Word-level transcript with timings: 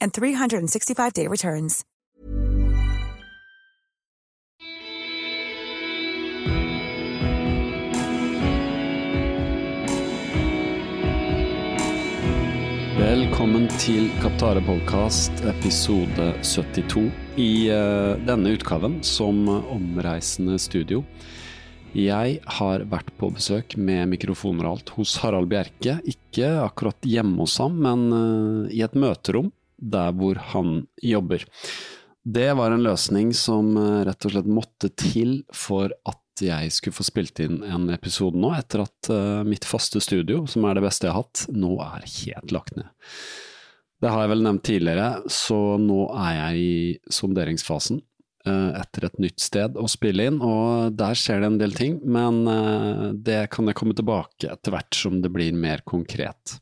and 0.00 0.12
365-day 0.12 1.28
returns. 1.28 1.84
Velkommen 13.04 13.66
til 13.82 14.06
Kaptare 14.22 14.62
podcast 14.64 15.42
episode 15.44 16.30
72. 16.42 17.10
I 17.36 17.50
uh, 17.68 18.14
denne 18.24 18.54
utgaven 18.54 19.00
som 19.04 19.42
omreisende 19.50 20.56
studio. 20.62 21.02
Jeg 21.94 22.38
har 22.58 22.86
vært 22.90 23.10
på 23.20 23.28
besøk 23.34 23.76
med 23.76 24.08
mikrofoner 24.14 24.66
og 24.66 24.78
alt 24.78 24.94
hos 24.96 25.12
Harald 25.22 25.50
Bjerke. 25.52 25.98
Ikke 26.10 26.48
akkurat 26.62 27.06
hjemme 27.06 27.44
hos 27.44 27.58
ham, 27.62 27.76
men 27.84 28.06
uh, 28.10 28.72
i 28.72 28.80
et 28.86 28.96
møterom 28.98 29.52
der 29.84 30.14
hvor 30.16 30.40
han 30.52 30.84
jobber. 31.02 31.44
Det 32.24 32.52
var 32.56 32.72
en 32.72 32.82
løsning 32.82 33.34
som 33.36 33.74
eh, 33.76 34.04
rett 34.08 34.24
og 34.24 34.32
slett 34.32 34.48
måtte 34.48 34.88
til 34.96 35.42
for 35.52 35.92
at 36.08 36.20
jeg 36.40 36.72
skulle 36.72 36.96
få 36.96 37.04
spilt 37.06 37.40
inn 37.44 37.60
en 37.68 37.90
episode 37.92 38.40
nå, 38.40 38.48
etter 38.56 38.82
at 38.82 39.10
uh, 39.12 39.44
mitt 39.46 39.62
faste 39.68 40.00
studio, 40.02 40.40
som 40.50 40.64
er 40.66 40.74
det 40.74 40.82
beste 40.82 41.06
jeg 41.06 41.14
har 41.14 41.22
hatt, 41.22 41.44
nå 41.54 41.76
er 41.84 42.08
helt 42.08 42.54
lagt 42.56 42.74
ned. 42.74 42.88
Det 44.02 44.10
har 44.10 44.24
jeg 44.24 44.32
vel 44.32 44.42
nevnt 44.42 44.64
tidligere, 44.66 45.20
så 45.30 45.76
nå 45.78 46.08
er 46.24 46.32
jeg 46.40 46.64
i 46.64 47.12
sonderingsfasen 47.14 48.00
uh, 48.48 48.72
etter 48.80 49.06
et 49.06 49.22
nytt 49.22 49.46
sted 49.46 49.78
å 49.78 49.86
spille 49.86 50.26
inn, 50.26 50.40
og 50.42 50.98
der 50.98 51.14
skjer 51.14 51.44
det 51.44 51.52
en 51.52 51.60
del 51.60 51.78
ting, 51.78 52.00
men 52.02 52.42
det 53.14 53.44
kan 53.54 53.70
jeg 53.70 53.78
komme 53.78 53.94
tilbake 53.94 54.50
etter 54.56 54.74
hvert 54.74 54.98
som 55.04 55.22
det 55.22 55.30
blir 55.30 55.54
mer 55.54 55.86
konkret. 55.86 56.56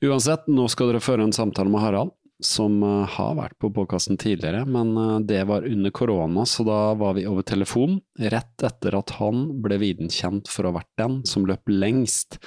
Uansett, 0.00 0.48
nå 0.48 0.64
skal 0.72 0.88
dere 0.94 1.04
føre 1.04 1.28
en 1.28 1.36
samtale 1.36 1.68
med 1.68 1.84
Harald, 1.84 2.16
som 2.44 2.82
uh, 2.82 3.06
har 3.08 3.36
vært 3.38 3.56
på 3.60 3.70
podkasten 3.74 4.18
tidligere, 4.20 4.64
men 4.68 4.92
uh, 4.98 5.18
det 5.20 5.42
var 5.48 5.66
under 5.66 5.92
korona, 5.94 6.44
så 6.46 6.64
da 6.66 6.78
var 6.98 7.16
vi 7.18 7.26
over 7.28 7.44
telefon, 7.46 7.98
rett 8.20 8.64
etter 8.66 8.96
at 8.98 9.14
han 9.18 9.46
ble 9.64 9.78
videnkjent 9.80 10.50
for 10.50 10.66
å 10.66 10.72
ha 10.72 10.80
vært 10.80 10.92
den 11.00 11.18
som 11.28 11.46
løp 11.48 11.70
lengst 11.70 12.38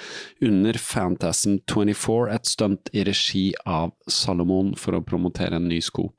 under 0.44 0.78
Fantasm 0.82 1.60
24, 1.70 2.34
et 2.34 2.50
stunt 2.50 2.92
i 2.94 3.06
regi 3.08 3.46
av 3.70 3.94
Salomon 4.10 4.74
for 4.80 4.98
å 4.98 5.04
promotere 5.06 5.60
en 5.60 5.70
ny 5.70 5.80
sko. 5.84 6.10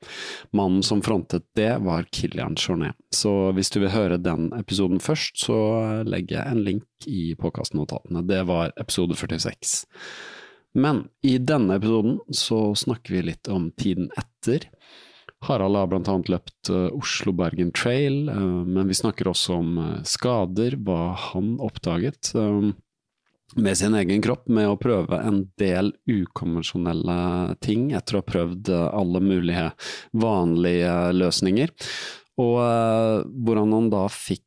Mannen 0.55 0.83
som 0.85 1.03
frontet 1.05 1.47
det, 1.57 1.73
var 1.85 2.07
Kilian 2.11 2.55
Jornet. 2.59 2.95
Så 3.13 3.51
hvis 3.55 3.71
du 3.73 3.81
vil 3.81 3.93
høre 3.93 4.21
den 4.21 4.49
episoden 4.57 5.01
først, 5.03 5.39
så 5.47 5.57
legger 6.07 6.39
jeg 6.39 6.51
en 6.51 6.63
link 6.65 7.07
i 7.07 7.35
podkastnotatene. 7.39 8.23
Det 8.27 8.41
var 8.47 8.73
episode 8.79 9.17
46. 9.19 9.85
Men 10.75 11.05
i 11.23 11.37
denne 11.39 11.77
episoden 11.79 12.19
så 12.35 12.75
snakker 12.75 13.15
vi 13.15 13.21
litt 13.31 13.47
om 13.47 13.69
tiden 13.79 14.09
etter. 14.19 14.67
Harald 15.47 15.77
har 15.77 15.93
annet 15.95 16.31
løpt 16.31 16.71
uh, 16.73 16.89
Oslo-Bergen 16.95 17.71
Trail, 17.75 18.25
uh, 18.29 18.63
men 18.67 18.89
vi 18.89 18.97
snakker 18.97 19.29
også 19.31 19.59
om 19.61 19.77
uh, 19.77 20.01
skader, 20.07 20.75
hva 20.83 21.13
han 21.29 21.55
oppdaget 21.63 22.33
med 23.55 23.77
sin 23.77 23.93
egen 23.95 24.23
kropp, 24.25 24.49
med 24.51 24.67
å 24.67 24.79
prøve 24.81 25.19
en 25.21 25.43
del 25.61 25.93
ukonvensjonelle 26.09 27.55
ting 27.63 27.91
etter 27.95 28.17
å 28.17 28.23
ha 28.23 28.27
prøvd 28.27 28.71
alle 28.73 29.21
mulige 29.23 29.67
vanlige 30.17 30.95
løsninger, 31.15 31.71
og 32.41 32.57
hvordan 33.45 33.75
han 33.77 33.91
da 33.93 34.07
fikk 34.11 34.43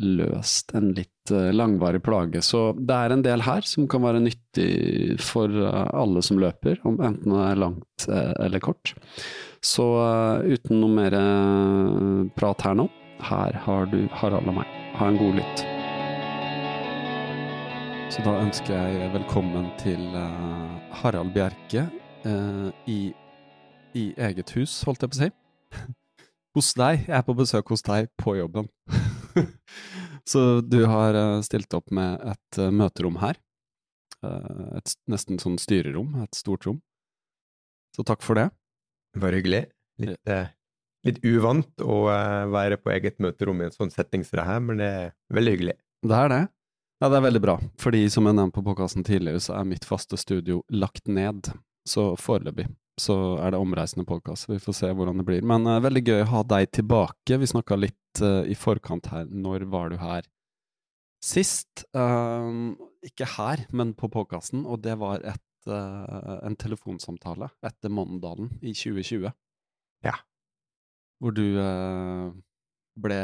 løst 0.00 0.72
en 0.74 0.90
litt 0.96 1.32
uh, 1.32 1.50
langvarig 1.54 2.02
plage. 2.02 2.42
Så 2.44 2.70
det 2.76 2.96
er 2.96 3.14
en 3.14 3.24
del 3.24 3.44
her 3.44 3.66
som 3.66 3.88
kan 3.90 4.04
være 4.04 4.22
nyttig 4.24 5.18
for 5.22 5.50
uh, 5.50 5.88
alle 5.96 6.22
som 6.24 6.40
løper, 6.42 6.80
om 6.88 7.00
enten 7.00 7.34
det 7.34 7.46
er 7.46 7.60
langt 7.60 8.06
uh, 8.08 8.32
eller 8.44 8.62
kort. 8.64 8.94
Så 9.60 9.84
uten 10.46 10.80
noe 10.80 10.88
mer 10.88 11.14
prat 12.32 12.62
her 12.64 12.78
nå, 12.80 12.86
her 13.28 13.58
har 13.66 13.90
du 13.92 14.06
Harald 14.16 14.48
og 14.48 14.56
meg. 14.56 14.70
Ha 14.96 15.10
en 15.10 15.20
god 15.20 15.36
lytt. 15.36 15.64
Så 18.10 18.24
da 18.24 18.38
ønsker 18.40 18.72
jeg 18.72 19.12
velkommen 19.12 19.68
til 19.82 20.00
Harald 21.02 21.34
Bjerke 21.36 21.84
i, 22.88 23.00
i 23.92 24.06
eget 24.16 24.56
hus, 24.56 24.80
holdt 24.88 25.04
jeg 25.04 25.12
på 25.12 25.18
å 25.18 25.20
si. 25.20 25.30
Hos 26.56 26.72
deg. 26.74 27.04
Jeg 27.04 27.18
er 27.20 27.22
på 27.28 27.36
besøk 27.38 27.68
hos 27.70 27.84
deg 27.86 28.08
på 28.18 28.40
jobben. 28.40 28.72
Så 30.30 30.60
du 30.60 30.84
har 30.88 31.16
eh, 31.16 31.40
stilt 31.46 31.74
opp 31.76 31.90
med 31.94 32.20
et 32.32 32.60
eh, 32.60 32.72
møterom 32.74 33.18
her. 33.22 33.38
Eh, 34.26 34.78
et 34.78 34.94
nesten 35.10 35.40
sånn 35.42 35.58
styrerom, 35.60 36.14
et 36.24 36.38
stort 36.38 36.66
rom. 36.68 36.80
Så 37.96 38.06
takk 38.06 38.24
for 38.24 38.38
det. 38.38 38.48
Bare 39.18 39.40
hyggelig. 39.40 39.64
Litt, 40.00 40.20
eh, 40.30 40.52
litt 41.06 41.20
uvant 41.26 41.82
å 41.82 42.02
være 42.52 42.78
på 42.80 42.92
eget 42.94 43.18
møterom 43.22 43.62
i 43.62 43.68
en 43.68 43.74
sånn 43.74 43.92
setting 43.92 44.24
som 44.26 44.40
det 44.40 44.46
her, 44.46 44.60
men 44.64 44.82
det 44.82 44.90
er 45.00 45.12
veldig 45.34 45.54
hyggelig. 45.56 45.76
Det 46.06 46.16
er 46.16 46.32
det. 46.32 46.42
Ja, 47.00 47.08
det 47.08 47.16
er 47.16 47.24
veldig 47.24 47.40
bra. 47.40 47.56
Fordi 47.80 48.04
som 48.12 48.28
jeg 48.28 48.36
nevnte 48.36 48.58
på 48.58 48.64
podkasten 48.66 49.04
tidligere, 49.08 49.40
så 49.40 49.56
er 49.56 49.68
mitt 49.68 49.86
faste 49.88 50.18
studio 50.20 50.60
lagt 50.68 51.08
ned. 51.08 51.48
Så 51.88 52.12
foreløpig 52.20 52.68
så 53.00 53.16
er 53.40 53.54
det 53.54 53.60
omreisende 53.60 54.06
podkast. 54.08 54.48
Vi 54.50 54.60
får 54.60 54.76
se 54.76 54.90
hvordan 54.92 55.20
det 55.20 55.26
blir. 55.28 55.44
Men 55.46 55.66
uh, 55.68 55.80
veldig 55.82 56.02
gøy 56.06 56.24
å 56.24 56.30
ha 56.34 56.42
deg 56.54 56.70
tilbake. 56.76 57.38
Vi 57.40 57.48
snakka 57.48 57.78
litt 57.78 58.22
uh, 58.24 58.42
i 58.44 58.56
forkant 58.58 59.10
her. 59.12 59.28
Når 59.30 59.66
var 59.72 59.92
du 59.92 59.98
her 60.00 60.28
sist? 61.24 61.86
Uh, 61.96 62.76
ikke 63.06 63.28
her, 63.38 63.64
men 63.72 63.94
på 63.96 64.10
podkasten. 64.12 64.66
Og 64.68 64.82
det 64.84 64.98
var 65.00 65.24
et, 65.24 65.46
en 65.70 66.56
telefonsamtale 66.56 67.50
etter 67.64 67.92
Måndalen 67.92 68.52
i 68.60 68.74
2020. 68.76 69.28
Ja. 70.04 70.16
Hvor 71.20 71.34
du 71.36 71.44
ble 73.00 73.18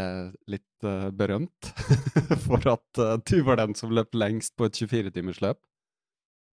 litt 0.53 0.87
berømt 1.17 1.71
for 2.45 2.69
at 2.69 3.01
du 3.29 3.39
var 3.45 3.61
den 3.61 3.73
som 3.77 3.93
løp 3.97 4.17
lengst 4.17 4.53
på 4.57 4.69
et 4.69 4.81
24-timersløp. 4.81 5.61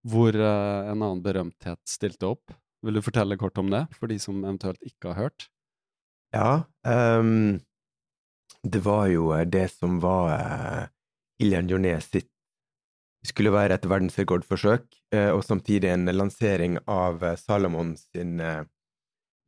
Hvor 0.07 0.35
en 0.39 1.03
annen 1.03 1.23
berømthet 1.23 1.79
stilte 1.87 2.31
opp. 2.31 2.55
Vil 2.83 2.97
du 2.99 3.01
fortelle 3.05 3.37
kort 3.39 3.57
om 3.61 3.69
det, 3.71 3.85
for 3.95 4.11
de 4.11 4.17
som 4.19 4.41
eventuelt 4.43 4.81
ikke 4.83 5.13
har 5.13 5.27
hørt? 5.29 5.47
Ja, 6.33 6.63
um, 6.83 7.61
det 8.63 8.81
var 8.83 9.07
jo 9.11 9.29
eh, 9.35 9.45
det 9.47 9.67
som 9.71 9.99
var 10.03 10.31
uh, 10.33 10.85
Ilian 11.39 11.69
Jornet 11.69 12.03
sitt 12.03 12.29
Det 13.23 13.29
skulle 13.31 13.53
være 13.55 13.77
et 13.77 13.85
verdensrekordforsøk, 13.87 14.83
uh, 15.15 15.31
og 15.37 15.43
samtidig 15.47 15.93
en 15.93 16.09
lansering 16.11 16.75
av 16.91 17.23
uh, 17.23 17.35
Salomon 17.39 17.93
sin 17.97 18.35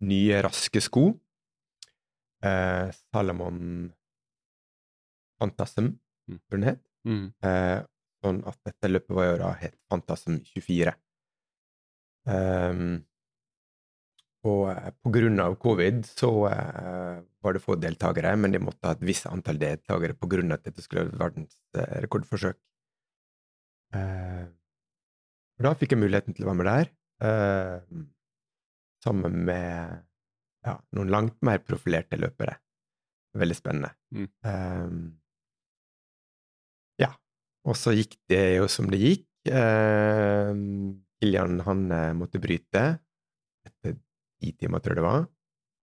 nye, 0.05 0.41
raske 0.43 0.79
sko. 0.83 1.09
Eh, 2.45 2.91
Salomon 3.11 3.91
Fantasm, 5.41 5.93
Mm. 6.27 6.39
tror 6.49 6.57
jeg 6.57 6.61
den 6.61 6.67
het. 6.69 6.79
Mm. 7.05 7.25
Eh, 7.45 7.79
sånn 8.23 8.39
at 8.49 8.57
dette 8.65 8.89
løpet 8.89 9.13
var 9.13 9.25
jo 9.27 9.35
da 9.37 9.51
het 9.59 9.75
Fantasm 9.91 10.39
24. 10.47 10.93
Ehm, 12.25 13.03
og 14.45 14.69
eh, 14.71 14.91
på 15.01 15.11
grunn 15.13 15.41
av 15.41 15.57
covid 15.61 16.03
så 16.07 16.29
eh, 16.49 17.21
var 17.45 17.55
det 17.55 17.63
få 17.63 17.77
deltakere, 17.81 18.35
men 18.39 18.53
de 18.53 18.61
måtte 18.61 18.87
ha 18.87 18.95
et 18.95 19.05
visst 19.05 19.27
antall 19.29 19.59
deltakere 19.61 20.17
på 20.17 20.29
grunn 20.31 20.51
av 20.51 20.59
at 20.59 20.69
dette 20.69 20.85
skulle 20.85 21.07
være 21.09 21.21
verdens 21.23 21.57
eh, 21.77 22.05
og 25.55 25.63
da 25.63 25.71
fikk 25.79 25.93
jeg 25.95 26.01
muligheten 26.01 26.35
til 26.35 26.43
å 26.43 26.49
være 26.49 26.59
med 26.59 26.67
der, 26.67 26.87
sammen 29.05 29.37
med 29.47 30.01
ja, 30.67 30.73
noen 30.97 31.13
langt 31.13 31.37
mer 31.47 31.61
profilerte 31.63 32.19
løpere. 32.19 32.57
Veldig 33.39 33.55
spennende. 33.55 33.93
Mm. 34.11 34.27
Ehm, 34.51 34.99
ja. 36.99 37.13
Og 37.63 37.79
så 37.79 37.93
gikk 37.95 38.17
det 38.27 38.57
jo 38.57 38.67
som 38.67 38.91
det 38.91 38.99
gikk. 38.99 39.29
Ehm, 39.47 41.05
Kilian, 41.23 41.61
han 41.63 41.87
måtte 42.19 42.43
bryte 42.43 42.83
timer, 44.39 44.79
tror 44.79 44.95
jeg 44.95 44.99
det 45.01 45.05
var. 45.05 45.27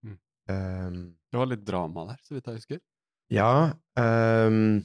Mm. 0.05 0.17
Um, 0.49 0.97
Det 1.31 1.39
var 1.39 1.47
litt 1.49 1.65
drama 1.65 2.07
der, 2.11 2.17
så 2.23 2.35
vidt 2.35 2.47
jeg 2.47 2.61
husker. 2.61 2.79
ja 3.31 3.73
Um, 3.97 4.83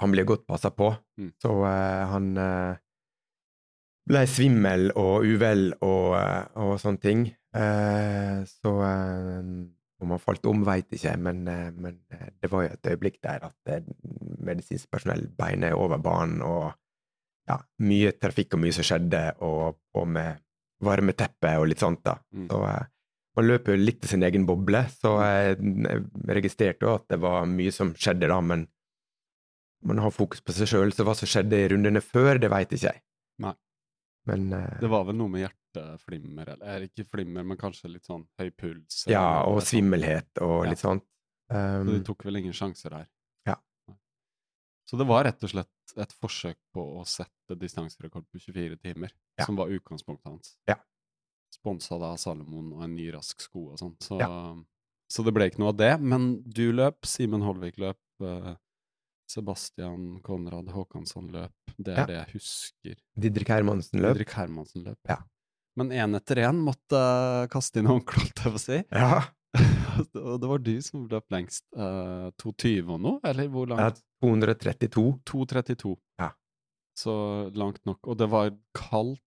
Han 0.00 0.10
ble 0.10 0.24
godt 0.24 0.46
passa 0.46 0.70
på, 0.70 0.96
Mm. 1.18 1.32
så 1.38 1.50
uh, 1.62 2.06
han 2.10 2.36
uh, 2.36 2.76
ble 4.08 4.26
svimmel 4.26 4.90
og 4.96 5.24
uvel 5.24 5.74
og, 5.80 6.16
uh, 6.18 6.44
og 6.56 6.80
sånne 6.80 7.00
ting. 7.00 7.36
Så 7.54 8.70
om 10.02 10.10
han 10.10 10.18
falt 10.18 10.46
om, 10.50 10.64
veit 10.66 10.90
ikke, 10.90 11.12
men, 11.16 11.44
men 11.78 12.00
det 12.42 12.50
var 12.50 12.64
jo 12.64 12.72
et 12.74 12.88
øyeblikk 12.90 13.20
der 13.22 13.46
at 13.46 13.84
medisinsk 14.42 14.90
personell 14.90 15.28
beinet 15.38 15.72
over 15.78 16.02
banen, 16.02 16.42
og 16.42 16.72
ja, 17.46 17.60
mye 17.78 18.10
trafikk 18.18 18.56
og 18.56 18.64
mye 18.64 18.74
som 18.74 18.88
skjedde, 18.88 19.22
og 19.46 19.78
på 19.94 20.02
med 20.04 20.42
varmeteppe 20.86 21.54
og 21.60 21.68
litt 21.70 21.82
sånt, 21.82 22.02
da. 22.06 22.18
Mm. 22.34 22.46
Så 22.50 22.60
eh, 22.68 22.84
man 23.34 23.48
løper 23.48 23.74
jo 23.74 23.82
litt 23.82 24.04
i 24.06 24.10
sin 24.12 24.22
egen 24.22 24.44
boble, 24.46 24.84
så 24.94 25.16
jeg, 25.24 25.56
jeg 25.58 26.36
registrerte 26.38 26.86
jo 26.86 26.92
at 26.94 27.08
det 27.10 27.18
var 27.24 27.48
mye 27.50 27.72
som 27.74 27.90
skjedde 27.98 28.28
da, 28.30 28.38
men 28.40 28.68
man 29.84 29.98
har 30.00 30.14
fokus 30.14 30.40
på 30.40 30.54
seg 30.56 30.70
sjøl, 30.70 30.92
så 30.96 31.04
hva 31.04 31.12
som 31.18 31.28
skjedde 31.28 31.58
i 31.58 31.66
rundene 31.74 32.00
før, 32.04 32.38
det 32.40 32.48
veit 32.52 32.70
ikke 32.72 32.92
jeg. 32.92 33.02
Nei. 33.44 33.52
Men 34.30 34.46
uh, 34.54 34.78
Det 34.80 34.88
var 34.88 35.02
vel 35.10 35.18
noe 35.18 35.28
med 35.34 35.42
hjerteflimmer, 35.44 36.54
eller 36.54 36.76
er 36.78 36.86
ikke 36.86 37.04
flimmer, 37.10 37.44
men 37.44 37.58
kanskje 37.60 37.90
litt 37.92 38.06
sånn 38.08 38.22
høy 38.40 38.48
puls? 38.56 39.02
Ja, 39.10 39.42
og 39.50 39.60
svimmelhet 39.66 40.30
og 40.40 40.62
Ja. 40.64 40.70
litt 40.70 40.80
sånt. 40.84 41.04
Så 41.50 41.84
de 41.84 41.98
Um, 41.98 42.04
tok 42.06 42.22
vel 42.24 42.38
ingen 42.40 42.54
sjanser 42.56 42.94
her. 42.96 43.08
Så 44.86 44.98
det 45.00 45.06
var 45.08 45.24
rett 45.24 45.42
og 45.42 45.50
slett 45.50 45.94
et 45.96 46.12
forsøk 46.20 46.56
på 46.74 46.82
å 47.00 47.04
sette 47.08 47.56
distanserekord 47.58 48.26
på 48.30 48.40
24 48.40 48.76
timer, 48.82 49.12
Ja. 49.38 49.46
som 49.46 49.56
var 49.56 49.68
utgangspunktet 49.72 50.26
hans. 50.28 50.56
Ja. 50.68 50.76
Sponsa 51.54 51.98
da 51.98 52.16
Salomon 52.16 52.72
og 52.74 52.82
en 52.84 52.94
ny 52.96 53.10
rask 53.12 53.40
sko 53.40 53.70
og 53.72 53.78
sånn. 53.78 53.96
Så, 54.00 54.18
Ja. 54.20 54.28
så 55.08 55.24
det 55.24 55.32
ble 55.34 55.48
ikke 55.48 55.58
noe 55.62 55.68
av 55.72 55.76
det. 55.76 56.00
Men 56.00 56.42
du 56.42 56.72
løp, 56.72 57.04
Simen 57.06 57.42
Holvik 57.42 57.76
løp, 57.78 57.96
eh, 58.20 58.56
Sebastian 59.26 60.20
Konrad 60.22 60.68
Håkansson 60.68 61.30
løp. 61.32 61.52
Det 61.78 61.96
er 61.96 62.06
det 62.06 62.16
jeg 62.18 62.32
husker. 62.34 62.96
Didrik 63.18 63.48
Hermansen 63.48 64.00
løp. 64.02 64.14
Didrik 64.18 64.34
Hermansen 64.36 64.84
løp. 64.84 64.98
Ja. 65.08 65.16
Men 65.76 65.88
én 65.90 66.14
etter 66.14 66.36
én 66.44 66.60
måtte 66.62 67.00
kaste 67.50 67.80
inn 67.80 67.86
håndkleet, 67.90 68.36
holdt 68.36 68.44
jeg 68.44 68.52
på 68.52 68.60
å 68.60 68.62
si. 68.62 68.78
Ja, 68.92 69.24
og 70.26 70.36
det 70.42 70.50
var 70.50 70.62
du 70.64 70.74
som 70.84 71.06
løp 71.10 71.30
lengst. 71.34 71.64
Uh, 71.76 72.30
2,20 72.42 72.92
og 72.96 73.00
noe, 73.04 73.20
eller 73.26 73.48
hvor 73.52 73.68
langt? 73.70 74.00
Ja, 74.00 74.26
232. 74.26 75.04
2,32. 75.30 75.94
Ja. 76.22 76.30
Så 76.98 77.14
langt 77.58 77.82
nok. 77.88 78.00
Og 78.06 78.18
det 78.20 78.30
var 78.32 78.52
kaldt, 78.76 79.20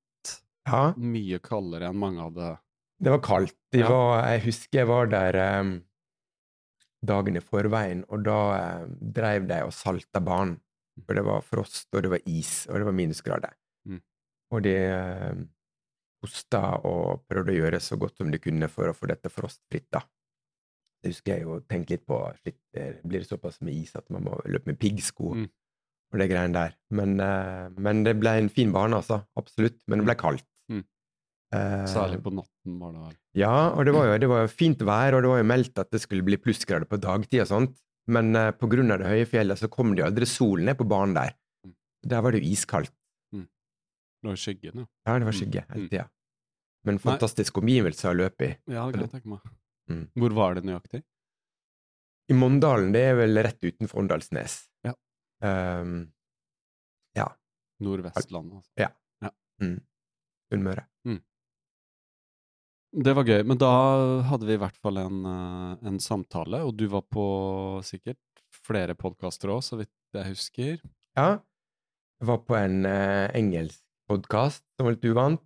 Ja, 0.68 0.92
mye 1.00 1.38
kaldere 1.40 1.88
enn 1.88 2.00
mange 2.02 2.20
hadde 2.26 2.56
det 2.98 3.12
var 3.14 3.22
kaldt. 3.22 3.56
De 3.72 3.80
Ja. 3.84 3.90
var, 3.90 4.26
jeg 4.32 4.42
husker 4.48 4.80
jeg 4.80 4.88
var 4.90 5.06
der 5.12 5.38
um, 5.62 5.84
dagen 7.06 7.38
i 7.38 7.44
forveien, 7.44 8.04
og 8.10 8.24
da 8.26 8.38
um, 8.82 8.96
dreiv 9.14 9.46
de 9.48 9.60
og 9.68 9.74
salta 9.74 10.20
banen. 10.20 10.58
For 11.06 11.14
det 11.14 11.24
var 11.28 11.44
frost, 11.46 11.86
og 11.94 12.02
det 12.02 12.10
var 12.10 12.24
is, 12.26 12.66
og 12.72 12.80
det 12.80 12.88
var 12.88 12.96
minusgrader. 12.98 13.54
Mm. 13.86 14.02
Og 14.52 14.64
de 14.66 14.74
um, 15.30 15.44
hosta 16.26 16.62
og 16.90 17.22
prøvde 17.30 17.54
å 17.54 17.60
gjøre 17.60 17.80
så 17.84 18.00
godt 18.02 18.18
som 18.18 18.32
de 18.34 18.40
kunne 18.42 18.70
for 18.74 18.90
å 18.90 18.96
få 18.98 19.12
dette 19.12 19.30
frostfritt, 19.30 19.86
da. 19.94 20.02
Det 21.08 21.14
husker 21.14 21.38
jeg 21.38 21.46
jo 21.48 21.60
tenkte 21.72 21.96
litt 21.96 22.04
på. 22.10 22.18
Shit, 22.44 22.58
det 22.76 22.88
blir 23.08 23.24
det 23.24 23.30
såpass 23.30 23.62
med 23.64 23.74
is 23.80 23.94
at 23.96 24.10
man 24.12 24.26
må 24.28 24.36
løpe 24.46 24.68
med 24.74 24.80
piggsko 24.82 25.30
Mm. 25.38 25.46
og 26.12 26.20
det 26.20 26.28
greiene 26.30 26.54
der. 26.54 26.74
Men, 26.92 27.14
uh, 27.24 27.70
men 27.80 28.04
det 28.04 28.18
ble 28.20 28.34
en 28.42 28.50
fin 28.52 28.74
bane, 28.76 28.94
altså. 29.00 29.22
Absolutt. 29.40 29.80
Men 29.88 30.00
det 30.04 30.06
ble 30.10 30.16
kaldt. 30.20 30.44
Mm. 30.72 30.84
Eh, 31.56 31.86
Særlig 31.88 32.20
på 32.26 32.34
natten, 32.36 32.78
var 32.82 32.92
det 32.92 33.00
vel. 33.06 33.16
ja, 33.40 33.70
og 33.72 33.86
det 33.88 33.94
var, 33.96 34.06
jo, 34.12 34.18
det 34.26 34.30
var 34.30 34.42
jo 34.44 34.48
fint 34.52 34.80
vær, 34.84 35.16
og 35.16 35.24
det 35.24 35.30
var 35.32 35.38
jo 35.40 35.48
meldt 35.48 35.80
at 35.80 35.92
det 35.92 36.02
skulle 36.04 36.24
bli 36.28 36.36
plussgrader 36.38 36.86
på 36.92 37.00
dagtid 37.00 37.42
og 37.46 37.48
sånt. 37.48 37.78
Men 38.08 38.36
uh, 38.36 38.52
på 38.52 38.68
grunn 38.72 38.92
av 38.92 39.00
det 39.00 39.08
høye 39.08 39.26
fjellet 39.28 39.60
så 39.60 39.70
kom 39.72 39.96
det 39.96 40.04
jo 40.04 40.10
aldri 40.12 40.28
sol 40.28 40.60
ned 40.64 40.76
på 40.80 40.88
banen 40.88 41.16
der. 41.16 41.32
Mm. 41.66 41.74
Der 42.08 42.22
var 42.22 42.32
det 42.36 42.44
jo 42.44 42.52
iskaldt. 42.52 42.92
Det 43.32 44.32
var 44.32 44.36
skyggen, 44.42 44.80
ja. 44.82 44.86
Ja, 45.06 45.20
det 45.20 45.26
var 45.28 45.32
Mm. 45.36 45.40
skygge 45.40 45.62
hele 45.70 45.84
Mm. 45.84 45.90
tida. 45.90 46.10
Men 46.84 46.98
fantastisk 47.00 47.58
omgivelse 47.62 48.10
å 48.10 48.16
løpe 48.18 48.42
i. 48.48 48.58
Ja, 48.68 48.86
det 48.90 48.94
kan 48.96 49.02
jeg 49.08 49.12
tenke 49.12 49.28
meg. 49.30 49.40
Mm. 49.90 50.04
Hvor 50.20 50.36
var 50.36 50.58
det 50.58 50.66
nøyaktig? 50.68 51.04
I 52.28 52.36
Mondalen, 52.36 52.92
det 52.92 53.06
er 53.08 53.16
vel 53.22 53.40
rett 53.40 53.62
utenfor 53.64 54.02
Åndalsnes. 54.04 54.60
Ja. 54.84 54.92
Um, 55.44 56.10
ja. 57.16 57.30
Nordvestlandet, 57.84 58.60
altså. 58.60 58.92
Mm. 59.64 59.80
Sunnmøre. 60.52 60.84
Det 62.98 63.14
var 63.14 63.28
gøy, 63.28 63.42
men 63.46 63.60
da 63.60 63.70
hadde 64.30 64.48
vi 64.48 64.56
i 64.56 64.60
hvert 64.62 64.78
fall 64.82 64.98
en, 65.02 65.18
eh, 65.28 65.88
en 65.90 65.98
samtale, 66.02 66.62
og 66.66 66.72
du 66.80 66.86
var 66.90 67.04
på 67.04 67.26
sikkert 67.86 68.18
flere 68.66 68.96
podkaster 68.98 69.52
òg, 69.54 69.60
så 69.66 69.78
vidt 69.82 69.92
jeg 70.16 70.32
husker. 70.32 70.78
Ja. 71.18 71.28
Jeg 72.18 72.30
var 72.32 72.40
på 72.48 72.56
en 72.58 72.88
uh, 72.88 73.28
engelsk 73.38 73.84
podkast 74.10 74.64
som 74.78 74.88
var 74.88 74.96
litt 74.96 75.06
uvant. 75.06 75.44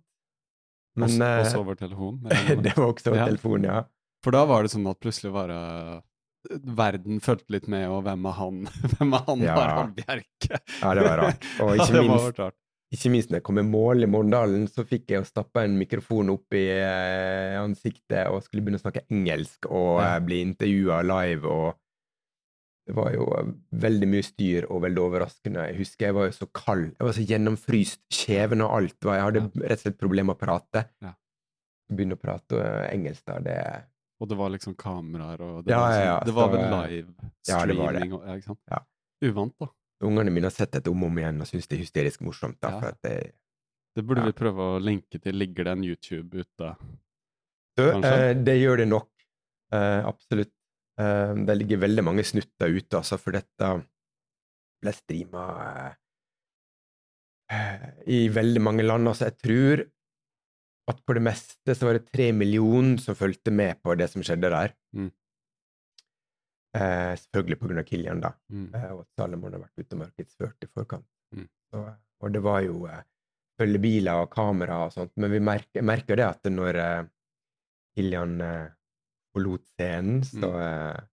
Men 0.96 1.08
Også, 1.10 1.26
eh, 1.26 1.40
også 1.42 1.60
over 1.60 1.76
telefon. 1.76 2.22
det 2.64 2.72
var 2.78 2.86
også 2.86 3.10
over 3.10 3.20
Ja. 3.20 3.26
telefon, 3.28 3.66
ja. 3.68 3.82
For 4.22 4.34
da 4.34 4.44
var 4.46 4.62
det 4.66 4.70
sånn 4.74 4.86
at 4.90 5.00
plutselig 5.02 5.32
bare 5.34 5.56
Verden 6.50 7.20
fulgte 7.22 7.54
litt 7.54 7.68
med, 7.70 7.84
og 7.90 8.00
hvem 8.06 8.24
er 8.26 8.34
han? 8.34 8.56
Hvem 8.96 9.12
er 9.14 9.22
han 9.28 9.42
Ja. 9.46 9.54
Harald 9.60 9.92
Bjerke? 9.98 10.58
Ja, 10.80 10.94
det 10.98 11.04
var 11.06 11.20
rart. 11.22 11.44
Og 11.62 11.76
ikke 11.78 12.00
minst, 12.02 12.38
rart. 12.40 12.56
ikke 12.96 13.12
minst 13.14 13.30
når 13.30 13.38
jeg 13.38 13.44
kom 13.46 13.60
i 13.62 13.64
mål 13.68 14.02
i 14.02 14.08
Morgendalen, 14.10 14.64
så 14.70 14.82
fikk 14.88 15.12
jeg 15.14 15.20
jo 15.22 15.28
stappa 15.28 15.62
en 15.62 15.76
mikrofon 15.78 16.32
opp 16.34 16.56
i 16.58 16.64
eh, 16.74 17.54
ansiktet 17.60 18.26
og 18.32 18.42
skulle 18.42 18.64
begynne 18.66 18.80
å 18.80 18.82
snakke 18.82 19.04
engelsk 19.14 19.70
og 19.70 20.00
Ja. 20.02 20.16
eh, 20.16 20.24
bli 20.26 20.40
intervjua 20.48 20.98
live 21.06 21.46
og 21.46 21.78
Det 22.90 22.96
var 22.98 23.12
jo 23.14 23.28
eh, 23.38 23.52
veldig 23.86 24.06
mye 24.10 24.26
styr 24.26 24.64
og 24.66 24.82
veldig 24.82 24.98
overraskende. 25.04 25.68
Jeg 25.70 25.78
husker 25.78 26.08
jeg 26.08 26.14
var 26.18 26.24
jo 26.26 26.32
så 26.40 26.48
kald. 26.50 26.88
Jeg 26.98 27.06
var 27.06 27.14
så 27.14 27.26
gjennomfryst. 27.30 28.00
Kjeven 28.10 28.64
og 28.66 28.72
alt. 28.80 28.98
Jeg 29.06 29.22
hadde 29.28 29.44
rett 29.62 29.78
og 29.78 29.84
slett 29.86 30.00
problemer 30.02 30.32
med 30.34 30.40
å 30.40 30.42
prate. 30.42 30.82
Ja. 31.06 31.12
Begynne 31.94 32.18
å 32.18 32.20
prate 32.26 32.58
eh, 32.58 32.88
engelsk, 32.96 33.22
da, 33.30 33.38
det 33.46 33.56
Og 34.22 34.28
det 34.30 34.36
var 34.38 34.52
liksom 34.54 34.76
kameraer, 34.78 35.40
og 35.42 35.64
det 35.66 35.72
Ja, 35.74 35.80
var, 35.82 35.90
ja, 35.90 35.98
sånn, 35.98 36.06
ja, 36.06 36.18
det 36.28 36.34
var 36.36 36.50
vel 36.52 36.60
live 36.70 37.30
ja, 37.48 37.60
det 37.66 37.74
var 37.76 37.92
det. 37.92 37.98
streaming 37.98 38.12
og 38.18 38.26
ja, 38.28 38.34
ikke 38.38 38.50
sant? 38.52 38.60
Ja. 38.70 38.78
Uvant, 39.26 39.54
da. 39.58 39.68
Ungene 40.06 40.32
mine 40.34 40.46
har 40.46 40.54
sett 40.54 40.72
dette 40.74 40.90
om 40.90 41.02
og 41.02 41.10
om 41.10 41.18
igjen 41.18 41.40
og 41.42 41.46
syns 41.50 41.66
det 41.70 41.76
er 41.78 41.82
hysterisk 41.82 42.22
morsomt. 42.26 42.58
da, 42.62 42.70
Ja. 42.70 42.80
for 42.80 42.88
at 42.94 43.00
det, 43.02 43.34
Det 43.94 44.06
burde 44.06 44.22
Ja. 44.22 44.30
vi 44.30 44.32
prøve 44.32 44.56
å 44.56 44.80
linke 44.80 45.20
til. 45.20 45.34
Ligger 45.36 45.64
det 45.64 45.72
en 45.72 45.84
YouTube 45.84 46.30
ute? 46.40 46.76
Du, 47.76 47.82
eh, 47.90 48.32
det 48.34 48.54
gjør 48.62 48.76
det 48.78 48.88
nok. 48.88 49.08
Eh, 49.72 50.02
absolutt. 50.06 50.52
Eh, 50.98 51.34
det 51.44 51.58
ligger 51.58 51.76
veldig 51.78 52.04
mange 52.04 52.24
snutter 52.24 52.68
ute, 52.72 52.96
altså, 52.96 53.18
for 53.18 53.32
dette 53.32 53.84
ble 54.82 54.92
streama 54.92 55.94
eh, 57.50 57.90
i 58.06 58.28
veldig 58.28 58.60
mange 58.62 58.82
land. 58.86 59.08
Altså, 59.08 59.28
jeg 59.28 59.38
tror 59.42 59.84
at 60.92 61.00
på 61.06 61.16
det 61.16 61.24
meste 61.24 61.74
så 61.76 61.88
var 61.88 61.98
det 61.98 62.10
tre 62.12 62.30
millioner 62.36 63.00
som 63.02 63.16
fulgte 63.18 63.52
med 63.54 63.80
på 63.82 63.96
det 63.98 64.08
som 64.12 64.24
skjedde 64.24 64.50
der. 64.52 64.74
Mm. 64.96 65.10
Eh, 66.72 67.12
selvfølgelig 67.20 67.58
på 67.60 67.68
grunn 67.68 67.82
av 67.82 67.88
Kilian, 67.88 68.20
da. 68.24 68.32
Mm. 68.52 68.68
Eh, 68.74 68.90
og 68.94 69.02
at 69.04 69.20
Salomon 69.20 69.56
har 69.56 69.64
vært 69.64 69.82
ute 69.82 69.96
og 69.96 70.02
markedsført 70.06 70.64
i 70.64 70.70
forkant. 70.72 71.08
Mm. 71.36 71.48
Så, 71.72 71.82
og 72.22 72.32
det 72.32 72.42
var 72.44 72.62
jo 72.64 72.86
eh, 72.88 73.02
følgebiler 73.60 74.22
og 74.24 74.30
kamera 74.32 74.78
og 74.86 74.94
sånt, 74.94 75.12
men 75.20 75.34
vi 75.34 75.42
merker, 75.44 75.84
merker 75.84 76.16
det 76.18 76.28
at 76.30 76.48
når 76.52 76.80
eh, 76.80 77.02
Kilian 77.96 78.38
eh, 78.40 78.70
forlot 79.34 79.66
scenen, 79.74 80.22
så 80.28 80.52
Mm. 80.52 81.08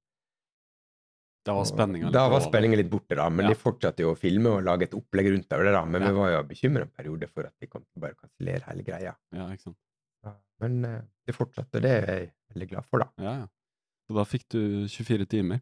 Da 1.46 1.54
var 1.56 1.66
spenninga 1.66 2.12
Da 2.12 2.26
var 2.30 2.42
spenningen 2.44 2.82
litt 2.82 2.90
borte, 2.92 3.16
da. 3.16 3.30
Men 3.30 3.48
Ja. 3.48 3.54
de 3.54 3.60
fortsatte 3.60 4.04
jo 4.04 4.14
å 4.14 4.18
filme 4.18 4.50
og 4.58 4.64
lage 4.68 4.84
et 4.90 4.96
opplegg 4.98 5.32
rundt 5.32 5.48
det, 5.50 5.72
da. 5.72 5.86
Men 5.86 6.02
Ja. 6.02 6.08
vi 6.10 6.18
var 6.18 6.32
jo 6.32 6.44
bekymra 6.44 6.82
en 6.82 6.92
periode 6.92 7.30
for 7.30 7.48
at 7.48 7.54
de 7.60 7.68
kom 7.68 7.82
til 7.82 7.98
å 7.98 8.02
bare 8.02 8.16
kansellere 8.20 8.64
hele 8.68 8.84
greia. 8.84 9.16
Ja, 9.32 9.48
ikke 9.50 9.70
sant. 9.70 9.78
Men 10.60 10.84
eh, 10.86 11.02
det 11.26 11.36
fortsatte, 11.36 11.80
og 11.80 11.82
det 11.82 11.92
er 11.92 12.06
jeg 12.12 12.32
veldig 12.54 12.70
glad 12.70 12.86
for, 12.86 13.00
da. 13.00 13.10
Ja, 13.24 13.34
ja. 13.40 13.48
Så 14.10 14.16
da 14.18 14.26
fikk 14.26 14.48
du 14.50 14.88
24 14.90 15.26
timer 15.30 15.62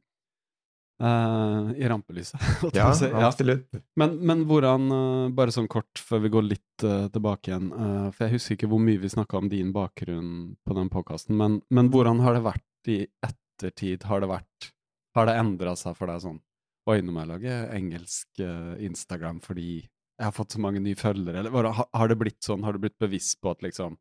uh, 1.04 1.70
i 1.76 1.88
rampelyset. 1.88 2.40
Ja, 2.78 2.94
si. 2.96 3.06
ja. 3.06 3.28
absolutt. 3.28 3.68
Men, 4.00 4.16
men 4.26 4.46
hvordan, 4.50 4.88
eh, 4.92 5.34
bare 5.38 5.54
sånn 5.54 5.68
kort 5.68 6.02
før 6.02 6.24
vi 6.24 6.32
går 6.34 6.48
litt 6.48 6.86
uh, 6.88 7.10
tilbake 7.14 7.52
igjen, 7.52 7.70
uh, 7.76 8.08
for 8.16 8.26
jeg 8.26 8.38
husker 8.38 8.58
ikke 8.58 8.72
hvor 8.72 8.82
mye 8.82 9.02
vi 9.04 9.12
snakka 9.12 9.42
om 9.42 9.52
din 9.52 9.74
bakgrunn 9.76 10.56
på 10.66 10.78
den 10.80 10.90
podkasten, 10.94 11.38
men, 11.38 11.60
men 11.70 11.92
hvordan 11.94 12.24
har 12.26 12.38
det 12.40 12.46
vært 12.48 12.92
i 12.94 13.02
ettertid? 13.28 14.08
Har 14.08 14.24
det 14.24 14.32
vært 14.32 14.72
Har 15.18 15.30
det 15.30 15.38
endra 15.42 15.74
seg 15.80 15.98
for 15.98 16.12
deg 16.12 16.22
sånn 16.24 16.42
Oi, 16.88 17.02
nå 17.04 17.12
må 17.12 17.24
jeg 17.24 17.32
lage 17.34 17.56
engelsk 17.76 18.40
uh, 18.40 18.78
Instagram 18.80 19.42
fordi 19.44 19.82
jeg 19.82 20.26
har 20.26 20.34
fått 20.34 20.56
så 20.56 20.62
mange 20.64 20.80
nye 20.82 20.98
følgere, 20.98 21.44
eller 21.44 21.68
har, 21.70 21.88
har 21.94 22.10
det 22.10 22.18
blitt 22.18 22.40
sånn, 22.42 22.64
har 22.66 22.74
du 22.74 22.82
blitt 22.86 22.98
bevisst 23.02 23.38
på 23.44 23.52
at 23.52 23.66
liksom 23.66 23.98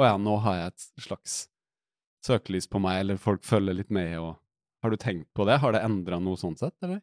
Å 0.00 0.06
ja, 0.06 0.14
nå 0.16 0.36
har 0.44 0.56
jeg 0.56 0.72
et 0.72 0.84
slags 1.04 1.34
søkelys 2.24 2.68
på 2.70 2.80
meg, 2.80 3.02
eller 3.02 3.20
folk 3.20 3.44
følger 3.44 3.76
litt 3.76 3.90
med, 3.92 4.14
og 4.20 4.38
Har 4.80 4.94
du 4.94 4.96
tenkt 4.96 5.28
på 5.36 5.44
det? 5.44 5.58
Har 5.60 5.74
det 5.76 5.82
endra 5.84 6.20
noe 6.22 6.40
sånn 6.40 6.56
sett, 6.56 6.76
eller? 6.86 7.02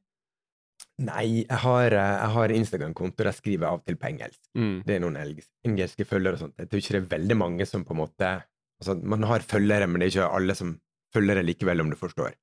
Nei, 0.98 1.44
jeg 1.44 1.60
har, 1.62 1.94
eh, 1.94 2.16
jeg 2.24 2.34
har 2.34 2.54
Instagram-konto 2.56 3.22
der 3.22 3.30
jeg 3.30 3.38
skriver 3.38 3.68
av 3.70 3.80
og 3.80 3.84
til 3.86 3.98
på 4.02 4.08
engelsk. 4.10 4.40
Mm. 4.58 4.80
Det 4.86 4.96
er 4.96 5.04
noen 5.04 5.20
engelske 5.22 6.08
følgere 6.10 6.40
og 6.40 6.42
sånt. 6.42 6.56
Jeg 6.58 6.72
tror 6.72 6.82
ikke 6.82 6.96
det 6.96 7.02
er 7.04 7.12
veldig 7.12 7.38
mange 7.38 7.68
som 7.70 7.86
på 7.86 7.94
en 7.94 8.02
måte 8.06 8.32
Altså, 8.78 8.94
man 9.10 9.24
har 9.26 9.42
følgere, 9.42 9.88
men 9.90 9.98
det 9.98 10.06
er 10.06 10.12
ikke 10.12 10.34
alle 10.38 10.54
som 10.54 10.76
følger 11.10 11.40
det 11.40 11.48
likevel, 11.48 11.82
om 11.82 11.88
du 11.90 11.96
forstår. 11.98 12.36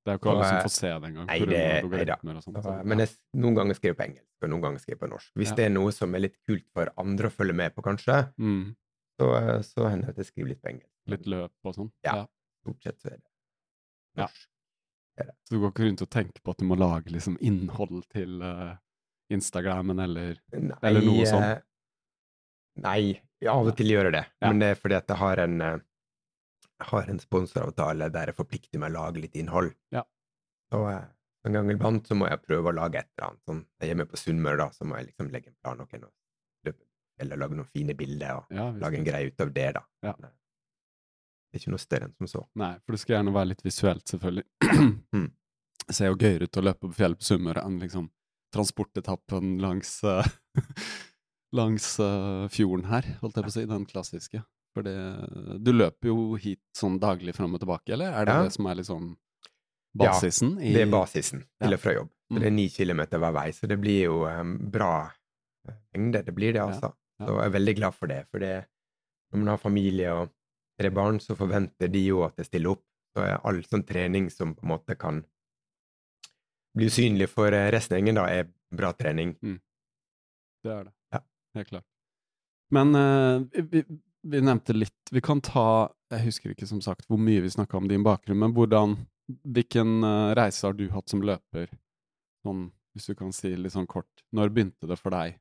Det 0.00 0.08
er 0.10 0.16
jo 0.16 0.18
ikke 0.22 0.30
alle 0.32 0.44
som 0.48 0.58
får 0.64 0.72
se 0.72 0.88
det 0.88 1.08
engang. 1.10 1.26
nei, 1.26 1.38
det- 1.44 1.90
nei 1.90 2.04
da. 2.08 2.16
Så, 2.40 2.84
men 2.88 2.98
jeg, 3.02 3.08
noen 3.36 3.54
ganger 3.58 3.74
skriver 3.76 3.90
jeg 3.92 3.98
på 3.98 4.04
engelsk, 4.08 4.28
og 4.42 4.48
noen 4.50 4.62
ganger 4.64 4.78
skriver 4.80 4.96
jeg 4.96 5.02
på 5.02 5.10
norsk. 5.12 5.32
Hvis 5.36 5.48
Ja. 5.50 5.54
det 5.56 5.64
er 5.66 5.70
noe 5.74 5.90
som 5.92 6.14
er 6.14 6.18
litt 6.24 6.36
kult 6.48 6.64
for 6.72 6.92
andre 6.96 7.28
å 7.28 7.30
følge 7.34 7.54
med 7.54 7.74
på, 7.74 7.82
kanskje, 7.84 8.16
mm. 8.38 8.62
så, 9.20 9.28
så 9.62 9.88
hender 9.90 10.06
det 10.06 10.14
at 10.16 10.22
jeg 10.24 10.30
skriver 10.32 10.48
litt 10.54 10.62
på 10.62 10.70
engelsk. 10.72 10.94
Litt 11.06 11.26
løp 11.26 11.52
og 11.64 11.74
sånn. 11.76 11.90
Ja. 12.04 12.26
Stort 12.64 12.82
sett 12.82 12.98
så 13.00 13.06
er 13.12 13.16
det 13.18 13.26
Ja. 14.16 14.22
norsk. 14.24 14.46
Så 15.44 15.50
du 15.52 15.60
går 15.60 15.72
ikke 15.74 15.84
rundt 15.84 16.02
og 16.02 16.08
tenker 16.10 16.40
på 16.42 16.50
at 16.54 16.56
du 16.58 16.64
må 16.64 16.78
lage 16.80 17.12
liksom 17.12 17.36
innhold 17.44 18.06
til 18.08 18.40
uh, 18.42 18.76
Instagrammen 19.30 20.00
eller 20.00 20.38
Nei, 20.54 20.78
Eller 20.82 21.02
noe 21.04 21.26
sånt. 21.28 21.44
eh, 21.44 21.60
Nei, 22.80 23.20
ja, 23.42 23.52
av 23.52 23.66
og 23.68 23.76
til 23.76 23.90
gjør 23.92 24.08
jeg 24.08 24.12
det. 24.16 24.24
Ja. 24.40 24.48
Men 24.48 24.58
det 24.62 24.68
er 24.72 24.78
fordi 24.80 24.96
at 24.96 25.06
jeg 25.12 25.18
har 25.20 25.36
en, 25.44 25.58
jeg 25.60 25.80
har 26.88 27.08
en 27.10 27.20
sponsoravtale 27.20 28.08
der 28.14 28.30
jeg 28.30 28.38
forplikter 28.38 28.80
meg 28.82 28.92
å 28.92 29.02
lage 29.02 29.22
litt 29.24 29.36
innhold. 29.38 29.72
Ja. 29.94 30.04
Og 30.76 30.86
eh, 30.90 31.06
en 31.48 31.56
gang 31.56 31.70
iblant 31.72 32.08
så 32.08 32.16
må 32.18 32.28
jeg 32.28 32.42
prøve 32.44 32.70
å 32.70 32.76
lage 32.76 33.00
et 33.00 33.08
eller 33.14 33.30
annet. 33.30 33.42
Sånn, 33.48 33.62
jeg 33.78 33.86
er 33.86 33.92
hjemme 33.92 34.06
på 34.10 34.20
Sunnmøre, 34.20 34.58
da, 34.60 34.68
så 34.76 34.86
må 34.88 34.98
jeg 34.98 35.10
liksom 35.10 35.30
legge 35.32 35.52
en 35.52 35.58
plan 35.62 35.80
noen 35.80 36.06
og 36.06 36.68
løpe, 36.68 36.84
eller 37.24 37.40
lage 37.40 37.58
noen 37.58 37.72
fine 37.72 37.96
bilder 37.96 38.42
og 38.42 38.54
ja, 38.56 38.68
lage 38.84 39.00
en 39.00 39.08
greie 39.08 39.32
ut 39.32 39.44
av 39.44 39.52
det, 39.56 39.66
da. 39.78 39.84
Ja. 40.06 40.14
Det 40.20 41.58
er 41.58 41.62
ikke 41.64 41.74
noe 41.74 41.82
større 41.82 42.06
enn 42.06 42.16
som 42.20 42.30
så. 42.30 42.44
Nei, 42.60 42.74
for 42.84 42.94
det 42.94 43.02
skal 43.02 43.16
gjerne 43.16 43.34
være 43.34 43.52
litt 43.52 43.66
visuelt, 43.66 44.06
selvfølgelig. 44.14 44.48
Mm. 45.10 45.30
Det 45.90 45.96
ser 45.96 46.12
jo 46.12 46.18
gøyere 46.20 46.46
ut 46.46 46.56
å 46.60 46.62
løpe 46.62 46.86
på 46.86 46.94
fjellet 46.94 47.18
på 47.18 47.26
Sunnmøre 47.26 47.64
enn 47.66 47.80
liksom 47.82 48.04
transportetappen 48.54 49.56
langs 49.58 49.96
eh, 50.06 50.28
langs 51.58 51.86
uh, 51.98 52.46
fjorden 52.52 52.86
her, 52.90 53.08
holdt 53.24 53.38
jeg 53.40 53.46
på 53.46 53.50
å 53.50 53.54
si, 53.56 53.64
den 53.66 53.86
klassiske. 53.90 54.42
For 54.74 54.82
det, 54.86 54.94
du 55.64 55.72
løper 55.74 56.06
jo 56.12 56.34
hit 56.38 56.60
sånn 56.78 57.00
daglig 57.02 57.34
fram 57.34 57.54
og 57.56 57.60
tilbake, 57.60 57.92
eller 57.96 58.12
er 58.12 58.24
det 58.28 58.34
Ja. 58.36 58.42
det 58.44 58.52
som 58.54 58.66
er 58.70 58.74
liksom 58.78 59.16
basisen? 59.98 60.52
Ja, 60.60 60.72
Det 60.76 60.82
er 60.86 60.90
basisen 60.92 61.44
til 61.60 61.74
og 61.74 61.80
fra 61.80 61.92
jobb. 61.94 62.08
Så 62.30 62.36
Mm. 62.36 62.38
det 62.40 62.46
er 62.46 62.50
ni 62.54 62.68
kilometer 62.68 63.18
hver 63.18 63.32
vei, 63.34 63.48
så 63.50 63.66
det 63.66 63.80
blir 63.80 64.04
jo 64.04 64.24
um, 64.28 64.52
bra 64.70 65.10
eh, 65.68 65.74
mengde. 65.94 66.24
Det 66.24 66.34
blir 66.34 66.52
det, 66.52 66.60
altså. 66.62 66.92
ja. 67.18 67.26
Så 67.26 67.34
jeg 67.40 67.46
er 67.46 67.58
veldig 67.58 67.74
glad 67.76 67.94
for 67.94 68.06
det. 68.06 68.26
For 68.30 68.38
det, 68.38 68.66
når 69.32 69.38
man 69.38 69.48
har 69.48 69.58
familie 69.58 70.12
og 70.14 70.30
tre 70.78 70.90
barn, 70.90 71.18
så 71.18 71.34
forventer 71.36 71.90
de 71.90 72.04
jo 72.06 72.22
at 72.24 72.36
jeg 72.36 72.46
stiller 72.46 72.70
opp. 72.70 72.84
Så 73.16 73.24
er 73.26 73.40
all 73.44 73.58
sånn 73.66 73.82
trening 73.84 74.30
som 74.30 74.54
på 74.54 74.62
en 74.62 74.68
måte 74.78 74.96
kan 74.96 75.24
bli 76.76 76.86
usynlig 76.86 77.28
for 77.28 77.50
eh, 77.52 77.70
resten 77.74 77.96
av 77.96 77.98
gjengen, 78.00 78.14
da, 78.14 78.26
er 78.30 78.46
bra 78.72 78.92
trening. 78.92 79.34
Det 80.62 80.70
er 80.70 80.84
det. 80.84 80.92
Ja. 81.12 81.20
Helt 81.56 81.68
klart. 81.72 81.84
Men 82.70 82.94
eh, 82.94 83.82
vi, 84.22 84.40
nevnte 84.40 84.74
litt 84.76 85.12
Vi 85.12 85.22
kan 85.24 85.40
ta 85.44 85.90
Jeg 86.12 86.26
husker 86.28 86.52
ikke 86.52 86.68
som 86.68 86.82
sagt 86.84 87.08
hvor 87.08 87.20
mye 87.20 87.42
vi 87.44 87.52
snakka 87.52 87.78
om 87.78 87.88
din 87.90 88.04
bakgrunn, 88.06 88.40
men 88.42 88.54
hvordan 88.56 88.98
Hvilken 89.30 90.02
eh, 90.02 90.32
reise 90.34 90.66
har 90.66 90.74
du 90.74 90.88
hatt 90.90 91.12
som 91.12 91.22
løper? 91.22 91.68
Sånn, 92.42 92.64
hvis 92.96 93.06
du 93.06 93.14
kan 93.14 93.30
si 93.30 93.52
litt 93.54 93.76
sånn 93.76 93.86
kort. 93.86 94.24
Når 94.34 94.50
begynte 94.50 94.88
det 94.90 94.96
for 94.98 95.14
deg 95.14 95.36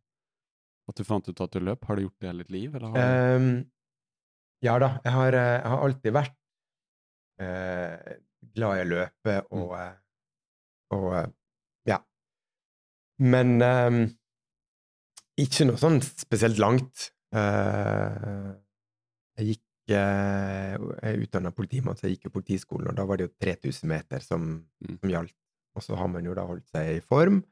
at 0.89 0.99
du 0.99 1.05
fant 1.07 1.25
ut 1.25 1.41
at 1.41 1.55
du 1.55 1.63
løp? 1.63 1.87
Har 1.87 1.97
du 1.97 2.03
gjort 2.03 2.21
det 2.21 2.29
hele 2.29 2.45
ditt 2.45 2.53
liv, 2.53 2.75
eller 2.75 2.91
har 2.91 2.93
du 2.93 3.01
Ehm, 3.01 3.49
ja 4.61 4.75
da, 4.81 4.91
jeg 5.05 5.15
har, 5.15 5.39
eh, 5.39 5.55
jeg 5.55 5.73
har 5.73 5.83
alltid 5.87 6.15
vært 6.19 6.37
uh, 7.41 8.13
glad 8.55 8.77
i 8.77 8.83
å 8.83 8.89
løpe 8.93 9.35
og, 9.49 9.73
mm. 9.73 9.99
og 10.97 11.07
eh, 11.17 11.29
ja. 11.89 11.99
Men 13.25 13.55
um, 13.57 14.01
ikke 15.39 15.69
noe 15.69 15.79
sånn 15.79 16.01
spesielt 16.03 16.59
langt. 16.61 17.09
Eh, 17.35 18.49
jeg 19.39 19.55
gikk 19.55 19.93
eh, 19.95 20.75
Jeg 21.01 21.21
utdanna 21.25 21.51
politimann, 21.55 21.97
så 21.97 22.05
jeg 22.07 22.17
gikk 22.17 22.27
jo 22.29 22.35
politiskolen, 22.37 22.91
og 22.91 22.97
da 22.99 23.05
var 23.09 23.17
det 23.17 23.29
jo 23.29 23.35
3000 23.41 23.89
meter 23.89 24.21
som, 24.25 24.43
Mm. 24.85 24.97
som 24.99 25.09
gjaldt. 25.09 25.35
Og 25.77 25.83
så 25.85 25.95
har 25.97 26.07
man 26.11 26.25
jo 26.25 26.33
da 26.37 26.43
holdt 26.45 26.67
seg 26.69 26.97
i 26.97 27.01
form. 27.05 27.43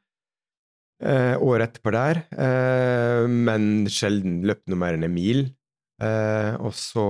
Eh, 1.01 1.35
året 1.37 1.69
etterpå 1.69 1.91
der, 1.93 2.19
eh, 2.33 3.27
men 3.29 3.85
sjelden 3.85 4.39
løpt 4.49 4.65
noe 4.67 4.79
mer 4.81 4.97
enn 4.97 5.05
en 5.05 5.13
mil. 5.13 5.43
Eh, 6.01 6.53
og 6.57 6.73
så 6.73 7.03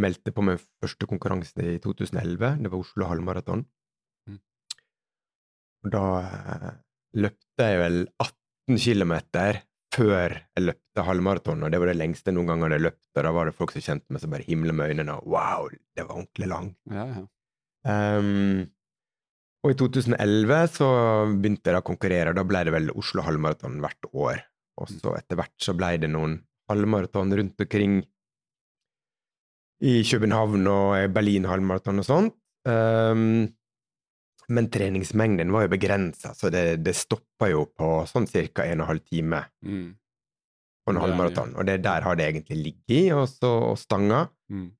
meldte 0.00 0.30
jeg 0.30 0.34
på 0.36 0.44
min 0.44 0.58
første 0.82 1.06
konkurranse 1.06 1.60
i 1.60 1.78
2011. 1.78 2.56
Det 2.64 2.72
var 2.72 2.80
Oslo 2.80 3.06
halvmaraton. 3.10 3.64
Mm. 4.28 4.40
Og 5.84 5.92
da 5.92 6.04
eh, 6.24 6.70
løpte 7.20 7.68
jeg 7.68 7.78
vel 7.84 8.00
18 8.18 8.80
km 8.80 9.14
før 9.94 10.34
jeg 10.34 10.64
løpte 10.64 11.04
halvmaraton, 11.06 11.64
og 11.64 11.72
det 11.72 11.80
var 11.80 11.90
det 11.90 11.98
lengste 11.98 12.34
noen 12.34 12.50
gang 12.50 12.64
hadde 12.66 12.82
løpt. 12.82 13.10
Og 13.14 13.26
da 13.26 13.32
var 13.34 13.48
det 13.48 13.56
folk 13.56 13.74
som 13.74 13.84
kjente 13.84 14.14
meg 14.14 14.22
som 14.22 14.34
bare 14.34 14.46
himla 14.46 14.74
med 14.76 14.94
øynene, 14.94 15.18
og 15.18 15.34
wow, 15.34 15.68
det 15.70 16.06
var 16.06 16.18
ordentlig 16.18 16.50
langt. 16.50 16.78
Ja, 16.92 17.06
ja. 17.10 17.24
Um, 17.84 18.64
og 19.64 19.72
i 19.72 19.76
2011 19.80 20.56
så 20.76 20.88
begynte 21.32 21.72
jeg 21.72 21.80
å 21.80 21.86
konkurrere, 21.86 22.32
og 22.32 22.38
da 22.38 22.44
ble 22.48 22.64
det 22.66 22.74
vel 22.74 22.90
Oslo 23.00 23.24
halvmaraton 23.24 23.78
hvert 23.84 24.10
år. 24.12 24.42
Og 24.80 24.90
så 24.90 25.14
etter 25.16 25.38
hvert 25.38 25.54
så 25.62 25.72
ble 25.76 25.94
det 26.02 26.10
noen 26.12 26.38
halvmaraton 26.68 27.32
rundt 27.38 27.64
omkring 27.64 28.02
i 29.84 29.94
København 30.08 30.68
og 30.70 31.14
Berlin 31.14 31.48
halvmaraton 31.48 32.00
og 32.02 32.06
sånt. 32.08 32.36
Ehm, 32.68 33.52
men 34.48 34.68
treningsmengden 34.70 35.50
var 35.52 35.62
jo 35.66 35.72
begrensa, 35.72 36.34
så 36.36 36.50
det, 36.52 36.82
det 36.84 36.94
stoppa 36.96 37.48
jo 37.50 37.64
på 37.66 38.04
sånn 38.10 38.26
ca. 38.28 38.64
1 38.64 38.78
12 38.84 38.98
time 39.08 39.44
Mm. 39.64 39.94
på 40.86 40.92
en 40.92 41.00
halvmaraton. 41.00 41.54
Og 41.56 41.64
det 41.66 41.78
der 41.82 42.02
har 42.04 42.16
det 42.16 42.26
egentlig 42.32 42.58
ligget 42.62 42.90
i, 42.92 43.02
og 43.16 43.26
så 43.28 43.50
og 43.72 43.78
stanga. 43.78 44.28
Mm. 44.52 44.70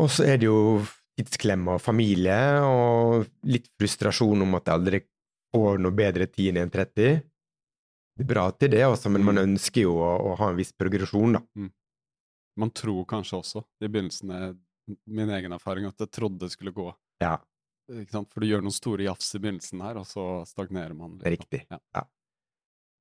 Og 0.00 0.08
så 0.10 0.24
er 0.26 0.36
det 0.38 0.46
jo 0.48 0.82
tidsklemme 1.18 1.74
og 1.76 1.80
familie, 1.84 2.38
og 2.64 3.26
litt 3.44 3.68
frustrasjon 3.78 4.42
om 4.42 4.54
at 4.58 4.64
jeg 4.66 4.74
aldri 4.74 5.00
får 5.54 5.78
noe 5.82 5.92
bedre 5.94 6.26
tid 6.30 6.56
enn 6.56 6.70
1,30. 6.70 7.20
Det 8.16 8.24
er 8.24 8.28
bra 8.34 8.48
til 8.52 8.70
det, 8.70 8.82
også, 8.86 9.10
men 9.10 9.22
man 9.24 9.36
Mm. 9.38 9.44
ønsker 9.54 9.82
jo 9.82 9.94
å, 9.98 10.10
å 10.32 10.36
ha 10.38 10.50
en 10.50 10.56
viss 10.56 10.72
progresjon, 10.72 11.32
da. 11.38 11.68
Man 12.58 12.70
tror 12.70 13.04
kanskje 13.06 13.38
også, 13.38 13.62
i 13.80 13.86
begynnelsen 13.88 14.30
er 14.34 14.56
min 15.06 15.30
egen 15.30 15.52
erfaring, 15.52 15.86
at 15.86 15.96
jeg 16.02 16.10
trodde 16.10 16.38
det 16.40 16.50
skulle 16.50 16.72
gå. 16.74 16.92
Ja? 17.22 17.38
For 17.90 18.42
du 18.42 18.48
gjør 18.48 18.64
noen 18.64 18.74
store 18.74 19.06
jafs 19.08 19.32
i 19.34 19.40
begynnelsen 19.42 19.82
her, 19.84 20.00
og 20.00 20.08
så 20.08 20.26
stagnerer 20.48 20.94
man. 20.94 21.18
liksom. 21.18 21.30
riktig. 21.34 21.62
Ja. 21.70 21.80
Ja. 21.96 22.04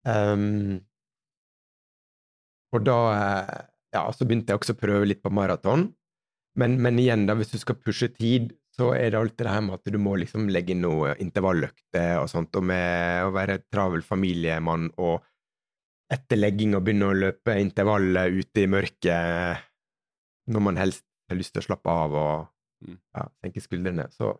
Um, 0.09 0.79
og 2.73 2.85
da 2.87 2.99
eh, 3.13 3.57
Ja, 3.93 4.03
så 4.13 4.25
begynte 4.25 4.53
jeg 4.53 4.61
også 4.61 4.75
å 4.75 4.79
prøve 4.79 5.07
litt 5.09 5.21
på 5.25 5.31
maraton. 5.33 5.87
Men, 6.59 6.75
men 6.81 6.99
igjen, 7.01 7.25
da, 7.25 7.33
hvis 7.37 7.53
du 7.53 7.57
skal 7.61 7.77
pushe 7.81 8.09
tid, 8.13 8.51
så 8.77 8.91
er 8.93 9.11
det 9.11 9.19
alltid 9.19 9.47
det 9.47 9.53
her 9.53 9.63
med 9.65 9.79
at 9.79 9.89
du 9.91 9.97
må 10.01 10.13
liksom 10.21 10.45
legge 10.53 10.75
inn 10.75 10.83
noe 10.85 11.15
intervalløkter 11.19 12.19
og 12.21 12.29
sånt, 12.31 12.53
og 12.55 12.67
med 12.69 13.25
å 13.25 13.33
være 13.33 13.63
travel 13.73 14.05
familiemann 14.05 14.91
og 15.01 15.25
etter 16.13 16.39
legging 16.39 16.77
og 16.77 16.85
begynne 16.85 17.09
å 17.09 17.17
løpe 17.17 17.57
intervaller 17.61 18.31
ute 18.33 18.63
i 18.63 18.69
mørket 18.69 19.65
når 20.53 20.65
man 20.65 20.79
helst 20.81 21.03
har 21.29 21.37
lyst 21.37 21.53
til 21.53 21.61
å 21.63 21.67
slappe 21.67 21.97
av 22.05 22.15
og 22.17 22.47
Mm. 22.79 22.95
ja, 23.15 23.25
senke 23.43 23.61
skuldrene, 23.63 24.05
så 24.15 24.33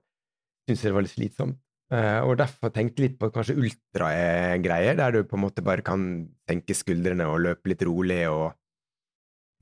syns 0.70 0.86
jeg 0.86 0.92
det 0.92 0.98
var 0.98 1.06
litt 1.06 1.16
slitsomt. 1.16 1.60
Eh, 1.90 2.20
og 2.22 2.36
derfor 2.38 2.70
tenkte 2.74 3.02
litt 3.02 3.18
på 3.18 3.32
kanskje 3.34 3.58
ultra 3.58 4.12
er 4.14 4.60
der 4.62 5.16
du 5.16 5.24
på 5.26 5.40
en 5.40 5.48
måte 5.48 5.66
bare 5.66 5.82
kan 5.86 6.04
senke 6.46 6.76
skuldrene 6.78 7.26
og 7.26 7.42
løpe 7.48 7.72
litt 7.72 7.82
rolig, 7.88 8.22
og 8.30 8.54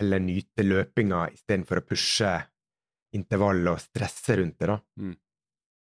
eller 0.03 0.21
nyte 0.21 0.65
løpinga 0.65 1.23
istedenfor 1.33 1.79
å 1.79 1.85
pushe 1.87 2.33
intervall 3.17 3.63
og 3.71 3.79
stresse 3.81 4.35
rundt 4.37 4.59
det, 4.59 4.67
da. 4.69 4.77
Mm. 4.99 5.15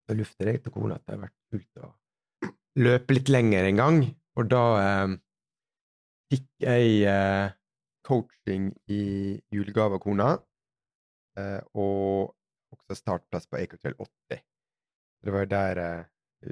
Så 0.08 0.18
lufter 0.20 0.52
jeg 0.52 0.62
til 0.64 0.76
kona 0.76 1.00
at 1.00 1.06
det 1.08 1.16
har 1.16 1.24
vært 1.24 1.40
kult 1.52 1.82
å 1.82 1.94
løpe 2.78 3.16
litt 3.16 3.32
lenger 3.34 3.70
en 3.72 3.82
gang, 3.82 4.02
og 4.38 4.50
da 4.52 4.64
eh, 4.82 5.16
fikk 6.30 6.48
jeg 6.68 7.00
eh, 7.10 7.56
coaching 8.08 8.70
i 8.94 9.02
julegave 9.54 9.98
av 9.98 10.04
kona, 10.04 10.30
eh, 11.40 11.60
og 11.74 12.36
også 12.76 13.00
startplass 13.00 13.50
på 13.50 13.60
Ecotrail 13.64 13.98
80. 13.98 14.44
Det 15.24 15.33
var 15.33 15.39
jo 15.45 15.50
der 15.51 15.79
uh, 15.83 16.51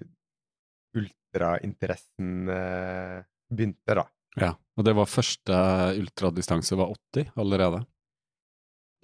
ultrainteressen 0.95 2.50
uh, 2.50 3.24
begynte, 3.51 3.95
da. 4.00 4.05
Ja, 4.41 4.51
og 4.75 4.84
det 4.88 4.93
var 4.98 5.07
første 5.07 5.57
ultradistanse 6.00 6.75
var 6.79 6.91
80 7.15 7.29
allerede? 7.39 7.84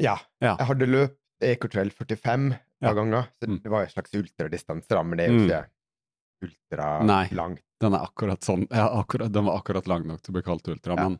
Ja. 0.01 0.17
Ja. 0.41 0.55
Jeg 0.59 0.67
hadde 0.71 0.87
løpt 0.89 1.17
Ecotrail 1.45 1.91
45 1.93 2.51
et 2.53 2.59
Ja. 2.81 2.87
par 2.89 2.95
ganger, 2.97 3.27
så 3.39 3.47
Mm. 3.49 3.59
det 3.63 3.69
var 3.69 3.79
jo 3.81 3.85
en 3.85 3.93
slags 3.93 4.13
ultradistanse, 4.17 4.87
da, 4.89 5.03
men 5.03 5.17
det 5.17 5.25
er 5.25 5.31
jo 5.31 5.39
Mm. 5.39 5.45
ikke 5.45 7.05
Nei. 7.05 7.25
ultralangt. 7.27 7.63
Den 7.79 7.93
er 7.93 7.99
akkurat 8.05 8.39
sånn, 8.41 8.67
ja, 8.71 8.87
akkurat, 8.99 9.31
den 9.31 9.45
var 9.45 9.59
akkurat 9.61 9.87
lang 9.87 10.07
nok 10.07 10.21
til 10.21 10.31
å 10.31 10.33
bli 10.33 10.41
kalt 10.43 10.67
ultra, 10.67 10.95
Ja. 10.97 11.09
men 11.09 11.19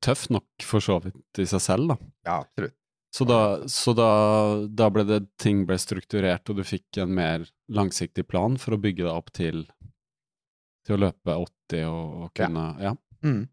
tøff 0.00 0.30
nok 0.30 0.44
for 0.62 0.80
så 0.80 1.00
vidt 1.02 1.38
i 1.38 1.44
seg 1.46 1.60
selv, 1.60 1.88
da. 1.88 1.96
Ja, 2.24 2.40
absolutt. 2.44 2.74
Så 3.14 3.24
da, 3.24 3.68
så 3.68 3.94
da, 3.96 4.10
da 4.68 4.88
ble 4.92 5.04
det, 5.08 5.22
ting 5.40 5.64
ble 5.68 5.78
strukturert, 5.80 6.48
og 6.50 6.58
du 6.60 6.64
fikk 6.66 7.00
en 7.00 7.14
mer 7.16 7.46
langsiktig 7.72 8.26
plan 8.28 8.58
for 8.60 8.76
å 8.76 8.80
bygge 8.82 9.06
deg 9.06 9.12
opp 9.14 9.32
til, 9.36 9.64
til 10.84 10.98
å 10.98 11.00
løpe 11.06 11.38
80 11.72 11.86
og, 11.88 12.18
og 12.26 12.34
kunne 12.36 12.66
Ja. 12.84 12.92
Mm. 13.24 13.46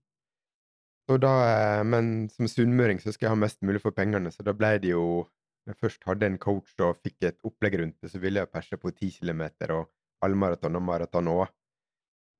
Så 1.06 1.18
da, 1.22 1.32
eh, 1.46 1.84
men 1.86 2.28
som 2.34 2.50
sunnmøring 2.50 3.00
så 3.02 3.14
skal 3.14 3.28
jeg 3.28 3.36
ha 3.36 3.40
mest 3.40 3.62
mulig 3.66 3.82
for 3.82 3.96
pengene, 3.96 4.32
så 4.34 4.46
da 4.46 4.54
ble 4.58 4.76
det 4.82 4.94
jo 4.94 5.26
Når 5.66 5.74
jeg 5.74 5.82
først 5.82 6.04
hadde 6.06 6.28
en 6.30 6.36
coach 6.38 6.82
og 6.86 7.00
fikk 7.02 7.26
et 7.26 7.40
opplegg 7.42 7.80
rundt 7.80 7.96
det, 7.98 8.12
så 8.12 8.20
ville 8.22 8.38
jeg 8.38 8.52
perse 8.54 8.78
på 8.78 8.92
10 8.92 9.16
km 9.18 9.40
og 9.74 9.88
halvmaraton 10.22 10.78
og 10.78 10.84
maraton 10.86 11.30
òg. 11.32 11.48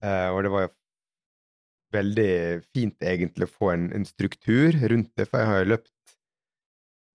Eh, 0.06 0.30
og 0.30 0.44
det 0.46 0.52
var 0.54 0.68
jo 0.68 0.70
veldig 1.96 2.36
fint 2.70 3.02
egentlig 3.02 3.48
å 3.48 3.54
få 3.56 3.72
en, 3.74 3.88
en 3.98 4.06
struktur 4.06 4.78
rundt 4.92 5.10
det, 5.18 5.26
for 5.26 5.42
jeg 5.42 5.50
har 5.50 5.64
jo 5.64 5.72
løpt 5.72 5.95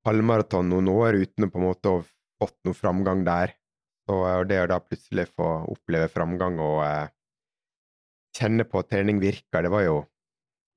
halvmaraton 0.07 0.71
noen 0.73 0.89
år 0.93 1.19
uten 1.21 1.47
å 1.47 1.51
på 1.53 1.61
en 1.61 1.67
måte 1.67 1.95
ha 1.95 2.03
fått 2.41 2.57
noe 2.67 2.77
framgang 2.77 3.25
der. 3.27 3.55
Så, 4.09 4.17
og 4.17 4.47
det 4.51 4.63
å 4.63 4.69
da 4.71 4.81
plutselig 4.83 5.29
få 5.31 5.49
oppleve 5.71 6.09
framgang 6.11 6.59
og 6.63 6.81
eh, 6.87 7.11
kjenne 8.37 8.67
på 8.67 8.81
at 8.81 8.91
trening 8.91 9.21
virker, 9.23 9.63
det 9.65 9.73
var 9.73 9.85
jo 9.85 9.99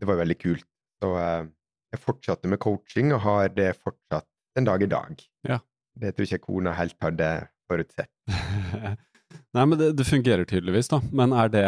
det 0.02 0.10
var 0.10 0.20
veldig 0.20 0.38
kult. 0.42 0.68
Så 1.02 1.14
eh, 1.20 1.46
jeg 1.94 2.02
fortsatte 2.04 2.50
med 2.52 2.62
coaching, 2.64 3.14
og 3.16 3.24
har 3.24 3.54
det 3.54 3.72
fortsatt 3.80 4.28
den 4.58 4.68
dag 4.68 4.84
i 4.84 4.90
dag. 4.90 5.24
Ja. 5.48 5.60
Det 6.00 6.16
tror 6.16 6.28
ikke 6.28 6.48
kona 6.48 6.74
helt 6.76 6.98
hadde 7.02 7.30
forutsett. 7.70 8.12
Nei, 9.56 9.66
men 9.66 9.78
det, 9.80 9.92
det 9.98 10.06
fungerer 10.08 10.46
tydeligvis, 10.50 10.90
da. 10.92 11.00
Men 11.14 11.34
er 11.38 11.52
det, 11.54 11.66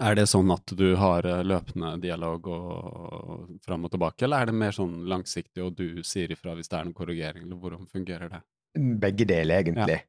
er 0.00 0.14
det 0.18 0.26
sånn 0.28 0.50
at 0.50 0.72
du 0.76 0.96
har 0.98 1.26
eh, 1.26 1.42
løpende 1.46 2.00
dialog 2.02 2.46
og 2.50 3.60
fram 3.64 3.84
og 3.86 3.92
tilbake, 3.94 4.24
eller 4.26 4.42
er 4.42 4.46
det 4.50 4.54
mer 4.58 4.74
sånn 4.74 5.04
langsiktig, 5.08 5.62
og 5.62 5.76
du 5.78 6.02
sier 6.02 6.32
ifra 6.34 6.54
hvis 6.58 6.68
det 6.68 6.78
er 6.80 6.84
noen 6.88 6.96
korrigering, 6.96 7.44
eller 7.46 7.56
hvordan 7.62 7.86
fungerer 7.92 8.28
det? 8.32 8.42
Begge 9.00 9.24
deler, 9.30 9.62
egentlig. 9.62 10.00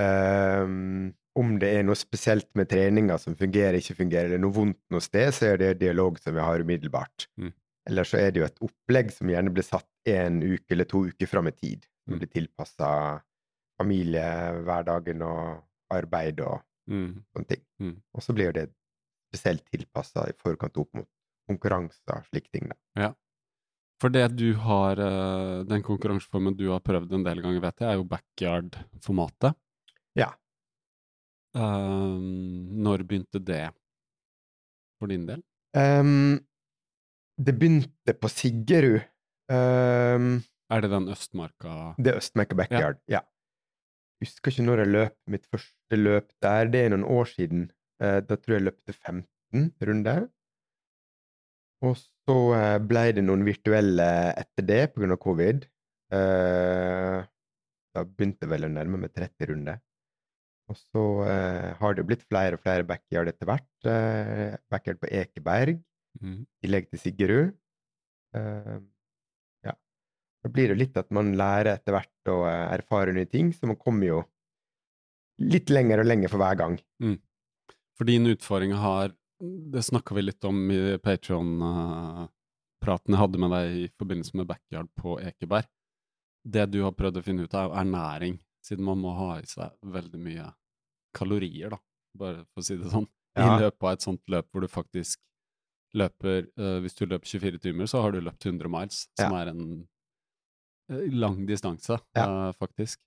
Ehm, 0.00 1.12
om 1.36 1.58
det 1.60 1.68
er 1.78 1.84
noe 1.86 1.94
spesielt 1.98 2.48
med 2.56 2.68
treninga 2.72 3.18
som 3.20 3.36
fungerer, 3.36 3.76
ikke 3.78 3.98
fungerer, 4.00 4.30
eller 4.30 4.40
noe 4.42 4.56
vondt 4.56 4.80
noe 4.90 5.04
sted, 5.04 5.30
så 5.36 5.52
er 5.52 5.60
det 5.60 5.70
dialog 5.82 6.18
som 6.22 6.34
vi 6.36 6.40
har 6.44 6.64
umiddelbart. 6.64 7.28
Mm. 7.38 7.52
Eller 7.86 8.08
så 8.08 8.18
er 8.18 8.32
det 8.34 8.40
jo 8.42 8.46
et 8.48 8.64
opplegg 8.66 9.12
som 9.14 9.30
gjerne 9.30 9.52
blir 9.54 9.62
satt 9.66 9.86
en 10.10 10.40
uke 10.42 10.72
eller 10.74 10.88
to 10.90 11.04
uker 11.10 11.28
fram 11.30 11.46
i 11.48 11.54
tid. 11.54 11.84
Som 12.06 12.14
Mm. 12.16 12.18
blir 12.22 12.32
tilpassa 12.32 12.90
familie, 13.78 14.26
hverdagen 14.64 15.22
og 15.22 15.62
arbeid 15.92 16.40
og 16.40 16.62
Mm. 16.88 17.22
sånne 17.34 17.46
ting. 17.48 17.62
Mm. 17.80 17.96
Og 18.14 18.22
så 18.22 18.32
blir 18.34 18.52
det 18.52 18.70
spesielt 19.36 19.64
tilpassa 19.68 20.24
i 20.30 20.34
forkant 20.40 20.76
opp 20.80 20.90
mot 20.96 21.08
konkurranser 21.46 22.16
og 22.16 22.26
slike 22.30 22.50
ting. 22.50 22.70
Da. 22.96 23.12
For 24.00 24.12
det 24.12 24.26
du 24.36 24.54
har, 24.60 24.98
eh, 25.00 25.62
den 25.64 25.82
konkurranseformen 25.82 26.56
du 26.56 26.68
har 26.70 26.80
prøvd 26.84 27.14
en 27.16 27.24
del 27.24 27.40
ganger, 27.44 27.60
vet 27.60 27.80
jeg, 27.80 27.88
er 27.88 28.00
jo 28.00 28.08
backyard-formatet. 28.10 29.56
Ja. 30.16 30.32
Um, 31.56 32.68
når 32.84 33.06
begynte 33.08 33.40
det 33.40 33.70
for 35.00 35.08
din 35.08 35.24
del? 35.28 35.40
Um, 35.76 36.36
det 37.40 37.54
begynte 37.56 38.12
på 38.20 38.28
Siggerud. 38.28 39.00
Um, 39.48 40.42
Er 40.68 40.82
det 40.82 40.90
den 40.90 41.08
Østmarka 41.08 41.94
det 41.96 42.10
er 42.10 42.16
Østmarka 42.18 42.56
Backyard, 42.58 42.98
ja. 43.08 43.20
Husker 44.20 44.50
ikke 44.50 44.64
når 44.66 44.82
jeg 44.82 44.92
løp 44.92 45.16
mitt 45.30 45.44
første 45.46 45.96
løp 45.96 46.32
der. 46.42 46.68
Det 46.72 46.80
er 46.80 46.88
noen 46.90 47.04
år 47.04 47.28
siden. 47.30 47.70
Eh, 48.02 48.20
da 48.20 48.36
tror 48.36 48.56
jeg 48.56 48.60
jeg 48.60 48.68
løpte 48.68 48.92
15 48.94 49.70
runder. 49.88 50.26
Og 51.86 51.96
så 52.00 52.36
eh, 52.56 52.76
ble 52.84 53.06
det 53.16 53.24
noen 53.24 53.44
virtuelle 53.46 54.08
etter 54.36 54.66
det 54.68 54.82
av 54.96 55.16
covid. 55.22 55.66
Eh, 56.12 57.18
da 57.96 58.04
begynte 58.04 58.44
jeg 58.44 58.52
vel 58.52 58.68
å 58.68 58.72
nærme 58.72 59.00
meg 59.00 59.14
30 59.16 59.50
runder. 59.52 59.80
Og 60.66 60.74
så 60.76 61.02
har 61.78 61.94
det 61.94 62.02
blitt 62.08 62.24
flere 62.26 62.56
og 62.56 62.60
flere 62.64 62.82
backyard 62.82 63.28
etter 63.30 63.46
hvert. 63.46 63.68
Backyard 64.68 64.98
på 64.98 65.06
Ekeberg, 65.14 65.76
Mhm. 66.18 66.40
i 66.42 66.66
tillegg 66.66 66.88
til 66.90 66.98
Siggerud. 66.98 67.52
Ja. 68.34 69.72
Da 70.42 70.50
blir 70.50 70.72
det 70.72 70.78
litt 70.80 70.96
at 70.98 71.12
man 71.14 71.36
lærer 71.38 71.76
etter 71.76 71.94
hvert 71.94 72.32
å 72.32 72.40
erfare 72.50 73.14
nye 73.14 73.30
ting, 73.30 73.52
så 73.52 73.70
man 73.70 73.76
kommer 73.78 74.06
jo 74.10 74.18
litt 75.38 75.70
lenger 75.70 76.02
og 76.02 76.06
lenger 76.10 76.28
for 76.34 76.42
hver 76.42 76.58
gang. 76.58 76.78
For 77.96 78.04
din 78.08 78.26
utfordring 78.26 78.72
har 78.76 79.12
Det 79.72 79.82
snakka 79.84 80.14
vi 80.16 80.22
litt 80.22 80.44
om 80.48 80.70
i 80.72 80.96
Patron-praten 81.04 83.12
jeg 83.12 83.20
hadde 83.20 83.38
med 83.42 83.50
deg 83.52 83.74
i 83.82 83.88
forbindelse 84.00 84.36
med 84.40 84.46
backyard 84.48 84.88
på 84.96 85.18
Ekeberg. 85.20 85.66
Det 86.46 86.64
du 86.72 86.78
har 86.86 86.94
prøvd 86.96 87.18
å 87.20 87.22
finne 87.26 87.44
ut 87.44 87.54
av, 87.58 87.72
er 87.74 87.82
ernæring, 87.82 88.38
siden 88.64 88.84
man 88.86 89.00
må 89.02 89.10
ha 89.18 89.34
i 89.42 89.46
seg 89.50 89.74
veldig 89.92 90.20
mye 90.22 90.46
kalorier, 91.16 91.70
da, 91.74 91.78
bare 92.16 92.44
for 92.54 92.60
å 92.62 92.64
si 92.64 92.76
det 92.80 92.88
sånn, 92.92 93.04
i 93.36 93.40
Ja. 93.44 93.58
løpet 93.60 93.82
av 93.82 93.92
et 93.92 94.02
sånt 94.06 94.22
løp 94.32 94.46
hvor 94.52 94.60
du 94.64 94.68
faktisk 94.72 95.20
løper 95.96 96.46
uh, 96.60 96.78
Hvis 96.80 96.94
du 96.96 97.04
løper 97.06 97.26
24 97.28 97.58
timer, 97.60 97.86
så 97.88 98.00
har 98.04 98.12
du 98.12 98.20
løpt 98.20 98.44
100 98.46 98.68
miles, 98.72 99.08
som 99.20 99.32
er 99.36 99.46
en 99.52 99.62
eh, 100.90 101.08
lang 101.12 101.44
distanse, 101.46 101.98
eh, 102.16 102.52
faktisk. 102.56 103.00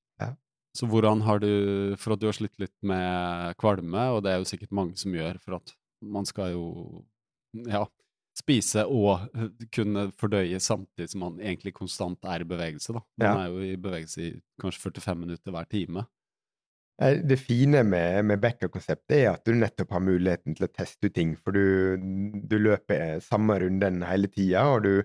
Så 0.77 0.85
hvordan 0.89 1.23
har 1.25 1.39
du 1.41 1.95
For 1.97 2.13
at 2.13 2.21
du 2.21 2.27
har 2.29 2.35
slitt 2.37 2.59
litt 2.61 2.75
med 2.85 3.55
kvalme, 3.59 4.03
og 4.15 4.23
det 4.23 4.33
er 4.33 4.37
jo 4.43 4.49
sikkert 4.49 4.71
mange 4.75 4.97
som 5.01 5.15
gjør, 5.17 5.39
for 5.41 5.57
at 5.57 5.73
man 6.05 6.27
skal 6.29 6.53
jo 6.53 6.65
ja, 7.67 7.81
spise 8.37 8.85
og 8.85 9.25
kunne 9.75 10.05
fordøye 10.15 10.59
samtidig 10.63 11.09
som 11.11 11.25
man 11.25 11.41
egentlig 11.41 11.73
konstant 11.75 12.23
er 12.29 12.45
i 12.45 12.47
bevegelse, 12.47 12.93
da. 12.95 13.01
Man 13.19 13.27
Ja. 13.27 13.33
er 13.41 13.49
jo 13.49 13.65
i 13.65 13.75
bevegelse 13.81 14.21
i 14.21 14.31
kanskje 14.61 14.85
45 14.91 15.17
minutter 15.25 15.51
hver 15.51 15.67
time. 15.69 16.05
Eh, 17.01 17.17
Det 17.23 17.39
fine 17.39 17.83
med, 17.83 18.25
med 18.25 18.39
backup-konseptet 18.41 19.17
er 19.25 19.31
at 19.33 19.43
du 19.45 19.53
nettopp 19.53 19.91
har 19.91 19.99
muligheten 20.05 20.55
til 20.55 20.67
å 20.67 20.71
teste 20.71 21.07
ut 21.09 21.13
ting, 21.15 21.35
for 21.35 21.51
du, 21.51 21.97
du 22.47 22.57
løper 22.59 23.19
samme 23.23 23.57
runden 23.59 24.03
hele 24.03 24.27
tida, 24.27 24.65
og 24.75 24.83
du 24.83 25.03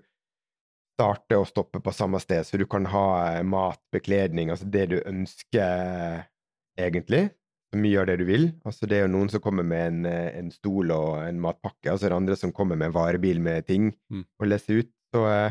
starter 0.94 1.40
og 1.42 1.48
stoppe 1.50 1.80
på 1.82 1.92
samme 1.94 2.20
sted, 2.22 2.44
så 2.46 2.58
du 2.60 2.66
kan 2.70 2.86
ha 2.92 3.06
eh, 3.34 3.42
mat, 3.46 3.80
bekledning, 3.92 4.50
altså 4.54 4.68
det 4.70 4.84
du 4.92 5.00
ønsker 5.10 6.24
egentlig. 6.78 7.30
Så 7.74 7.80
mye 7.82 7.98
av 7.98 8.06
det 8.06 8.18
du 8.20 8.24
vil. 8.28 8.44
Altså 8.68 8.86
det 8.86 8.98
er 9.00 9.06
jo 9.08 9.12
noen 9.16 9.30
som 9.32 9.42
kommer 9.42 9.66
med 9.66 9.86
en, 9.88 10.06
eh, 10.06 10.30
en 10.38 10.50
stol 10.54 10.92
og 10.94 11.24
en 11.26 11.40
matpakke, 11.42 11.90
og 11.90 11.98
så 11.98 12.06
er 12.06 12.14
det 12.14 12.20
andre 12.22 12.36
som 12.38 12.52
kommer 12.54 12.78
med 12.78 12.92
en 12.92 12.96
varebil 12.96 13.40
med 13.42 13.66
ting 13.66 13.92
Mm. 14.12 14.24
å 14.40 14.46
lese 14.46 14.78
ut. 14.80 14.90
Så 15.14 15.24
eh, 15.26 15.50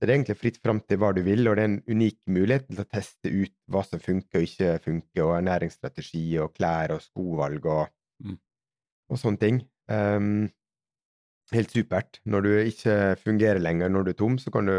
det 0.00 0.08
er 0.08 0.14
egentlig 0.18 0.36
fritt 0.40 0.58
fram 0.60 0.80
til 0.80 0.98
hva 0.98 1.12
du 1.14 1.22
vil, 1.22 1.46
og 1.48 1.56
det 1.56 1.62
er 1.62 1.70
en 1.70 1.82
unik 1.88 2.18
mulighet 2.28 2.66
til 2.68 2.82
å 2.82 2.88
teste 2.90 3.30
ut 3.32 3.54
hva 3.70 3.84
som 3.86 4.00
funker 4.02 4.40
og 4.40 4.48
ikke 4.48 4.72
funker, 4.82 5.22
og 5.24 5.36
ernæringsstrategi 5.40 6.24
og 6.42 6.52
klær 6.58 6.96
og 6.96 7.00
skovalg 7.00 7.64
og, 7.66 7.88
Mm. 8.22 8.36
og 9.10 9.16
sånne 9.18 9.38
ting. 9.38 9.62
Ehm, 9.88 10.50
helt 11.52 11.72
supert. 11.74 12.20
Når 12.24 12.46
du 12.46 12.52
ikke 12.62 12.98
fungerer 13.22 13.60
lenger 13.62 13.90
når 13.92 14.06
du 14.06 14.12
er 14.12 14.18
tom, 14.18 14.38
så 14.40 14.52
kan 14.54 14.70
du 14.70 14.76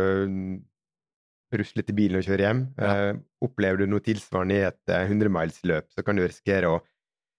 rusle 1.54 1.86
til 1.86 1.98
bilen 1.98 2.20
og 2.20 2.26
kjøre 2.26 2.48
hjem. 2.48 2.64
Ja. 2.80 2.94
Eh, 2.94 3.22
opplever 3.46 3.84
du 3.84 3.92
noe 3.92 4.04
tilsvarende 4.04 4.58
i 4.58 4.66
et 4.70 4.94
eh, 4.94 5.06
100-milesløp, 5.10 5.92
så 5.94 6.06
kan 6.06 6.18
du 6.18 6.24
risikere 6.26 6.72
å 6.72 6.80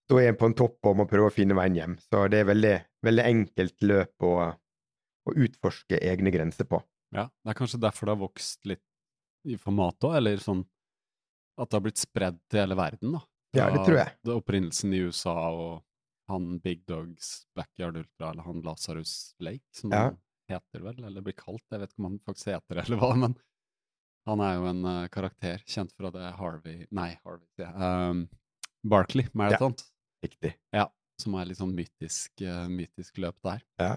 stå 0.04 0.20
igjen 0.20 0.38
på 0.38 0.50
en 0.50 0.56
topp 0.58 0.90
og 0.90 0.98
må 1.00 1.08
prøve 1.10 1.30
å 1.30 1.34
finne 1.34 1.56
veien 1.58 1.78
hjem. 1.78 1.96
Så 2.04 2.26
det 2.30 2.42
er 2.42 2.50
veldig, 2.50 2.74
veldig 3.06 3.24
enkelt 3.30 3.86
løp 3.88 4.26
å, 4.28 4.34
å 4.52 5.36
utforske 5.46 5.98
egne 5.98 6.32
grenser 6.34 6.68
på. 6.68 6.82
Ja, 7.14 7.28
det 7.30 7.54
er 7.54 7.58
kanskje 7.58 7.82
derfor 7.82 8.08
det 8.08 8.16
har 8.16 8.24
vokst 8.24 8.68
litt 8.68 8.84
i 9.48 9.58
format 9.60 10.06
òg, 10.06 10.18
eller 10.20 10.40
sånn 10.42 10.64
at 11.60 11.70
det 11.70 11.76
har 11.78 11.84
blitt 11.84 12.02
spredd 12.02 12.38
til 12.50 12.64
hele 12.64 12.76
verden, 12.78 13.16
da. 13.16 13.24
Ja, 13.54 13.68
det 13.70 13.84
tror 13.86 14.00
jeg. 14.00 14.10
det 14.26 14.34
Opprinnelsen 14.34 14.94
i 14.96 15.04
USA 15.06 15.34
og 15.54 15.84
han 16.30 16.58
Big 16.64 16.84
Dogs 16.88 17.46
Backyard 17.56 17.96
Ultra, 17.96 18.30
eller 18.30 18.42
han 18.42 18.62
Lazarus 18.64 19.34
Lake, 19.38 19.64
som 19.74 19.92
Ja. 19.92 19.98
han 19.98 20.18
heter 20.48 20.80
vel, 20.80 21.04
eller 21.04 21.24
blir 21.24 21.36
kalt, 21.36 21.64
jeg 21.70 21.80
vet 21.80 21.92
ikke 21.92 22.02
om 22.02 22.10
han 22.10 22.22
faktisk 22.24 22.52
heter 22.52 22.78
det 22.78 22.84
eller 22.86 23.00
hva, 23.02 23.12
men 23.16 23.36
han 24.28 24.40
er 24.40 24.54
jo 24.56 24.66
en 24.70 24.84
uh, 24.88 25.08
karakter 25.12 25.60
kjent 25.68 25.92
fra 25.96 26.10
det 26.14 26.30
Harvey, 26.38 26.86
nei, 26.90 27.10
Harvey, 27.24 27.48
ja. 27.60 28.08
um, 28.10 28.24
Barkley 28.84 29.28
Marathon, 29.36 29.76
Riktig. 30.24 30.54
ja, 30.72 30.88
som 31.20 31.36
er 31.36 31.50
litt 31.50 31.60
sånn 31.60 31.74
mytisk, 31.76 32.32
uh, 32.40 32.64
mytisk 32.72 33.20
løp 33.20 33.36
der. 33.44 33.64
Ja. 33.80 33.94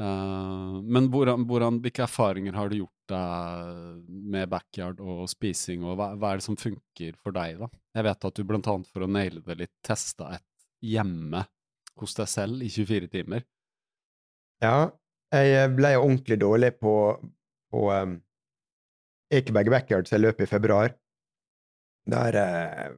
Uh, 0.00 0.80
men 0.82 1.10
hvordan, 1.12 1.44
hvordan, 1.46 1.78
hvilke 1.84 2.06
erfaringer 2.06 2.56
har 2.56 2.70
du 2.72 2.78
gjort 2.80 3.12
deg 3.12 4.06
med 4.08 4.48
backyard 4.50 5.02
og 5.04 5.26
spising, 5.30 5.84
og 5.84 5.98
hva, 6.00 6.12
hva, 6.16 6.32
er 6.32 6.40
det 6.40 6.46
som 6.46 6.58
funker 6.58 7.18
for 7.22 7.34
deg, 7.36 7.60
da? 7.60 7.68
Jeg 7.98 8.08
vet 8.08 8.26
at 8.30 8.38
du 8.38 8.46
blant 8.48 8.70
annet 8.72 8.88
for 8.90 9.04
å 9.04 9.10
naile 9.10 9.42
det 9.44 9.58
litt 9.60 9.74
testa 9.84 10.32
et 10.38 10.46
hjemme 10.82 11.44
hos 12.00 12.16
deg 12.18 12.30
selv 12.30 12.64
i 12.64 12.70
24 12.72 13.10
timer. 13.12 13.46
Ja, 14.62 14.90
jeg 15.32 15.70
ble 15.76 15.94
ordentlig 15.98 16.38
dårlig 16.42 16.74
på, 16.82 16.94
på 17.72 17.86
um, 17.90 18.18
Ekeberg 19.32 19.70
Backyard, 19.72 20.08
så 20.08 20.18
jeg 20.18 20.26
løp 20.26 20.42
i 20.44 20.50
februar. 20.50 20.92
Der 22.12 22.36
eh, 22.36 22.92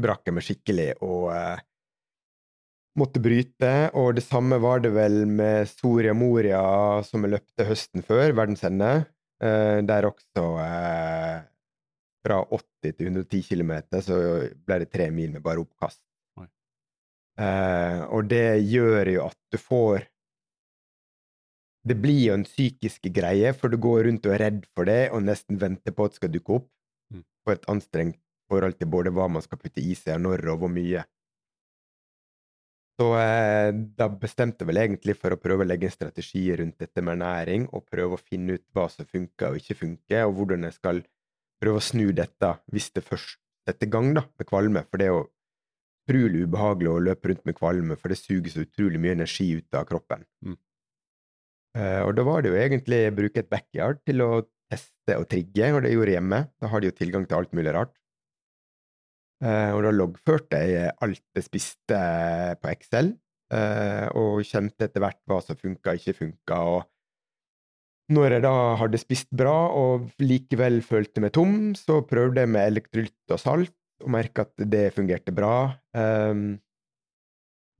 brakk 0.00 0.28
jeg 0.28 0.36
meg 0.36 0.44
skikkelig 0.46 0.88
og 1.02 1.30
eh, 1.34 1.62
måtte 3.00 3.22
bryte. 3.22 3.72
Og 3.98 4.14
det 4.18 4.24
samme 4.26 4.60
var 4.62 4.84
det 4.84 4.92
vel 4.94 5.22
med 5.28 5.68
Soria 5.70 6.14
Moria, 6.16 6.62
som 7.06 7.24
jeg 7.24 7.36
løpte 7.36 7.66
høsten 7.68 8.06
før, 8.06 8.34
verdensende. 8.38 8.92
Eh, 9.40 9.80
der 9.88 10.08
også 10.08 10.46
eh, 10.62 11.40
fra 12.20 12.42
80 12.44 12.96
til 12.98 13.08
110 13.08 13.42
km 13.48 13.72
så 14.04 14.20
ble 14.52 14.82
det 14.82 14.90
tre 14.92 15.08
mil 15.14 15.32
med 15.32 15.44
bare 15.44 15.64
oppkast. 15.64 16.02
Eh, 17.40 18.00
og 18.12 18.26
det 18.28 18.60
gjør 18.68 19.12
jo 19.14 19.26
at 19.30 19.38
du 19.52 19.56
får 19.60 20.08
Det 21.88 21.94
blir 21.96 22.18
jo 22.26 22.34
en 22.36 22.44
psykisk 22.44 23.06
greie, 23.16 23.54
for 23.56 23.72
du 23.72 23.78
går 23.80 24.04
rundt 24.04 24.26
og 24.28 24.34
er 24.34 24.42
redd 24.44 24.66
for 24.76 24.84
det 24.84 25.08
og 25.16 25.22
nesten 25.24 25.56
venter 25.56 25.94
på 25.96 26.04
at 26.04 26.12
det 26.12 26.20
skal 26.20 26.32
dukke 26.34 26.58
opp. 26.58 26.66
Mm. 27.08 27.22
På 27.40 27.54
et 27.54 27.64
anstrengt 27.72 28.20
forhold 28.50 28.76
til 28.76 28.90
både 28.92 29.14
hva 29.16 29.30
man 29.32 29.44
skal 29.44 29.58
putte 29.62 29.80
i 29.80 29.96
seg, 29.96 30.18
og 30.18 30.26
når 30.26 30.52
og 30.52 30.60
hvor 30.60 30.72
mye. 30.74 31.06
Så 33.00 33.06
eh, 33.16 33.70
da 33.96 34.10
bestemte 34.12 34.66
jeg 34.66 34.68
vel 34.68 34.82
egentlig 34.82 35.16
for 35.16 35.32
å 35.32 35.40
prøve 35.40 35.64
å 35.64 35.70
legge 35.70 35.88
en 35.88 35.94
strategi 35.94 36.42
rundt 36.60 36.82
dette 36.82 37.00
med 37.00 37.16
ernæring, 37.16 37.64
og 37.72 37.86
prøve 37.88 38.18
å 38.18 38.20
finne 38.20 38.58
ut 38.58 38.66
hva 38.76 38.90
som 38.92 39.08
funker 39.08 39.54
og 39.54 39.62
ikke 39.62 39.78
funker, 39.86 40.26
og 40.26 40.36
hvordan 40.36 40.68
jeg 40.68 40.76
skal 40.76 41.00
prøve 41.62 41.80
å 41.80 41.86
snu 41.88 42.10
dette 42.16 42.52
hvis 42.68 42.90
det 42.92 43.06
først 43.06 43.40
setter 43.64 43.88
i 43.88 43.94
gang 43.94 44.12
da, 44.18 44.26
med 44.36 44.48
kvalme. 44.52 44.84
For 44.90 45.00
det 45.00 45.08
er 45.08 45.16
jo 45.16 45.24
utrolig 46.10 46.46
ubehagelig 46.48 46.90
å 46.90 47.02
løpe 47.06 47.30
rundt 47.30 47.46
med 47.46 47.56
kvalme, 47.58 47.96
for 47.96 48.10
det 48.10 48.18
suger 48.18 48.50
så 48.50 48.64
utrolig 48.66 49.00
mye 49.00 49.14
energi 49.18 49.52
ut 49.60 49.78
av 49.78 49.86
kroppen. 49.88 50.26
Mm. 50.44 50.58
Uh, 51.78 52.02
og 52.08 52.16
da 52.18 52.26
var 52.26 52.42
det 52.42 52.50
jo 52.50 52.58
egentlig 52.58 53.00
å 53.06 53.14
bruke 53.14 53.42
et 53.44 53.50
backyard 53.50 54.00
til 54.02 54.24
å 54.24 54.30
teste 54.70 55.16
og 55.18 55.28
trigge, 55.30 55.70
og 55.74 55.84
det 55.84 55.94
gjorde 55.94 56.10
jeg 56.10 56.18
hjemme. 56.18 56.44
Da 56.58 56.70
har 56.72 56.82
de 56.82 56.90
jo 56.90 56.98
tilgang 56.98 57.26
til 57.26 57.38
alt 57.38 57.54
mulig 57.54 57.74
rart. 57.76 57.94
Uh, 59.40 59.72
og 59.76 59.84
da 59.86 59.94
loggførte 59.94 60.58
jeg 60.66 60.94
alt 61.00 61.38
jeg 61.38 61.46
spiste 61.46 62.00
på 62.60 62.72
Excel, 62.74 63.14
uh, 63.54 64.06
og 64.18 64.42
kjente 64.44 64.90
etter 64.90 65.04
hvert 65.04 65.22
hva 65.30 65.38
som 65.44 65.58
funka 65.58 65.94
ikke 65.96 66.18
funka. 66.18 66.58
Og 66.74 66.90
når 68.10 68.34
jeg 68.34 68.42
da 68.42 68.54
hadde 68.80 68.98
spist 68.98 69.30
bra 69.38 69.54
og 69.70 70.10
likevel 70.18 70.80
følte 70.82 71.22
meg 71.22 71.32
tom, 71.36 71.70
så 71.78 72.00
prøvde 72.02 72.42
jeg 72.42 72.50
med 72.50 72.72
elektrolytt 72.72 73.36
og 73.36 73.38
salt, 73.38 73.76
og 74.00 74.10
merka 74.12 74.46
at 74.46 74.66
det 74.72 74.90
fungerte 74.96 75.34
bra. 75.34 75.54
Um, 75.96 76.58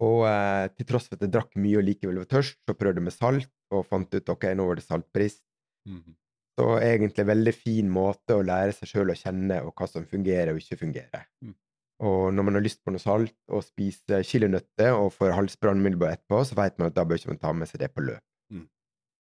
og 0.00 0.24
uh, 0.24 0.66
til 0.72 0.88
tross 0.88 1.10
for 1.10 1.18
at 1.18 1.26
jeg 1.26 1.34
drakk 1.34 1.56
mye 1.60 1.80
og 1.80 1.86
likevel 1.86 2.22
var 2.22 2.30
tørst, 2.30 2.58
så 2.64 2.76
prøvde 2.76 3.02
jeg 3.02 3.08
med 3.08 3.16
salt, 3.16 3.52
og 3.74 3.86
fant 3.88 4.16
ut 4.16 4.32
ok, 4.34 4.48
nå 4.56 4.66
var 4.68 4.80
det 4.80 4.86
saltpris. 4.86 5.40
Mm 5.88 5.98
-hmm. 6.00 6.14
Så 6.58 6.78
egentlig 6.84 7.26
veldig 7.26 7.54
fin 7.54 7.90
måte 7.90 8.36
å 8.36 8.44
lære 8.44 8.72
seg 8.76 8.88
sjøl 8.88 9.12
å 9.12 9.16
kjenne, 9.16 9.62
og 9.64 9.74
hva 9.74 9.86
som 9.88 10.06
fungerer 10.06 10.52
og 10.52 10.60
ikke 10.60 10.80
fungerer. 10.82 11.26
Mm. 11.40 11.54
Og 12.00 12.34
når 12.34 12.46
man 12.46 12.56
har 12.56 12.64
lyst 12.64 12.80
på 12.84 12.92
noe 12.94 13.02
salt 13.02 13.36
og 13.52 13.64
spiser 13.64 14.24
chilinøtter 14.24 14.96
og 14.96 15.12
får 15.12 15.34
halsbrann 15.36 15.80
umiddelbart 15.82 16.16
etterpå, 16.16 16.44
så 16.48 16.56
vet 16.56 16.78
man 16.78 16.88
at 16.88 16.96
da 16.96 17.04
bør 17.04 17.20
ikke 17.20 17.32
man 17.34 17.42
ta 17.42 17.52
med 17.52 17.68
seg 17.68 17.82
det 17.82 17.90
på 17.92 18.04
løp. 18.06 18.24
Mm. 18.52 18.66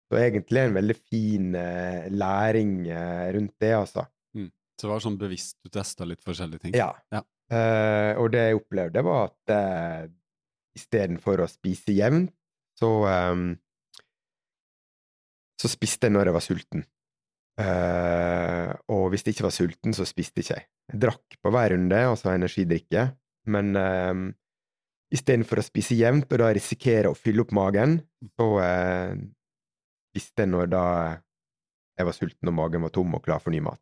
Så 0.08 0.18
egentlig 0.20 0.62
en 0.62 0.78
veldig 0.78 0.96
fin 0.96 1.54
eh, 1.54 2.08
læring 2.12 2.72
eh, 2.88 3.28
rundt 3.36 3.54
det, 3.60 3.74
altså. 3.76 4.06
Så 4.78 4.88
det 4.88 4.92
var 4.92 5.02
sånn 5.04 5.20
bevisst 5.20 5.58
du 5.62 5.70
testa 5.72 6.06
litt 6.08 6.22
forskjellige 6.24 6.66
ting? 6.66 6.76
Ja. 6.78 6.90
ja. 7.12 7.22
Uh, 7.52 8.18
og 8.22 8.32
det 8.32 8.46
jeg 8.48 8.58
opplevde, 8.58 9.02
var 9.04 9.28
at 9.28 9.52
uh, 9.52 10.06
istedenfor 10.78 11.44
å 11.44 11.50
spise 11.50 11.94
jevnt, 11.94 12.32
så 12.80 12.88
um, 13.04 13.52
så 15.62 15.70
spiste 15.70 16.08
jeg 16.08 16.16
når 16.16 16.30
jeg 16.30 16.36
var 16.36 16.44
sulten. 16.44 16.84
Uh, 17.60 18.70
og 18.90 19.10
hvis 19.12 19.26
jeg 19.26 19.36
ikke 19.36 19.46
var 19.46 19.54
sulten, 19.54 19.94
så 19.94 20.06
spiste 20.08 20.40
jeg 20.40 20.46
ikke 20.46 20.56
jeg. 20.56 20.68
Jeg 20.92 21.02
drakk 21.04 21.36
på 21.38 21.52
hver 21.54 21.74
runde, 21.74 22.00
altså 22.08 22.32
energidrikke, 22.32 23.04
men 23.52 23.76
uh, 23.78 24.24
istedenfor 25.12 25.60
å 25.60 25.66
spise 25.66 25.98
jevnt 25.98 26.32
og 26.32 26.42
da 26.42 26.50
risikere 26.56 27.12
å 27.12 27.18
fylle 27.18 27.44
opp 27.44 27.54
magen, 27.54 28.00
så 28.34 28.48
uh, 28.58 29.12
spiste 30.10 30.46
jeg 30.46 30.52
når 30.52 30.72
da 30.72 30.84
jeg 32.00 32.08
var 32.08 32.16
sulten 32.16 32.50
og 32.50 32.56
magen 32.56 32.86
var 32.86 32.94
tom 32.94 33.14
og 33.18 33.24
klar 33.24 33.42
for 33.42 33.54
ny 33.54 33.60
mat. 33.62 33.80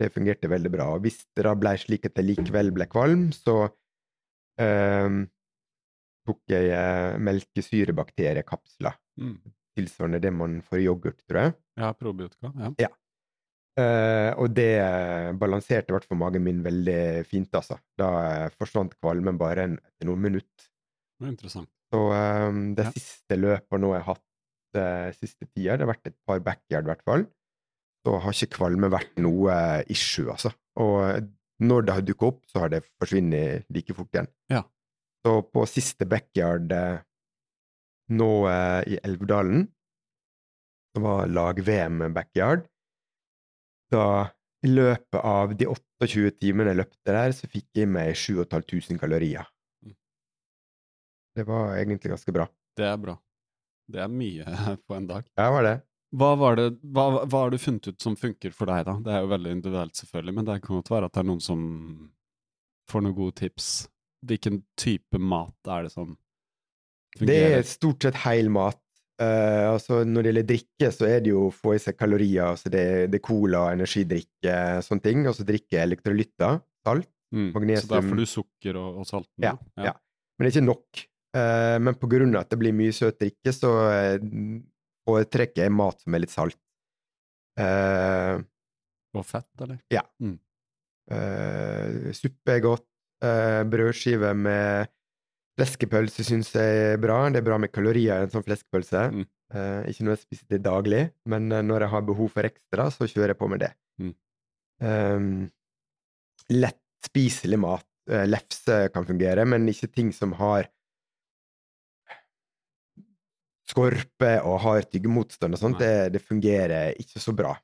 Det 0.00 0.10
fungerte 0.14 0.50
veldig 0.50 0.72
bra. 0.74 0.88
Og 0.96 1.04
hvis 1.04 1.20
det 1.36 1.46
da 1.46 1.54
ble 1.58 1.76
slik 1.78 2.08
at 2.08 2.18
jeg 2.18 2.32
likevel 2.32 2.72
ble 2.74 2.88
kvalm, 2.90 3.28
så 3.34 3.68
eh, 4.60 5.20
tok 6.24 6.40
jeg 6.50 6.72
eh, 6.74 7.18
melkesyrebakteriekapsler. 7.28 8.98
Mm 9.22 9.54
tilsvarende 9.74 10.20
det 10.22 10.32
man 10.34 10.60
får 10.64 10.80
i 10.80 10.86
yoghurt, 10.88 11.22
tror 11.28 11.40
jeg. 11.40 11.54
Ja, 11.80 11.90
probiotika. 11.98 12.50
Ja. 12.60 12.70
ja. 12.86 12.90
Eh, 13.74 14.30
og 14.38 14.52
det 14.54 14.70
uh, 14.78 15.32
balanserte 15.38 15.90
i 15.90 15.96
hvert 15.96 16.06
fall 16.06 16.20
magen 16.20 16.44
min 16.46 16.62
veldig 16.64 17.24
fint, 17.26 17.50
altså. 17.58 17.78
Da 17.98 18.10
uh, 18.14 18.52
forsvant 18.58 18.94
kvalmen 19.00 19.40
bare 19.40 19.68
en, 19.68 19.78
etter 19.82 20.10
noen 20.10 20.22
minutter. 20.28 20.68
Det 21.18 21.26
er 21.26 21.32
interessant. 21.34 21.70
Så 21.94 22.04
um, 22.10 22.62
det 22.78 22.86
ja. 22.88 22.92
siste 22.94 23.38
løpet 23.38 23.82
nå 23.82 23.94
jeg 23.94 24.06
har 24.06 24.14
hatt 24.14 24.30
siste 25.14 25.46
tida, 25.46 25.76
det 25.78 25.84
har 25.84 25.90
vært 25.92 26.08
et 26.10 26.16
par 26.26 26.40
backyard 26.42 26.88
i 26.88 26.90
hvert 26.90 27.02
fall, 27.06 27.22
så 28.04 28.18
har 28.20 28.36
ikke 28.36 28.58
kvalme 28.58 28.90
vært 28.92 29.16
noe 29.24 29.56
issue, 29.92 30.28
altså. 30.32 30.52
Og 30.80 31.24
når 31.64 31.86
det 31.86 31.96
har 31.96 32.04
dukket 32.04 32.28
opp, 32.28 32.40
så 32.50 32.64
har 32.64 32.72
det 32.72 32.84
forsvunnet 33.00 33.64
like 33.72 33.96
fort 33.96 34.12
igjen. 34.12 34.28
Ja. 34.52 34.64
Så 35.24 35.38
på 35.48 35.64
siste 35.70 36.04
backyard 36.08 36.72
nå 38.12 38.30
eh, 38.50 38.80
i 38.92 38.98
Elvedalen, 39.06 39.64
som 40.94 41.06
var 41.06 41.30
lag-VM 41.30 42.02
backyard. 42.14 42.66
Da 43.92 44.06
i 44.64 44.70
løpet 44.70 45.20
av 45.20 45.52
de 45.58 45.68
28 45.68 46.36
timene 46.40 46.72
jeg 46.72 46.80
løpte 46.80 47.12
der, 47.12 47.34
så 47.36 47.48
fikk 47.50 47.66
jeg 47.76 47.88
i 47.88 47.94
meg 47.96 48.14
7500 48.16 49.00
kalorier. 49.00 49.48
Mm. 49.84 49.96
Det 51.36 51.46
var 51.48 51.74
egentlig 51.76 52.14
ganske 52.14 52.34
bra. 52.34 52.46
Det 52.78 52.86
er 52.88 53.00
bra. 53.00 53.16
Det 53.92 54.00
er 54.00 54.12
mye 54.12 54.60
på 54.86 54.96
en 54.96 55.08
dag. 55.10 55.26
Ja, 55.36 55.50
var 55.52 55.68
det. 55.68 55.74
Hva, 56.14 56.34
var 56.38 56.58
det, 56.58 56.68
hva, 56.94 57.24
hva 57.26 57.40
har 57.44 57.50
du 57.50 57.58
funnet 57.58 57.88
ut 57.90 58.02
som 58.02 58.14
funker 58.18 58.52
for 58.54 58.70
deg, 58.70 58.84
da? 58.86 58.94
Det 59.02 59.14
er 59.14 59.24
jo 59.24 59.30
veldig 59.32 59.54
individuelt, 59.56 59.96
selvfølgelig, 59.98 60.34
men 60.36 60.46
det 60.46 60.60
kan 60.62 60.78
godt 60.78 60.92
være 60.92 61.08
at 61.08 61.16
det 61.16 61.22
er 61.24 61.28
noen 61.30 61.42
som 61.42 61.64
får 62.90 63.04
noen 63.04 63.16
gode 63.16 63.34
tips. 63.40 63.70
Hvilken 64.24 64.62
type 64.80 65.20
mat 65.20 65.70
er 65.74 65.86
det 65.86 65.92
som 65.94 66.12
fungerer? 67.18 67.30
Det 67.30 67.58
er 67.58 67.66
stort 67.68 68.06
sett 68.06 68.20
heil 68.24 68.50
mat. 68.52 68.80
Uh, 69.22 69.70
altså 69.70 70.00
når 70.02 70.24
det 70.24 70.30
gjelder 70.30 70.46
drikke, 70.48 70.90
så 70.94 71.06
er 71.06 71.20
det 71.22 71.30
jo 71.30 71.46
å 71.48 71.54
få 71.54 71.74
i 71.76 71.82
seg 71.82 71.98
kalorier. 71.98 72.44
altså 72.50 72.70
Det, 72.72 72.84
det 73.10 73.18
er 73.18 73.24
cola, 73.24 73.64
energidrikke, 73.74 74.54
sånne 74.86 75.04
ting. 75.04 75.26
Og 75.30 75.36
så 75.38 75.46
drikke 75.48 75.82
elektrolytter, 75.82 76.60
salt, 76.86 77.10
mm, 77.34 77.50
magnesium 77.56 77.88
Så 77.88 77.94
der 77.94 78.06
får 78.06 78.22
du 78.22 78.26
sukker 78.36 78.78
og, 78.80 79.02
og 79.02 79.10
salt? 79.10 79.30
Ja, 79.42 79.56
ja. 79.78 79.90
ja, 79.90 79.96
Men 80.34 80.46
det 80.46 80.52
er 80.52 80.56
ikke 80.56 80.68
nok. 80.70 81.04
Uh, 81.34 81.76
men 81.82 81.98
på 81.98 82.10
grunn 82.10 82.34
av 82.36 82.44
at 82.44 82.54
det 82.54 82.60
blir 82.62 82.74
mye 82.76 82.94
søt 82.94 83.18
drikke, 83.18 83.54
så 83.54 83.72
uh, 83.82 84.18
foretrekker 85.04 85.66
jeg 85.66 85.74
mat 85.74 86.02
er 86.08 86.22
litt 86.22 86.32
salt. 86.32 86.58
Uh, 87.60 88.42
og 89.14 89.26
fett, 89.28 89.50
eller? 89.62 89.78
Ja. 89.94 90.02
Mm. 90.22 90.38
Uh, 91.10 92.10
suppe 92.16 92.56
er 92.56 92.64
godt. 92.64 92.86
Uh, 93.24 93.62
brødskive 93.70 94.34
med 94.36 94.90
Fleskepølse 95.54 96.24
syns 96.26 96.50
jeg 96.56 96.78
er 96.90 97.00
bra. 97.00 97.20
Det 97.30 97.38
er 97.40 97.46
bra 97.46 97.60
med 97.62 97.70
kalorier 97.70 98.18
i 98.18 98.26
en 98.26 98.32
sånn 98.32 98.42
fleskepølse. 98.42 99.04
Mm. 99.14 99.26
Ikke 99.86 100.02
noe 100.02 100.16
jeg 100.16 100.24
spiser 100.24 100.48
til 100.50 100.62
daglig, 100.64 101.02
men 101.30 101.46
når 101.46 101.84
jeg 101.84 101.92
har 101.92 102.06
behov 102.08 102.32
for 102.34 102.48
ekstra, 102.48 102.88
så 102.90 103.06
kjører 103.06 103.30
jeg 103.30 103.38
på 103.38 103.48
med 103.52 103.62
det. 103.62 103.68
Mm. 104.02 104.14
Um, 104.82 105.28
lett 106.50 106.80
spiselig 107.06 107.60
mat. 107.62 107.86
Lefse 108.26 108.80
kan 108.90 109.06
fungere, 109.06 109.44
men 109.46 109.70
ikke 109.70 109.92
ting 109.94 110.10
som 110.16 110.34
har 110.40 110.66
skorpe 113.74 114.32
og 114.46 114.60
har 114.62 114.86
tyggemotstand 114.86 115.56
og 115.56 115.60
sånt. 115.60 115.80
Det, 115.82 116.14
det, 116.14 116.22
fungerer 116.22 116.94
ikke 117.00 117.22
så 117.22 117.34
bra. 117.36 117.54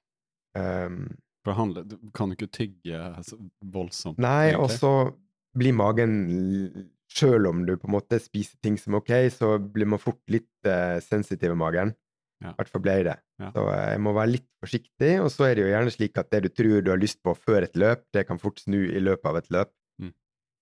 Um, 0.58 1.04
for 1.46 1.56
han 1.56 1.72
du 1.78 1.96
kan 2.16 2.32
ikke 2.34 2.50
tygge 2.52 2.98
voldsomt. 3.72 4.18
Nei, 4.20 4.52
og 4.58 4.68
så 4.74 5.12
blir 5.56 5.76
magen 5.76 6.16
Sjøl 7.10 7.48
om 7.48 7.64
du 7.66 7.72
på 7.74 7.88
en 7.88 7.96
måte 7.96 8.20
spiser 8.22 8.60
ting 8.62 8.76
som 8.78 8.94
er 8.94 9.00
ok, 9.00 9.14
så 9.34 9.56
blir 9.58 9.88
man 9.90 9.98
fort 9.98 10.20
litt 10.30 10.68
uh, 10.68 11.00
sensitiv 11.02 11.56
i 11.56 11.58
magen. 11.58 11.90
I 12.40 12.52
hvert 12.56 12.70
fall 12.72 12.82
ble 12.84 12.94
jeg 13.00 13.06
det. 13.08 13.16
Ja. 13.42 13.50
Så 13.52 13.64
uh, 13.66 13.72
jeg 13.90 14.02
må 14.06 14.12
være 14.16 14.34
litt 14.36 14.46
forsiktig. 14.62 15.10
Og 15.24 15.26
så 15.34 15.48
er 15.48 15.56
det 15.56 15.64
jo 15.64 15.72
gjerne 15.72 15.94
slik 15.94 16.20
at 16.22 16.30
det 16.30 16.44
du 16.46 16.50
tror 16.54 16.84
du 16.86 16.92
har 16.92 17.00
lyst 17.02 17.18
på 17.26 17.34
før 17.34 17.66
et 17.66 17.74
løp, 17.82 18.06
det 18.14 18.24
kan 18.28 18.40
fort 18.40 18.62
snu 18.62 18.78
i 18.84 19.02
løpet 19.02 19.26
av 19.26 19.40
et 19.40 19.50
løp. 19.56 19.72
Mm. 20.00 20.12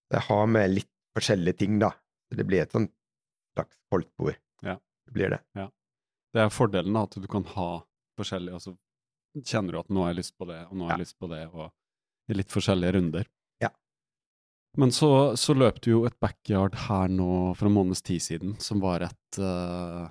Så 0.09 0.17
jeg 0.17 0.27
har 0.31 0.49
med 0.57 0.73
litt 0.73 0.93
forskjellige 1.19 1.61
ting, 1.61 1.77
da. 1.83 1.93
Så 2.29 2.41
det 2.41 2.49
blir 2.49 2.65
et 2.65 2.75
sånt 2.75 2.95
slags 3.55 3.77
koldtbord. 3.93 4.41
Ja. 4.65 4.79
Det 5.09 5.15
blir 5.17 5.33
det. 5.33 5.41
Ja. 5.57 5.67
Det 6.37 6.43
er 6.45 6.53
fordelen, 6.53 6.93
da, 6.97 7.07
at 7.09 7.17
du 7.17 7.27
kan 7.31 7.45
ha 7.57 7.69
forskjellige 8.19 8.59
Og 8.59 8.63
så 8.67 8.73
kjenner 9.49 9.73
du 9.77 9.79
at 9.81 9.89
nå 9.95 10.03
har 10.05 10.11
jeg 10.13 10.19
lyst 10.21 10.35
på 10.41 10.47
det, 10.49 10.59
og 10.69 10.77
nå 10.77 10.85
har 10.89 10.97
jeg 10.97 10.99
Ja. 10.99 11.05
lyst 11.07 11.19
på 11.23 11.29
det, 11.31 11.43
og 11.55 11.71
i 12.29 12.35
litt 12.37 12.51
forskjellige 12.53 12.93
runder. 12.99 13.29
Ja. 13.63 13.71
Men 14.77 14.91
så, 14.93 15.09
så 15.41 15.55
løp 15.57 15.79
du 15.81 15.91
jo 15.95 16.01
et 16.09 16.17
backyard 16.21 16.75
her 16.89 17.09
nå 17.09 17.55
for 17.57 17.69
en 17.71 17.77
måneds 17.77 18.03
tid 18.05 18.21
siden, 18.21 18.57
som 18.61 18.83
var 18.85 19.07
et 19.07 19.39
uh, 19.41 20.09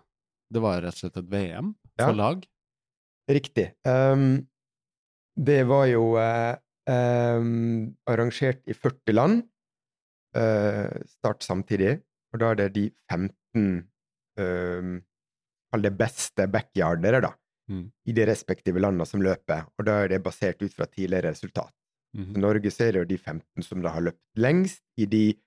Det 0.49 0.61
var 0.63 0.81
rett 0.81 0.95
og 0.95 1.01
slett 1.03 1.17
et 1.21 1.29
VM 1.29 1.73
for 1.99 2.13
Ja. 2.13 2.15
lag. 2.15 2.47
Riktig. 3.29 3.67
Um, 3.85 4.47
det 5.37 5.59
var 5.67 5.85
jo 5.91 6.15
uh, 6.15 6.55
um, 6.87 7.93
arrangert 8.07 8.63
i 8.65 8.73
40 8.73 9.13
land. 9.13 9.43
Uh, 10.37 10.87
start 11.05 11.43
samtidig. 11.43 11.97
Og 12.33 12.39
da 12.39 12.51
er 12.53 12.55
det 12.63 12.69
de 12.79 12.85
15 13.11 13.33
um, 13.59 13.83
Kall 14.37 15.83
det 15.83 15.91
beste 15.99 16.45
backyardere, 16.47 17.19
da. 17.25 17.33
Mm. 17.69 17.89
I 18.07 18.13
de 18.15 18.25
respektive 18.29 18.79
landene 18.79 19.05
som 19.09 19.21
løper. 19.23 19.65
Og 19.77 19.85
da 19.87 19.97
er 20.03 20.13
det 20.13 20.21
basert 20.23 20.61
ut 20.63 20.73
fra 20.73 20.85
tidligere 20.87 21.33
resultat. 21.33 21.73
I 22.15 22.21
Mhm. 22.23 22.39
Norge 22.39 22.71
så 22.71 22.85
er 22.87 22.91
det 22.93 22.99
jo 23.01 23.09
de 23.11 23.17
15 23.17 23.63
som 23.63 23.81
da 23.81 23.89
har 23.89 24.01
løpt 24.01 24.39
lengst 24.39 24.81
i 24.97 25.05
de 25.05 25.37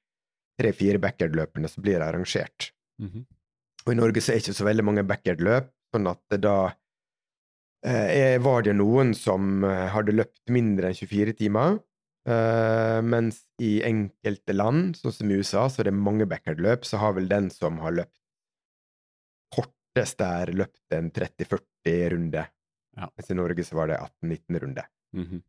tre-fire 0.60 0.98
backyard-løpene 1.00 1.68
som 1.68 1.82
blir 1.82 2.00
arrangert. 2.04 2.70
Mhm. 3.00 3.24
Og 3.86 3.92
i 3.92 3.96
Norge 3.96 4.20
så 4.20 4.32
er 4.32 4.38
det 4.38 4.44
ikke 4.44 4.60
så 4.60 4.68
veldig 4.68 4.84
mange 4.84 5.06
backyard-løp, 5.08 5.70
sånn 5.94 6.10
at 6.10 6.40
da 6.40 6.74
eh, 7.82 8.36
var 8.38 8.62
det 8.62 8.76
noen 8.76 9.14
som 9.16 9.64
eh, 9.64 9.88
hadde 9.88 10.12
løpt 10.12 10.52
mindre 10.52 10.90
enn 10.90 10.94
24 10.98 11.32
timer. 11.38 11.80
Eh, 12.28 13.00
mens 13.00 13.46
i 13.58 13.80
enkelte 13.82 14.52
land, 14.52 14.96
sånn 15.00 15.12
som 15.16 15.30
i 15.30 15.38
USA, 15.40 15.64
så 15.68 15.80
er 15.80 15.88
det 15.88 15.94
mange 15.96 16.26
backyard-løp, 16.28 16.84
så 16.84 17.00
har 17.00 17.14
vel 17.16 17.26
den 17.30 17.48
som 17.48 17.78
har 17.80 17.96
løpt 17.96 18.19
kortest 19.90 20.18
der, 20.18 20.52
løpt 20.52 20.92
en 20.94 21.10
30-40 21.10 22.10
runde. 22.10 22.46
Ja. 22.96 23.10
Mens 23.16 23.30
i 23.30 23.34
Norge 23.34 23.64
så 23.64 23.76
var 23.76 23.88
det 23.88 23.98
18-19 23.98 24.60
runde. 24.60 24.84
Mhm. 25.12 25.42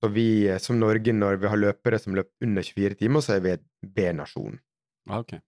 Så 0.00 0.08
vi 0.12 0.46
eh, 0.48 0.58
som 0.58 0.78
Norge, 0.78 1.12
når 1.12 1.36
vi 1.36 1.48
har 1.48 1.56
løpere 1.56 1.98
som 1.98 2.14
løper 2.14 2.44
under 2.44 2.62
24 2.62 2.94
timer, 2.94 3.20
så 3.20 3.36
er 3.36 3.40
vi 3.40 3.56
B-nasjon. 3.82 4.58
Ah, 5.08 5.20
okay. 5.20 5.40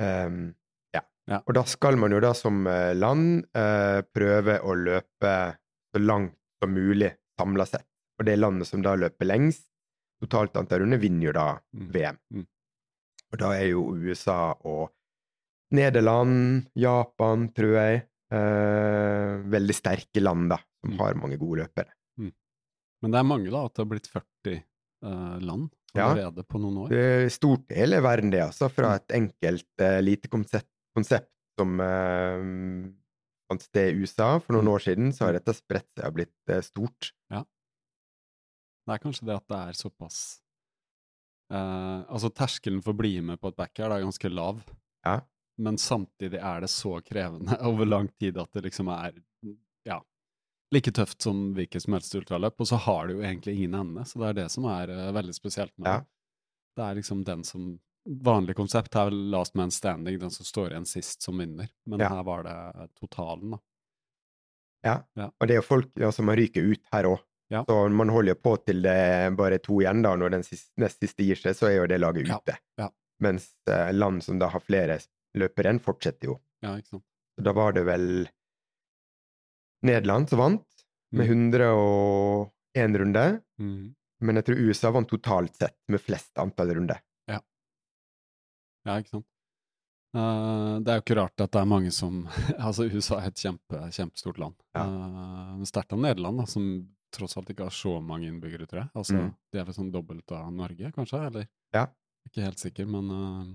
Um, 0.00 0.54
ja. 0.92 1.02
Ja. 1.26 1.42
Og 1.46 1.54
da 1.54 1.62
skal 1.64 1.96
man 1.96 2.10
jo 2.10 2.20
da 2.20 2.32
som 2.34 2.66
eh, 2.66 2.94
land 2.94 3.44
uh, 3.54 4.02
prøve 4.02 4.58
å 4.64 4.74
løpe 4.74 5.34
så 5.94 6.02
langt 6.02 6.34
som 6.58 6.74
mulig 6.74 7.12
samla 7.38 7.66
sett. 7.66 7.86
Og 8.18 8.26
det 8.26 8.36
landet 8.40 8.66
som 8.68 8.82
da 8.82 8.96
løper 8.98 9.28
lengst, 9.28 9.68
totalt 10.20 10.56
antall 10.58 10.82
runder, 10.82 10.98
vinner 10.98 11.30
jo 11.30 11.36
da 11.36 11.50
Mm. 11.70 11.86
VM. 11.94 12.18
Mm. 12.34 12.46
Og 13.30 13.38
da 13.38 13.52
er 13.54 13.68
jo 13.70 13.84
USA 13.94 14.56
og 14.66 14.90
Nederland, 15.72 16.66
Japan, 16.74 17.48
tror 17.54 17.74
jeg, 17.76 18.02
eh, 18.32 19.36
veldig 19.52 19.74
sterke 19.76 20.22
land, 20.22 20.48
da, 20.50 20.58
som 20.82 20.92
Mm. 20.94 20.98
har 20.98 21.14
mange 21.14 21.38
gode 21.38 21.62
løpere. 21.64 21.90
Men 23.02 23.12
det 23.12 23.18
er 23.18 23.24
mange, 23.24 23.50
da, 23.50 23.64
at 23.64 23.72
det 23.74 23.80
har 23.80 23.88
blitt 23.88 24.08
40 24.12 24.56
eh, 25.02 25.38
land 25.40 25.70
Ja. 25.94 26.10
allerede 26.12 26.42
på 26.46 26.60
noen 26.60 26.76
år. 26.84 26.88
Det 26.90 27.32
stort 27.32 27.66
del 27.68 27.94
er 27.94 28.02
verden, 28.02 28.30
det, 28.30 28.40
altså. 28.42 28.68
Fra 28.70 28.88
Mm. 28.90 28.94
et 28.96 29.08
enkelt 29.08 29.66
eh, 29.80 30.00
lite 30.02 30.28
konsept, 30.28 30.68
konsept 30.94 31.30
som 31.58 31.80
uh, 31.80 32.92
fant 33.50 33.62
sted 33.62 33.94
i 33.94 34.00
USA 34.02 34.38
for 34.38 34.52
noen 34.54 34.64
Mm. 34.66 34.74
år 34.74 34.80
siden, 34.84 35.12
så 35.12 35.24
har 35.26 35.32
dette 35.32 35.54
spredt 35.54 35.88
seg 35.96 36.06
og 36.06 36.14
blitt 36.14 36.48
eh, 36.48 36.60
stort. 36.60 37.12
Det 37.30 38.94
er 38.96 38.98
kanskje 38.98 39.26
det 39.26 39.36
at 39.36 39.46
det 39.48 39.56
er 39.56 39.72
såpass 39.78 40.40
eh, 41.50 42.02
Altså, 42.10 42.30
terskelen 42.34 42.82
for 42.82 42.92
å 42.92 42.96
bli 42.98 43.20
med 43.20 43.40
på 43.40 43.48
et 43.48 43.56
backyard 43.56 43.92
er 43.92 44.04
ganske 44.04 44.30
lav, 44.32 44.62
Ja. 45.06 45.20
Men 45.60 45.76
samtidig 45.80 46.40
er 46.40 46.64
det 46.64 46.70
så 46.72 46.96
krevende 47.04 47.56
over 47.68 47.86
lang 47.88 48.08
tid 48.20 48.38
at 48.40 48.50
det 48.56 48.64
liksom 48.68 48.88
er 48.94 49.12
ja, 49.88 49.98
like 50.74 50.92
tøft 50.96 51.22
som 51.26 51.50
hvilket 51.56 51.84
som 51.84 51.96
helst 51.96 52.14
ultraløp, 52.16 52.56
og 52.62 52.68
så 52.70 52.78
har 52.86 53.08
det 53.10 53.18
jo 53.18 53.22
egentlig 53.26 53.56
ingen 53.58 53.74
ende, 53.82 54.04
så 54.08 54.22
det 54.22 54.28
er 54.32 54.38
det 54.42 54.48
som 54.54 54.66
er 54.70 54.90
uh, 54.94 55.06
veldig 55.16 55.34
spesielt 55.36 55.74
med 55.78 55.90
Ja. 55.90 55.98
det. 56.00 56.06
Det 56.78 56.84
er 56.88 56.98
liksom 57.02 57.24
den 57.26 57.44
som 57.44 57.70
Vanlig 58.24 58.54
konsept 58.56 58.94
er 58.96 59.10
last 59.12 59.52
man 59.54 59.70
standing, 59.70 60.16
den 60.18 60.30
som 60.32 60.46
står 60.48 60.70
igjen 60.72 60.86
sist, 60.88 61.20
som 61.22 61.36
vinner, 61.38 61.68
men 61.86 62.00
Ja. 62.00 62.08
her 62.08 62.22
var 62.24 62.46
det 62.46 62.86
totalen, 62.96 63.50
da. 63.52 63.58
Ja. 64.82 64.94
Ja. 65.20 65.26
Og 65.36 65.46
det 65.46 65.54
er 65.54 65.60
jo 65.60 65.66
folk 65.66 65.90
ja, 66.00 66.08
som 66.10 66.30
ryker 66.32 66.64
ut 66.72 66.80
her 66.94 67.04
òg. 67.10 67.20
Så 67.68 67.76
man 67.92 68.08
holder 68.08 68.32
jo 68.32 68.38
på 68.40 68.54
til 68.64 68.80
det 68.82 69.36
bare 69.36 69.58
to 69.60 69.82
igjen, 69.82 70.00
da. 70.06 70.14
Når 70.16 70.30
den 70.32 70.44
siste, 70.46 70.70
nest 70.80 71.02
siste 71.02 71.26
gir 71.26 71.36
seg, 71.36 71.56
så 71.58 71.68
er 71.68 71.76
jo 71.76 71.86
det 71.92 71.98
laget 72.00 72.30
ute. 72.30 72.56
Ja. 72.80 72.88
Mens 73.20 73.50
uh, 73.68 73.90
land 73.92 74.24
som 74.24 74.38
da 74.40 74.48
har 74.48 74.64
flere 74.64 74.96
løpere 75.38 75.70
igjen, 75.70 75.80
fortsetter 75.84 76.32
jo. 76.32 76.38
Ja, 76.64 76.74
ikke 76.80 76.96
sant. 76.96 77.04
Så 77.38 77.44
da 77.46 77.52
var 77.56 77.72
det 77.76 77.84
vel 77.86 78.06
Nederland 79.86 80.28
som 80.28 80.38
vant, 80.42 80.66
med 81.12 81.26
Mm. 81.26 81.50
101 81.50 82.96
runder. 83.00 83.40
Mm. 83.58 83.94
Men 84.20 84.36
jeg 84.36 84.44
tror 84.44 84.58
USA 84.68 84.90
vant 84.92 85.08
totalt 85.08 85.56
sett 85.56 85.76
med 85.88 86.00
flest 86.00 86.36
antall 86.38 86.74
runder. 86.76 87.00
Ja, 87.26 87.40
ja, 88.86 88.98
ikke 89.00 89.08
sant. 89.16 89.26
Uh, 90.14 90.80
det 90.82 90.90
er 90.90 90.96
jo 90.98 91.02
ikke 91.04 91.16
rart 91.20 91.40
at 91.40 91.52
det 91.54 91.60
er 91.60 91.68
mange 91.70 91.92
som 91.94 92.24
Altså, 92.58 92.82
USA 92.90 93.20
er 93.20 93.28
et 93.30 93.38
kjempe, 93.38 93.78
kjempestort 93.94 94.38
land. 94.42 94.56
Ja. 94.74 94.82
Uh, 94.84 95.62
Sterkt 95.64 95.92
av 95.94 96.00
Nederland, 96.02 96.38
da, 96.42 96.46
som 96.50 96.66
tross 97.14 97.36
alt 97.38 97.48
ikke 97.50 97.68
har 97.68 97.74
så 97.74 97.96
mange 98.02 98.26
innbyggere, 98.28 98.66
tror 98.66 98.82
jeg. 98.84 98.90
Altså, 98.94 99.14
Mm. 99.16 99.30
De 99.52 99.58
er 99.58 99.64
vel 99.68 99.74
sånn 99.74 99.92
dobbelt 99.94 100.30
av 100.34 100.52
Norge, 100.52 100.92
kanskje? 100.94 101.22
Eller? 101.26 101.48
Ja. 101.74 101.86
Ikke 102.26 102.42
helt 102.44 102.58
sikker, 102.58 102.86
men 102.90 103.10
eh, 103.10 103.54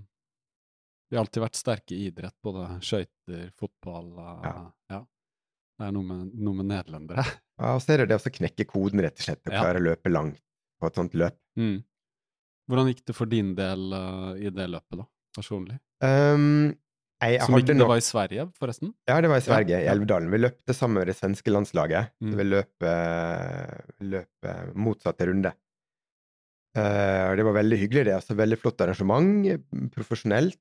de 1.06 1.16
har 1.16 1.22
alltid 1.22 1.42
vært 1.44 1.58
sterke 1.58 1.94
i 1.94 2.06
idrett. 2.10 2.34
Både 2.44 2.66
skøyter, 2.84 3.50
fotball 3.58 4.08
eh, 4.18 4.46
Ja. 4.48 4.54
ja. 4.94 5.02
Det 5.76 5.84
er 5.90 5.92
noe 5.92 6.08
med, 6.08 6.30
noe 6.40 6.56
med 6.56 6.70
nederlendere. 6.70 7.24
Ja, 7.60 7.74
og 7.76 7.82
så 7.84 7.92
er 7.94 8.02
det 8.02 8.14
det 8.14 8.16
å 8.20 8.32
knekke 8.32 8.64
koden, 8.68 9.02
rett 9.04 9.20
og 9.20 9.26
slett, 9.28 9.42
Ja. 9.48 9.60
klare 9.60 9.82
å 9.82 9.84
løpe 9.84 10.10
langt 10.12 10.40
på 10.80 10.88
et 10.88 10.98
sånt 10.98 11.14
løp. 11.16 11.36
Mm. 11.60 11.84
Hvordan 12.66 12.88
gikk 12.90 13.04
det 13.06 13.14
for 13.16 13.30
din 13.30 13.52
del 13.56 13.92
uh, 13.94 14.32
i 14.40 14.50
det 14.50 14.66
løpet, 14.72 14.98
da? 14.98 15.06
Personlig? 15.36 15.76
Um, 16.02 16.72
jeg 17.22 17.38
Som 17.40 17.54
hadde 17.54 17.62
ikke 17.64 17.76
det 17.78 17.88
var 17.88 18.00
i 18.00 18.04
Sverige, 18.04 18.46
forresten? 18.58 18.90
Ja, 19.08 19.20
det 19.24 19.30
var 19.32 19.38
i 19.38 19.44
Ja, 19.44 19.46
Sverige, 19.46 19.78
i 19.78 19.86
ja. 19.86 19.92
Elvedalen. 19.94 20.32
Vi 20.32 20.40
løpte 20.42 20.76
sammen 20.76 21.00
med 21.00 21.08
det 21.12 21.16
svenske 21.16 21.52
landslaget. 21.52 22.12
Mm. 22.20 22.32
Så 22.32 22.40
vi 22.40 22.48
løp, 22.48 22.88
eh, 22.90 23.76
løp 24.12 24.50
motsatte 24.74 25.28
runde. 25.30 25.52
Uh, 26.76 27.30
og 27.30 27.38
det 27.38 27.46
var 27.48 27.56
veldig 27.56 27.78
hyggelig, 27.80 28.04
det. 28.10 28.16
Altså, 28.18 28.36
veldig 28.36 28.58
flott 28.60 28.82
arrangement. 28.84 29.48
Profesjonelt. 29.94 30.60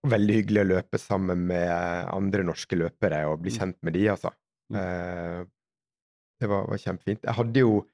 Og 0.00 0.12
veldig 0.14 0.36
hyggelig 0.38 0.62
å 0.62 0.68
løpe 0.70 1.00
sammen 1.00 1.42
med 1.50 1.70
andre 2.08 2.44
norske 2.46 2.78
løpere 2.78 3.26
og 3.28 3.42
bli 3.42 3.52
Mm. 3.52 3.58
kjent 3.58 3.78
med 3.82 3.92
de, 3.92 4.08
altså. 4.08 4.30
Eh, 4.72 5.44
det 6.40 6.48
var, 6.48 6.68
var 6.70 6.78
kjempefint. 6.78 7.24
Jeg 7.24 7.36
hadde 7.36 7.60
jo 7.60 7.86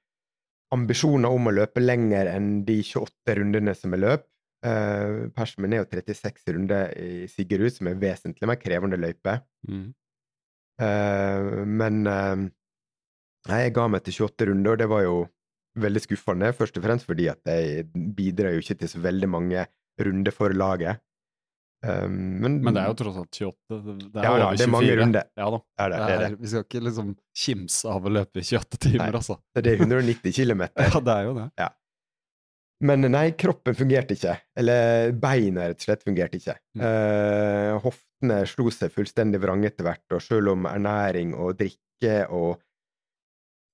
ambisjoner 0.74 1.30
om 1.34 1.48
å 1.48 1.54
løpe 1.54 1.82
lenger 1.82 2.30
enn 2.30 2.64
de 2.66 2.80
28 2.82 3.34
rundene 3.38 3.74
som 3.74 3.94
jeg 3.94 4.02
løp. 4.02 4.26
Uh, 4.66 5.30
min 5.58 5.74
er 5.76 5.84
jo 5.84 5.86
36 5.86 6.52
runder 6.54 6.90
i 6.98 7.26
Sigerud, 7.30 7.70
som 7.70 7.86
er 7.86 7.98
vesentlig 8.00 8.48
mer 8.48 8.58
krevende 8.58 8.98
løype. 8.98 9.36
Mm. 9.68 9.92
Uh, 10.80 11.62
men 11.66 12.06
uh, 12.06 12.48
jeg 13.46 13.74
ga 13.76 13.86
meg 13.86 14.02
til 14.02 14.26
28 14.26 14.48
runder, 14.50 14.72
og 14.72 14.78
det 14.78 14.88
var 14.90 15.02
jo 15.04 15.20
veldig 15.80 16.02
skuffende. 16.04 16.52
Først 16.56 16.78
og 16.78 16.86
fremst 16.86 17.08
fordi 17.08 17.28
at 17.32 17.42
jeg 17.50 17.86
bidrar 18.16 18.56
jo 18.56 18.64
ikke 18.64 18.78
til 18.80 18.92
så 18.92 19.02
veldig 19.04 19.28
mange 19.32 19.66
runder 20.02 20.34
for 20.34 20.54
laget. 20.56 21.02
Um, 21.86 22.40
men, 22.40 22.60
Men 22.64 22.74
det 22.74 22.82
er 22.82 22.90
jo 22.90 22.96
tross 22.98 23.18
alt 23.20 23.30
28. 23.36 23.78
Det 24.10 24.20
er 24.20 24.24
Ja 24.24 24.30
da, 24.32 24.46
over 24.48 24.58
det 24.58 24.64
er 24.64 24.70
mange 24.72 24.94
runder. 25.00 25.26
Ja 25.36 25.48
da. 25.52 25.58
det 25.60 25.84
er 25.84 25.90
det, 25.92 25.98
det 26.06 26.28
er. 26.28 26.36
Vi 26.40 26.52
skal 26.52 26.64
ikke 26.64 26.84
liksom 26.88 27.10
kimse 27.44 27.90
av 27.92 28.06
å 28.08 28.12
løpe 28.16 28.40
i 28.40 28.46
28 28.46 28.80
timer, 28.88 29.02
Nei. 29.04 29.18
altså. 29.20 29.36
Det 29.54 29.74
er 29.74 29.82
190 29.84 30.38
km. 30.38 30.64
Ja, 30.86 31.02
det 31.04 31.16
er 31.16 31.28
jo 31.28 31.34
det. 31.36 31.68
Men 32.86 33.06
nei, 33.08 33.30
kroppen 33.40 33.76
fungerte 33.76 34.16
ikke. 34.16 34.34
Eller 34.60 35.14
beina, 35.16 35.70
rett 35.70 35.80
og 35.80 35.86
slett, 35.86 36.04
fungerte 36.04 36.40
ikke. 36.40 36.56
Mm. 36.76 36.82
Uh, 36.84 37.70
hoftene 37.84 38.42
slo 38.48 38.68
seg 38.74 38.92
fullstendig 38.92 39.40
vrang 39.40 39.64
etter 39.68 39.86
hvert, 39.86 40.04
og 40.12 40.24
selv 40.24 40.52
om 40.52 40.68
ernæring 40.68 41.32
og 41.36 41.56
drikke 41.60 42.18
og 42.36 42.58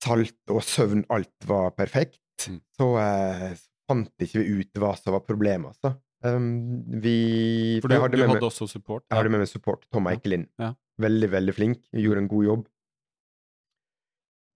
salt 0.03 0.51
og 0.51 0.63
søvn, 0.67 1.05
alt 1.15 1.47
var 1.49 1.71
perfekt, 1.79 2.19
Mm. 2.49 2.57
så 2.75 2.87
eh, 2.99 3.53
fant 3.87 4.25
ikke 4.25 4.41
vi 4.43 4.57
ut 4.65 4.79
hva 4.83 4.97
som 4.99 5.13
var 5.15 5.21
problemet, 5.27 5.77
altså. 5.77 5.93
Um, 6.25 6.83
vi 7.03 7.79
For 7.83 7.91
du, 7.91 7.97
hadde, 8.01 8.17
du 8.17 8.23
med 8.23 8.29
hadde 8.33 8.41
meg, 8.41 8.47
også 8.49 8.67
support? 8.71 9.05
jeg 9.11 9.19
hadde 9.19 9.31
med 9.35 9.43
meg 9.45 9.51
support. 9.51 9.85
Tom 9.93 10.07
Ja. 10.07 10.15
Eikelin. 10.17 10.45
Ja. 10.59 10.73
Veldig, 11.03 11.29
veldig 11.33 11.55
flink. 11.55 11.81
Gjorde 11.95 12.23
en 12.25 12.29
god 12.31 12.45
jobb. 12.47 12.65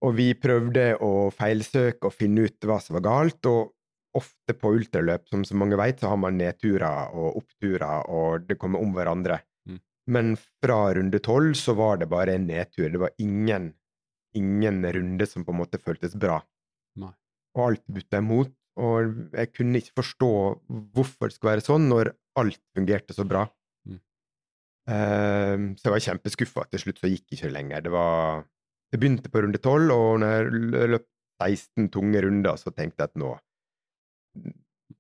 Og 0.07 0.13
vi 0.19 0.27
prøvde 0.39 0.85
å 1.03 1.11
feilsøke 1.35 2.07
og 2.11 2.15
finne 2.15 2.45
ut 2.47 2.67
hva 2.69 2.77
som 2.85 2.99
var 2.99 3.05
galt, 3.07 3.49
og 3.51 3.73
ofte 4.17 4.55
på 4.57 4.71
ultraløp, 4.79 5.27
som 5.29 5.43
så 5.45 5.57
mange 5.59 5.77
vet, 5.81 6.01
så 6.01 6.09
har 6.13 6.21
man 6.21 6.39
nedturer 6.41 7.11
og 7.17 7.39
oppturer, 7.43 8.07
og 8.09 8.47
det 8.49 8.59
kommer 8.61 8.81
om 8.85 8.95
hverandre. 8.97 9.41
Mm. 9.69 9.81
Men 10.15 10.35
fra 10.63 10.79
runde 10.97 11.21
tolv 11.25 11.57
så 11.59 11.75
var 11.77 11.99
det 12.01 12.09
bare 12.13 12.37
en 12.39 12.47
nedtur. 12.49 12.89
Det 12.93 13.01
var 13.03 13.13
ingen, 13.21 13.73
ingen 14.39 14.85
runde 14.97 15.27
som 15.29 15.45
på 15.47 15.55
en 15.55 15.61
måte 15.63 15.81
føltes 15.83 16.17
bra. 16.19 16.41
Nei. 17.01 17.13
Og 17.57 17.63
alt 17.71 17.85
butta 17.89 18.23
imot. 18.23 18.53
Og 18.77 19.15
jeg 19.33 19.53
kunne 19.57 19.81
ikke 19.81 20.03
forstå 20.03 20.33
hvorfor 20.97 21.31
det 21.31 21.37
skulle 21.37 21.55
være 21.55 21.65
sånn, 21.65 21.87
når 21.89 22.13
alt 22.37 22.61
fungerte 22.77 23.17
så 23.17 23.25
bra. 23.29 23.47
Mm. 23.89 24.01
Uh, 24.91 25.57
så 25.81 25.89
jeg 25.89 25.95
var 25.95 26.05
kjempeskuffa. 26.11 26.67
Til 26.73 26.85
slutt 26.85 27.01
så 27.01 27.11
gikk 27.11 27.39
ikke 27.39 27.53
lenger. 27.55 27.87
Det 27.87 27.95
var 27.95 28.45
Jeg 28.93 29.01
begynte 29.03 29.31
på 29.33 29.41
runde 29.43 29.59
tolv, 29.59 29.91
og 29.91 30.21
når 30.23 30.35
jeg 30.37 30.91
løp 30.93 31.07
16 31.43 31.89
tunge 31.93 32.21
runder, 32.23 32.57
så 32.61 32.71
tenkte 32.71 33.03
jeg 33.03 33.11
at 33.11 33.19
nå 33.21 33.33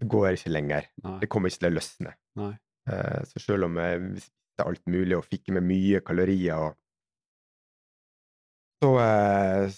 det 0.00 0.08
går 0.10 0.34
ikke 0.34 0.52
lenger. 0.52 0.88
Nei. 1.04 1.18
Det 1.22 1.28
kommer 1.32 1.52
ikke 1.52 1.62
til 1.62 1.70
å 1.70 1.76
løsne. 1.76 2.14
Eh, 2.90 3.20
så 3.30 3.42
selv 3.42 3.68
om 3.68 3.78
jeg 3.80 4.02
visste 4.16 4.66
alt 4.66 4.82
mulig 4.90 5.16
og 5.16 5.26
fikk 5.26 5.50
i 5.50 5.56
meg 5.56 5.66
mye 5.68 6.02
kalorier 6.04 6.66
og 6.68 6.76
Så 8.82 8.92
eh, 9.00 9.70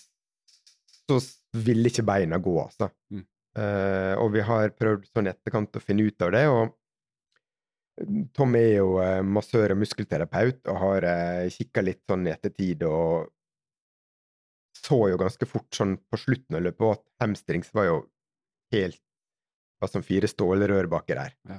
så 1.09 1.19
ville 1.65 1.89
ikke 1.89 2.05
beina 2.05 2.39
gå, 2.43 2.55
altså. 2.61 2.91
Mm. 3.15 3.25
Uh, 3.59 4.15
og 4.21 4.35
vi 4.35 4.43
har 4.45 4.75
prøvd 4.77 5.07
sånn 5.09 5.27
i 5.27 5.33
etterkant 5.33 5.79
å 5.79 5.83
finne 5.83 6.05
ut 6.07 6.23
av 6.27 6.35
det, 6.35 6.45
og 6.53 6.75
Tom 8.37 8.55
er 8.55 8.77
jo 8.77 8.93
eh, 9.03 9.25
massør 9.27 9.73
og 9.75 9.81
muskelterapeut 9.81 10.69
og 10.71 10.77
har 10.79 11.07
eh, 11.09 11.49
kikka 11.51 11.83
litt 11.83 12.05
sånn 12.07 12.29
i 12.29 12.31
ettertid 12.31 12.85
og 12.87 13.33
så 14.79 15.01
jo 15.11 15.19
ganske 15.19 15.49
fort 15.51 15.75
sånn 15.75 15.97
på 16.07 16.21
slutten 16.23 16.61
av 16.61 16.63
løpet 16.69 16.93
at 16.95 17.03
hamstrings 17.25 17.73
var 17.75 17.89
jo 17.89 17.97
helt 18.71 19.01
var 19.83 19.91
som 19.91 20.05
fire 20.07 20.31
stålrør 20.31 20.87
baki 20.91 21.17
der. 21.19 21.35
Ja. 21.51 21.59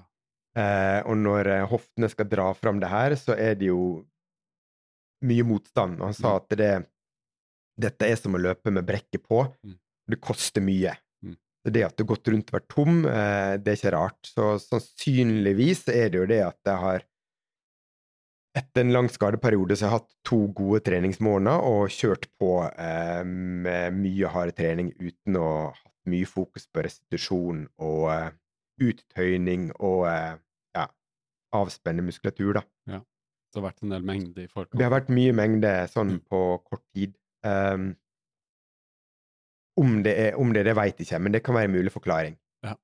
Eh, 0.59 1.01
og 1.11 1.19
når 1.19 1.51
hoftene 1.71 2.07
skal 2.11 2.27
dra 2.31 2.47
fram 2.55 2.79
det 2.79 2.87
her, 2.91 3.15
så 3.19 3.35
er 3.35 3.59
det 3.59 3.69
jo 3.73 3.83
mye 5.27 5.43
motstand. 5.47 5.99
Og 5.99 6.09
han 6.09 6.15
sa 6.15 6.37
Mm. 6.37 6.39
at 6.39 6.57
det, 6.59 6.71
dette 7.79 8.07
er 8.09 8.17
som 8.19 8.35
å 8.35 8.41
løpe 8.41 8.71
med 8.75 8.85
brekket 8.87 9.23
på. 9.27 9.43
Mm. 9.65 9.77
Det 10.09 10.19
koster 10.23 10.63
mye. 10.65 10.95
Mm. 11.23 11.35
Så 11.63 11.71
det 11.75 11.83
at 11.85 11.95
du 11.97 12.03
har 12.03 12.09
gått 12.15 12.27
rundt 12.33 12.49
og 12.51 12.57
vært 12.59 12.69
tom, 12.73 13.05
eh, 13.05 13.53
det 13.61 13.71
er 13.73 13.79
ikke 13.79 13.93
rart. 13.95 14.19
Så 14.27 14.49
sannsynligvis 14.65 15.85
er 15.93 16.09
det 16.11 16.19
jo 16.23 16.27
det 16.29 16.41
at 16.47 16.59
jeg 16.67 16.83
har 16.85 17.05
etter 18.57 18.81
en 18.81 18.91
lang 18.91 19.07
skadeperiode 19.13 19.75
så 19.77 19.85
har 19.85 19.91
jeg 19.93 19.99
hatt 20.01 20.15
to 20.25 20.39
gode 20.57 20.81
treningsmåneder 20.87 21.61
og 21.69 21.91
kjørt 21.93 22.25
på 22.41 22.49
eh, 22.67 23.21
med 23.23 23.93
mye 24.01 24.31
hard 24.33 24.55
trening 24.57 24.89
uten 24.99 25.37
å 25.39 25.45
ha 25.45 25.67
hatt 25.77 26.09
mye 26.09 26.27
fokus 26.27 26.65
på 26.73 26.81
restitusjon 26.87 27.67
og 27.85 28.07
eh, 28.11 28.31
uttøyning 28.89 29.69
og 29.77 30.07
eh, 30.09 30.33
ja, 30.75 30.87
avspenne 31.55 32.03
muskulatur, 32.07 32.57
da. 32.59 32.65
Det 33.49 33.57
har 33.57 33.63
vært 33.65 33.81
en 33.85 33.93
del 33.95 34.03
mengde 34.05 34.43
i 34.43 34.49
forkant. 34.49 34.77
Det 34.77 34.85
har 34.85 34.93
vært 34.93 35.07
mye 35.13 35.31
mengde 35.33 35.69
sånn 35.89 36.11
Mm. 36.17 36.19
på 36.29 36.41
kort 36.67 36.83
tid. 36.93 37.15
Um, 37.45 37.93
om 39.79 39.99
det 40.03 40.15
er 40.19 40.39
om 40.39 40.51
det, 40.55 40.65
det 40.67 40.75
veit 40.77 40.97
jeg 40.99 41.07
ikke, 41.07 41.21
men 41.23 41.35
det 41.35 41.43
kan 41.45 41.55
være 41.55 41.69
en 41.69 41.75
mulig 41.77 41.93
forklaring. 41.93 42.35
Ja. 42.65 42.75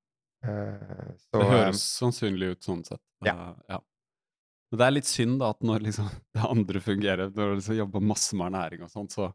Uh, 0.45 1.11
så, 1.19 1.41
det 1.41 1.47
høres 1.49 1.63
høres 1.65 1.87
sannsynlig 1.99 2.53
ut 2.53 2.67
sånn 2.67 2.85
sett. 2.87 3.03
Ja. 3.27 3.35
Uh, 3.35 3.57
ja. 3.73 3.81
Men 4.71 4.81
det 4.81 4.85
er 4.85 4.95
litt 4.95 5.09
synd 5.09 5.39
da, 5.41 5.51
at 5.55 5.65
når 5.65 5.87
liksom 5.89 6.11
det 6.37 6.51
andre 6.51 6.83
fungerer, 6.83 7.33
når 7.33 7.49
du 7.51 7.57
liksom 7.59 7.81
jobber 7.81 8.07
masse 8.13 8.37
med 8.37 8.47
ernæring 8.49 8.85
og 8.85 8.93
sånt, 8.93 9.15
så, 9.15 9.27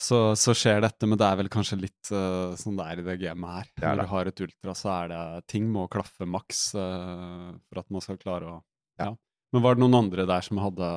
så, 0.00 0.20
så 0.38 0.56
skjer 0.56 0.84
dette. 0.84 1.08
Men 1.08 1.20
det 1.20 1.30
er 1.30 1.40
vel 1.40 1.50
kanskje 1.52 1.80
litt 1.80 2.12
uh, 2.12 2.52
sånn 2.60 2.76
det 2.80 2.90
er 2.90 3.00
i 3.02 3.06
det 3.08 3.16
gamet 3.24 3.56
her. 3.56 3.72
Er 3.80 3.96
når 3.96 4.04
du 4.04 4.12
har 4.12 4.32
et 4.32 4.44
ultra, 4.48 4.76
så 4.76 4.92
er 4.98 5.14
det 5.14 5.24
ting 5.54 5.72
må 5.72 5.88
klaffe 5.92 6.28
maks 6.28 6.68
for 6.74 7.82
at 7.82 7.88
man 7.88 8.04
skal 8.04 8.20
klare 8.20 8.56
å 8.56 8.60
Ja. 9.00 9.08
ja. 9.08 9.12
Men 9.50 9.64
var 9.64 9.74
det 9.74 9.82
noen 9.82 9.96
andre 9.98 10.28
der 10.28 10.44
som 10.46 10.60
hadde 10.62 10.88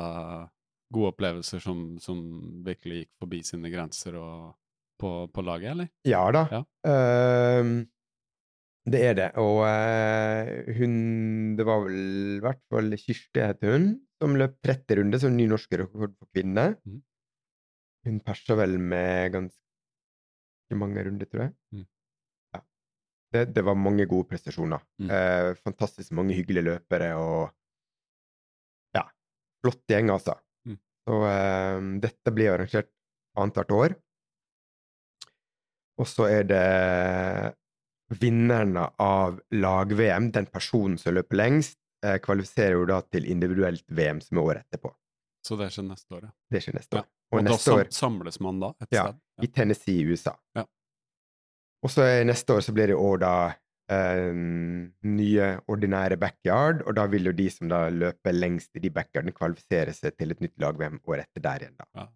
gode 0.93 1.13
opplevelser 1.13 1.63
som, 1.63 1.85
som 2.01 2.19
virkelig 2.65 3.03
gikk 3.03 3.11
forbi 3.23 3.41
sine 3.45 3.71
grenser 3.73 4.17
og, 4.19 4.53
på, 4.99 5.15
på 5.33 5.45
laget, 5.45 5.73
eller? 5.73 5.89
Ja 6.07 6.25
da. 6.35 6.45
Ja. 6.51 6.61
Uh, 6.83 7.83
det 8.83 8.99
er 9.07 9.15
det. 9.15 9.29
Og 9.39 9.63
uh, 9.63 10.75
hun 10.75 11.55
Det 11.55 11.65
var 11.67 11.85
vel 11.85 11.99
i 12.37 12.43
hvert 12.43 12.61
fall 12.71 12.97
Kirsti 12.99 13.45
heter 13.45 13.77
hun, 13.77 13.89
som 14.21 14.37
løp 14.39 14.59
30 14.65 14.99
runder 14.99 15.21
som 15.23 15.35
ny 15.37 15.47
norsk 15.51 15.79
rekord 15.79 16.15
for 16.19 16.29
kvinner. 16.35 16.75
Mm. 16.83 17.01
Hun 18.03 18.19
persa 18.23 18.57
vel 18.59 18.77
med 18.79 19.31
ganske 19.31 20.79
mange 20.79 21.03
runder, 21.07 21.29
tror 21.31 21.45
jeg. 21.45 21.53
Mm. 21.71 21.85
Ja. 22.55 22.61
Det, 23.33 23.43
det 23.55 23.63
var 23.63 23.79
mange 23.79 24.07
gode 24.11 24.27
prestasjoner. 24.31 24.83
Mm. 24.99 25.11
Eh, 25.15 25.49
fantastisk 25.63 26.11
mange 26.11 26.35
hyggelige 26.35 26.67
løpere 26.71 27.13
og 27.19 27.53
Ja, 28.93 29.07
flott 29.63 29.81
gjeng, 29.89 30.11
altså. 30.13 30.35
Så 31.03 31.19
eh, 31.27 31.79
dette 32.03 32.31
blir 32.35 32.53
arrangert 32.53 32.89
annethvert 33.35 33.71
år. 33.75 33.95
Og 36.01 36.07
så 36.09 36.25
er 36.31 36.43
det 36.49 36.63
vinnerne 38.21 38.87
av 39.01 39.39
lag-VM, 39.53 40.31
den 40.35 40.47
personen 40.53 40.97
som 41.01 41.15
løper 41.17 41.37
lengst, 41.39 41.77
eh, 42.05 42.17
kvalifiserer 42.23 42.77
jo 42.77 42.85
da 42.89 43.01
til 43.13 43.25
individuelt 43.29 43.83
VM 43.89 44.21
som 44.21 44.37
er 44.39 44.43
året 44.43 44.65
etterpå. 44.67 44.93
Så 45.43 45.57
det 45.59 45.71
skjer 45.75 45.87
neste 45.89 46.15
år, 46.15 46.21
ja. 46.27 46.31
Det 46.53 46.61
skjer 46.63 46.77
neste 46.77 46.95
Ja. 46.97 47.01
år. 47.03 47.07
Og, 47.33 47.39
Og 47.39 47.43
neste 47.47 47.71
da 47.71 47.77
år 47.81 47.87
samles 47.91 48.39
man 48.39 48.59
da 48.61 48.69
et 48.81 48.87
Ja, 48.93 49.03
sted? 49.11 49.19
i 49.43 49.47
Tennessee 49.47 49.99
i 50.03 50.05
USA. 50.05 50.35
Ja. 50.55 50.65
Og 51.83 51.89
så 51.89 52.05
neste 52.23 52.53
år 52.53 52.61
så 52.61 52.71
blir 52.73 52.87
det 52.87 52.95
år 52.95 53.17
da 53.19 53.33
nye 53.91 55.47
ordinære 55.67 56.15
backyard, 56.17 56.81
og 56.87 56.95
da 56.95 57.03
vil 57.11 57.25
jo 57.27 57.33
de 57.35 57.49
som 57.51 57.67
da 57.67 57.89
løper 57.91 58.31
lengst 58.31 58.75
i 58.79 58.79
de 58.79 58.89
backyardene, 58.89 59.35
kvalifisere 59.35 59.93
seg 59.93 60.15
til 60.17 60.31
et 60.31 60.41
nytt 60.41 60.55
lag-VM 60.63 61.01
året 61.03 61.27
etter 61.27 61.43
der 61.43 61.65
igjen, 61.65 61.75
da. 61.77 62.07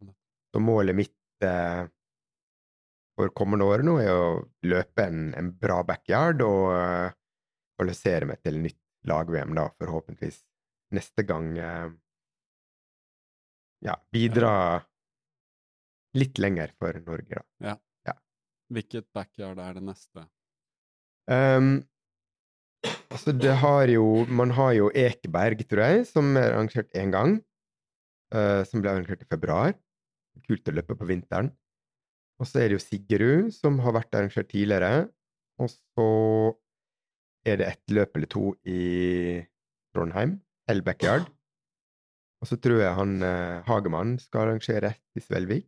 Så 0.55 0.61
målet 0.63 0.95
mitt 0.95 1.43
eh, 1.45 1.83
for 3.17 3.33
kommende 3.35 3.67
år 3.67 3.83
nå 3.83 3.97
er 3.99 4.13
å 4.13 4.27
løpe 4.63 5.07
en, 5.09 5.33
en 5.35 5.51
bra 5.51 5.81
backyard 5.83 6.41
og 6.45 6.71
eh, 6.77 7.15
kvalifisere 7.77 8.29
meg 8.29 8.41
til 8.45 8.61
nytt 8.63 8.79
lag-VM, 9.07 9.55
da, 9.57 9.67
forhåpentligvis 9.77 10.43
neste 10.95 11.27
gang 11.27 11.57
eh, 11.57 11.89
Ja, 13.85 13.93
bidra 14.09 14.79
litt 16.17 16.39
lenger 16.41 16.71
for 16.79 16.97
Norge, 17.05 17.43
da. 17.61 17.75
Hvilket 18.73 19.05
backyard 19.13 19.59
er 19.63 19.77
det 19.77 19.83
neste? 19.85 20.25
Ehm, 21.31 21.83
altså, 23.11 23.33
det 23.35 23.55
har 23.61 23.91
jo 23.91 24.25
Man 24.29 24.51
har 24.55 24.73
jo 24.77 24.91
Ekeberg, 24.95 25.63
tror 25.67 25.83
jeg, 25.83 26.07
som 26.07 26.35
er 26.37 26.53
arrangert 26.53 26.89
én 26.95 27.11
gang. 27.11 27.37
Uh, 28.27 28.59
som 28.67 28.81
ble 28.83 28.91
arrangert 28.91 29.23
i 29.23 29.29
februar. 29.31 29.71
Kult 30.47 30.67
å 30.67 30.75
løpe 30.75 30.97
på 30.99 31.07
vinteren. 31.07 31.53
Og 32.37 32.47
så 32.49 32.61
er 32.61 32.69
det 32.69 32.77
jo 32.77 32.83
Siggerud, 32.83 33.53
som 33.55 33.79
har 33.81 33.95
vært 33.95 34.17
arrangert 34.17 34.49
tidligere. 34.51 35.07
Og 35.63 35.71
så 35.71 36.09
er 37.47 37.61
det 37.61 37.69
et 37.71 37.95
løp 37.95 38.19
eller 38.19 38.29
to 38.29 38.51
i 38.67 39.39
Trondheim, 39.95 40.37
Hell. 40.67 40.83
Og 42.37 42.49
så 42.49 42.57
tror 42.61 42.83
jeg 42.83 42.93
han 42.99 43.15
eh, 43.25 43.63
Hagemann 43.65 44.17
skal 44.21 44.43
arrangere 44.43 44.91
et 44.93 45.17
i 45.17 45.23
Svelvik. 45.23 45.65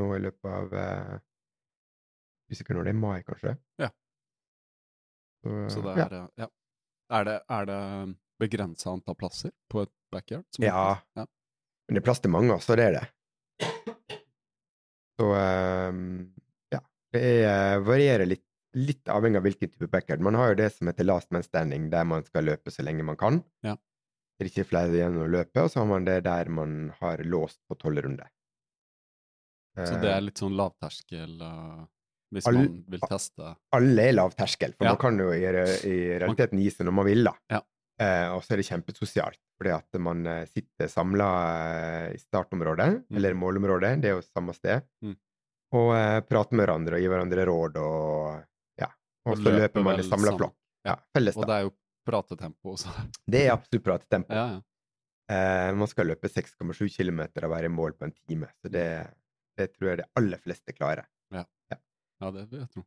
Nå 0.00 0.08
i 0.16 0.22
løpet 0.24 0.50
av 0.50 0.74
eh, 0.74 1.12
Usikker 2.50 2.76
når 2.76 2.88
det 2.88 2.94
er 2.94 2.98
mai, 2.98 3.20
kanskje. 3.26 3.54
Ja. 3.80 3.92
Så, 5.44 5.56
Så 5.76 5.82
det 5.84 5.96
er 6.00 6.20
eh, 6.22 6.28
Ja. 6.44 6.48
Er 7.12 7.26
det, 7.28 7.34
er 7.52 7.66
det 7.68 7.80
begrensa 8.40 8.90
antall 8.90 9.16
plasser 9.20 9.52
på 9.70 9.84
et 9.84 9.92
backyard? 10.12 10.46
som 10.50 10.64
Ja. 10.64 10.98
ja. 11.14 11.26
Men 11.84 11.98
det 11.98 12.00
er 12.00 12.06
plass 12.06 12.22
til 12.24 12.32
mange, 12.32 12.56
så 12.64 12.76
Det 12.76 12.88
er 12.88 12.96
det. 12.96 13.04
Så 15.20 15.30
ehm, 15.36 16.32
ja. 16.72 16.80
Det 17.12 17.22
er, 17.44 17.78
varierer 17.86 18.26
litt, 18.26 18.46
litt 18.74 19.06
avhengig 19.12 19.38
av 19.38 19.44
hvilken 19.46 19.70
type 19.70 19.88
backyard. 19.92 20.24
Man 20.24 20.34
har 20.34 20.50
jo 20.50 20.60
det 20.64 20.72
som 20.74 20.88
heter 20.90 21.06
last 21.06 21.30
man 21.30 21.44
standing, 21.46 21.90
der 21.92 22.08
man 22.08 22.24
skal 22.26 22.48
løpe 22.48 22.72
så 22.74 22.82
lenge 22.82 23.04
man 23.06 23.20
kan. 23.20 23.42
Ja. 23.62 23.76
Det 24.34 24.48
er 24.48 24.50
ikke 24.50 24.66
flere 24.72 24.96
igjen 24.96 25.20
å 25.22 25.28
løpe, 25.30 25.62
og 25.62 25.70
så 25.70 25.84
har 25.84 25.92
man 25.92 26.08
det 26.08 26.24
der 26.26 26.50
man 26.50 26.88
har 26.98 27.22
låst 27.22 27.60
på 27.68 27.76
tolv 27.78 28.02
runder. 28.02 28.32
Så 29.74 29.98
det 30.02 30.10
er 30.10 30.22
litt 30.22 30.38
sånn 30.38 30.54
lavterskel 30.58 31.38
uh, 31.42 31.84
hvis 32.34 32.46
All- 32.50 32.58
man 32.60 32.84
vil 32.90 33.00
teste 33.08 33.52
alle 33.78 34.02
er 34.08 34.12
lav 34.18 34.34
terskel, 34.36 34.74
for 34.76 34.84
Ja. 34.88 34.92
man 34.94 35.00
kan 35.04 35.18
jo 35.22 35.30
i, 35.32 35.44
i 35.46 35.96
realiteten 36.18 36.58
gi 36.60 36.70
seg 36.74 36.86
når 36.88 36.96
man 36.98 37.06
vil, 37.06 37.24
da. 37.24 37.32
Ja. 37.54 37.60
Eh, 38.02 38.28
og 38.34 38.42
så 38.42 38.54
er 38.54 38.56
det 38.62 38.66
kjempesosialt, 38.66 39.38
fordi 39.56 39.70
at 39.70 40.00
man 40.02 40.26
eh, 40.26 40.44
sitter 40.50 40.88
samla 40.90 41.28
i 42.10 42.18
startområdet, 42.18 42.88
Mm. 43.08 43.16
eller 43.16 43.34
målområdet, 43.38 44.00
det 44.02 44.10
er 44.10 44.16
jo 44.18 44.22
samme 44.26 44.52
sted, 44.54 44.82
Mm. 45.02 45.16
og 45.78 45.94
eh, 45.94 46.20
prater 46.26 46.56
med 46.58 46.66
hverandre 46.66 46.94
og 46.98 47.00
gir 47.00 47.10
hverandre 47.14 47.46
råd, 47.46 47.76
og 47.78 48.44
ja. 48.80 48.88
Og 49.26 49.32
Og 49.32 49.38
så 49.38 49.44
løper 49.44 49.60
løper 49.62 49.82
man 49.84 50.00
i 50.00 50.02
samla 50.02 50.36
flokk. 50.36 50.54
Ja, 50.84 50.96
felles, 51.16 51.34
da. 51.34 51.40
Og 51.40 51.46
det 51.46 51.54
er 51.54 51.62
jo 51.68 51.74
pratetempo 52.04 52.74
også. 52.74 52.90
Det 53.30 53.46
er 53.46 53.52
absolutt 53.54 53.84
pratetempo. 53.86 54.34
ja, 54.40 54.46
ja. 54.58 54.60
Eh, 55.30 55.72
man 55.74 55.86
skal 55.88 56.06
løpe 56.10 56.28
6,7 56.28 56.90
km 56.98 57.20
og 57.44 57.50
være 57.50 57.64
i 57.70 57.72
mål 57.72 57.92
på 57.96 58.04
en 58.04 58.12
time, 58.28 58.50
så 58.60 58.68
det, 58.70 59.06
det 59.56 59.70
tror 59.72 59.88
jeg 59.94 59.98
de 60.02 60.08
aller 60.16 60.36
fleste 60.42 60.74
klarer. 60.76 61.06
Ja, 62.24 62.32
det 62.32 62.48
vil 62.50 62.62
jeg 62.62 62.70
tro. 62.72 62.84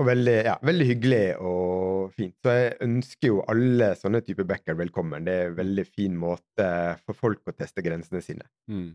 Og 0.00 0.08
veldig, 0.08 0.36
ja, 0.46 0.54
veldig 0.64 0.86
hyggelig 0.88 1.24
og 1.44 2.12
fint. 2.16 2.34
Så 2.42 2.54
jeg 2.56 2.76
ønsker 2.86 3.28
jo 3.28 3.42
alle 3.52 3.92
sånne 4.00 4.22
typer 4.24 4.48
backer 4.48 4.76
velkommen. 4.78 5.26
Det 5.26 5.34
er 5.34 5.50
en 5.50 5.58
veldig 5.58 5.84
fin 5.88 6.16
måte 6.18 6.68
for 7.04 7.18
folk 7.18 7.44
å 7.48 7.54
teste 7.56 7.84
grensene 7.84 8.22
sine. 8.24 8.48
Mm. 8.72 8.94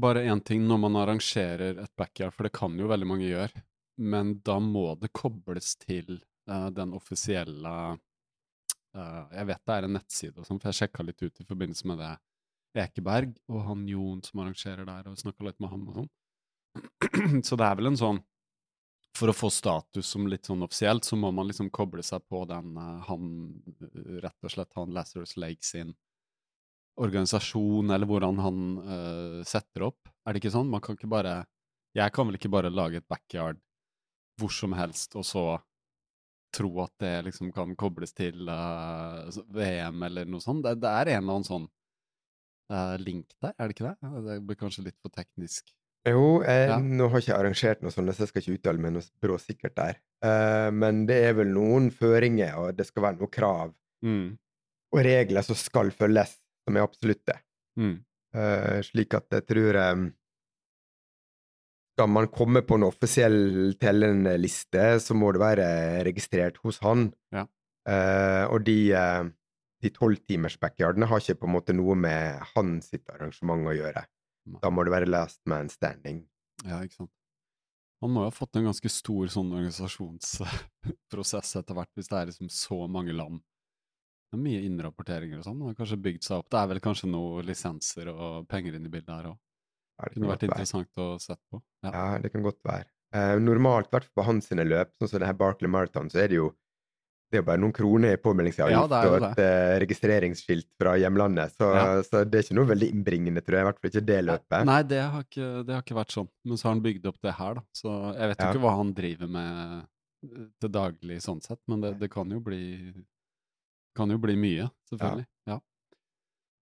Bare 0.00 0.24
én 0.26 0.40
ting 0.42 0.64
når 0.66 0.80
man 0.86 0.96
arrangerer 0.98 1.78
et 1.84 1.92
backyard, 2.00 2.34
for 2.34 2.48
det 2.48 2.54
kan 2.56 2.74
jo 2.80 2.88
veldig 2.90 3.06
mange 3.06 3.28
gjøre, 3.28 3.62
men 4.02 4.38
da 4.42 4.56
må 4.58 4.88
det 4.98 5.12
kobles 5.14 5.76
til 5.84 6.16
uh, 6.50 6.70
den 6.74 6.96
offisielle 6.96 7.74
uh, 7.94 9.22
jeg 9.30 9.50
vet 9.52 9.62
det 9.62 9.76
er 9.76 9.86
en 9.86 9.94
nettside, 9.94 10.34
og 10.40 10.48
sånn, 10.48 10.58
for 10.58 10.72
jeg 10.72 10.80
sjekka 10.80 11.06
litt 11.06 11.22
ut 11.22 11.44
i 11.44 11.46
forbindelse 11.46 11.92
med 11.92 12.02
det 12.02 12.14
Ekeberg 12.82 13.36
og 13.52 13.62
han 13.68 13.86
Jon 13.86 14.18
som 14.26 14.42
arrangerer 14.42 14.88
der, 14.88 15.06
og 15.12 15.20
snakka 15.20 15.46
litt 15.46 15.62
med 15.62 15.70
han 15.70 15.86
og 15.86 16.00
sånn. 16.00 16.12
så 17.46 17.60
det 17.60 17.68
er 17.68 17.78
vel 17.78 17.92
en 17.92 18.00
sånn 18.00 18.24
For 19.14 19.30
å 19.30 19.36
få 19.36 19.50
status 19.54 20.08
som 20.10 20.26
litt 20.26 20.48
sånn 20.48 20.64
offisielt, 20.66 21.06
så 21.06 21.16
må 21.16 21.30
man 21.34 21.46
liksom 21.46 21.68
koble 21.74 22.02
seg 22.02 22.24
på 22.30 22.42
den 22.50 22.74
uh, 22.74 23.04
han 23.06 23.28
Rett 24.24 24.46
og 24.46 24.54
slett 24.54 24.74
han 24.74 24.94
Lazarus 24.96 25.36
Lake 25.38 25.62
sin 25.66 25.94
organisasjon, 27.00 27.90
eller 27.90 28.06
hvordan 28.06 28.40
han 28.42 28.64
uh, 28.78 29.42
setter 29.46 29.88
opp. 29.90 30.10
Er 30.24 30.34
det 30.34 30.42
ikke 30.42 30.54
sånn? 30.54 30.70
Man 30.70 30.82
kan 30.82 30.98
ikke 30.98 31.10
bare 31.10 31.44
Jeg 31.94 32.10
kan 32.14 32.26
vel 32.26 32.38
ikke 32.38 32.50
bare 32.50 32.74
lage 32.74 32.98
et 32.98 33.08
backyard 33.08 33.60
hvor 34.40 34.50
som 34.50 34.74
helst, 34.74 35.14
og 35.14 35.22
så 35.26 35.44
tro 36.54 36.70
at 36.82 36.92
det 37.02 37.12
liksom 37.28 37.52
kan 37.54 37.74
kobles 37.78 38.14
til 38.14 38.48
uh, 38.50 39.30
VM 39.54 40.02
eller 40.06 40.26
noe 40.30 40.42
sånt. 40.42 40.64
Det, 40.66 40.76
det, 40.82 40.90
er 40.90 41.12
en 41.14 41.22
eller 41.22 41.38
annen 41.38 41.46
sånn 41.46 41.68
uh, 42.72 42.96
link 43.02 43.34
der, 43.42 43.54
er 43.54 43.70
det 43.70 43.76
ikke 43.76 43.92
det? 43.92 44.12
Det 44.26 44.38
blir 44.48 44.58
kanskje 44.58 44.86
litt 44.88 44.98
for 45.02 45.14
teknisk. 45.14 45.70
Jo, 46.04 46.42
jeg, 46.44 46.64
ja. 46.68 46.78
nå 46.78 47.06
har 47.08 47.20
jeg 47.20 47.28
ikke 47.28 47.36
arrangert 47.40 47.84
noe 47.84 47.92
sånt, 47.94 48.12
så 48.12 48.24
jeg 48.24 48.30
skal 48.30 48.42
ikke 48.42 48.56
uttale 48.58 48.82
meg 48.84 48.92
noe 48.92 49.06
bråsikkert 49.24 49.76
der. 49.78 50.00
Uh, 50.24 50.68
men 50.76 51.04
det 51.08 51.20
er 51.30 51.38
vel 51.38 51.52
noen 51.54 51.88
føringer, 51.94 52.58
og 52.60 52.74
det 52.76 52.88
skal 52.88 53.06
være 53.06 53.20
noen 53.22 53.32
krav 53.32 53.70
mm. 54.04 54.26
og 54.92 55.00
regler 55.06 55.46
som 55.46 55.56
skal 55.58 55.94
følges, 55.96 56.36
som 56.64 56.76
er 56.76 56.84
absolutte. 56.84 57.38
Mm. 57.74 57.96
slik 58.86 59.14
at 59.18 59.34
jeg 59.34 59.44
tror 59.48 59.76
um, 59.94 60.04
skal 61.94 62.10
man 62.10 62.28
komme 62.34 62.62
på 62.66 62.76
en 62.78 62.86
offisiell 62.86 63.74
tellende 63.80 64.36
liste, 64.38 64.84
så 65.02 65.14
må 65.18 65.32
det 65.34 65.42
være 65.42 65.66
registrert 66.06 66.60
hos 66.62 66.80
han. 66.84 67.08
Ja. 67.34 67.46
Uh, 67.86 68.44
og 68.54 68.64
de 68.66 68.78
uh, 68.94 69.32
de 69.84 69.92
tolvtimers-backyardene 69.92 71.08
har 71.10 71.22
ikke 71.22 71.42
på 71.42 71.48
en 71.48 71.54
måte 71.54 71.76
noe 71.76 71.96
med 71.98 72.40
hans 72.54 72.90
arrangement 73.12 73.68
å 73.68 73.76
gjøre. 73.76 74.04
Da 74.62 74.70
må 74.72 74.84
det 74.84 74.92
være 74.92 75.08
last 75.08 75.40
man 75.50 75.70
standing. 75.72 76.24
Ja, 76.64 76.82
ikke 76.84 77.02
sant. 77.02 77.12
Han 78.04 78.12
må 78.12 78.24
jo 78.24 78.28
ha 78.28 78.34
fått 78.34 78.58
en 78.58 78.66
ganske 78.68 78.90
stor 78.92 79.30
sånn 79.32 79.52
organisasjonsprosess 79.54 81.54
etter 81.60 81.78
hvert, 81.78 81.92
hvis 81.96 82.10
det 82.10 82.18
er 82.18 82.28
liksom 82.28 82.50
så 82.52 82.84
mange 82.90 83.14
land. 83.16 83.40
Det 84.28 84.36
er 84.36 84.42
mye 84.44 84.64
innrapporteringer 84.66 85.40
og 85.40 85.46
sånn. 85.46 85.62
Han 85.62 85.72
har 85.72 85.78
kanskje 85.78 86.00
bygd 86.04 86.26
seg 86.26 86.42
opp. 86.42 86.50
Det 86.52 86.60
er 86.60 86.70
vel 86.72 86.82
kanskje 86.84 87.08
noen 87.08 87.46
lisenser 87.48 88.10
og 88.12 88.48
penger 88.50 88.76
inn 88.76 88.88
i 88.88 88.92
bildet 88.92 89.14
her 89.14 89.30
òg. 89.30 89.38
Ja, 89.94 90.08
det 90.08 90.16
kunne 90.16 90.32
vært 90.32 90.46
interessant 90.48 90.90
være. 90.90 91.06
å 91.06 91.22
sette 91.22 91.54
på. 91.54 91.62
Ja. 91.86 91.94
ja. 91.94 92.04
det 92.20 92.32
kan 92.34 92.44
godt 92.44 92.60
være. 92.66 92.88
Eh, 93.14 93.36
normalt, 93.38 93.88
i 93.88 93.94
hvert 93.94 94.08
fall 94.08 94.18
på 94.18 94.26
hans 94.26 94.50
løp, 94.50 94.90
sånn 94.98 95.12
som 95.12 95.22
det 95.22 95.28
her 95.30 95.38
Barkley 95.38 95.70
Marathon, 95.70 96.10
så 96.10 96.24
er 96.24 96.32
det 96.32 96.40
jo 96.40 96.48
det 97.30 97.40
er 97.40 97.42
jo 97.42 97.46
bare 97.48 97.58
noen 97.58 97.74
kroner 97.74 98.14
i 98.14 98.20
påmeldingsavgift 98.20 98.92
ja, 98.94 98.98
og 99.08 99.16
et 99.16 99.40
uh, 99.42 99.72
registreringsskilt 99.82 100.68
fra 100.78 100.92
hjemlandet. 101.00 101.56
Så, 101.56 101.70
ja. 101.74 101.86
så, 102.06 102.22
det 102.28 102.38
er 102.38 102.46
ikke 102.46 102.56
noe 102.60 102.70
veldig 102.70 102.90
innbringende, 102.94 103.42
tror 103.42 103.58
jeg. 103.58 103.64
I 103.64 103.68
hvert 103.68 103.80
fall 103.80 103.90
ikke 103.90 104.04
det 104.10 104.18
løpet. 104.28 104.68
Nei, 104.68 104.78
det 104.92 105.00
har, 105.02 105.26
ikke, 105.26 105.48
det 105.66 105.74
har 105.74 105.82
ikke 105.82 105.98
vært 105.98 106.14
sånn. 106.14 106.30
Men 106.46 106.60
så 106.60 106.68
har 106.68 106.76
han 106.76 106.84
bygd 106.84 107.10
opp 107.10 107.18
det 107.26 107.34
her, 107.40 107.58
da. 107.58 107.64
Så 107.80 107.90
jeg 107.90 108.30
vet 108.30 108.38
jo 108.38 108.46
ja. 108.46 108.54
ikke 108.54 108.64
hva 108.66 108.76
han 108.78 108.94
driver 109.00 109.34
med 109.34 109.74
eh, 109.74 110.46
til 110.62 110.74
daglig 110.78 111.20
sånn 111.24 111.42
sett, 111.44 111.60
men 111.72 111.82
det, 111.82 111.94
det 112.04 112.10
kan 112.12 112.30
jo 112.30 112.40
bli 112.44 112.64
kan 113.94 114.10
jo 114.10 114.18
bli 114.18 114.34
mye, 114.38 114.66
selvfølgelig. 114.90 115.28
Ja. 115.50 115.60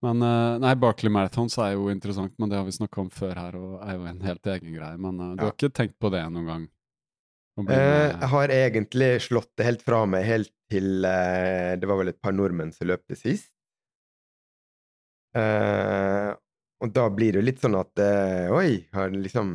Men 0.04 0.24
uh, 0.24 0.58
Nei, 0.60 0.72
Barkley 0.80 1.12
Marathons 1.12 1.56
er 1.62 1.74
jo 1.76 1.92
interessant, 1.92 2.32
men 2.40 2.50
det 2.50 2.58
har 2.58 2.64
vi 2.66 2.74
snakka 2.76 3.04
om 3.04 3.12
før 3.12 3.38
her, 3.38 3.56
og 3.60 3.76
er 3.84 3.96
jo 3.96 4.08
en 4.08 4.24
helt 4.24 4.54
egen 4.56 4.72
greie. 4.76 5.00
Men 5.00 5.20
du 5.36 5.44
har 5.44 5.52
ikke 5.52 5.72
tenkt 5.72 6.00
på 6.00 6.10
det 6.12 6.24
noen 6.32 6.48
gang? 6.48 6.70
Eh, 7.60 8.08
jeg 8.08 8.28
har 8.32 8.52
egentlig 8.54 9.10
slått 9.26 9.50
det 9.60 9.66
helt 9.66 9.82
fra 9.84 10.04
meg 10.08 10.24
helt 10.24 10.52
til 10.72 11.04
eh, 11.04 11.74
Det 11.76 11.84
var 11.84 11.98
vel 12.00 12.08
et 12.14 12.20
par 12.24 12.32
nordmenn 12.32 12.72
som 12.72 12.88
løp 12.88 13.02
det 13.12 13.18
sist. 13.20 13.50
Eh, 15.36 16.30
og 16.82 16.94
da 16.96 17.04
blir 17.12 17.34
det 17.34 17.42
jo 17.42 17.46
litt 17.46 17.60
sånn 17.60 17.76
at 17.78 18.00
eh, 18.00 18.48
Oi, 18.52 18.82
har 18.92 19.12
liksom 19.12 19.54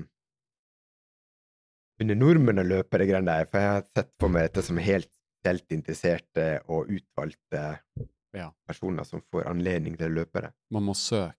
Under 2.01 2.17
nordmenn 2.17 2.61
å 2.61 2.67
løpe 2.69 3.01
det 3.01 3.09
greiene 3.09 3.33
der? 3.33 3.49
For 3.49 3.61
jeg 3.61 3.73
har 3.75 3.87
sett 3.89 4.13
på 4.21 4.29
meg 4.29 4.47
dette 4.47 4.65
som 4.65 4.77
helt 4.81 5.09
spesielt 5.37 5.73
interesserte 5.73 6.45
og 6.73 6.89
utvalgte 6.91 7.63
ja. 8.35 8.51
personer 8.67 9.05
som 9.07 9.21
får 9.31 9.47
anledning 9.49 9.97
til 9.97 10.09
å 10.09 10.15
løpe 10.21 10.43
det. 10.45 10.53
Man 10.73 10.87
må 10.89 10.95
søke 10.97 11.33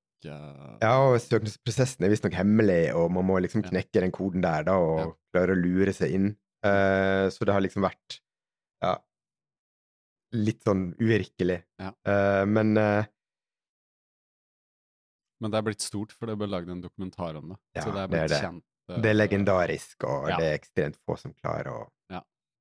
Ja, 0.83 0.93
og 1.05 1.19
søknadsprosessen 1.23 2.07
er 2.07 2.13
visstnok 2.13 2.35
hemmelig, 2.35 2.95
og 2.99 3.13
man 3.15 3.27
må 3.29 3.39
liksom 3.43 3.63
knekke 3.67 4.03
den 4.03 4.15
koden 4.15 4.43
der 4.43 4.67
da, 4.67 4.79
og 4.83 4.99
ja. 4.99 5.11
klare 5.35 5.55
å 5.55 5.61
lure 5.61 5.95
seg 5.95 6.15
inn. 6.17 6.31
Uh, 6.67 7.29
så 7.31 7.47
det 7.47 7.55
har 7.55 7.63
liksom 7.63 7.85
vært 7.87 8.19
ja, 8.83 8.97
litt 10.35 10.65
sånn 10.67 10.89
uvirkelig. 10.99 11.61
Ja. 11.79 11.93
Uh, 12.03 12.43
men 12.51 12.75
uh, 12.79 13.07
Men 15.39 15.53
det 15.55 15.61
er 15.61 15.69
blitt 15.69 15.85
stort, 15.87 16.11
for 16.11 16.27
det 16.27 16.35
ble 16.35 16.49
lagd 16.51 16.73
en 16.75 16.83
dokumentar 16.83 17.37
om 17.39 17.53
det. 17.53 17.61
Ja, 17.79 17.85
så 17.85 17.95
det 17.95 18.03
er 18.03 18.11
blitt 18.11 18.19
det 18.19 18.25
er 18.25 18.33
det. 18.33 18.41
kjent. 18.43 18.65
det 19.05 19.11
er 19.13 19.17
legendarisk, 19.17 19.97
og 20.03 20.27
ja. 20.33 20.39
det 20.41 20.49
er 20.49 20.57
ekstremt 20.59 20.99
få 21.07 21.15
som 21.21 21.35
klarer 21.37 21.71
å, 21.71 21.79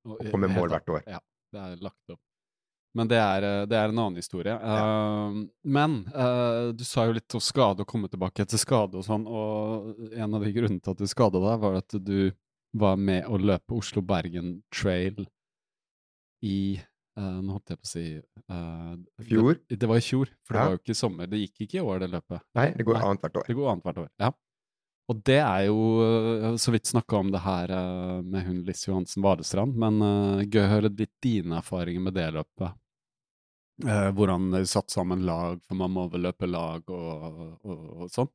å 0.06 0.18
komme 0.28 0.46
i 0.46 0.54
mål 0.54 0.70
hvert 0.76 0.92
år. 0.94 1.02
Ja, 1.10 1.18
det 1.56 1.64
er 1.64 1.82
lagt 1.82 2.14
opp. 2.14 2.22
Men 2.94 3.10
det 3.10 3.18
er, 3.18 3.46
det 3.68 3.76
er 3.76 3.90
en 3.90 3.98
annen 3.98 4.20
historie. 4.22 4.54
Men 5.66 5.98
du 6.78 6.84
sa 6.86 7.04
jo 7.08 7.16
litt 7.18 7.34
om 7.36 7.42
skade, 7.42 7.82
og 7.82 7.90
komme 7.90 8.08
tilbake 8.10 8.46
etter 8.46 8.62
skade 8.62 8.98
og 8.98 9.04
sånn, 9.06 9.26
og 9.26 9.98
en 10.14 10.38
av 10.38 10.46
de 10.46 10.54
grunnene 10.54 10.78
til 10.78 10.94
at 10.94 11.02
du 11.02 11.10
skada 11.10 11.42
deg, 11.42 11.58
var 11.66 11.80
at 11.82 11.98
du 11.98 12.30
var 12.80 12.98
med 13.00 13.26
å 13.28 13.38
løpe 13.40 13.76
Oslo-Bergen 13.76 14.58
Trail 14.74 15.24
i 16.46 16.78
uh, 17.18 17.38
Nå 17.42 17.56
holdt 17.56 17.72
jeg 17.72 17.80
på 17.80 17.88
å 17.88 17.90
si 17.90 18.04
uh, 18.18 18.96
Fjor? 19.26 19.58
Det, 19.66 19.78
det, 19.78 19.88
var 19.90 20.00
i 20.00 20.04
fjor, 20.04 20.30
for 20.46 20.56
ja. 20.56 20.60
det 20.60 20.66
var 20.66 20.76
jo 20.76 20.82
ikke 20.82 20.98
sommer. 20.98 21.30
Det 21.30 21.40
gikk 21.42 21.64
ikke 21.66 21.80
i 21.80 21.84
år, 21.84 22.04
det 22.04 22.10
løpet. 22.14 22.44
Nei, 22.58 22.68
det 22.76 22.86
går 22.86 23.00
annethvert 23.00 23.40
år. 23.40 23.48
Det 23.48 23.58
går 23.58 23.72
annethvert 23.72 24.02
år, 24.04 24.12
ja. 24.22 24.32
Og 25.08 25.22
det 25.24 25.38
er 25.40 25.62
jo 25.70 25.78
uh, 26.04 26.50
Så 26.60 26.74
vidt 26.74 26.90
snakka 26.90 27.22
om 27.22 27.30
det 27.32 27.40
her 27.40 27.72
med 28.22 28.44
hun 28.44 28.60
Liss 28.66 28.84
Johansen 28.86 29.24
Vadestrand, 29.24 29.78
men 29.78 30.02
gøy 30.46 30.62
å 30.64 30.72
høre 30.74 30.92
litt 30.92 31.16
dine 31.24 31.62
erfaringer 31.62 32.04
med 32.08 32.18
det 32.18 32.28
løpet. 32.36 32.84
hvordan 34.18 34.50
du 34.50 34.64
satt 34.66 34.90
sammen 34.90 35.22
lag, 35.26 35.60
for 35.66 35.78
man 35.78 35.92
må 35.94 36.08
vel 36.10 36.26
løpe 36.26 36.46
lag 36.50 36.82
og, 36.90 37.28
og, 37.62 37.84
og 38.02 38.10
sånn. 38.10 38.30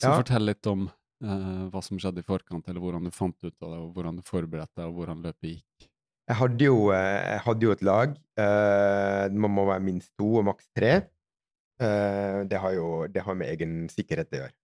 Så 0.00 0.08
ja. 0.08 0.16
fortell 0.18 0.48
litt 0.48 0.66
om 0.68 0.86
Uh, 1.24 1.70
hva 1.72 1.80
som 1.80 1.96
skjedde 1.96 2.20
i 2.20 2.26
forkant, 2.26 2.66
eller 2.68 2.82
hvordan 2.82 3.06
du 3.08 3.12
fant 3.14 3.36
ut 3.40 3.54
av 3.64 3.70
det, 3.72 3.76
og 3.80 3.92
hvordan 3.96 4.18
du 4.18 4.24
forberedte 4.26 4.76
deg, 4.76 4.88
og 4.90 4.98
hvordan 4.98 5.22
løpet 5.24 5.48
gikk? 5.48 5.86
Jeg 6.26 6.36
hadde 6.40 6.66
jo, 6.66 6.78
eh, 6.92 7.22
jeg 7.30 7.42
hadde 7.44 7.64
jo 7.64 7.72
et 7.72 7.84
lag. 7.86 8.16
Uh, 8.36 9.24
man 9.32 9.54
må 9.54 9.64
være 9.68 9.84
minst 9.86 10.10
to 10.18 10.26
og 10.40 10.48
maks 10.48 10.66
tre. 10.76 10.90
Uh, 11.80 12.42
det, 12.50 12.58
har 12.60 12.74
jo 12.74 12.88
det 13.08 13.22
har 13.24 13.38
med 13.38 13.52
egen 13.54 13.86
sikkerhet 13.92 14.34
å 14.34 14.42
gjøre. 14.42 14.56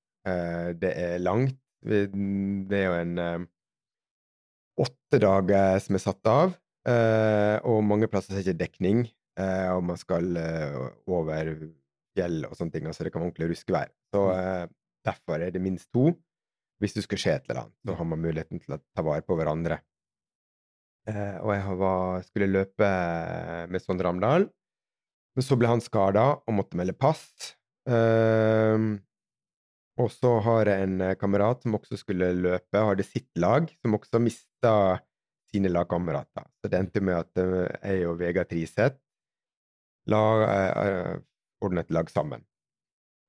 det 0.79 0.91
er 0.95 1.19
langt. 1.19 1.57
Det 1.83 2.77
er 2.79 2.85
jo 2.85 2.93
en 2.95 3.47
åtte 4.79 5.19
dager 5.19 5.81
som 5.83 5.97
er 5.99 6.03
satt 6.03 6.29
av, 6.31 6.53
og 7.67 7.81
mange 7.83 8.07
plasser 8.07 8.37
er 8.37 8.45
ikke 8.45 8.61
dekning. 8.61 9.01
og 9.75 9.83
man 9.83 9.99
skal 9.99 10.31
over 11.11 11.51
fjell 12.15 12.47
og 12.47 12.55
sånne 12.55 12.77
ting, 12.77 12.87
så 12.95 13.03
det 13.03 13.11
kan 13.11 13.25
være 13.25 13.33
ordentlig 13.33 13.51
ruskevær. 13.51 13.91
Så 14.15 14.23
mm. 14.31 14.71
derfor 15.11 15.43
er 15.43 15.51
det 15.51 15.65
minst 15.65 15.91
to 15.91 16.13
hvis 16.83 16.97
det 16.97 17.05
skulle 17.07 17.23
skje 17.23 17.37
et 17.39 17.49
eller 17.49 17.65
annet, 17.65 17.79
så 17.87 17.97
har 17.99 18.09
man 18.11 18.23
muligheten 18.23 18.63
til 18.63 18.77
å 18.77 18.81
ta 18.83 19.05
vare 19.07 19.25
på 19.27 19.37
hverandre. 19.39 19.79
Eh, 21.11 21.39
og 21.43 21.55
jeg 21.55 21.79
var, 21.79 22.27
skulle 22.27 22.51
løpe 22.51 22.91
med 23.71 23.83
Sondre 23.83 24.11
Amdal, 24.11 24.49
men 25.33 25.47
så 25.47 25.57
ble 25.59 25.71
han 25.71 25.83
skada 25.83 26.27
og 26.43 26.59
måtte 26.59 26.79
melde 26.79 26.95
pass. 26.99 27.25
Eh, 27.89 28.91
og 30.01 30.09
så 30.13 30.37
har 30.47 30.71
jeg 30.71 30.87
en 30.87 31.01
eh, 31.05 31.17
kamerat 31.21 31.65
som 31.65 31.77
også 31.77 31.99
skulle 32.01 32.33
løpe, 32.39 32.81
hadde 32.81 33.07
sitt 33.07 33.31
lag, 33.41 33.69
som 33.83 33.97
også 33.99 34.21
mista 34.23 34.75
sine 35.53 35.69
lagkamerater. 35.73 36.47
Så 36.61 36.71
det 36.73 36.79
endte 36.81 37.03
med 37.05 37.19
at 37.19 37.43
eh, 37.43 37.69
jeg 37.93 38.09
og 38.09 38.17
Vegard 38.23 38.49
Triseth 38.51 38.99
la, 40.11 40.23
eh, 40.49 41.13
ordnet 41.63 41.93
lag 41.93 42.09
sammen. 42.11 42.47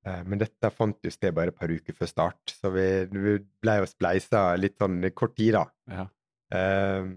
Eh, 0.03 0.23
men 0.27 0.41
dette 0.41 0.71
fant 0.75 1.05
jo 1.05 1.11
sted 1.11 1.33
bare 1.35 1.53
et 1.53 1.59
par 1.59 1.71
uker 1.71 1.95
før 1.95 2.09
start, 2.09 2.55
så 2.57 2.71
vi, 2.73 2.87
vi 3.11 3.37
ble 3.63 3.77
jo 3.79 3.87
spleisa 3.87 4.49
litt 4.59 4.75
sånn 4.81 4.99
kort 5.15 5.35
tid, 5.39 5.55
da. 5.55 5.63
Ja. 5.93 6.07
Uh, 6.53 7.13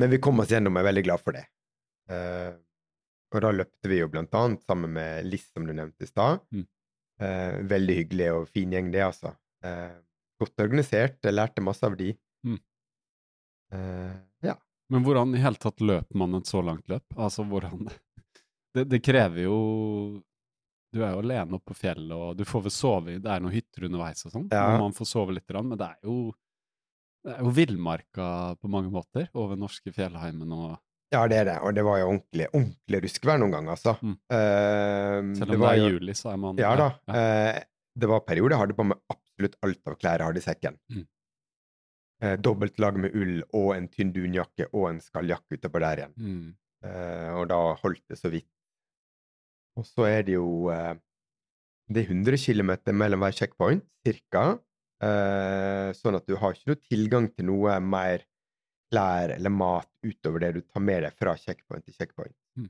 men 0.00 0.12
vi 0.14 0.20
kom 0.22 0.40
oss 0.40 0.52
gjennom, 0.54 0.78
og 0.78 0.80
er 0.80 0.88
veldig 0.88 1.02
glad 1.04 1.24
for 1.24 1.36
det. 1.36 1.42
Uh, 2.08 2.54
og 3.32 3.42
da 3.44 3.50
løpte 3.52 3.90
vi 3.90 3.98
jo 3.98 4.08
blant 4.12 4.32
annet 4.38 4.62
sammen 4.64 4.94
med 4.94 5.26
Liss, 5.26 5.50
som 5.52 5.66
du 5.66 5.74
nevnte 5.74 6.06
i 6.06 6.10
stad. 6.10 6.42
Mm. 6.52 6.68
Veldig 7.70 7.94
hyggelig 7.96 8.26
og 8.34 8.48
fin 8.50 8.72
gjeng, 8.74 8.88
det, 8.92 9.00
altså. 9.04 9.30
godt 10.42 10.62
organisert. 10.64 11.20
Jeg 11.22 11.36
lærte 11.36 11.62
masse 11.64 11.86
av 11.86 11.94
de. 11.96 12.10
Mm. 12.44 12.58
ja. 14.44 14.56
Men 14.92 15.06
hvordan 15.06 15.32
i 15.36 15.40
hele 15.40 15.60
tatt 15.62 15.80
løper 15.80 16.18
man 16.18 16.34
et 16.36 16.50
så 16.50 16.60
langt 16.66 16.90
løp? 16.92 17.06
Altså 17.14 17.46
hvordan 17.48 17.86
det, 18.74 18.84
det 18.90 19.00
krever 19.06 19.46
jo 19.46 19.56
du 20.92 21.00
er 21.02 21.14
jo 21.14 21.22
alene 21.22 21.56
oppe 21.56 21.72
på 21.72 21.78
fjellet, 21.82 22.12
og 22.12 22.36
du 22.36 22.44
får 22.48 22.66
vel 22.66 22.74
sove 22.74 23.14
i 23.14 23.20
Det 23.22 23.30
er 23.32 23.42
noen 23.42 23.54
hytter 23.54 23.86
underveis 23.88 24.26
og 24.26 24.34
sånn, 24.34 24.48
ja. 24.52 24.64
og 24.74 24.80
man 24.86 24.96
får 24.96 25.08
sove 25.08 25.34
litt, 25.36 25.54
men 25.56 25.78
det 25.80 25.88
er 25.88 26.08
jo 26.08 26.16
det 27.22 27.36
er 27.36 27.44
jo 27.46 27.52
villmarka 27.54 28.28
på 28.58 28.70
mange 28.72 28.90
måter 28.90 29.28
over 29.38 29.58
norske 29.58 29.92
fjellheimen 29.94 30.52
og 30.56 30.72
Ja, 31.12 31.26
det 31.28 31.36
er 31.42 31.44
det. 31.44 31.54
Og 31.62 31.74
det 31.76 31.84
var 31.86 31.98
jo 32.00 32.06
ordentlig, 32.08 32.46
ordentlig 32.56 33.00
ruskevær 33.04 33.38
noen 33.38 33.52
ganger, 33.52 33.74
altså. 33.76 33.92
Mm. 34.00 34.14
Uh, 34.32 35.34
Selv 35.36 35.44
om 35.44 35.52
det 35.52 35.58
var 35.60 35.74
er 35.74 35.82
jo- 35.82 35.90
juli, 35.92 36.14
så 36.18 36.32
er 36.32 36.38
man 36.40 36.56
Ja 36.58 36.72
da. 36.80 36.88
Ja. 37.06 37.12
Uh, 37.58 37.60
det 38.02 38.08
var 38.08 38.24
perioder 38.24 38.56
jeg 38.56 38.62
hadde 38.62 38.76
på 38.78 38.86
meg 38.88 38.98
absolutt 39.12 39.58
alt 39.62 39.92
av 39.92 39.98
klær 40.00 40.18
jeg 40.18 40.26
hadde 40.30 40.40
i 40.42 40.46
sekken. 40.46 40.78
Mm. 40.90 41.04
Uh, 42.24 42.36
dobbelt 42.40 42.80
lag 42.80 42.98
med 42.98 43.14
ull 43.14 43.42
og 43.52 43.76
en 43.76 43.88
tynn 43.92 44.12
dunjakke 44.16 44.70
og 44.72 44.88
en 44.90 45.00
skalljakke 45.04 45.60
utapå 45.60 45.84
der 45.84 46.02
igjen. 46.02 46.16
Mm. 46.16 46.50
Eh, 46.82 47.30
og 47.38 47.46
da 47.52 47.60
holdt 47.78 48.02
det 48.10 48.18
så 48.18 48.30
vidt. 48.32 48.48
Og 49.80 49.86
så 49.88 50.04
er 50.10 50.26
det 50.26 50.34
jo 50.36 50.68
eh, 50.72 50.94
Det 51.92 52.04
er 52.04 52.12
100 52.12 52.36
km 52.42 52.72
mellom 52.96 53.24
hver 53.24 53.34
checkpoint, 53.36 53.84
cirka. 54.06 54.58
Eh, 55.02 55.88
sånn 55.98 56.16
at 56.18 56.26
du 56.28 56.36
har 56.38 56.54
ikke 56.54 56.70
noe 56.72 56.82
tilgang 56.88 57.26
til 57.34 57.48
noe 57.48 57.78
mer 57.82 58.24
klær 58.92 59.32
eller 59.34 59.50
mat 59.52 59.88
utover 60.04 60.44
det 60.44 60.50
du 60.58 60.60
tar 60.62 60.84
med 60.84 61.02
deg 61.06 61.14
fra 61.18 61.32
checkpoint 61.40 61.84
til 61.86 61.96
checkpoint. 61.96 62.34
Mm. 62.60 62.68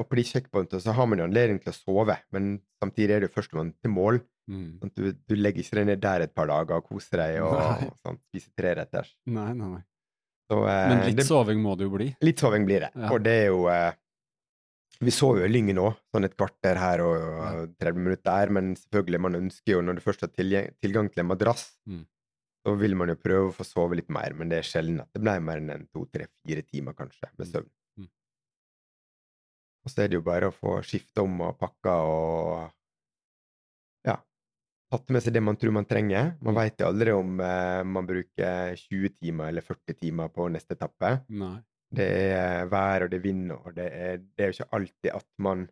Og 0.00 0.04
på 0.08 0.16
de 0.18 0.24
checkpointene 0.26 0.80
så 0.82 0.94
har 0.96 1.06
man 1.06 1.20
jo 1.20 1.26
anledning 1.28 1.60
til 1.62 1.70
å 1.70 1.76
sove, 1.76 2.16
men 2.34 2.56
samtidig 2.82 3.14
er 3.14 3.22
det 3.22 3.28
jo 3.28 3.34
førstemann 3.36 3.70
til 3.78 3.92
mål. 3.94 4.18
Mm. 4.48 4.80
Sånn 4.80 4.92
du, 4.96 5.04
du 5.28 5.34
legger 5.36 5.62
ikke 5.62 5.78
deg 5.78 5.86
ned 5.90 6.00
der 6.02 6.24
et 6.24 6.34
par 6.34 6.48
dager 6.50 6.80
og 6.80 6.88
koser 6.88 7.20
deg 7.22 7.38
og, 7.44 7.54
og 7.54 7.94
sånn, 8.02 8.18
spiser 8.32 8.52
treretters. 8.58 9.14
Nei, 9.30 9.50
nei, 9.54 9.70
nei. 9.76 9.82
Så, 10.48 10.62
eh, 10.64 10.84
Men 10.90 11.02
litt 11.06 11.18
det- 11.20 11.28
soving 11.28 11.60
må 11.62 11.76
det 11.78 11.86
jo 11.86 11.94
bli. 11.94 12.08
Litt 12.24 12.40
soving 12.42 12.64
blir 12.68 12.86
det. 12.86 12.90
Ja. 12.96 13.10
Og 13.12 13.22
det 13.24 13.34
er 13.44 13.50
jo 13.52 13.66
eh, 13.72 13.90
Vi 15.00 15.10
sover 15.14 15.44
jo 15.44 15.48
Lyngen 15.52 15.78
òg, 15.78 15.94
sånn 16.10 16.24
et 16.26 16.34
kvarter 16.36 16.74
her 16.80 17.00
og, 17.04 17.16
og 17.38 17.74
30 17.78 18.00
minutter 18.02 18.24
der, 18.32 18.50
men 18.50 18.72
selvfølgelig, 18.74 19.20
man 19.20 19.36
ønsker 19.38 19.76
jo, 19.76 19.82
når 19.86 19.94
du 20.00 20.00
først 20.02 20.24
har 20.26 20.32
tilgang 20.34 21.10
til 21.12 21.20
en 21.22 21.28
madrass, 21.30 21.68
Mm. 21.86 22.04
så 22.66 22.74
vil 22.76 22.96
man 22.98 23.08
jo 23.08 23.14
prøve 23.14 23.48
å 23.48 23.54
få 23.54 23.64
sove 23.64 23.94
litt 23.96 24.08
mer, 24.10 24.34
men 24.34 24.48
det 24.50 24.58
er 24.58 24.66
sjelden 24.66 24.98
at 25.00 25.12
det 25.14 25.22
blir 25.22 25.40
mer 25.40 25.56
enn 25.62 25.70
en 25.70 25.86
to, 25.94 26.04
tre, 26.12 26.26
fire 26.44 26.62
timer, 26.66 26.92
kanskje, 26.98 27.30
med 27.38 27.46
Mm. 27.46 27.52
søvn. 27.52 27.70
Mm. 27.98 28.08
Og 29.84 29.90
så 29.94 30.02
er 30.02 30.08
det 30.08 30.18
jo 30.18 30.22
bare 30.26 30.50
å 30.50 30.56
få 30.58 30.80
skifta 30.82 31.22
om 31.22 31.40
og 31.46 31.56
pakka 31.58 31.94
og 32.02 32.72
ja, 34.04 34.16
tatt 34.90 35.08
med 35.14 35.22
seg 35.22 35.32
det 35.38 35.42
man 35.46 35.56
tror 35.56 35.72
man 35.78 35.84
trenger. 35.86 36.34
Man 36.42 36.54
Mm. 36.54 36.58
veit 36.58 36.76
jo 36.82 36.86
aldri 36.90 37.12
om 37.14 37.40
eh, 37.40 37.82
man 37.84 38.04
bruker 38.06 38.74
20 38.76 39.14
timer 39.22 39.48
eller 39.48 39.62
40 39.62 39.94
timer 39.94 40.28
på 40.28 40.50
neste 40.50 40.74
etappe. 40.74 41.22
Nei. 41.30 41.62
Det 41.96 42.06
er 42.36 42.68
vær, 42.68 43.06
og 43.06 43.10
det 43.12 43.16
er 43.18 43.24
vind, 43.24 43.52
og 43.54 43.72
det 43.76 43.86
er, 43.88 44.18
det 44.20 44.44
er 44.44 44.50
jo 44.50 44.56
ikke 44.58 44.76
alltid 44.76 45.10
at 45.14 45.26
man 45.40 45.64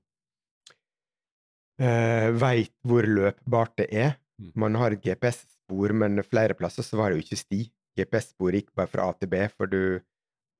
uh, 1.82 2.28
veit 2.40 2.72
hvor 2.88 3.08
løpbart 3.08 3.76
det 3.82 3.88
er. 3.92 4.16
Mm. 4.40 4.52
Man 4.64 4.78
har 4.80 4.96
et 4.96 5.04
GPS-spor, 5.04 5.92
men 5.92 6.24
flere 6.24 6.56
plasser 6.56 6.86
så 6.86 6.96
var 7.00 7.10
det 7.10 7.20
jo 7.20 7.26
ikke 7.26 7.40
sti. 7.42 7.60
GPS-spor 7.96 8.56
gikk 8.56 8.72
bare 8.76 8.92
fra 8.92 9.08
A 9.08 9.16
til 9.16 9.32
B, 9.32 9.46
for 9.52 9.68
du 9.72 10.00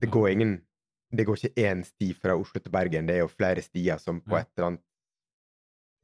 Det 0.00 0.10
går 0.12 0.28
ingen 0.28 0.60
Det 1.16 1.24
går 1.24 1.38
ikke 1.38 1.68
én 1.70 1.84
sti 1.84 2.12
fra 2.12 2.34
Oslo 2.36 2.60
til 2.60 2.72
Bergen, 2.72 3.06
det 3.06 3.14
er 3.14 3.22
jo 3.24 3.28
flere 3.32 3.62
stier 3.62 3.98
som 4.02 4.20
på 4.20 4.36
et 4.36 4.48
eller 4.56 4.66
annet 4.66 4.82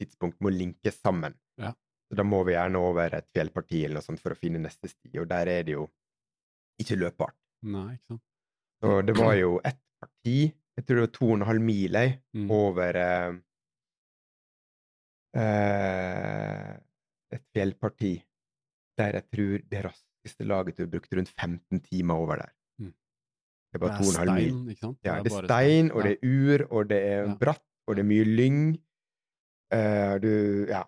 tidspunkt 0.01 0.39
må 0.41 0.49
linkes 0.49 1.01
sammen. 1.03 1.35
Ja. 1.59 1.73
Så 2.09 2.17
da 2.17 2.25
må 2.25 2.43
vi 2.45 2.55
gjerne 2.55 2.79
over 2.79 3.15
et 3.17 3.29
fjellparti 3.35 3.85
eller 3.85 3.99
noe 3.99 4.07
sånt 4.07 4.23
for 4.23 4.33
å 4.33 4.39
finne 4.39 4.63
neste 4.63 4.89
sti, 4.89 5.11
og 5.19 5.29
der 5.29 5.51
er 5.51 5.67
det 5.67 5.75
jo 5.75 5.89
ikke 6.81 6.99
løpbart. 7.01 7.37
Nei, 7.67 7.95
ikke 7.97 8.15
sant. 8.15 8.25
Så 8.83 9.03
det 9.07 9.15
var 9.17 9.35
jo 9.39 9.61
ett 9.65 9.79
parti, 10.03 10.53
jeg 10.77 10.85
tror 10.87 10.97
det 10.99 11.05
var 11.07 11.13
to 11.15 11.27
og 11.31 11.35
en 11.39 11.47
halv 11.47 11.61
mil 11.63 11.93
jeg, 11.93 12.19
Mm. 12.35 12.51
over 12.51 12.97
eh, 15.37 16.73
et 17.33 17.45
fjellparti 17.55 18.13
der 18.99 19.17
jeg 19.19 19.25
tror 19.33 19.63
det 19.73 19.85
raskeste 19.87 20.45
laget 20.47 20.77
du 20.83 20.87
brukte 20.93 21.17
rundt 21.17 21.33
15 21.33 21.81
timer 21.87 22.15
over 22.15 22.37
der. 22.43 22.51
Mm. 22.79 22.93
Det 23.73 23.81
var 23.81 23.89
Det 23.89 23.99
to 23.99 24.09
og 24.09 24.13
en 24.13 24.29
halv 24.29 24.35
mil. 24.43 24.71
ikke 24.75 24.81
sant? 24.85 24.99
Ja, 25.05 25.15
det 25.23 25.33
er 25.33 25.47
stein, 25.47 25.91
og 25.93 26.03
det 26.05 26.13
er 26.13 26.27
ur, 26.29 26.67
og 26.77 26.89
det 26.91 26.99
er 27.03 27.23
Ja. 27.29 27.35
bratt, 27.41 27.63
og 27.87 27.97
det 27.97 28.03
er 28.05 28.09
mye 28.09 28.25
lyng. 28.25 28.79
Uh, 29.73 30.19
du 30.21 30.67
Ja. 30.69 30.83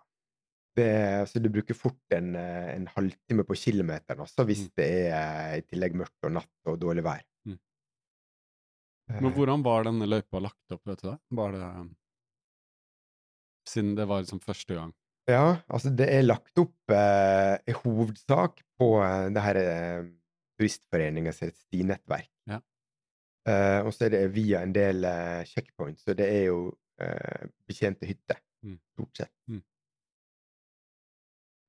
Det, 0.76 0.84
er- 0.84 1.24
så 1.24 1.38
du 1.40 1.48
bruker 1.48 1.74
fort 1.74 1.96
en, 2.10 2.34
eh, 2.34 2.74
en 2.74 2.86
halvtime 2.88 3.44
på 3.46 3.54
kilometeren 3.54 4.18
også, 4.20 4.44
hvis 4.44 4.64
Mm. 4.66 4.72
det 4.76 5.06
er 5.06 5.54
i 5.56 5.60
tillegg 5.60 5.94
mørkt 5.94 6.18
og 6.24 6.32
natt 6.32 6.50
og 6.66 6.80
dårlig 6.80 7.04
vær. 7.04 7.22
Mm. 9.10 9.14
Eh, 9.16 9.22
Men 9.22 9.32
hvordan 9.36 9.62
var 9.66 9.84
denne 9.84 10.06
løypa 10.08 10.40
lagt 10.40 10.72
opp, 10.72 10.80
vet 10.88 11.02
du 11.02 11.08
det? 11.10 11.18
Var 11.36 11.52
det 11.52 11.62
um, 11.80 11.90
Siden 13.68 13.94
det 13.96 14.04
var 14.08 14.20
liksom 14.24 14.40
første 14.44 14.74
gang. 14.76 14.92
Ja, 15.30 15.56
altså 15.72 15.88
det 15.96 16.06
er 16.12 16.22
lagt 16.26 16.58
opp 16.60 16.92
eh, 16.92 17.54
i 17.70 17.72
hovedsak 17.78 18.58
på 18.78 18.88
eh, 19.00 19.30
det 19.32 19.40
her 19.44 19.56
eh, 19.60 20.02
turistforeninga 20.58 21.32
sitt 21.32 21.56
stinettverk. 21.62 22.28
Ja. 22.50 22.58
Eh, 23.48 23.80
og 23.86 23.92
så 23.96 24.04
er 24.06 24.12
det 24.18 24.22
via 24.36 24.60
en 24.64 24.74
del 24.76 25.04
eh, 25.08 25.44
checkpoints, 25.48 26.04
så 26.04 26.12
det 26.16 26.28
er 26.28 26.44
jo 26.50 26.58
eh, 27.00 27.48
betjente 27.68 28.08
hytter, 28.08 28.40
Mm. 28.64 28.78
stort 28.94 29.18
sett. 29.20 29.32
Mm. 29.52 29.58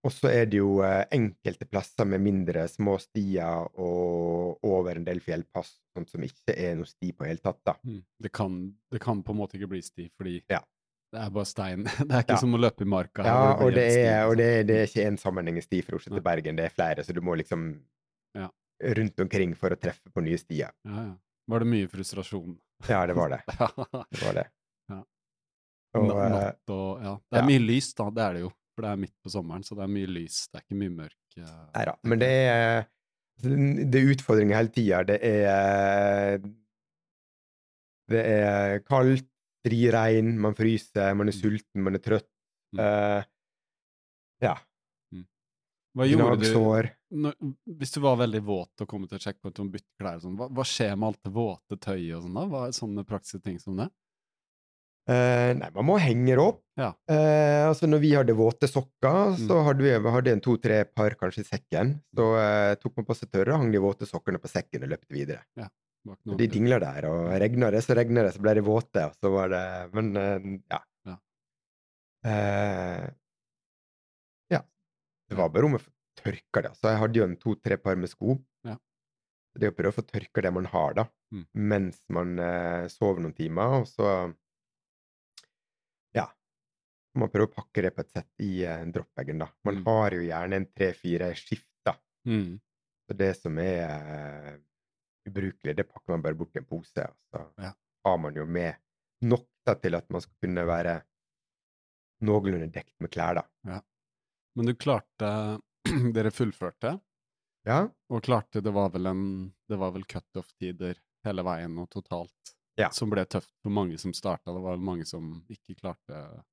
Og 0.06 0.14
så 0.14 0.30
er 0.30 0.46
det 0.46 0.60
jo 0.60 0.84
eh, 0.86 1.04
enkelte 1.18 1.66
plasser 1.66 2.06
med 2.06 2.22
mindre 2.22 2.68
små 2.70 2.94
stier 3.02 3.66
og 3.82 4.60
over 4.70 5.00
en 5.00 5.06
del 5.08 5.18
fjellpass, 5.24 5.72
sånt 5.98 6.12
som 6.12 6.22
ikke 6.26 6.54
er 6.54 6.76
noe 6.78 6.86
sti 6.86 7.10
på 7.16 7.26
i 7.26 7.32
hele 7.32 7.42
tatt, 7.42 7.58
da. 7.66 7.74
Mm. 7.88 8.04
Det, 8.22 8.32
kan, 8.38 8.60
det 8.94 9.02
kan 9.02 9.24
på 9.26 9.34
en 9.34 9.40
måte 9.40 9.58
ikke 9.58 9.72
bli 9.72 9.82
sti, 9.82 10.06
fordi 10.14 10.36
Ja. 10.52 10.60
det 11.16 11.24
er 11.24 11.32
bare 11.34 11.50
stein. 11.50 11.84
Det 12.06 12.12
er 12.12 12.22
ikke 12.22 12.36
Ja. 12.38 12.42
som 12.44 12.54
å 12.54 12.62
løpe 12.62 12.86
i 12.86 12.90
marka. 12.92 13.24
her, 13.26 13.32
Ja, 13.32 13.56
og 13.66 13.74
det 13.74 13.88
sti, 13.92 14.02
er, 14.06 14.26
og 14.28 14.36
liksom. 14.36 14.44
det 14.44 14.68
det 14.68 14.76
er 14.78 14.88
ikke 14.92 15.08
én 15.10 15.18
sammenhengende 15.22 15.64
sti 15.66 15.82
fra 15.88 15.98
Oslo 15.98 16.14
til 16.14 16.22
Bergen, 16.30 16.56
det 16.60 16.66
er 16.70 16.76
flere, 16.76 17.04
så 17.08 17.14
du 17.18 17.22
må 17.22 17.36
liksom 17.42 17.66
Ja. 18.36 18.50
rundt 18.94 19.20
omkring 19.26 19.56
for 19.56 19.70
å 19.74 19.80
treffe 19.80 20.12
på 20.14 20.22
nye 20.22 20.38
stier. 20.38 20.70
Ja, 20.86 21.02
ja. 21.10 21.16
Var 21.48 21.60
det 21.60 21.68
mye 21.68 21.88
frustrasjon? 21.90 22.58
Ja, 22.90 23.06
det 23.08 23.16
var 23.16 23.30
det. 23.30 23.42
Det 24.12 24.22
var 24.26 24.34
det. 24.38 24.46
Ja. 24.90 25.02
Og, 25.96 26.10
eh, 26.12 26.30
Natt 26.30 26.70
og 26.70 27.02
Ja. 27.02 27.16
Det 27.32 27.40
er 27.42 27.46
mye 27.50 27.60
lys, 27.66 27.94
da. 27.96 28.10
Det 28.12 28.22
er 28.22 28.34
det 28.34 28.42
jo. 28.46 28.52
For 28.76 28.84
det 28.84 28.92
er 28.92 29.00
midt 29.06 29.16
på 29.24 29.32
sommeren, 29.32 29.64
så 29.64 29.76
det 29.78 29.86
er 29.86 29.94
mye 29.96 30.10
lys. 30.12 30.42
Det 30.52 30.60
er 30.60 30.66
ikke 30.66 30.80
mye 30.82 30.94
mørk. 30.98 31.16
eh, 31.40 31.56
Nei 31.76 31.86
da. 31.88 31.94
Men 32.04 32.20
det 32.20 32.30
er, 32.52 32.86
det 33.42 34.02
er 34.02 34.12
utfordringer 34.14 34.60
hele 34.60 34.74
tida. 34.76 35.04
Det 35.08 35.20
er 35.24 36.40
Det 38.12 38.22
er 38.22 38.80
kaldt, 38.86 39.26
stri 39.66 39.80
regn, 39.90 40.36
man 40.38 40.54
fryser, 40.54 41.16
man 41.18 41.28
er 41.28 41.34
Mm. 41.34 41.42
sulten, 41.42 41.82
man 41.82 41.96
er 41.98 42.04
trøtt. 42.06 42.28
Mm. 42.76 42.80
Uh, 42.80 43.24
ja. 44.46 44.56
Hva 45.96 46.06
gjorde 46.06 46.44
du 46.44 46.52
når, 47.16 47.34
Hvis 47.80 47.94
du 47.96 48.02
var 48.04 48.18
veldig 48.20 48.42
våt 48.44 48.82
og 48.84 48.88
kom 48.92 49.08
til 49.08 49.18
checkpoint 49.24 49.58
og 49.64 49.72
bytte 49.72 49.88
klær 49.98 50.18
og 50.20 50.22
sånn, 50.26 50.36
hva, 50.38 50.50
hva 50.52 50.66
skjer 50.68 50.94
med 51.00 51.08
alt 51.08 51.22
det 51.24 51.32
våte 51.34 51.78
tøyet 51.80 52.18
og 52.18 52.24
sånn 52.26 52.36
da? 52.36 52.44
Hva 52.52 52.64
er 52.68 52.76
sånne 52.76 53.06
praktiske 53.08 53.42
ting 53.42 53.58
som 53.64 53.78
det? 53.80 53.88
Eh, 55.08 55.52
nei, 55.54 55.68
man 55.76 55.86
må 55.86 56.00
henge 56.02 56.34
opp. 56.42 56.62
Ja. 56.76 56.90
Uh, 57.08 57.70
altså 57.70 57.86
når 57.88 58.00
vi 58.02 58.10
hadde 58.18 58.34
våte 58.36 58.68
sokker, 58.68 59.36
Mm. 59.38 59.48
så 59.48 59.60
hadde 59.64 59.84
vi, 59.86 59.92
hadde 60.12 60.32
en 60.34 60.42
to-tre 60.42 60.80
par 60.86 61.14
kanskje 61.20 61.44
i 61.46 61.48
sekken. 61.48 61.92
Så 62.18 62.26
uh, 62.36 62.74
tok 62.82 62.98
man 62.98 63.06
på 63.06 63.16
seg 63.16 63.30
tørre, 63.32 63.56
hang 63.56 63.70
de 63.72 63.78
våte 63.84 64.08
sokkene 64.10 64.42
på 64.42 64.50
sekken 64.50 64.84
og 64.84 64.90
løpte 64.96 65.14
videre. 65.14 65.44
Ja. 65.56 65.70
Og 66.10 66.36
de 66.38 66.48
dingla 66.48 66.78
der, 66.82 67.06
og 67.10 67.30
regna 67.42 67.70
det, 67.74 67.84
så 67.86 67.96
regna 67.98 68.22
det, 68.26 68.34
så 68.36 68.42
ble 68.42 68.54
de 68.58 68.62
våte, 68.66 69.06
og 69.10 69.14
så 69.22 69.32
var 69.34 69.50
det 69.54 69.64
Men 69.94 70.12
ja. 70.70 70.80
Ja. 71.06 71.16
Ja. 74.50 74.62
Det 75.30 75.36
var 75.40 75.50
bare 75.50 75.66
om 75.70 75.78
å 75.78 75.82
få 75.82 75.90
tørka 76.22 76.62
det. 76.66 76.74
Så 76.78 76.92
jeg 76.92 77.02
hadde 77.02 77.20
jo 77.22 77.26
en 77.28 77.38
to-tre 77.42 77.78
par 77.82 77.96
med 78.00 78.10
sko. 78.12 78.38
Ja. 78.68 78.78
Det 79.56 79.70
er 79.70 79.74
å 79.74 79.78
prøve 79.78 79.94
å 79.96 79.98
få 80.00 80.06
tørka 80.10 80.44
det 80.46 80.52
man 80.54 80.66
har, 80.74 80.94
da, 80.98 81.08
Mm. 81.34 81.46
mens 81.54 81.98
man 82.10 82.38
sover 82.92 83.20
noen 83.24 83.34
timer, 83.36 83.82
og 83.82 83.88
så. 83.90 84.34
Man 87.16 87.30
prøver 87.32 87.48
å 87.48 87.54
pakke 87.56 87.82
det 87.86 87.92
på 87.96 88.04
et 88.04 88.12
sett 88.12 88.44
i 88.44 88.66
en 88.68 88.92
dropbagen, 88.92 89.40
da. 89.40 89.48
Man 89.64 89.78
Mm. 89.80 89.86
har 89.86 90.12
jo 90.12 90.22
gjerne 90.26 90.56
en 90.60 90.66
tre-fire 90.76 91.30
skift, 91.36 91.70
da. 91.86 91.94
Mm. 92.28 92.60
Så 93.08 93.18
det 93.18 93.30
som 93.38 93.58
er 93.60 94.56
uh, 94.56 94.58
ubrukelig, 95.30 95.76
det 95.78 95.88
pakker 95.88 96.12
man 96.16 96.22
bare 96.26 96.36
bort 96.36 96.56
i 96.56 96.60
en 96.60 96.66
pose. 96.66 97.06
Og 97.08 97.16
så 97.32 97.46
Ja. 97.64 97.74
har 98.06 98.18
man 98.18 98.36
jo 98.36 98.46
med 98.46 98.76
nok 99.22 99.48
da, 99.66 99.76
til 99.76 99.96
at 99.96 100.10
man 100.10 100.22
skal 100.22 100.36
kunne 100.44 100.66
være 100.68 101.04
noenlunde 102.26 102.72
dekt 102.72 102.94
med 103.02 103.12
klær, 103.14 103.36
da. 103.42 103.82
Men 104.56 104.66
du 104.70 104.74
klarte 104.76 105.60
Dere 106.16 106.32
fullførte, 106.32 107.00
Ja, 107.66 107.88
og 108.10 108.22
klarte 108.24 108.62
Det 108.64 108.72
var 108.74 108.90
vel 108.94 109.06
en 109.10 109.24
Det 109.70 109.78
var 109.78 109.92
vel 109.92 110.06
cutoff-tider 110.06 110.96
hele 111.26 111.44
veien 111.44 111.78
og 111.82 111.90
totalt 111.90 112.56
Ja. 112.78 112.90
som 112.92 113.10
ble 113.10 113.24
tøft 113.26 113.52
for 113.64 113.70
mange 113.72 113.98
som 113.98 114.12
starta. 114.14 114.52
Det 114.54 114.62
var 114.62 114.76
vel 114.76 114.84
mange 114.86 115.06
som 115.06 115.44
ikke 115.50 115.76
klarte 115.80 116.44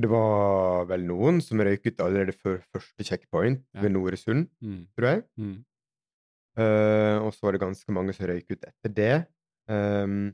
det 0.00 0.08
var 0.08 0.86
vel 0.88 1.04
noen 1.04 1.40
som 1.44 1.60
røyk 1.60 1.84
ut 1.90 2.00
allerede 2.00 2.32
før 2.32 2.62
første 2.72 3.04
checkpoint 3.04 3.60
Ja. 3.74 3.82
ved 3.84 3.92
Noresund, 3.92 4.48
mm. 4.64 4.86
tror 4.96 5.08
jeg. 5.08 5.24
Mm. 5.36 5.58
Uh, 6.52 7.18
og 7.24 7.32
så 7.32 7.46
var 7.46 7.56
det 7.56 7.62
ganske 7.62 7.92
mange 7.92 8.14
som 8.16 8.28
røyk 8.28 8.50
ut 8.52 8.64
etter 8.68 8.92
det. 8.92 9.26
Um, 9.68 10.32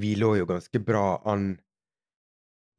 vi 0.00 0.14
lå 0.16 0.34
jo 0.38 0.48
ganske 0.48 0.80
bra 0.80 1.20
an, 1.28 1.52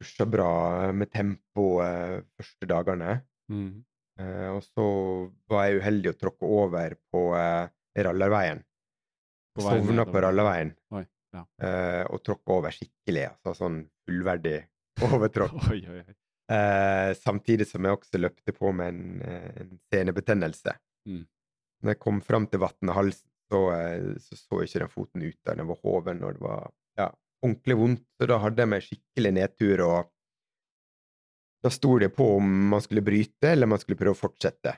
pusha 0.02 0.26
bra 0.26 0.92
med 0.94 1.12
tempo 1.14 1.82
uh, 1.82 2.22
første 2.38 2.70
dagene. 2.70 3.22
Mm. 3.52 3.84
Uh, 4.22 4.50
og 4.56 4.66
så 4.66 4.88
var 5.50 5.68
jeg 5.68 5.82
uheldig 5.82 6.14
å 6.14 6.20
tråkke 6.20 6.50
over 6.50 6.98
på 7.14 7.24
eh, 7.38 7.70
Rallarveien. 8.06 8.62
På 9.56 9.66
sovna 9.66 10.06
på 10.08 10.22
rallarveien. 10.24 10.70
Oi, 10.96 11.02
ja. 11.36 11.42
og 12.08 12.22
tråkka 12.24 12.54
over 12.56 12.72
skikkelig. 12.72 13.26
Altså 13.34 13.52
sånn 13.58 13.82
fullverdig 14.08 14.62
oi. 15.72 16.04
Eh, 16.52 17.14
samtidig 17.16 17.68
som 17.70 17.86
jeg 17.86 17.96
også 17.96 18.20
løpte 18.20 18.54
på 18.56 18.72
med 18.76 18.92
en, 18.92 19.22
eh, 19.22 19.52
en 19.64 19.76
senebetennelse. 19.94 20.74
Mm. 21.08 21.24
Når 21.82 21.94
jeg 21.94 22.00
kom 22.00 22.22
fram 22.22 22.48
til 22.48 22.62
Vatnehalsen, 22.62 23.30
så, 23.52 23.62
eh, 23.76 24.18
så 24.20 24.38
så 24.40 24.62
ikke 24.64 24.82
den 24.84 24.92
foten 24.92 25.24
ut 25.24 25.38
der. 25.46 25.56
Den 25.56 25.70
var 25.70 25.80
hoven, 25.84 26.24
og 26.24 26.34
det 26.34 26.42
var 26.42 26.72
ja, 27.00 27.10
ordentlig 27.44 27.78
vondt. 27.78 28.08
Så 28.20 28.28
da 28.28 28.40
hadde 28.44 28.64
jeg 28.64 28.72
meg 28.74 28.86
skikkelig 28.88 29.34
nedtur, 29.38 29.86
og 29.88 30.12
da 31.62 31.70
sto 31.70 31.98
det 32.02 32.12
på 32.16 32.28
om 32.38 32.52
man 32.74 32.82
skulle 32.82 33.06
bryte, 33.06 33.54
eller 33.54 33.70
man 33.70 33.80
skulle 33.80 34.00
prøve 34.00 34.18
å 34.18 34.22
fortsette. 34.22 34.76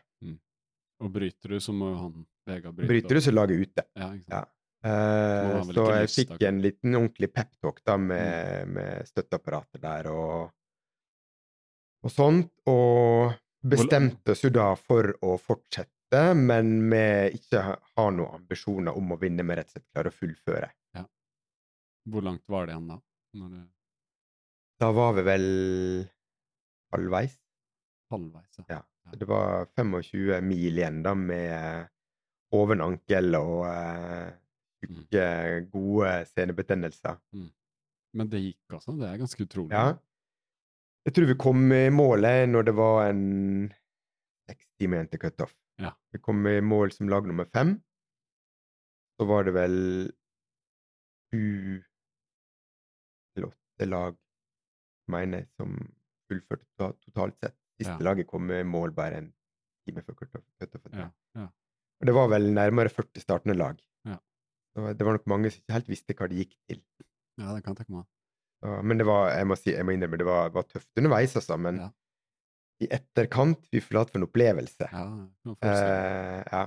Og 1.03 1.11
bryter 1.11 1.55
du, 1.55 1.59
så 1.59 1.73
må 1.75 1.89
jo 1.91 1.99
han 1.99 2.25
Vegard 2.47 2.75
bryte. 2.75 2.89
Bryter 2.91 3.17
du, 3.17 3.21
så 3.23 3.33
lager 3.33 3.55
jeg 3.55 3.69
ute. 3.69 3.85
Ja, 3.97 4.43
Eh, 4.83 5.61
så 5.71 5.83
jeg 5.93 6.07
lyst, 6.09 6.17
fikk 6.19 6.41
en 6.47 6.57
liten 6.63 6.95
ordentlig 6.99 7.29
peptalk 7.33 7.77
da 7.87 7.95
Mm. 7.97 8.07
med, 8.09 8.67
med 8.75 9.07
støtteapparatet 9.07 9.81
der 9.81 10.09
og, 10.11 10.51
og 12.03 12.11
sånt, 12.11 12.51
og 12.67 13.33
bestemte 13.63 14.31
oss 14.35 14.43
jo 14.43 14.49
da 14.51 14.73
for 14.75 15.13
å 15.23 15.37
fortsette, 15.39 16.23
men 16.35 16.73
vi 16.91 17.03
ikke 17.39 17.61
har 17.63 17.79
ha 17.95 18.09
noen 18.11 18.35
ambisjoner 18.41 18.95
om 18.99 19.13
å 19.15 19.19
vinne, 19.21 19.43
men 19.47 19.55
rett 19.61 19.71
og 19.71 19.77
slett 19.77 19.87
klare 19.95 20.11
å 20.11 20.17
fullføre. 20.17 20.69
Ja. 20.99 21.05
Hvor 22.11 22.21
langt 22.27 22.43
var 22.51 22.67
det 22.67 22.75
igjen 22.75 22.87
da? 22.91 22.99
Du 23.33 23.63
Da 24.83 24.91
var 24.91 25.13
vi 25.15 25.21
vel 25.23 25.47
halvveis. 26.93 27.39
halvveis? 28.11 28.59
Ja. 28.67 28.83
Ja. 29.05 29.11
Det 29.17 29.25
var 29.27 29.65
25 29.77 30.41
mil 30.43 30.77
igjen 30.77 31.01
da 31.03 31.13
med 31.15 31.87
oven 32.53 32.81
ankel 32.81 33.35
og 33.39 33.65
eh, 33.67 34.29
tjukke, 34.83 35.25
gode 35.73 36.11
senebetennelser. 36.31 37.19
Men 38.13 38.29
det 38.29 38.41
gikk 38.43 38.75
altså? 38.77 38.95
Det 38.99 39.07
er 39.09 39.17
ganske 39.21 39.45
utrolig. 39.47 39.71
Ja. 39.73 39.93
Jeg 41.07 41.15
tror 41.17 41.27
vi 41.27 41.35
kom 41.35 41.63
i 41.75 41.89
målet 41.91 42.47
når 42.49 42.67
det 42.69 42.75
var 42.77 43.09
en 43.09 43.23
seks 44.47 44.67
timer 44.79 44.99
igjen 45.01 45.09
til 45.11 45.19
cutoff. 45.25 45.55
Ja. 45.81 45.91
Vi 46.13 46.19
kom 46.23 46.45
i 46.47 46.59
mål 46.61 46.93
som 46.95 47.09
lag 47.11 47.25
nummer 47.27 47.45
fem. 47.51 47.75
Så 49.19 49.27
var 49.29 49.43
det 49.47 49.53
vel 49.55 49.75
sju 51.33 51.81
eller 53.35 53.47
åtte 53.49 53.87
lag, 53.89 54.15
mener 55.09 55.41
jeg, 55.43 55.49
som 55.57 55.73
fullførte 56.29 56.93
totalt 57.07 57.39
sett. 57.41 57.55
Siste 57.81 57.97
Ja. 57.97 58.05
laget 58.05 58.27
kom 58.29 58.51
i 58.51 58.61
mål 58.63 58.93
bare 58.93 59.17
en 59.17 59.33
time 59.87 60.01
før 60.05 60.15
cutoff 60.15 60.85
Ja, 60.93 61.09
ja. 61.35 61.47
Og 61.99 62.05
det 62.07 62.13
var 62.13 62.27
vel 62.29 62.53
nærmere 62.53 62.89
40 62.89 63.19
startende 63.21 63.57
lag. 63.57 63.81
Det 64.73 65.05
var 65.05 65.17
nok 65.17 65.27
mange 65.29 65.51
som 65.53 65.61
ikke 65.61 65.75
helt 65.77 65.89
visste 65.91 66.15
hva 66.17 66.27
det 66.31 66.39
gikk 66.43 66.53
til. 66.69 66.79
ja, 67.41 67.53
det 67.53 67.63
kan 67.65 67.75
tenke 67.77 67.93
meg. 67.93 68.07
Men 68.87 68.97
det 68.97 69.05
var, 69.05 69.27
jeg 69.35 69.47
må, 69.49 69.57
si, 69.59 69.73
jeg 69.73 69.83
må 69.85 69.91
innrømme, 69.91 70.17
det 70.21 70.25
var, 70.25 70.49
var 70.55 70.63
tøft 70.69 70.87
underveis, 70.97 71.33
altså. 71.35 71.57
Men 71.59 71.81
Ja. 71.83 71.89
i 72.81 72.87
etterkant, 72.95 73.59
fy 73.69 73.81
flate 73.83 74.13
for 74.13 74.21
en 74.21 74.27
opplevelse. 74.29 74.87
Ja. 74.87 75.03
Eh, 75.67 76.43
ja. 76.47 76.61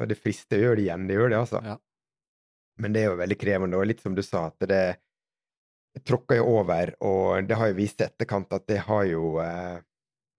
Og 0.00 0.08
det 0.10 0.16
frister 0.18 0.56
å 0.58 0.62
gjøre 0.64 0.78
det 0.80 0.86
igjen, 0.86 1.04
det 1.06 1.18
gjør 1.18 1.28
det, 1.34 1.38
altså. 1.44 1.60
Ja. 1.62 1.76
Men 2.80 2.94
det 2.96 3.02
er 3.04 3.10
jo 3.12 3.18
veldig 3.20 3.38
krevende, 3.38 3.78
og 3.78 3.86
litt 3.86 4.00
som 4.02 4.16
du 4.16 4.22
sa, 4.24 4.46
at 4.50 4.64
det 4.66 4.80
jeg 5.94 6.02
tråkka 6.08 6.40
jo 6.40 6.46
over, 6.58 6.90
og 7.06 7.46
det 7.46 7.54
har 7.60 7.68
jo 7.70 7.76
vist 7.78 8.00
i 8.02 8.06
etterkant 8.08 8.50
at 8.56 8.64
det 8.66 8.80
har 8.88 9.04
jo 9.06 9.36
eh, 9.44 9.76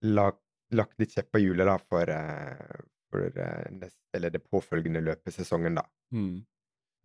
lagt, 0.04 0.42
lagt 0.76 1.00
litt 1.00 1.14
kjepper 1.16 1.40
i 1.40 1.46
hjulet 1.46 1.70
da 1.70 1.78
for, 1.80 2.12
eh, 2.12 2.82
for 3.14 3.30
eh, 3.40 3.70
neste, 3.78 4.02
eller 4.18 4.34
det 4.34 4.42
påfølgende 4.44 5.06
løpesesongen, 5.06 5.78
da. 5.80 5.86
Mm. 6.12 6.42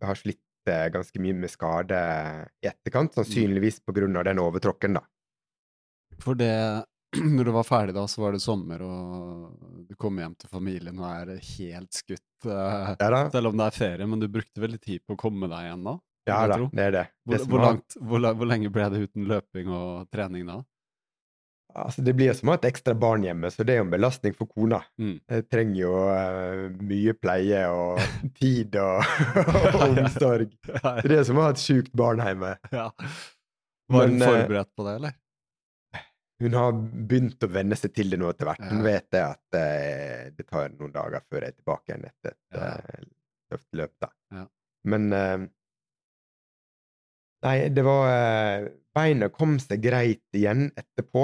Har 0.01 0.17
slitt 0.19 0.41
eh, 0.69 0.87
ganske 0.93 1.21
mye 1.21 1.35
med 1.37 1.51
skade 1.53 1.97
i 2.61 2.67
etterkant, 2.71 3.13
sannsynligvis 3.17 3.81
på 3.85 3.93
grunn 3.95 4.17
av 4.17 4.25
den 4.29 4.39
overtråkken, 4.41 4.97
da. 4.99 5.03
For 6.21 6.37
det 6.37 6.53
Når 7.35 7.43
du 7.43 7.51
var 7.51 7.65
ferdig 7.67 7.91
da, 7.97 8.05
så 8.07 8.21
var 8.23 8.31
det 8.31 8.39
sommer, 8.39 8.79
og 8.87 9.83
du 9.89 9.97
kom 9.99 10.15
hjem 10.21 10.31
til 10.39 10.47
familien 10.47 10.95
og 11.01 11.09
er 11.09 11.41
helt 11.57 11.91
skutt. 11.97 12.23
eh, 12.47 12.93
Ja. 13.01 13.25
Selv 13.33 13.49
om 13.51 13.57
det 13.59 13.65
er 13.67 13.75
ferie, 13.75 14.07
men 14.07 14.21
du 14.21 14.29
brukte 14.31 14.63
veldig 14.63 14.79
tid 14.79 15.03
på 15.03 15.17
å 15.17 15.19
komme 15.19 15.49
deg 15.51 15.65
igjen 15.67 15.83
da? 15.89 15.97
Ja 16.29 16.37
da, 16.47 16.57
det 16.71 16.83
er 16.85 16.91
det. 16.95 17.03
Hvor, 17.25 17.35
det 17.35 17.47
hvor, 17.49 17.59
langt, 17.65 17.95
hvor, 17.97 18.25
hvor 18.37 18.47
lenge 18.47 18.69
ble 18.71 18.85
det 18.93 18.99
uten 19.09 19.25
løping 19.27 19.71
og 19.73 20.07
trening 20.13 20.45
da? 20.47 20.59
Altså, 21.73 22.03
det 22.03 22.13
blir 22.17 22.33
som 22.35 22.49
å 22.49 22.55
ha 22.55 22.59
et 22.59 22.67
ekstra 22.71 22.93
barn 22.97 23.23
hjemme, 23.25 23.49
så 23.53 23.63
det 23.67 23.75
er 23.75 23.81
jo 23.81 23.85
en 23.85 23.93
belastning 23.93 24.35
for 24.35 24.49
kona. 24.51 24.81
Mm. 24.99 25.15
Jeg 25.33 25.45
trenger 25.51 25.79
jo 25.79 25.93
uh, 26.09 26.65
mye 26.89 27.13
pleie 27.17 27.61
og 27.71 28.01
tid 28.39 28.75
og, 28.81 29.11
og 29.45 29.83
omsorg. 29.87 30.53
Det 30.67 31.17
er 31.17 31.25
som 31.27 31.39
å 31.39 31.47
ha 31.47 31.53
et 31.55 31.61
sjukt 31.63 31.93
barn 31.97 32.23
hjemme. 32.23 32.55
ja. 32.75 32.89
Var 33.91 34.07
hun 34.07 34.13
Men, 34.15 34.23
eh, 34.23 34.29
forberedt 34.31 34.69
på 34.75 34.85
det, 34.87 34.91
eller? 35.01 35.15
Hun 36.41 36.53
har 36.55 36.75
begynt 37.11 37.43
å 37.43 37.49
venne 37.51 37.75
seg 37.75 37.91
til 37.93 38.13
det 38.13 38.19
nå 38.21 38.29
etter 38.31 38.47
hvert. 38.47 38.67
Hun 38.71 38.85
vet 38.85 39.07
det 39.11 39.23
at 39.25 39.57
uh, 39.57 40.29
det 40.35 40.45
tar 40.47 40.71
noen 40.73 40.93
dager 40.95 41.25
før 41.27 41.43
jeg 41.45 41.53
er 41.53 41.57
tilbake 41.57 41.91
igjen 41.91 42.05
etter 42.07 42.35
et 42.35 42.61
uh, 42.61 43.09
tøft 43.51 43.67
løp, 43.79 43.95
da. 44.01 44.11
Ja. 44.37 44.45
Men 44.91 45.11
Nei, 47.41 47.55
det 47.73 47.81
var 47.85 48.67
Beina 48.93 49.27
kom 49.33 49.55
seg 49.61 49.81
greit 49.81 50.37
igjen 50.37 50.67
etterpå, 50.77 51.23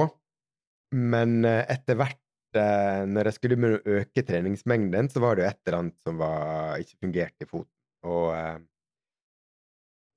men 0.96 1.42
eh, 1.46 1.64
etter 1.74 1.98
hvert, 2.00 2.22
eh, 2.56 3.04
når 3.10 3.30
jeg 3.30 3.38
skulle 3.38 3.58
begynne 3.60 3.80
å 3.82 3.98
øke 4.00 4.24
treningsmengden, 4.28 5.10
så 5.12 5.24
var 5.24 5.36
det 5.36 5.44
jo 5.44 5.50
et 5.50 5.62
eller 5.66 5.80
annet 5.82 6.08
som 6.08 6.22
var, 6.22 6.78
ikke 6.84 7.02
fungerte 7.04 7.48
i 7.48 7.50
foten. 7.50 7.74
Og 8.08 8.30
eh, 8.38 8.58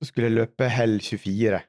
så 0.01 0.09
skulle 0.09 0.31
jeg 0.31 0.39
løpe 0.39 0.69
hell 0.71 0.97
24. 1.03 1.61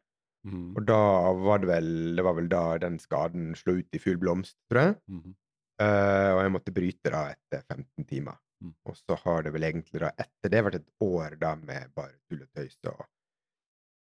Mm. 0.48 0.70
Og 0.74 0.82
da 0.88 1.02
var 1.38 1.60
det 1.62 1.68
vel 1.68 1.90
Det 2.18 2.22
var 2.26 2.34
vel 2.34 2.48
da 2.50 2.62
den 2.82 2.96
skaden 2.98 3.52
slo 3.54 3.76
ut 3.78 3.94
i 3.94 4.00
full 4.02 4.16
blomst, 4.18 4.56
tror 4.70 4.88
jeg. 4.88 4.96
Mm. 5.12 5.34
Uh, 5.82 6.30
og 6.36 6.40
jeg 6.42 6.52
måtte 6.54 6.74
bryte 6.74 7.10
da 7.12 7.22
etter 7.32 7.62
15 7.66 8.06
timer. 8.08 8.38
Mm. 8.62 8.72
Og 8.88 8.96
så 8.98 9.16
har 9.24 9.44
det 9.46 9.52
vel 9.54 9.66
egentlig 9.66 10.02
da 10.02 10.10
etter 10.14 10.52
det 10.52 10.62
vært 10.66 10.78
et 10.80 10.90
år 11.04 11.36
da 11.40 11.52
med 11.58 11.92
bare 11.96 12.14
tull 12.26 12.42
og 12.44 12.50
tøys 12.56 12.78
og 12.90 13.04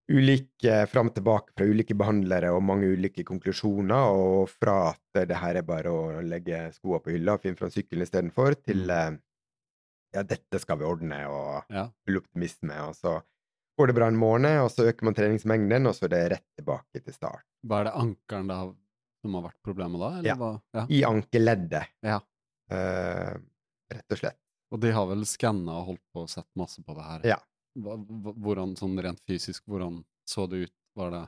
ulike 0.09 0.87
fram 0.89 1.11
og 1.11 1.15
tilbake 1.19 1.53
fra 1.57 1.67
ulike 1.69 1.95
behandlere 1.99 2.51
og 2.55 2.63
mange 2.65 2.89
ulike 2.97 3.25
konklusjoner, 3.29 4.13
og 4.17 4.49
fra 4.49 4.77
at 4.95 5.27
det 5.29 5.37
her 5.37 5.59
er 5.61 5.67
bare 5.69 5.93
å 5.93 6.21
legge 6.25 6.73
skoa 6.77 7.01
på 7.05 7.13
hylla 7.13 7.35
og 7.37 7.43
finne 7.45 7.59
fram 7.61 7.71
sykkelen 7.75 8.07
istedenfor, 8.07 8.57
til 8.65 8.87
Mm. 8.87 8.91
eh, 8.91 9.19
ja, 10.15 10.23
dette 10.23 10.59
skal 10.61 10.79
vi 10.79 10.85
ordne, 10.89 11.27
og 11.29 11.65
Ja. 11.71 11.91
full 12.07 12.17
optimisme. 12.23 12.73
Og 12.89 12.95
så 12.97 13.23
går 13.79 13.87
det 13.89 13.95
bra 13.95 14.07
en 14.09 14.17
måned, 14.17 14.63
og 14.65 14.71
så 14.71 14.89
øker 14.89 15.03
man 15.05 15.15
treningsmengden, 15.15 15.87
og 15.87 15.95
så 15.95 16.05
er 16.05 16.09
det 16.09 16.31
rett 16.33 16.47
tilbake 16.59 17.05
til 17.05 17.13
start. 17.13 17.45
Hva 17.67 17.81
er 17.81 17.85
det 17.85 17.95
ankelen 17.95 18.49
da 18.49 18.75
som 19.23 19.35
har 19.35 19.43
vært 19.43 19.63
problemet 19.63 20.01
da? 20.01 20.19
Eller 20.19 20.25
Ja. 20.25 20.61
Ja. 20.75 20.87
I 20.89 21.03
ankeleddet, 21.05 21.87
ja. 22.03 22.21
Uh, 22.71 23.37
rett 23.93 24.11
og 24.13 24.19
slett. 24.19 24.37
Og 24.71 24.81
de 24.81 24.91
har 24.93 25.07
vel 25.07 25.23
skanna 25.25 25.71
og 25.81 25.87
holdt 25.87 26.03
på 26.15 26.21
og 26.23 26.29
sett 26.29 26.47
masse 26.57 26.83
på 26.85 26.95
det 26.95 27.05
her? 27.05 27.21
Ja. 27.25 27.37
Hva, 27.79 27.99
hvordan 28.35 28.77
sånn 28.79 28.97
rent 29.05 29.21
fysisk, 29.29 29.65
hvordan 29.69 30.01
så 30.29 30.47
det 30.51 30.69
ut? 30.69 30.77
Var 30.99 31.13
det 31.15 31.27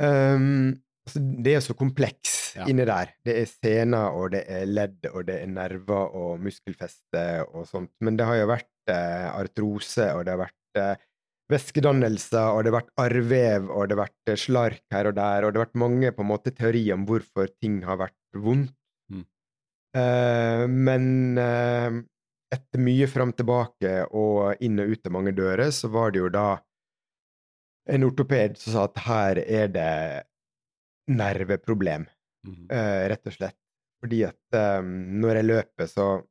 Um, 0.00 0.80
altså, 1.04 1.20
det 1.44 1.52
er 1.52 1.60
så 1.60 1.74
kompleks 1.76 2.54
Ja. 2.56 2.64
inni 2.64 2.86
der. 2.88 3.12
Det 3.22 3.34
er 3.36 3.46
sener, 3.50 4.14
og 4.16 4.30
det 4.32 4.46
er 4.48 4.64
ledd, 4.64 5.04
og 5.12 5.26
det 5.28 5.42
er 5.42 5.46
nerver 5.46 6.14
og 6.16 6.40
muskelfeste 6.40 7.44
og 7.52 7.66
sånt. 7.68 7.92
Men 8.00 8.16
det 8.16 8.24
har 8.24 8.40
jo 8.40 8.46
vært 8.48 8.88
eh, 8.88 9.28
artrose, 9.28 10.08
og 10.16 10.24
det 10.24 10.32
har 10.32 10.40
vært 10.40 10.80
eh, 10.80 11.04
væskedannelser, 11.52 12.48
og 12.48 12.64
det 12.64 12.72
har 12.72 12.78
vært 12.80 13.04
arrvev, 13.04 13.68
og 13.68 13.88
det 13.88 13.96
har 13.98 14.04
vært 14.06 14.32
eh, 14.32 14.40
slark 14.40 14.82
her 14.94 15.10
og 15.10 15.18
der, 15.20 15.44
og 15.44 15.52
det 15.52 15.60
har 15.60 15.66
vært 15.66 15.82
mange 15.84 16.12
på 16.16 16.24
en 16.24 16.30
måte 16.30 16.54
teorier 16.56 16.96
om 16.96 17.04
hvorfor 17.04 17.52
ting 17.60 17.82
har 17.84 18.00
vært 18.00 18.16
vondt. 18.34 18.72
Mm. 19.12 19.26
Uh, 19.98 20.64
men 20.70 21.38
eh, 21.42 22.00
etter 22.50 22.82
mye 22.82 23.06
fram 23.10 23.32
tilbake 23.36 23.92
og 24.16 24.60
inn 24.64 24.80
og 24.82 24.90
ut 24.94 25.06
av 25.06 25.12
mange 25.14 25.32
dører, 25.36 25.70
så 25.74 25.90
var 25.92 26.10
det 26.10 26.18
jo 26.24 26.28
da 26.34 26.48
en 27.90 28.04
ortoped 28.06 28.58
som 28.60 28.72
sa 28.74 28.84
at 28.88 28.98
her 29.06 29.40
er 29.44 29.68
det 29.74 29.90
nerveproblem, 31.10 32.06
Mhm. 32.46 32.66
uh, 32.72 33.02
rett 33.10 33.26
og 33.26 33.32
slett. 33.34 33.56
Fordi 34.00 34.22
at 34.24 34.56
um, 34.80 35.20
når 35.20 35.34
jeg 35.40 35.44
løper, 35.50 35.86
så 35.88 36.24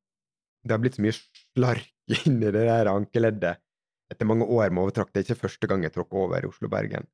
Det 0.66 0.72
har 0.74 0.80
blitt 0.84 0.96
så 0.98 1.02
mye 1.06 1.16
slark 1.16 1.86
inni 2.28 2.50
det 2.52 2.66
der 2.68 2.90
ankeleddet 2.92 3.62
etter 4.12 4.26
mange 4.28 4.44
år 4.44 4.70
med 4.74 4.84
overtrakk. 4.84 5.14
Det 5.14 5.22
er 5.22 5.28
ikke 5.30 5.48
første 5.48 5.68
gang 5.70 5.84
jeg 5.86 5.94
tråkker 5.94 6.18
over 6.20 6.44
i 6.44 6.50
Oslo-Bergen. 6.50 7.06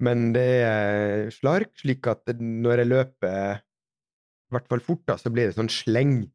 Men 0.00 0.32
det 0.32 0.46
er 0.64 1.28
slark, 1.34 1.74
slik 1.76 2.06
at 2.08 2.24
når 2.40 2.78
jeg 2.78 2.88
løper, 2.88 3.60
i 3.60 4.54
hvert 4.56 4.68
fall 4.70 4.80
fort, 4.80 5.02
da, 5.10 5.18
så 5.20 5.28
blir 5.28 5.50
det 5.50 5.58
sånn 5.58 5.68
sleng 5.68 6.14
Mm. 6.22 6.30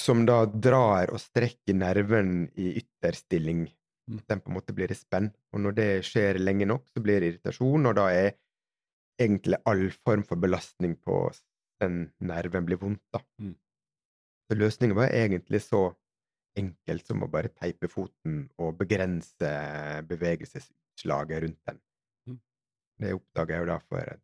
Som 0.00 0.24
da 0.28 0.44
drar 0.46 1.10
og 1.12 1.20
strekker 1.22 1.76
nerven 1.76 2.46
i 2.60 2.74
ytterstilling. 2.82 3.66
Mm. 4.10 4.20
Den 4.28 4.42
på 4.42 4.50
en 4.50 4.56
måte 4.58 4.74
blir 4.76 4.92
i 4.92 4.96
spenn. 4.98 5.30
Og 5.54 5.62
når 5.64 5.76
det 5.78 5.90
skjer 6.06 6.40
lenge 6.40 6.68
nok, 6.68 6.84
så 6.92 7.02
blir 7.02 7.20
det 7.20 7.32
irritasjon, 7.32 7.88
og 7.88 7.96
da 7.98 8.08
er 8.14 8.34
egentlig 9.20 9.58
all 9.64 9.88
form 10.04 10.24
for 10.28 10.40
belastning 10.40 10.96
på 11.00 11.30
den 11.80 12.10
nerven 12.24 12.66
blir 12.68 12.80
vondt, 12.80 13.02
da. 13.12 13.22
Mm. 13.40 13.56
Så 14.46 14.56
løsningen 14.56 14.96
var 14.96 15.10
egentlig 15.10 15.62
så 15.64 15.88
enkelt 16.56 17.08
som 17.08 17.24
å 17.24 17.30
bare 17.30 17.52
teipe 17.52 17.88
foten 17.92 18.46
og 18.62 18.76
begrense 18.78 19.50
bevegelsesutslaget 20.08 21.42
rundt 21.44 21.60
den. 21.68 21.80
Mm. 22.28 22.38
Det 23.02 23.16
oppdaga 23.16 23.56
jeg 23.56 23.64
jo 23.64 23.70
da 23.72 23.78
for 23.82 24.14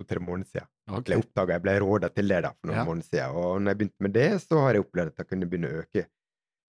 to-tre 0.00 0.20
måneder 0.24 0.48
siden. 0.54 0.68
Okay. 0.88 1.14
Jeg 1.14 1.22
oppdaga 1.24 1.54
jeg 1.58 1.62
ble 1.68 1.74
råda 1.84 2.10
til 2.14 2.28
det 2.32 2.42
da 2.46 2.50
for 2.56 2.70
noen 2.70 2.80
Ja. 2.80 2.84
måneder 2.88 3.08
siden. 3.12 3.36
Og 3.36 3.60
når 3.60 3.70
jeg 3.74 3.78
begynte 3.82 4.06
med 4.08 4.12
det, 4.16 4.28
så 4.42 4.60
har 4.64 4.74
jeg 4.78 4.84
opplevd 4.86 5.12
at 5.14 5.22
jeg 5.22 5.28
kunne 5.30 5.48
begynne 5.52 5.70
å 5.70 5.82
øke 5.84 6.06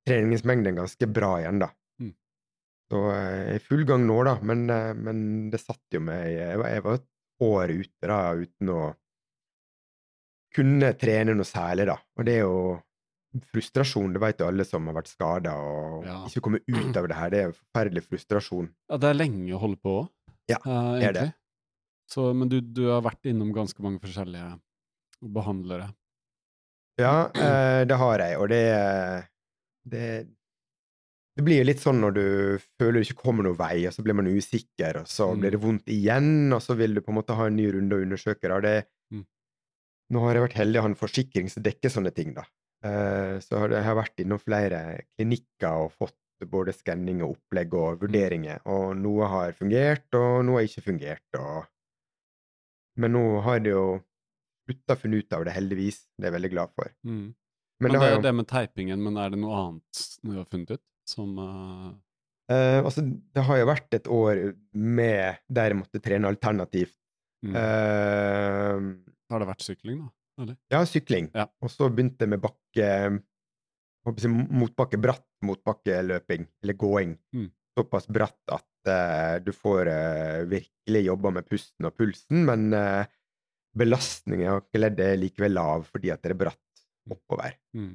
treningsmengden 0.07 0.75
ganske 0.81 1.07
bra 1.13 1.31
igjen, 1.41 1.59
da. 1.61 1.69
Mm. 2.01 2.13
Så 2.91 3.01
eh, 3.15 3.29
jeg 3.31 3.55
er 3.55 3.59
i 3.61 3.65
full 3.69 3.83
gang 3.85 4.05
nå, 4.07 4.19
da, 4.27 4.35
men, 4.41 4.63
eh, 4.69 4.93
men 4.93 5.49
det 5.53 5.59
satt 5.61 5.81
jo 5.93 5.99
meg 6.03 6.25
Jeg 6.35 6.57
var, 6.59 6.69
jeg 6.75 6.83
var 6.83 6.93
et 6.99 7.07
år 7.41 7.73
ute 7.79 8.07
da 8.11 8.21
uten 8.37 8.69
å 8.75 8.81
kunne 10.55 10.93
trene 10.99 11.33
noe 11.37 11.47
særlig, 11.47 11.85
da. 11.87 11.95
Og 12.19 12.25
det 12.27 12.33
er 12.39 12.41
jo 12.43 12.55
frustrasjon, 13.53 14.11
det 14.11 14.19
vet 14.19 14.41
jo 14.43 14.47
alle 14.51 14.65
som 14.67 14.89
har 14.89 14.97
vært 14.97 15.07
skada 15.13 15.53
og 15.55 16.03
Ja. 16.05 16.17
ikke 16.27 16.41
kommet 16.43 16.63
ut 16.67 16.97
av 16.99 17.07
det 17.07 17.15
her. 17.15 17.29
Det 17.31 17.39
er 17.45 17.53
forferdelig 17.55 18.03
frustrasjon. 18.09 18.67
Ja, 18.89 18.97
det 18.97 19.09
er 19.09 19.13
lenge 19.21 19.53
å 19.55 19.59
holde 19.61 19.77
på 19.79 19.93
òg, 20.01 20.09
Ja, 20.49 20.57
det 20.99 21.03
er 21.07 21.13
det. 21.13 21.33
Så, 22.11 22.33
men 22.35 22.49
du, 22.51 22.59
du 22.61 22.85
har 22.91 23.03
vært 23.05 23.29
innom 23.31 23.53
ganske 23.55 23.79
mange 23.83 24.01
forskjellige 24.03 24.57
behandlere. 25.31 25.91
Ja, 26.99 27.29
eh, 27.31 27.81
det 27.87 27.97
har 27.97 28.19
jeg, 28.19 28.37
og 28.41 28.49
det, 28.51 28.61
det 29.87 30.05
Det 31.31 31.45
blir 31.47 31.61
jo 31.61 31.67
litt 31.69 31.79
sånn 31.79 32.01
når 32.03 32.15
du 32.17 32.25
føler 32.77 32.99
du 32.99 33.05
ikke 33.07 33.21
kommer 33.23 33.45
noen 33.47 33.55
vei, 33.57 33.85
og 33.87 33.93
så 33.95 34.03
blir 34.03 34.17
man 34.19 34.27
usikker, 34.27 34.99
og 35.01 35.07
så 35.07 35.29
Mm. 35.31 35.39
blir 35.39 35.51
det 35.55 35.61
vondt 35.63 35.87
igjen, 35.87 36.51
og 36.53 36.59
så 36.61 36.75
vil 36.75 36.93
du 36.93 37.01
på 37.01 37.13
en 37.13 37.17
måte 37.21 37.37
ha 37.39 37.45
en 37.47 37.55
ny 37.55 37.69
runde 37.71 37.95
og 37.95 38.03
undersøke 38.03 38.51
det. 38.51 38.61
det. 38.65 38.85
Mm. 39.15 39.23
Nå 40.11 40.19
har 40.25 40.35
jeg 40.35 40.43
vært 40.43 40.57
heldig 40.59 40.79
å 40.81 40.83
ha 40.83 40.89
en 40.91 40.99
forsikring 40.99 41.47
som 41.49 41.63
dekker 41.63 41.89
sånne 41.89 42.11
ting, 42.13 42.33
da. 42.35 42.43
Eh, 42.83 43.39
så 43.39 43.61
har 43.63 43.69
jeg 43.77 43.87
har 43.87 43.95
vært 43.95 44.19
innom 44.19 44.41
flere 44.43 44.81
klinikker 45.15 45.85
og 45.87 45.93
fått 45.95 46.17
både 46.51 46.73
skanning 46.75 47.23
og 47.23 47.37
opplegg 47.37 47.73
og 47.79 48.01
vurderinger, 48.03 48.59
og 48.67 48.97
noe 48.99 49.31
har 49.31 49.53
fungert, 49.55 50.09
og 50.13 50.43
noe 50.45 50.59
har 50.59 50.67
ikke 50.67 50.83
fungert, 50.91 51.39
og 51.39 51.70
Men 52.99 53.13
nå 53.15 53.25
har 53.45 53.61
de 53.63 53.73
jo 53.73 53.83
slutta 54.67 54.95
å 54.95 54.99
finne 54.99 55.21
ut 55.21 55.35
av 55.35 55.45
det, 55.47 55.55
heldigvis. 55.55 56.03
Det 56.15 56.25
er 56.25 56.31
jeg 56.31 56.37
veldig 56.37 56.51
glad 56.53 56.73
for. 56.75 56.91
Mm. 57.07 57.27
Men 57.81 57.91
Men 57.91 57.97
det 57.97 58.07
er 58.07 58.15
jo 58.15 58.23
det 58.27 58.33
med 58.37 58.47
teipingen, 58.49 59.01
men 59.01 59.17
er 59.17 59.33
det 59.33 59.39
noe 59.41 59.57
annet 59.57 60.01
du 60.21 60.33
har 60.37 60.47
funnet 60.51 60.75
ut 60.77 60.83
som 61.09 61.37
uh... 61.41 61.91
Eh, 62.51 62.79
altså, 62.83 63.01
det 63.01 63.43
har 63.47 63.61
jo 63.61 63.67
vært 63.69 63.95
et 63.95 64.09
år 64.11 64.41
med 64.75 65.39
der 65.47 65.71
jeg 65.71 65.79
måtte 65.79 66.01
trene 66.03 66.29
alternativt. 66.29 66.97
mm. 67.45 67.55
Eh, 67.55 68.89
Har 69.31 69.41
det 69.41 69.47
vært 69.47 69.65
sykling, 69.65 70.01
da? 70.03 70.11
Eller? 70.41 70.57
ja, 70.73 70.81
sykling. 70.87 71.29
Ja. 71.37 71.47
Og 71.61 71.71
så 71.71 71.87
begynte 71.89 72.25
jeg 72.25 72.33
med 72.33 72.41
bakke 72.43 72.87
motbakke, 74.51 74.97
bratt 74.97 75.25
motbakkeløping, 75.45 76.47
eller 76.63 76.77
gåing. 76.77 77.15
Mm. 77.35 77.49
Såpass 77.77 78.07
bratt 78.11 78.51
at 78.51 78.89
eh, 78.91 79.39
du 79.45 79.51
får 79.55 79.87
eh, 79.87 80.41
virkelig 80.51 81.05
jobba 81.05 81.31
med 81.37 81.47
pusten 81.47 81.87
og 81.87 81.95
pulsen, 81.95 82.41
men 82.49 82.73
uh, 82.75 83.05
belastningen 83.77 84.43
i 84.43 84.49
ankeleddet 84.51 85.13
er 85.13 85.19
likevel 85.21 85.53
lav 85.55 85.85
fordi 85.87 86.11
at 86.11 86.19
det 86.25 86.33
er 86.33 86.39
bratt 86.41 86.81
oppover. 87.11 87.53
Mm. 87.77 87.93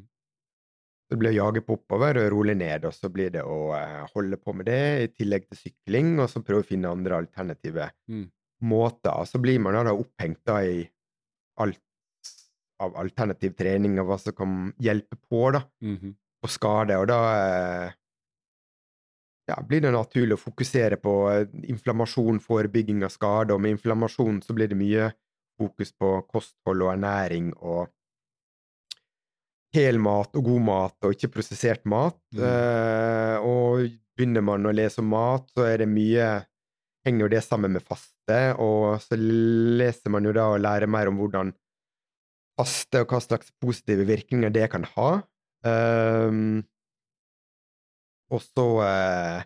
Så 1.06 1.12
det 1.14 1.18
blir 1.20 1.34
å 1.34 1.36
jage 1.36 1.62
på 1.62 1.76
oppover 1.76 2.18
og 2.22 2.30
rolig 2.32 2.56
ned, 2.58 2.86
og 2.88 2.94
så 2.96 3.10
blir 3.12 3.28
det 3.36 3.44
å 3.46 3.58
eh, 3.76 4.06
holde 4.14 4.38
på 4.40 4.54
med 4.56 4.66
det 4.70 4.80
i 5.04 5.10
tillegg 5.12 5.44
til 5.50 5.60
sykling, 5.60 6.14
og 6.24 6.30
så 6.32 6.40
prøve 6.42 6.64
å 6.64 6.70
finne 6.72 6.90
andre 6.90 7.20
alternative 7.20 7.90
Mm. 8.08 8.24
måter. 8.64 9.12
Og 9.12 9.28
så 9.28 9.38
blir 9.42 9.60
man 9.60 9.76
da 9.76 9.92
opphengt 9.92 10.40
da 10.48 10.62
i 10.64 10.80
alt 11.60 11.82
av 12.80 12.96
alternativ 13.00 13.54
trening 13.56 14.00
og 14.00 14.08
hva 14.10 14.18
som 14.20 14.34
kan 14.36 14.56
hjelpe 14.82 15.16
på 15.30 15.52
da, 15.52 15.62
Mhm. 15.84 16.16
på 16.42 16.48
skade, 16.50 16.96
og 17.00 17.06
da 17.08 17.20
eh, 17.36 17.92
ja, 19.46 19.56
blir 19.62 19.84
det 19.84 19.92
naturlig 19.94 20.36
å 20.36 20.42
fokusere 20.42 20.98
på 21.02 21.14
eh, 21.32 21.44
inflammasjon, 21.70 22.40
forebygging 22.42 23.04
av 23.06 23.12
skade, 23.14 23.54
og 23.54 23.62
med 23.62 23.76
inflammasjon 23.76 24.40
så 24.44 24.56
blir 24.56 24.72
det 24.72 24.78
mye 24.78 25.10
fokus 25.56 25.92
på 25.96 26.18
kosthold 26.28 26.84
og 26.84 26.92
ernæring 26.96 27.52
og 27.56 27.86
hel 29.76 30.00
mat 30.00 30.36
og 30.36 30.50
god 30.50 30.66
mat, 30.66 30.96
og 31.04 31.14
ikke 31.14 31.32
prosessert 31.38 31.86
mat. 31.88 32.18
Mm. 32.34 32.42
Eh, 32.48 33.46
og 33.46 33.86
begynner 34.16 34.44
man 34.44 34.66
å 34.68 34.74
lese 34.74 35.02
om 35.02 35.10
mat, 35.12 35.48
så 35.54 35.68
er 35.68 35.84
det 35.84 35.90
mye 35.92 36.36
Henger 37.06 37.22
jo 37.22 37.30
det 37.30 37.40
sammen 37.46 37.70
med 37.70 37.84
faste, 37.86 38.36
og 38.58 38.96
så 38.98 39.14
leser 39.14 40.10
man 40.10 40.24
jo 40.26 40.32
da 40.34 40.48
og 40.50 40.58
lærer 40.58 40.90
mer 40.90 41.06
om 41.06 41.20
hvordan 41.20 41.52
faste 42.58 43.04
og 43.04 43.12
hva 43.12 43.20
slags 43.22 43.52
positive 43.62 44.02
virkninger 44.08 44.50
det 44.50 44.64
kan 44.72 44.82
ha. 44.96 45.10
Ehm, 45.70 46.64
og 48.30 48.40
så 48.42 48.66
eh, 48.86 49.44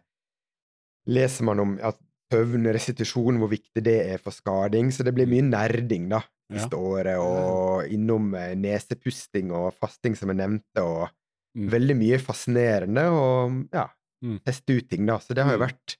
leser 1.11 1.45
man 1.49 1.61
om 1.63 1.79
at 1.85 1.99
søvn, 2.31 2.69
restitusjon, 2.73 3.39
hvor 3.43 3.51
viktig 3.51 3.83
det 3.83 3.97
er 4.15 4.21
for 4.23 4.31
skading. 4.35 4.93
Så 4.95 5.03
det 5.07 5.15
blir 5.17 5.27
mye 5.31 5.43
nerding 5.49 6.09
da, 6.13 6.23
Ja. 6.51 6.59
siste 6.59 6.77
året, 6.79 7.17
og 7.19 7.87
innom 7.91 8.35
eh, 8.35 8.55
nesepusting 8.59 9.51
og 9.55 9.73
fasting, 9.75 10.17
som 10.17 10.29
jeg 10.33 10.37
nevnte, 10.43 10.83
og 10.85 11.09
Mm. 11.57 11.67
veldig 11.69 11.95
mye 11.99 12.19
fascinerende, 12.23 13.03
og 13.11 13.67
ja, 13.75 13.89
Mm. 14.23 14.39
teste 14.47 14.77
ut 14.77 14.89
ting, 14.89 15.05
da. 15.07 15.17
Så 15.19 15.35
det 15.35 15.43
har 15.45 15.53
jo 15.53 15.59
Mm. 15.59 15.67
vært 15.69 15.97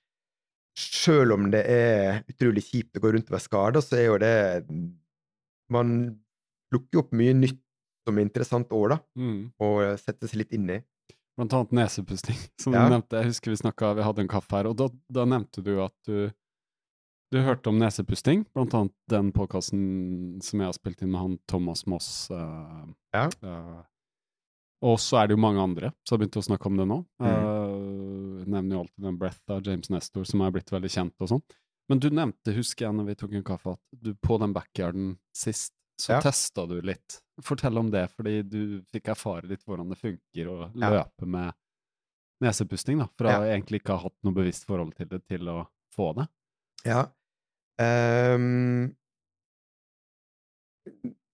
Selv 0.77 1.33
om 1.33 1.51
det 1.51 1.67
er 1.67 2.23
utrolig 2.31 2.63
kjipt 2.63 2.95
å 2.97 3.01
gå 3.01 3.13
rundt 3.13 3.27
og 3.29 3.35
være 3.35 3.43
skada, 3.43 3.81
så 3.83 3.97
er 3.99 4.07
jo 4.07 4.19
det 4.19 4.69
Man 5.69 6.21
plukker 6.73 6.99
opp 7.01 7.11
mye 7.13 7.35
nytt 7.35 7.59
som 8.07 8.17
er 8.19 8.23
interessant 8.23 8.69
år, 8.71 8.89
da, 8.91 8.99
Mm. 9.19 9.53
og 9.61 9.99
setter 9.99 10.29
seg 10.29 10.37
litt 10.39 10.53
inn 10.53 10.71
i. 10.71 10.79
Blant 11.41 11.55
annet 11.57 11.73
nesepusting, 11.79 12.37
som 12.61 12.75
Ja. 12.77 12.85
du 12.85 12.93
nevnte. 12.99 13.17
Jeg 13.23 13.31
husker 13.33 13.55
vi 13.55 13.57
snakka, 13.63 13.95
vi 13.97 14.05
hadde 14.05 14.21
en 14.27 14.29
kaffe 14.29 14.59
her, 14.59 14.69
og 14.69 14.77
da, 14.77 14.91
da 15.09 15.25
nevnte 15.29 15.65
du 15.65 15.73
at 15.83 15.97
du 16.09 16.29
du 17.31 17.39
hørte 17.47 17.71
om 17.71 17.77
nesepusting, 17.79 18.41
blant 18.57 18.73
annet 18.75 18.93
den 19.09 19.29
podkasten 19.31 20.41
som 20.43 20.59
jeg 20.61 20.67
har 20.67 20.75
spilt 20.75 21.01
inn 21.07 21.13
med 21.13 21.21
han 21.23 21.37
Thomas 21.47 21.85
Moss. 21.87 22.09
Uh, 22.29 22.89
Ja. 23.15 23.29
uh, 23.47 23.85
og 24.83 24.97
så 24.99 25.21
er 25.21 25.29
det 25.31 25.37
jo 25.37 25.43
mange 25.45 25.63
andre 25.63 25.93
som 26.03 26.17
har 26.17 26.25
begynt 26.25 26.41
å 26.41 26.43
snakke 26.43 26.67
om 26.67 26.77
det 26.81 26.89
nå. 26.91 26.97
Mm. 27.23 27.29
Uh, 27.31 28.45
nevner 28.51 28.75
jo 28.75 28.81
alltid 28.83 29.05
den 29.07 29.19
Breath 29.23 29.55
av 29.55 29.63
James 29.63 29.91
Nestor, 29.95 30.25
som 30.27 30.43
er 30.43 30.51
blitt 30.57 30.73
veldig 30.75 30.91
kjent 30.91 31.15
og 31.23 31.31
sånn. 31.37 31.45
Men 31.89 32.03
du 32.03 32.09
nevnte, 32.11 32.53
husker 32.59 32.89
jeg 32.89 32.99
når 32.99 33.07
vi 33.13 33.15
tok 33.23 33.33
en 33.39 33.47
kaffe, 33.47 33.77
at 33.79 34.03
du 34.03 34.11
på 34.27 34.37
den 34.43 34.53
backyarden 34.57 35.13
sist, 35.31 35.73
så 36.01 36.17
Ja. 36.17 36.21
testa 36.25 36.65
du 36.67 36.79
litt. 36.83 37.21
Fortell 37.45 37.77
om 37.81 37.91
det, 37.93 38.07
fordi 38.17 38.43
du 38.49 38.61
fikk 38.93 39.09
erfare 39.13 39.47
litt 39.49 39.63
hvordan 39.69 39.89
det 39.93 39.99
funker 40.01 40.49
å 40.51 40.71
løpe 40.75 41.27
med 41.29 41.53
nesepusting, 42.41 42.99
da. 43.03 43.07
For 43.19 43.29
å 43.29 43.31
Ja. 43.31 43.41
egentlig 43.57 43.83
ikke 43.83 43.97
ha 43.99 44.05
hatt 44.09 44.17
noe 44.25 44.33
bevisst 44.35 44.65
forhold 44.67 44.95
til 44.97 45.07
det, 45.13 45.23
til 45.29 45.49
å 45.53 45.67
få 45.93 46.15
det. 46.17 46.29
Ja. 46.89 47.07
Um, 47.81 48.95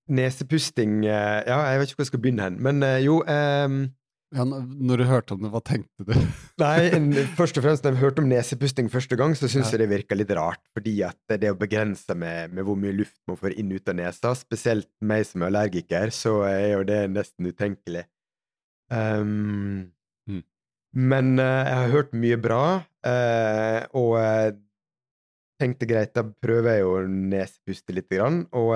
nesepusting 0.08 1.04
eh, 1.06 1.42
Ja, 1.48 1.56
jeg 1.72 1.80
vet 1.80 1.88
ikke 1.90 1.96
hvor 1.98 2.04
jeg 2.06 2.12
skal 2.12 2.22
begynne 2.22 2.46
hen, 2.46 2.58
men 2.62 2.82
eh, 2.86 3.00
jo 3.04 3.20
ehm, 3.26 3.80
Ja, 4.36 4.44
når 4.44 5.00
du 5.00 5.04
hørte 5.08 5.36
om 5.36 5.44
det, 5.44 5.50
hva 5.54 5.62
tenkte 5.64 6.04
du? 6.04 6.12
Nei, 6.62 7.16
først 7.38 7.56
og 7.56 7.64
fremst, 7.64 7.86
når 7.86 7.96
jeg 7.96 8.02
hørte 8.02 8.22
om 8.22 8.28
nesepusting 8.30 8.90
første 8.92 9.16
gang, 9.18 9.32
så 9.38 9.48
syns 9.48 9.72
jeg 9.72 9.80
det 9.80 9.88
virka 9.90 10.18
litt 10.18 10.32
rart, 10.36 10.60
fordi 10.76 10.98
at 11.06 11.36
det 11.40 11.54
å 11.54 11.58
begrense 11.58 12.16
med, 12.18 12.52
med 12.52 12.68
hvor 12.68 12.78
mye 12.80 12.94
luft 12.96 13.18
man 13.30 13.40
får 13.40 13.56
inn 13.56 13.72
ut 13.72 13.92
av 13.92 13.98
nesa, 13.98 14.34
spesielt 14.36 14.90
meg 15.00 15.24
som 15.28 15.42
er 15.42 15.50
allergiker, 15.50 16.12
så 16.14 16.38
er 16.50 16.66
jo 16.76 16.86
det 16.88 17.02
nesten 17.16 17.52
utenkelig. 17.52 18.06
Um, 18.92 19.88
Mm. 20.26 20.42
Men 20.96 21.38
uh, 21.38 21.44
jeg 21.46 21.78
har 21.78 21.92
hørt 21.92 22.14
mye 22.16 22.38
bra, 22.40 22.62
uh, 23.06 23.80
og 23.94 24.16
uh, 24.18 24.50
tenkte 25.60 25.88
greit, 25.88 26.14
da 26.16 26.24
prøver 26.26 26.78
jeg 26.80 26.88
å 26.88 26.96
nesepuste 27.06 27.94
litt, 27.96 28.10
grann, 28.12 28.42
og 28.56 28.74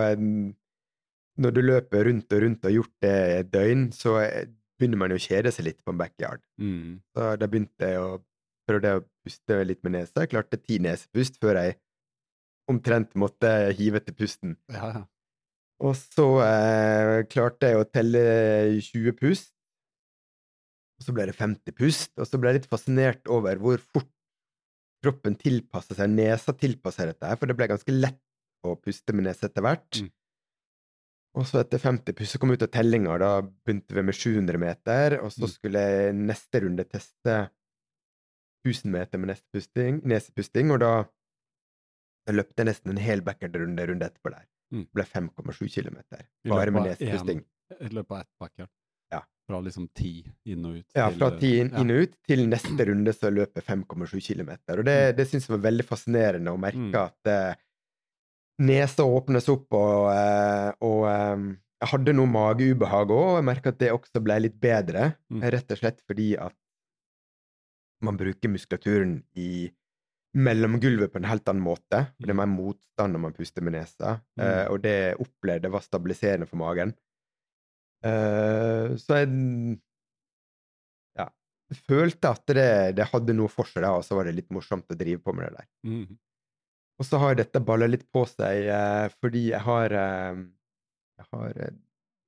når 1.41 1.57
du 1.57 1.61
løper 1.65 2.09
rundt 2.09 2.33
og 2.37 2.43
rundt 2.45 2.65
og 2.65 2.69
har 2.69 2.77
gjort 2.77 3.05
det 3.05 3.17
et 3.39 3.51
døgn, 3.53 3.85
så 3.97 4.17
eh, 4.23 4.49
begynner 4.81 5.01
man 5.03 5.13
jo 5.13 5.21
å 5.21 5.23
kjede 5.23 5.53
seg 5.55 5.69
litt 5.69 5.79
på 5.85 5.93
en 5.93 6.01
backyard. 6.01 6.43
Mm. 6.61 6.99
Så 7.15 7.31
da 7.41 7.49
begynte 7.51 7.93
jeg 7.93 8.01
å 8.03 8.19
prøvde 8.69 8.97
å 8.99 9.05
puste 9.25 9.61
litt 9.67 9.83
med 9.85 9.99
nesa. 9.99 10.25
Jeg 10.25 10.33
klarte 10.33 10.61
ti 10.61 10.81
nesepust 10.83 11.41
før 11.43 11.61
jeg 11.61 11.79
omtrent 12.71 13.17
måtte 13.19 13.51
hive 13.77 14.03
til 14.05 14.17
pusten. 14.17 14.55
Ja, 14.73 14.93
ja. 14.95 15.07
Og 15.81 15.97
så 15.97 16.27
eh, 16.45 17.23
klarte 17.33 17.71
jeg 17.71 17.81
å 17.81 17.89
telle 17.89 18.23
20 18.85 19.17
pust. 19.17 19.53
Og 21.01 21.07
så 21.07 21.15
ble 21.17 21.31
det 21.31 21.37
50 21.39 21.77
pust. 21.77 22.13
Og 22.21 22.29
så 22.29 22.41
ble 22.41 22.53
jeg 22.53 22.61
litt 22.61 22.73
fascinert 22.73 23.31
over 23.33 23.61
hvor 23.63 23.81
fort 23.81 24.11
kroppen 25.01 25.37
tilpasser 25.41 25.97
seg, 25.97 26.13
nesa 26.13 26.53
tilpasser 26.53 27.09
dette 27.09 27.25
her, 27.25 27.39
for 27.41 27.49
det 27.49 27.57
ble 27.57 27.71
ganske 27.71 27.95
lett 27.95 28.21
å 28.69 28.75
puste 28.77 29.15
med 29.17 29.25
nesa 29.25 29.49
etter 29.49 29.65
hvert. 29.65 29.89
Mm. 29.97 30.11
Og 31.39 31.47
så 31.47 31.61
etter 31.63 31.79
50 31.79 32.17
puss 32.19 32.33
så 32.35 32.41
kom 32.43 32.51
jeg 32.51 32.59
ut 32.59 32.67
av 32.67 32.73
tellinga, 32.75 33.15
da 33.23 33.29
begynte 33.43 33.95
vi 33.95 34.03
med 34.03 34.17
700 34.19 34.59
meter, 34.59 35.19
og 35.23 35.31
så 35.31 35.45
Mm. 35.47 35.53
skulle 35.53 35.79
jeg 35.85 36.15
neste 36.19 36.61
runde 36.65 36.85
teste 36.91 37.37
1000 38.67 38.91
meter 38.93 39.19
med 39.19 39.31
nesepusting, 39.31 40.01
nesepusting 40.05 40.71
og 40.75 40.81
da 40.83 40.93
løpte 42.31 42.61
jeg 42.63 42.67
nesten 42.71 42.91
en 42.93 43.01
hel 43.03 43.23
backyard-runde 43.27 43.87
runde 43.89 44.07
etterpå 44.11 44.31
der. 44.35 44.45
Mm. 44.75 44.85
Det 44.87 44.93
ble 44.95 45.05
5,7 45.05 45.71
km. 45.71 45.97
Bare 46.51 46.71
med 46.75 46.83
nesepusting. 46.91 47.41
I 47.81 47.89
løpet 47.95 48.11
av 48.11 48.21
ett 48.21 48.29
backyard. 48.39 48.71
Ja. 49.13 49.23
Fra 49.49 49.61
liksom 49.65 49.89
ti 49.95 50.13
inn 50.47 50.65
og 50.67 50.77
ut? 50.83 50.87
Ja, 50.95 51.09
fra 51.11 51.31
ti 51.39 51.55
inn, 51.61 51.71
ja. 51.73 51.81
inn 51.83 51.91
og 51.91 52.03
ut 52.05 52.15
til 52.29 52.45
neste 52.51 52.87
runde 52.91 53.15
så 53.17 53.31
løper 53.35 53.63
5,7 53.67 54.21
km. 54.29 54.51
Og 54.77 54.85
det, 54.87 54.99
det 55.19 55.27
syns 55.31 55.49
jeg 55.49 55.57
var 55.57 55.65
veldig 55.71 55.87
fascinerende 55.89 56.53
å 56.55 56.59
merke 56.61 56.91
Mm. 56.91 56.95
at 57.07 57.27
eh, 57.33 57.55
nesa 58.61 59.05
åpnes 59.09 59.49
opp, 59.53 59.67
og, 59.73 60.11
eh, 60.13 60.71
og 60.85 61.05
eh, 61.09 61.45
jeg 61.81 61.91
hadde 61.95 62.13
noe 62.17 62.29
mageubehag 62.29 63.09
òg, 63.15 63.27
og 63.33 63.37
jeg 63.39 63.47
merka 63.49 63.73
at 63.73 63.79
det 63.81 63.93
også 63.95 64.21
ble 64.25 64.37
litt 64.45 64.59
bedre. 64.61 65.15
Mm. 65.33 65.43
Rett 65.57 65.73
og 65.73 65.81
slett 65.81 66.03
fordi 66.05 66.31
at 66.37 66.57
man 68.05 68.17
bruker 68.21 68.53
muskulaturen 68.53 69.19
i 69.37 69.69
mellomgulvet 70.37 71.11
på 71.13 71.19
en 71.21 71.27
helt 71.29 71.49
annen 71.51 71.65
måte. 71.65 72.05
For 72.17 72.29
det 72.29 72.35
er 72.37 72.39
mer 72.43 72.53
motstand 72.53 73.17
når 73.17 73.25
man 73.27 73.35
puster 73.37 73.65
med 73.67 73.75
nesa, 73.79 74.19
Mm. 74.39 74.45
eh, 74.45 74.67
og 74.71 74.81
det 74.85 74.93
jeg 74.97 75.21
opplevde 75.25 75.73
var 75.73 75.83
stabiliserende 75.85 76.47
for 76.49 76.61
magen. 76.61 76.95
Så 78.01 79.17
jeg 79.19 79.29
ja, 81.19 81.27
følte 81.85 82.31
at 82.33 82.47
det, 82.57 82.63
det 82.97 83.05
hadde 83.11 83.35
noe 83.37 83.51
for 83.53 83.69
seg, 83.69 83.85
og 83.85 84.01
så 84.07 84.17
var 84.17 84.25
det 84.31 84.39
litt 84.39 84.49
morsomt 84.57 84.89
å 84.89 84.97
drive 84.97 85.21
på 85.21 85.35
med 85.37 85.51
det 85.51 85.59
der. 85.59 85.67
Mhm. 85.85 86.19
Og 87.01 87.07
så 87.09 87.21
har 87.23 87.39
dette 87.39 87.63
balla 87.65 87.89
litt 87.89 88.05
på 88.13 88.27
seg 88.29 88.67
eh, 88.69 89.07
fordi 89.23 89.47
jeg 89.55 89.65
har 89.65 89.95
eh, 89.97 90.43
Jeg 91.21 91.31
har 91.33 91.63
eh, 91.67 91.79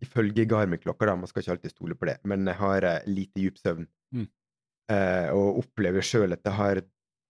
Ifølge 0.03 0.49
Garmin-klokka, 0.51 1.07
da, 1.07 1.13
man 1.15 1.31
skal 1.31 1.45
ikke 1.45 1.53
alltid 1.55 1.71
stole 1.71 1.95
på 1.95 2.09
det, 2.09 2.17
men 2.27 2.43
jeg 2.51 2.59
har 2.59 2.85
lite 3.07 3.39
dyp 3.39 3.61
søvn. 3.61 3.85
Mm. 4.11 4.25
Eh, 4.91 5.29
og 5.31 5.61
opplever 5.61 6.03
sjøl 6.03 6.35
at 6.35 6.43
jeg 6.43 6.57
har 6.57 6.81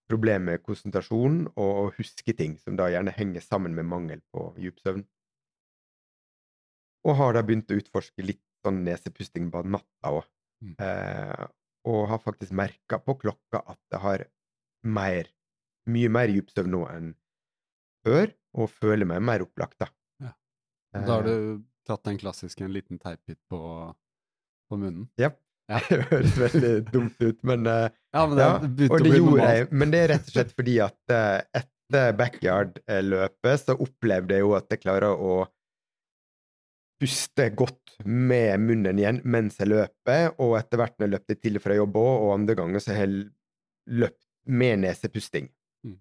problemer 0.08 0.54
med 0.54 0.64
konsentrasjon 0.64 1.42
og 1.52 1.72
å 1.82 1.90
huske 1.98 2.34
ting, 2.36 2.56
som 2.60 2.78
da 2.78 2.88
gjerne 2.92 3.12
henger 3.12 3.44
sammen 3.44 3.76
med 3.76 3.88
mangel 3.90 4.22
på 4.32 4.48
dyp 4.56 4.80
søvn. 4.80 5.04
Og 7.04 7.18
har 7.18 7.36
da 7.36 7.42
begynt 7.46 7.72
å 7.72 7.78
utforske 7.78 8.24
litt 8.24 8.42
sånn 8.64 8.82
nesepusting 8.86 9.50
på 9.52 9.64
natta 9.66 10.14
òg. 10.20 10.28
Mm. 10.62 10.74
Eh, 10.78 11.46
og 11.92 12.06
har 12.12 12.22
faktisk 12.22 12.54
merka 12.54 13.00
på 13.02 13.16
klokka 13.24 13.64
at 13.66 13.80
jeg 13.90 14.02
har 14.04 14.24
mer, 14.86 15.28
mye 15.90 16.12
mer 16.12 16.30
dyp 16.30 16.52
søvn 16.54 16.72
nå 16.76 16.84
enn 16.92 17.12
før, 18.04 18.32
og 18.58 18.70
føler 18.70 19.08
meg 19.08 19.22
mer 19.24 19.44
opplagt, 19.46 19.78
da. 19.82 19.88
Ja. 20.22 20.32
Da 20.98 21.06
har 21.16 21.28
Eh, 21.28 21.30
du 21.32 21.62
tatt 21.88 22.04
den 22.06 22.18
klassiske, 22.20 22.64
en 22.66 22.72
liten 22.74 22.98
teipbit 23.02 23.38
på, 23.50 23.60
på 24.70 24.76
munnen? 24.80 25.08
Ja. 25.20 25.32
Ja. 25.70 25.78
Det 25.88 26.02
høres 26.10 26.34
veldig 26.36 26.72
dumt 26.92 27.20
ut, 27.22 27.38
men 27.48 27.66
uh, 27.70 27.86
Ja, 28.12 28.26
men 28.26 28.36
det 28.36 28.44
ja, 28.44 28.54
og 28.58 28.98
det 29.06 29.12
gjorde 29.14 29.30
normalt. 29.30 29.54
jeg. 29.56 29.68
Men 29.72 29.92
det 29.94 30.00
er 30.02 30.08
rett 30.16 30.26
og 30.28 30.34
slett 30.34 30.50
fordi 30.58 30.74
at 30.84 31.14
uh, 31.14 31.38
etter 31.62 32.12
backyard-løpet 32.18 33.62
så 33.62 33.76
opplevde 33.80 34.36
jeg 34.36 34.44
jo 34.44 34.52
at 34.58 34.66
jeg 34.74 34.82
klarer 34.82 35.14
å 35.14 35.36
puste 37.02 37.48
godt 37.58 37.94
med 38.06 38.60
munnen 38.62 38.98
igjen 39.00 39.20
mens 39.24 39.58
jeg 39.60 39.70
løper, 39.72 40.32
og 40.42 40.54
etter 40.60 40.80
hvert 40.80 40.94
når 40.98 41.06
jeg 41.08 41.14
løpte 41.16 41.36
til 41.42 41.58
og 41.58 41.64
fra 41.64 41.76
jobb 41.78 41.96
òg, 42.02 42.12
og 42.26 42.34
andre 42.36 42.56
ganger 42.58 42.82
så 42.84 42.94
har 42.94 43.06
jeg 43.06 43.24
løpt 44.02 44.22
med 44.60 44.82
nesepusting. 44.84 45.48
Mm. 45.86 45.96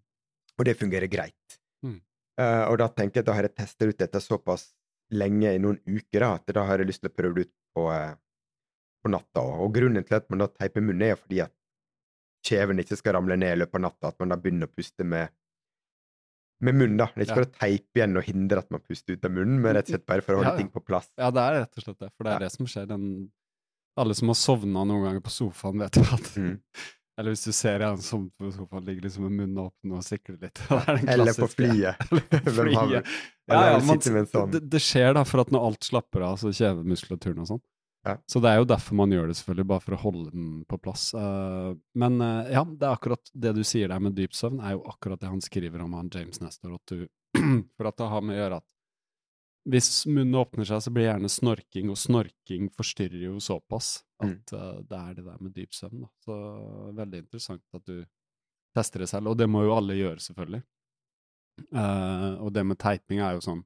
Og 0.57 0.67
det 0.67 0.75
fungerer 0.79 1.09
greit. 1.11 1.57
Mm. 1.83 2.01
Eh, 2.39 2.63
og 2.71 2.77
da 2.81 2.87
tenker 2.89 3.19
jeg 3.19 3.23
at 3.25 3.29
da 3.31 3.33
har 3.37 3.43
jeg 3.47 3.55
testa 3.55 3.85
ut 3.89 3.97
dette 3.97 4.21
såpass 4.23 4.69
lenge, 5.11 5.49
i 5.55 5.59
noen 5.59 5.79
uker, 5.85 6.19
da, 6.23 6.33
at 6.39 6.45
da 6.55 6.63
har 6.69 6.79
jeg 6.79 6.87
lyst 6.87 7.01
til 7.03 7.11
å 7.11 7.15
prøve 7.15 7.35
det 7.35 7.47
ut 7.49 7.53
på, 7.75 7.87
uh, 7.91 8.13
på 9.03 9.09
natta. 9.11 9.41
Og 9.65 9.73
grunnen 9.75 10.05
til 10.07 10.15
at 10.15 10.29
man 10.31 10.39
da 10.39 10.47
teiper 10.47 10.81
munnen, 10.85 11.03
er 11.11 11.19
fordi 11.19 11.41
at 11.43 11.51
kjeven 12.47 12.79
ikke 12.79 12.95
skal 12.97 13.17
ramle 13.17 13.35
ned 13.37 13.53
i 13.57 13.59
løpet 13.59 13.75
av 13.75 13.81
natta, 13.89 14.07
at 14.13 14.19
man 14.23 14.29
da 14.31 14.37
begynner 14.39 14.69
å 14.69 14.73
puste 14.75 15.03
med 15.05 15.29
med 16.61 16.75
munnen, 16.77 16.97
da. 17.01 17.07
Det 17.15 17.23
er 17.23 17.25
ikke 17.25 17.33
Ja. 17.33 17.35
for 17.41 17.49
å 17.49 17.53
teipe 17.57 17.97
igjen 17.97 18.17
og 18.17 18.23
hindre 18.23 18.57
at 18.61 18.67
man 18.69 18.81
puster 18.85 19.13
ut 19.17 19.23
av 19.25 19.31
munnen, 19.33 19.59
men 19.63 19.73
rett 19.73 19.87
og 19.89 19.95
slett 19.95 20.05
bare 20.05 20.21
for 20.21 20.33
å 20.33 20.37
holde 20.37 20.51
Ja, 20.51 20.53
ja. 20.53 20.57
ting 20.61 20.69
på 20.69 20.83
plass. 20.85 21.07
Ja, 21.17 21.31
det 21.33 21.41
er 21.41 21.55
rett 21.63 21.77
og 21.79 21.83
slett 21.83 21.97
det. 21.99 22.09
For 22.15 22.23
det 22.23 22.33
er 22.35 22.39
det 22.45 22.51
som 22.53 22.65
skjer. 22.69 22.85
Den, 22.87 23.31
alle 23.97 24.13
som 24.13 24.27
har 24.29 24.35
sovna 24.37 24.83
noen 24.85 25.03
ganger 25.07 25.23
på 25.25 25.33
sofaen, 25.33 25.79
vet 25.81 25.97
jo 25.97 26.03
at 26.13 26.29
Mm. 26.37 26.59
Eller 27.19 27.35
hvis 27.35 27.43
du 27.43 27.51
ser 27.53 27.83
en 27.85 27.99
som 28.01 28.29
på 28.39 28.51
sofaen 28.55 28.85
ligger 28.87 29.05
liksom 29.05 29.25
med 29.27 29.35
munnen 29.35 29.65
åpen 29.65 29.97
og 29.97 30.05
sikler 30.05 30.37
litt. 30.45 30.61
Er 30.71 31.01
Eller 31.11 31.35
på 31.35 31.49
flyet. 31.51 31.99
Hvem 32.55 32.71
har. 32.77 32.95
Ja, 33.51 33.59
ja, 33.73 33.81
man, 33.83 33.99
sånn. 33.99 34.53
det, 34.53 34.63
det 34.71 34.79
skjer 34.79 35.13
da, 35.17 35.25
for 35.27 35.43
at 35.43 35.51
når 35.51 35.67
alt 35.67 35.83
slapper 35.89 36.23
av, 36.23 36.39
så 36.39 36.53
kjevemuskulaturen 36.55 37.43
og 37.43 37.49
sånn. 37.49 37.63
Ja. 38.07 38.15
Så 38.25 38.39
det 38.41 38.49
er 38.49 38.61
jo 38.61 38.69
derfor 38.69 38.97
man 38.97 39.11
gjør 39.13 39.27
det, 39.29 39.35
selvfølgelig, 39.37 39.67
bare 39.69 39.83
for 39.83 39.95
å 39.97 40.01
holde 40.01 40.31
den 40.33 40.47
på 40.69 40.79
plass. 40.81 41.11
Uh, 41.13 41.75
men 42.01 42.17
uh, 42.23 42.47
ja, 42.49 42.63
det 42.65 42.87
er 42.87 42.95
akkurat 42.95 43.33
det 43.43 43.53
du 43.59 43.61
sier 43.67 43.91
der 43.91 44.01
med 44.01 44.15
dyp 44.17 44.33
søvn, 44.37 44.61
er 44.63 44.77
jo 44.77 44.85
akkurat 44.89 45.21
det 45.21 45.29
han 45.29 45.43
skriver 45.43 45.83
om 45.85 45.93
han 45.99 46.09
James 46.13 46.41
Nestor. 46.41 46.79
At 46.79 46.95
du, 46.95 47.05
for 47.77 47.91
at 47.91 47.99
det 47.99 48.09
har 48.15 48.25
med 48.25 48.37
å 48.37 48.41
gjøre 48.41 48.61
at 48.63 48.67
hvis 49.69 50.07
munnen 50.09 50.39
åpner 50.39 50.65
seg, 50.65 50.81
så 50.81 50.89
blir 50.93 51.05
det 51.05 51.11
gjerne 51.11 51.29
snorking, 51.29 51.91
og 51.93 51.99
snorking 52.01 52.71
forstyrrer 52.73 53.27
jo 53.27 53.35
såpass. 53.43 53.99
At 54.27 54.53
eh, 54.57 54.81
det 54.89 54.99
er 54.99 55.15
det 55.17 55.25
der 55.25 55.39
med 55.41 55.55
dyp 55.55 55.73
søvn. 55.75 56.03
Da. 56.03 56.11
Så 56.25 56.37
veldig 56.97 57.23
interessant 57.23 57.77
at 57.77 57.87
du 57.87 57.97
tester 58.75 59.03
det 59.03 59.09
selv, 59.11 59.31
og 59.31 59.39
det 59.39 59.49
må 59.51 59.65
jo 59.65 59.75
alle 59.75 59.97
gjøre, 59.99 60.21
selvfølgelig. 60.23 60.61
Uh, 61.75 62.39
og 62.41 62.53
det 62.55 62.63
med 62.65 62.79
teiping 62.79 63.19
er 63.21 63.35
jo 63.35 63.41
sånn 63.43 63.59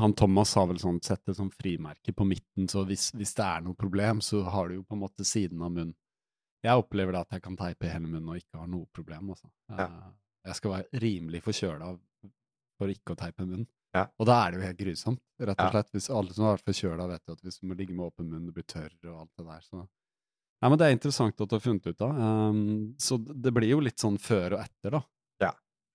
Han 0.00 0.14
Thomas 0.16 0.54
har 0.56 0.64
vel 0.66 0.80
sånn 0.80 0.96
sett 1.04 1.20
det 1.28 1.34
som 1.36 1.50
frimerke 1.52 2.14
på 2.16 2.24
midten, 2.26 2.64
så 2.72 2.82
hvis, 2.88 3.10
hvis 3.12 3.34
det 3.36 3.44
er 3.44 3.60
noe 3.66 3.76
problem, 3.78 4.22
så 4.24 4.40
har 4.48 4.70
du 4.70 4.78
jo 4.78 4.86
på 4.88 4.96
en 4.96 5.02
måte 5.02 5.26
siden 5.28 5.60
av 5.60 5.68
munnen. 5.70 5.92
Jeg 6.64 6.80
opplever 6.80 7.12
det 7.12 7.20
at 7.26 7.36
jeg 7.36 7.44
kan 7.44 7.58
teipe 7.58 7.90
hele 7.90 8.08
munnen 8.08 8.30
og 8.32 8.40
ikke 8.40 8.62
har 8.62 8.70
noe 8.72 8.88
problem, 8.94 9.34
altså. 9.34 9.50
Ja. 9.68 9.84
Eh, 9.84 10.14
jeg 10.48 10.58
skal 10.58 10.72
være 10.72 11.02
rimelig 11.04 11.42
forkjøla 11.44 11.90
for 12.80 12.94
ikke 12.94 13.14
å 13.14 13.20
teipe 13.20 13.44
munnen. 13.44 13.68
Ja. 13.92 14.06
Og 14.16 14.28
da 14.28 14.38
er 14.40 14.52
det 14.52 14.60
jo 14.60 14.66
helt 14.66 14.78
grusomt, 14.80 15.22
rett 15.42 15.60
og 15.60 15.74
slett. 15.74 15.90
Hvis 15.92 16.08
alle 16.12 16.32
som 16.32 16.46
har 16.46 16.56
vært 16.56 16.70
forkjøla, 16.70 17.08
vet 17.10 17.26
jo 17.28 17.34
at 17.36 17.42
hvis 17.44 17.58
du 17.60 17.66
må 17.68 17.76
ligge 17.76 17.96
med 17.96 18.06
åpen 18.06 18.30
munn, 18.30 18.46
du 18.48 18.54
blir 18.56 18.64
tørr 18.68 18.92
og 19.10 19.18
alt 19.24 19.34
det 19.36 19.48
der, 19.48 19.66
så 19.66 19.82
Nei, 20.62 20.68
men 20.70 20.78
det 20.78 20.86
er 20.86 20.94
interessant 20.94 21.40
at 21.42 21.50
du 21.50 21.56
har 21.56 21.62
funnet 21.64 21.86
ut 21.90 22.02
av. 22.06 22.18
Um, 22.22 22.58
så 23.02 23.16
det 23.18 23.50
blir 23.50 23.72
jo 23.72 23.80
litt 23.82 23.98
sånn 23.98 24.14
før 24.22 24.54
og 24.54 24.60
etter, 24.62 24.94
da. 24.94 25.00
Ja. 25.42 25.48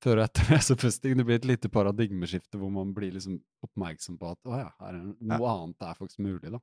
Før 0.04 0.20
og 0.20 0.26
etter 0.26 0.50
nesepusting. 0.52 1.14
Det 1.16 1.26
blir 1.30 1.39
et 1.39 1.48
lite 1.48 1.72
paradigmeskifte 1.72 2.60
hvor 2.60 2.74
man 2.76 2.91
blir 2.95 3.14
liksom 3.16 3.38
oppmerksom 3.64 4.18
på 4.20 4.34
at 4.34 4.52
å 4.52 4.60
ja, 4.60 4.68
her 4.84 4.98
er 4.98 5.06
noe 5.08 5.54
annet 5.54 5.88
er 5.88 6.02
faktisk 6.02 6.20
mulig, 6.20 6.52
da. 6.52 6.60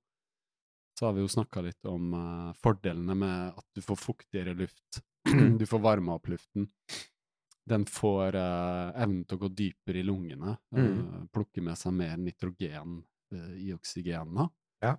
Så 1.00 1.08
har 1.08 1.16
vi 1.16 1.24
jo 1.24 1.32
snakka 1.32 1.64
litt 1.64 1.88
om 1.90 2.12
uh, 2.12 2.52
fordelene 2.60 3.16
med 3.18 3.56
at 3.56 3.66
du 3.74 3.80
får 3.82 3.98
fuktigere 4.02 4.52
luft. 4.58 5.00
du 5.60 5.64
får 5.66 5.82
varma 5.88 6.18
opp 6.20 6.28
luften. 6.28 6.68
Den 7.66 7.86
får 7.88 8.34
uh, 8.36 8.92
evnen 9.00 9.24
til 9.24 9.38
å 9.38 9.40
gå 9.46 9.48
dypere 9.56 10.00
i 10.02 10.04
lungene. 10.04 10.58
eh, 10.76 10.80
Mm. 10.84 11.28
plukke 11.32 11.62
med 11.62 11.78
seg 11.80 11.92
mer 11.96 12.16
nitrogen 12.20 12.98
eh, 13.32 13.54
i 13.68 13.72
oksygenene. 13.72 14.50
Ja. 14.82 14.96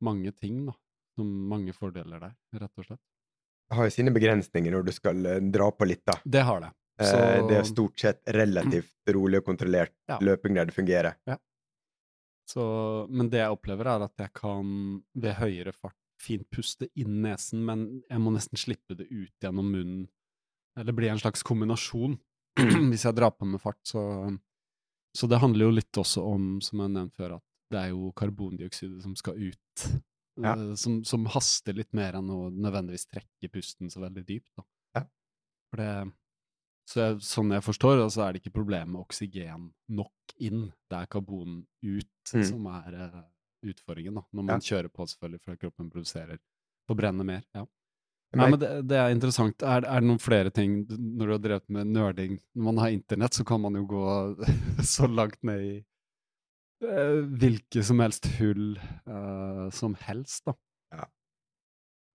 Mange 0.00 0.30
ting, 0.32 0.66
da. 0.66 0.72
Som 1.16 1.32
mange 1.48 1.72
fordeler 1.74 2.20
der, 2.20 2.34
rett 2.60 2.78
og 2.78 2.84
slett. 2.86 3.00
Det 3.68 3.76
har 3.78 3.84
jo 3.88 3.90
sine 3.90 4.12
begrensninger 4.14 4.70
når 4.74 4.84
du 4.86 4.92
skal 4.92 5.26
eh, 5.26 5.40
dra 5.40 5.70
på 5.72 5.86
litt, 5.88 6.04
da. 6.06 6.14
Det 6.24 6.42
har 6.44 6.60
det. 6.60 6.70
Eh, 7.00 7.06
Så- 7.10 7.48
Det 7.48 7.56
er 7.58 7.64
stort 7.64 7.98
sett 7.98 8.22
relativt 8.26 8.94
rolig 9.16 9.38
og 9.42 9.44
kontrollert 9.46 9.92
Ja. 10.08 10.18
løping 10.20 10.54
der 10.54 10.66
det 10.66 10.74
fungerer. 10.74 11.16
Så, 12.46 13.06
men 13.10 13.30
det 13.30 13.38
jeg 13.40 13.50
opplever, 13.56 13.86
er 13.88 14.02
at 14.04 14.16
jeg 14.20 14.32
kan 14.36 15.02
ved 15.16 15.34
høyere 15.34 15.72
fart 15.72 15.96
fint 16.20 16.46
puste 16.52 16.88
inn 16.96 17.22
nesen, 17.24 17.64
men 17.64 18.02
jeg 18.10 18.20
må 18.20 18.30
nesten 18.34 18.56
slippe 18.60 18.94
det 18.96 19.06
ut 19.10 19.32
gjennom 19.42 19.70
munnen. 19.72 20.08
Eller 20.80 20.92
blir 20.96 21.10
en 21.12 21.20
slags 21.22 21.42
kombinasjon 21.46 22.16
hvis 22.90 23.04
jeg 23.06 23.14
drar 23.16 23.30
på 23.34 23.46
med 23.46 23.60
fart. 23.62 23.78
Så, 23.86 24.00
så 25.16 25.28
det 25.30 25.38
handler 25.42 25.68
jo 25.68 25.76
litt 25.76 26.00
også 26.00 26.22
om, 26.26 26.56
som 26.64 26.82
jeg 26.84 26.94
nevnte 26.96 27.16
før, 27.20 27.36
at 27.38 27.44
det 27.74 27.80
er 27.84 27.92
jo 27.94 28.10
karbondioksidet 28.18 29.02
som 29.02 29.14
skal 29.18 29.38
ut. 29.38 29.84
Ja. 30.42 30.52
eh, 30.56 30.74
Som, 30.78 31.00
som 31.06 31.26
haster 31.30 31.76
litt 31.78 31.92
mer 31.94 32.16
enn 32.18 32.30
å 32.34 32.48
nødvendigvis 32.50 33.06
trekke 33.10 33.50
pusten 33.54 33.90
så 33.90 34.02
veldig 34.02 34.24
dypt. 34.26 34.50
Da. 34.58 34.64
Ja. 34.98 35.04
For 35.70 35.82
det, 35.82 35.90
så 36.90 37.00
jeg, 37.00 37.20
sånn 37.24 37.54
jeg 37.54 37.64
forstår 37.64 38.00
det, 38.02 38.08
så 38.12 38.24
er 38.26 38.34
det 38.34 38.42
ikke 38.42 38.56
problem 38.58 38.90
med 38.96 39.04
oksygen 39.06 39.70
nok 39.94 40.34
inn. 40.42 40.66
Det 40.90 40.98
er 41.04 41.10
karbon 41.14 41.62
ut 41.86 42.10
Mm. 42.34 42.42
som 42.48 42.66
er 42.72 42.94
uh, 42.96 43.22
utfordringen, 43.68 44.14
da. 44.16 44.22
Når 44.32 44.44
man 44.48 44.62
kjører 44.64 44.88
på, 44.88 45.04
selvfølgelig, 45.10 45.40
fordi 45.44 45.58
kroppen 45.60 45.90
produserer 45.92 46.38
forbrenner 46.88 47.26
mer. 47.28 47.42
Ja. 47.54 47.66
Nei, 48.40 48.50
men 48.52 48.60
det, 48.60 48.70
det 48.90 48.98
er 49.00 49.14
interessant. 49.14 49.62
Er, 49.62 49.86
er 49.86 50.02
det 50.02 50.08
noen 50.10 50.22
flere 50.22 50.52
ting 50.54 50.82
når 50.90 51.24
du 51.26 51.34
har 51.34 51.42
drevet 51.44 51.74
med 51.76 51.90
nerding? 51.94 52.38
Når 52.54 52.68
man 52.70 52.80
har 52.82 52.94
internett, 52.94 53.36
så 53.36 53.46
kan 53.48 53.62
man 53.64 53.78
jo 53.78 53.84
gå 53.90 54.06
så 54.94 55.08
langt 55.10 55.40
ned 55.46 55.64
i 55.64 55.74
uh, 56.86 57.20
hvilke 57.40 57.84
som 57.86 58.02
helst 58.04 58.28
hull 58.38 58.74
uh, 59.08 59.68
som 59.74 59.96
helst, 60.06 60.44
da. 60.48 60.56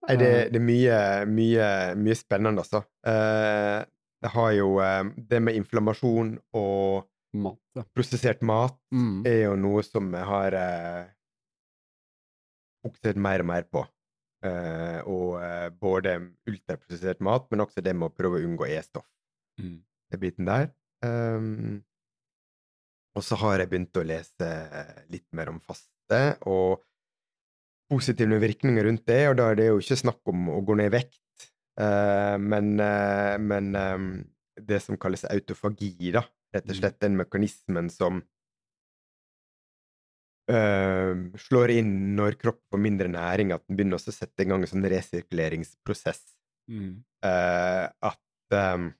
Nei, 0.07 0.15
det, 0.15 0.28
det 0.53 0.59
er 0.61 0.63
mye, 0.63 0.99
mye, 1.28 1.65
mye 1.99 2.15
spennende, 2.15 2.63
altså. 2.63 2.80
Uh, 3.03 3.84
det 4.24 4.32
har 4.34 4.51
jo 4.51 4.74
eh, 4.84 5.03
det 5.32 5.39
med 5.43 5.55
inflammasjon 5.59 6.34
og 6.59 7.07
Mat, 7.39 7.59
ja. 7.78 7.84
prosessert 7.93 8.41
mat 8.41 8.74
Mm. 8.91 9.22
er 9.28 9.43
jo 9.43 9.55
noe 9.55 9.84
som 9.86 10.07
jeg 10.17 10.26
har 10.26 10.55
eh, 10.57 11.09
fokusert 12.82 13.20
mer 13.22 13.43
og 13.43 13.45
mer 13.51 13.67
på. 13.70 13.84
Eh, 14.39 14.99
og 15.03 15.35
uh, 15.41 15.67
både 15.75 16.13
ultraprosessert 16.47 17.19
mat, 17.25 17.49
men 17.51 17.65
også 17.65 17.83
det 17.83 17.91
med 17.95 18.07
å 18.07 18.15
prøve 18.15 18.39
å 18.39 18.45
unngå 18.47 18.69
E-stoff. 18.71 19.07
Mm. 19.59 19.81
Den 20.13 20.21
biten 20.21 20.47
der. 20.47 20.69
Um, 21.03 21.81
og 23.17 23.25
så 23.25 23.35
har 23.41 23.59
jeg 23.59 23.71
begynt 23.71 23.99
å 23.99 24.05
lese 24.07 24.49
litt 25.11 25.27
mer 25.35 25.51
om 25.51 25.59
faste, 25.59 26.21
og 26.47 26.85
positive 27.91 28.39
virkninger 28.39 28.85
rundt 28.85 29.05
det, 29.09 29.21
og 29.27 29.39
da 29.41 29.49
er 29.51 29.59
det 29.59 29.69
jo 29.71 29.79
ikke 29.81 29.99
snakk 30.05 30.31
om 30.31 30.51
å 30.53 30.59
gå 30.63 30.77
ned 30.79 30.91
i 30.91 30.95
vekt, 30.99 31.47
uh, 31.81 32.37
men, 32.39 32.77
men 33.43 33.71
um, 33.75 34.11
det 34.55 34.79
som 34.85 34.99
kalles 35.01 35.25
autofagi, 35.27 36.13
da, 36.15 36.23
rett 36.55 36.67
og 36.69 36.75
Mm. 36.75 36.79
slett 36.79 36.99
den 37.03 37.19
mekanismen 37.19 37.91
som 37.91 38.23
eh, 40.49 41.11
slår 41.45 41.73
inn 41.77 41.93
når 42.17 42.37
kroppen 42.41 42.73
får 42.73 42.81
mindre 42.83 43.11
næring, 43.11 43.53
at 43.55 43.63
den 43.67 43.77
begynner 43.77 43.99
også 43.99 44.13
å 44.13 44.17
sette 44.17 44.45
i 44.45 44.49
gang 44.49 44.63
en 44.65 44.71
sånn 44.71 44.87
resirkuleringsprosess. 44.93 46.23
Mm. 46.69 46.91
Uh, 47.25 47.85
at 48.05 48.55
um, 48.55 48.91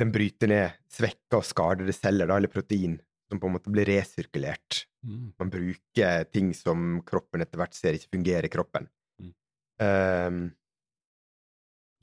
den 0.00 0.12
bryter 0.14 0.50
ned 0.50 0.78
svekka 0.90 1.40
og 1.40 1.46
skadede 1.46 1.94
celler, 1.94 2.30
da, 2.30 2.38
eller 2.40 2.52
protein, 2.52 2.96
som 3.30 3.40
på 3.40 3.48
en 3.48 3.56
måte 3.56 3.72
blir 3.72 3.88
resirkulert. 3.88 4.84
Mm. 5.06 5.32
Man 5.40 5.52
bruker 5.52 6.28
ting 6.32 6.52
som 6.56 7.00
kroppen 7.06 7.44
etter 7.44 7.60
hvert 7.60 7.76
ser 7.76 7.98
ikke 7.98 8.16
fungerer 8.16 8.48
i 8.48 8.52
kroppen. 8.52 8.88
Mm. 9.20 9.32
Um, 9.84 10.44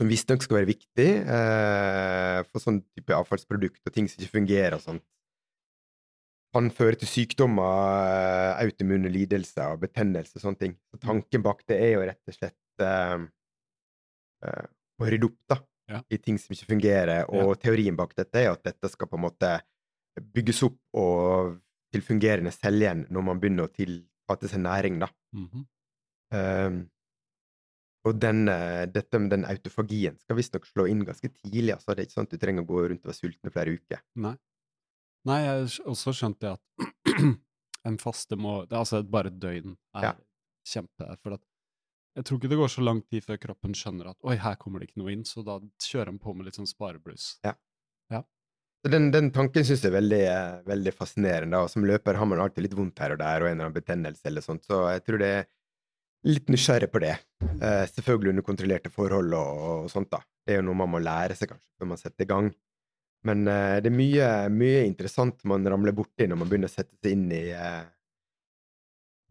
som 0.01 0.09
visstnok 0.09 0.41
skal 0.41 0.61
være 0.61 0.71
viktig 0.71 1.09
uh, 1.27 2.41
for 2.49 2.63
sånn 2.63 2.79
type 2.95 3.13
avfallsprodukt 3.13 3.85
og 3.85 3.93
ting 3.93 4.07
som 4.09 4.21
ikke 4.21 4.39
fungerer 4.39 4.77
og 4.77 4.85
sånt. 4.85 5.05
Kan 6.51 6.67
føre 6.75 6.99
til 6.99 7.07
sykdommer, 7.07 8.05
eh, 8.11 8.65
autoimmune 8.65 9.11
lidelser 9.11 9.71
og 9.71 9.85
betennelse 9.85 10.35
og 10.35 10.45
sånne 10.45 10.59
ting. 10.59 10.77
Så 10.91 10.99
tanken 10.99 11.43
bak 11.45 11.63
det 11.69 11.79
er 11.79 11.93
jo 11.93 12.05
rett 12.09 12.27
og 12.27 12.35
slett 12.35 12.83
uh, 12.83 13.23
uh, 14.43 14.65
å 14.99 15.07
rydde 15.07 15.29
opp 15.29 15.39
da, 15.47 15.61
Ja. 15.91 16.01
i 16.11 16.17
ting 16.19 16.37
som 16.39 16.53
ikke 16.55 16.73
fungerer. 16.73 17.25
Og 17.31 17.55
teorien 17.59 17.95
bak 17.95 18.15
dette 18.15 18.35
er 18.43 18.51
at 18.51 18.63
dette 18.63 18.91
skal 18.91 19.07
på 19.07 19.19
en 19.19 19.25
måte 19.29 19.57
bygges 20.19 20.63
opp 20.67 20.79
og 20.99 21.57
til 21.91 22.03
fungerende 22.03 22.51
selv 22.51 22.83
igjen 22.83 23.05
når 23.11 23.23
man 23.27 23.39
begynner 23.39 23.67
å 23.67 23.71
tilfatte 23.71 24.11
ta 24.31 24.39
til 24.39 24.51
seg 24.53 24.63
næring. 24.65 24.99
da. 24.99 25.09
Mhm. 25.35 25.67
Um, 26.31 26.89
og 28.07 28.17
den, 28.17 28.47
eh, 28.49 28.85
dette 28.89 29.19
med 29.19 29.29
den 29.29 29.43
autofagien 29.45 30.17
skal 30.17 30.35
visstnok 30.35 30.65
slå 30.65 30.87
inn 30.89 31.03
ganske 31.05 31.29
tidlig. 31.29 31.75
altså 31.75 31.93
Det 31.93 31.99
er 31.99 32.07
ikke 32.07 32.17
sånn 32.17 32.25
at 32.25 32.31
du 32.31 32.37
trenger 32.37 32.63
å 32.63 32.65
gå 32.65 32.89
rundt 32.89 33.05
og 33.05 33.11
være 33.11 33.19
sulten 33.19 33.45
i 33.47 33.53
flere 33.53 33.75
uker. 33.77 34.01
Nei. 34.15 34.35
Nei, 35.29 35.39
jeg 35.43 35.53
har 35.53 35.91
også 35.91 36.13
skjønt 36.17 36.39
det 36.41 36.55
at 36.55 36.85
en 37.87 37.97
faste 38.01 38.37
må 38.37 38.61
det 38.65 38.75
er 38.77 38.81
Altså 38.81 39.01
bare 39.05 39.29
et 39.29 39.39
døgn 39.41 39.75
er 39.97 40.07
Ja. 40.07 40.11
kjempe 40.67 41.07
For 41.21 41.37
at 41.37 41.43
jeg 42.17 42.25
tror 42.27 42.39
ikke 42.39 42.49
det 42.51 42.57
går 42.59 42.71
så 42.73 42.83
lang 42.83 42.99
tid 43.07 43.23
før 43.23 43.37
kroppen 43.39 43.75
skjønner 43.77 44.09
at 44.11 44.17
oi, 44.27 44.35
her 44.35 44.57
kommer 44.59 44.81
det 44.81 44.89
ikke 44.89 44.99
noe 44.99 45.13
inn, 45.13 45.21
så 45.23 45.45
da 45.47 45.59
kjører 45.79 46.09
han 46.11 46.19
på 46.19 46.33
med 46.35 46.49
litt 46.49 46.57
sånn 46.59 46.67
sparebluss. 46.67 47.37
Ja. 47.45 47.53
Den, 48.81 49.11
den 49.13 49.29
tanken 49.29 49.61
syns 49.63 49.83
jeg 49.85 49.91
er 49.91 49.97
veldig, 49.99 50.21
veldig 50.65 50.91
fascinerende. 50.97 51.59
og 51.61 51.69
Som 51.69 51.85
løper 51.85 52.17
har 52.17 52.25
man 52.25 52.41
alltid 52.41 52.65
litt 52.65 52.77
vondt 52.77 52.97
her 53.03 53.13
og 53.13 53.19
der, 53.21 53.43
og 53.43 53.47
en 53.47 53.53
eller 53.53 53.67
annen 53.67 53.75
betennelse 53.77 54.25
eller 54.25 54.41
sånt, 54.41 54.65
så 54.65 54.87
jeg 54.89 55.03
tror 55.05 55.21
det 55.21 55.29
er 55.37 55.45
litt 56.27 56.49
nysgjerrig 56.49 56.89
på 56.91 57.01
det. 57.03 57.13
Eh, 57.61 57.83
selvfølgelig 57.93 58.33
under 58.33 58.45
kontrollerte 58.47 58.91
forhold 58.93 59.37
og, 59.37 59.61
og 59.85 59.91
sånt, 59.93 60.09
da. 60.13 60.19
Det 60.45 60.55
er 60.55 60.59
jo 60.61 60.65
noe 60.67 60.79
man 60.81 60.91
må 60.95 61.01
lære 61.01 61.37
seg, 61.37 61.53
kanskje, 61.53 61.69
før 61.77 61.91
man 61.93 62.01
setter 62.01 62.25
i 62.25 62.29
gang. 62.33 62.49
Men 63.27 63.43
uh, 63.47 63.77
det 63.83 63.91
er 63.91 63.95
mye, 63.95 64.29
mye 64.49 64.85
interessant 64.87 65.43
man 65.49 65.65
ramler 65.69 65.93
borti 65.93 66.25
når 66.29 66.39
man 66.41 66.49
begynner 66.49 66.71
å 66.71 66.73
sette 66.73 66.95
seg 67.03 67.13
inn 67.13 67.27
i 67.37 67.43
uh, 67.53 67.83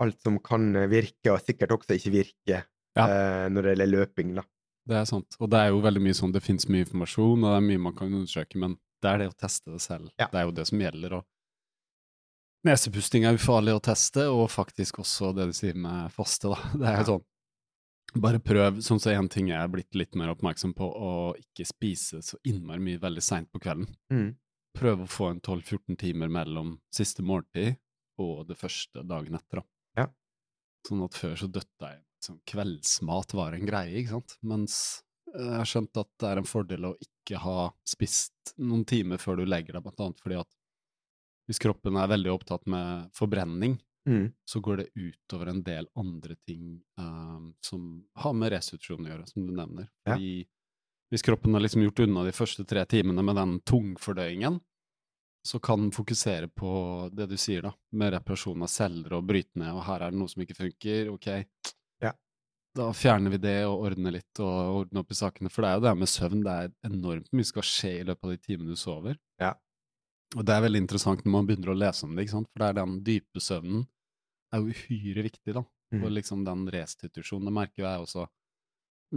alt 0.01 0.21
som 0.25 0.39
kan 0.43 0.69
virke, 0.89 1.33
og 1.35 1.43
sikkert 1.45 1.75
også 1.77 1.99
ikke 1.99 2.15
virke, 2.15 2.61
Ja. 2.97 3.05
uh, 3.05 3.47
når 3.53 3.63
det 3.67 3.73
gjelder 3.75 3.91
løping, 3.95 4.35
da. 4.39 4.47
Det 4.91 4.97
er 4.97 5.05
sant. 5.11 5.37
Og 5.39 5.51
det 5.53 5.59
er 5.61 5.69
jo 5.75 5.83
veldig 5.85 6.01
mye 6.03 6.17
sånn, 6.17 6.33
det 6.35 6.41
fins 6.43 6.65
mye 6.71 6.87
informasjon, 6.87 7.43
og 7.45 7.51
det 7.51 7.59
er 7.59 7.67
mye 7.67 7.83
man 7.89 7.97
kan 7.99 8.09
undersøke, 8.15 8.59
men 8.59 8.79
det 9.03 9.11
er 9.11 9.21
det 9.23 9.29
å 9.31 9.37
teste 9.39 9.75
det 9.75 9.83
selv. 9.85 10.09
Ja. 10.19 10.27
Det 10.33 10.41
er 10.41 10.49
jo 10.49 10.55
det 10.57 10.65
som 10.71 10.81
gjelder. 10.83 11.19
og 11.21 11.27
Nesepusting 12.69 13.25
er 13.25 13.39
ufarlig 13.39 13.73
å 13.77 13.81
teste, 13.85 14.27
og 14.29 14.51
faktisk 14.53 14.99
også 15.01 15.31
det 15.37 15.47
du 15.51 15.55
sier 15.57 15.77
med 15.81 16.11
faste. 16.13 16.51
da. 16.53 16.59
Det 16.81 16.89
er 16.91 16.99
jo 17.01 17.07
sånn, 17.15 17.25
bare 18.15 18.41
prøv, 18.43 18.81
sånn 18.83 19.01
som 19.03 19.15
en 19.15 19.29
ting 19.31 19.51
jeg 19.53 19.61
er 19.61 19.71
blitt 19.71 19.97
litt 19.99 20.17
mer 20.19 20.33
oppmerksom 20.33 20.73
på, 20.77 20.87
å 20.87 21.13
ikke 21.39 21.67
spise 21.69 22.23
så 22.25 22.39
innmari 22.49 22.83
mye 22.83 23.03
veldig 23.03 23.23
seint 23.25 23.51
på 23.53 23.61
kvelden. 23.63 23.91
Mm. 24.13 24.33
Prøv 24.77 25.05
å 25.05 25.11
få 25.11 25.31
en 25.33 25.41
12-14 25.43 25.99
timer 26.01 26.31
mellom 26.33 26.77
siste 26.95 27.25
måltid 27.27 27.77
og 28.21 28.47
det 28.49 28.59
første 28.59 29.05
dagen 29.07 29.39
etter. 29.39 29.63
da. 29.63 30.03
Ja. 30.03 30.07
Sånn 30.87 31.05
at 31.07 31.19
før 31.19 31.37
så 31.39 31.51
døtta 31.51 31.95
jeg 31.95 32.03
sånn 32.25 32.41
kveldsmat 32.49 33.35
var 33.37 33.57
en 33.57 33.69
greie, 33.69 34.03
ikke 34.03 34.19
sant? 34.19 34.37
Mens 34.47 34.75
eh, 35.33 35.41
jeg 35.41 35.59
har 35.63 35.71
skjønt 35.71 36.01
at 36.03 36.11
det 36.21 36.31
er 36.31 36.41
en 36.41 36.49
fordel 36.49 36.89
å 36.91 36.97
ikke 37.01 37.41
ha 37.41 37.71
spist 37.89 38.55
noen 38.59 38.85
timer 38.89 39.23
før 39.23 39.41
du 39.41 39.47
legger 39.49 39.77
deg, 39.77 39.85
blant 39.87 40.03
annet 40.05 40.21
fordi 40.23 40.41
at 40.43 40.51
hvis 41.49 41.63
kroppen 41.63 41.97
er 41.99 42.11
veldig 42.13 42.31
opptatt 42.31 42.69
med 42.71 43.09
forbrenning, 43.17 43.79
Mm. 44.09 44.31
så 44.49 44.61
går 44.65 44.77
det 44.81 44.87
utover 44.95 45.51
en 45.51 45.63
del 45.63 45.87
andre 46.01 46.35
ting 46.49 46.81
um, 46.97 47.51
som 47.61 47.83
har 48.17 48.33
med 48.33 48.53
restitusjon 48.55 49.05
å 49.05 49.11
gjøre, 49.11 49.27
som 49.29 49.45
du 49.45 49.53
nevner. 49.53 49.91
Ja. 50.09 50.15
Fordi 50.15 50.33
hvis 51.11 51.27
kroppen 51.27 51.55
har 51.55 51.65
liksom 51.65 51.83
gjort 51.85 52.01
unna 52.07 52.25
de 52.25 52.33
første 52.33 52.65
tre 52.65 52.85
timene 52.89 53.23
med 53.27 53.37
den 53.37 53.57
tungfordøyingen, 53.67 54.61
så 55.43 55.59
kan 55.59 55.81
den 55.81 55.93
fokusere 55.93 56.49
på 56.49 56.71
det 57.13 57.27
du 57.31 57.37
sier, 57.41 57.65
da, 57.65 57.73
med 57.97 58.13
reparasjon 58.15 58.63
av 58.63 58.71
celler 58.71 59.17
og 59.17 59.27
bryte 59.29 59.59
ned, 59.59 59.73
og 59.75 59.85
her 59.87 60.05
er 60.05 60.13
det 60.13 60.21
noe 60.21 60.31
som 60.31 60.45
ikke 60.45 60.59
funker, 60.59 61.11
ok. 61.15 61.29
Ja. 62.05 62.13
Da 62.77 62.91
fjerner 62.95 63.35
vi 63.35 63.41
det 63.43 63.57
og 63.67 63.87
ordner 63.89 64.15
litt 64.19 64.43
og 64.45 64.83
ordner 64.83 65.03
opp 65.03 65.11
i 65.11 65.19
sakene, 65.19 65.51
for 65.53 65.65
det 65.65 65.71
er 65.71 65.79
jo 65.79 65.85
det 65.87 65.93
her 65.93 66.03
med 66.03 66.13
søvn, 66.13 66.45
det 66.47 66.57
er 66.57 66.75
enormt 66.91 67.33
mye 67.33 67.49
som 67.49 67.55
skal 67.57 67.69
skje 67.73 67.93
i 67.97 68.07
løpet 68.07 68.29
av 68.29 68.37
de 68.37 68.43
timene 68.45 68.77
du 68.77 68.81
sover. 68.81 69.19
Ja. 69.43 69.55
Og 70.39 70.45
det 70.47 70.55
er 70.55 70.63
veldig 70.63 70.85
interessant 70.85 71.25
når 71.25 71.33
man 71.35 71.49
begynner 71.49 71.73
å 71.73 71.81
lese 71.81 72.07
om 72.07 72.13
det, 72.15 72.27
ikke 72.27 72.37
sant? 72.37 72.51
for 72.53 72.63
det 72.63 72.69
er 72.69 72.79
den 72.79 73.01
dype 73.07 73.43
søvnen 73.43 73.89
er 74.51 74.63
jo 74.63 74.75
uhyre 74.75 75.25
viktig, 75.27 75.55
da. 75.55 75.65
Mm. 75.95 76.05
Og 76.05 76.13
liksom 76.15 76.45
den 76.47 76.69
restitusjonen, 76.71 77.49
det 77.49 77.55
merker 77.55 77.83
jo 77.83 77.89
jeg 77.89 78.05
også. 78.05 78.27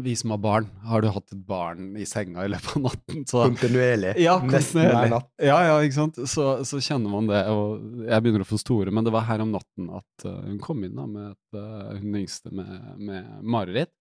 Vi 0.03 0.15
som 0.17 0.31
har 0.33 0.39
barn, 0.41 0.67
har 0.89 1.03
du 1.03 1.07
hatt 1.13 1.33
et 1.35 1.41
barn 1.45 1.91
i 2.01 2.05
senga 2.09 2.47
i 2.47 2.49
løpet 2.49 2.77
av 2.79 2.85
natten, 2.87 3.25
så 3.29 3.43
Kontinuerlig. 3.45 4.15
ja, 4.23 4.39
kontinuerlig. 4.41 5.19
Ja, 5.37 5.57
ja, 5.67 5.75
ikke 5.85 5.99
sant. 5.99 6.17
Så, 6.29 6.47
så 6.65 6.81
kjenner 6.81 7.13
man 7.13 7.29
det, 7.29 7.43
og 7.53 8.07
jeg 8.07 8.25
begynner 8.25 8.45
å 8.45 8.49
få 8.49 8.57
store. 8.61 8.93
Men 8.93 9.05
det 9.05 9.13
var 9.13 9.27
her 9.27 9.43
om 9.45 9.53
natten 9.53 9.91
at 9.93 10.25
eh, 10.25 10.39
hun 10.47 10.57
kom 10.63 10.81
inn 10.85 10.97
da 10.97 11.05
med 11.09 11.35
et, 11.35 11.59
eh, 11.61 11.91
hun 11.99 12.17
yngste 12.23 12.53
med, 12.57 12.73
med 12.97 13.45
mareritt. 13.45 13.93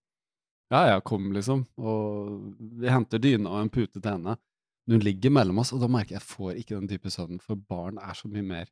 Ja, 0.73 0.87
jeg 0.95 1.05
kom, 1.05 1.29
liksom. 1.37 1.67
Og 1.77 2.57
vi 2.81 2.89
henter 2.89 3.21
dyna 3.21 3.53
og 3.53 3.61
en 3.61 3.73
pute 3.75 4.01
til 4.01 4.09
henne. 4.09 4.39
Men 4.87 4.97
hun 4.99 5.05
ligger 5.07 5.31
mellom 5.31 5.59
oss, 5.63 5.71
og 5.73 5.81
da 5.83 5.89
merker 5.91 6.17
jeg 6.17 6.21
jeg 6.21 6.29
får 6.29 6.57
ikke 6.59 6.79
den 6.81 6.89
type 6.91 7.11
søvn, 7.15 7.39
for 7.43 7.55
barn 7.71 7.99
er 8.03 8.15
så 8.19 8.29
mye 8.31 8.43
mer 8.47 8.71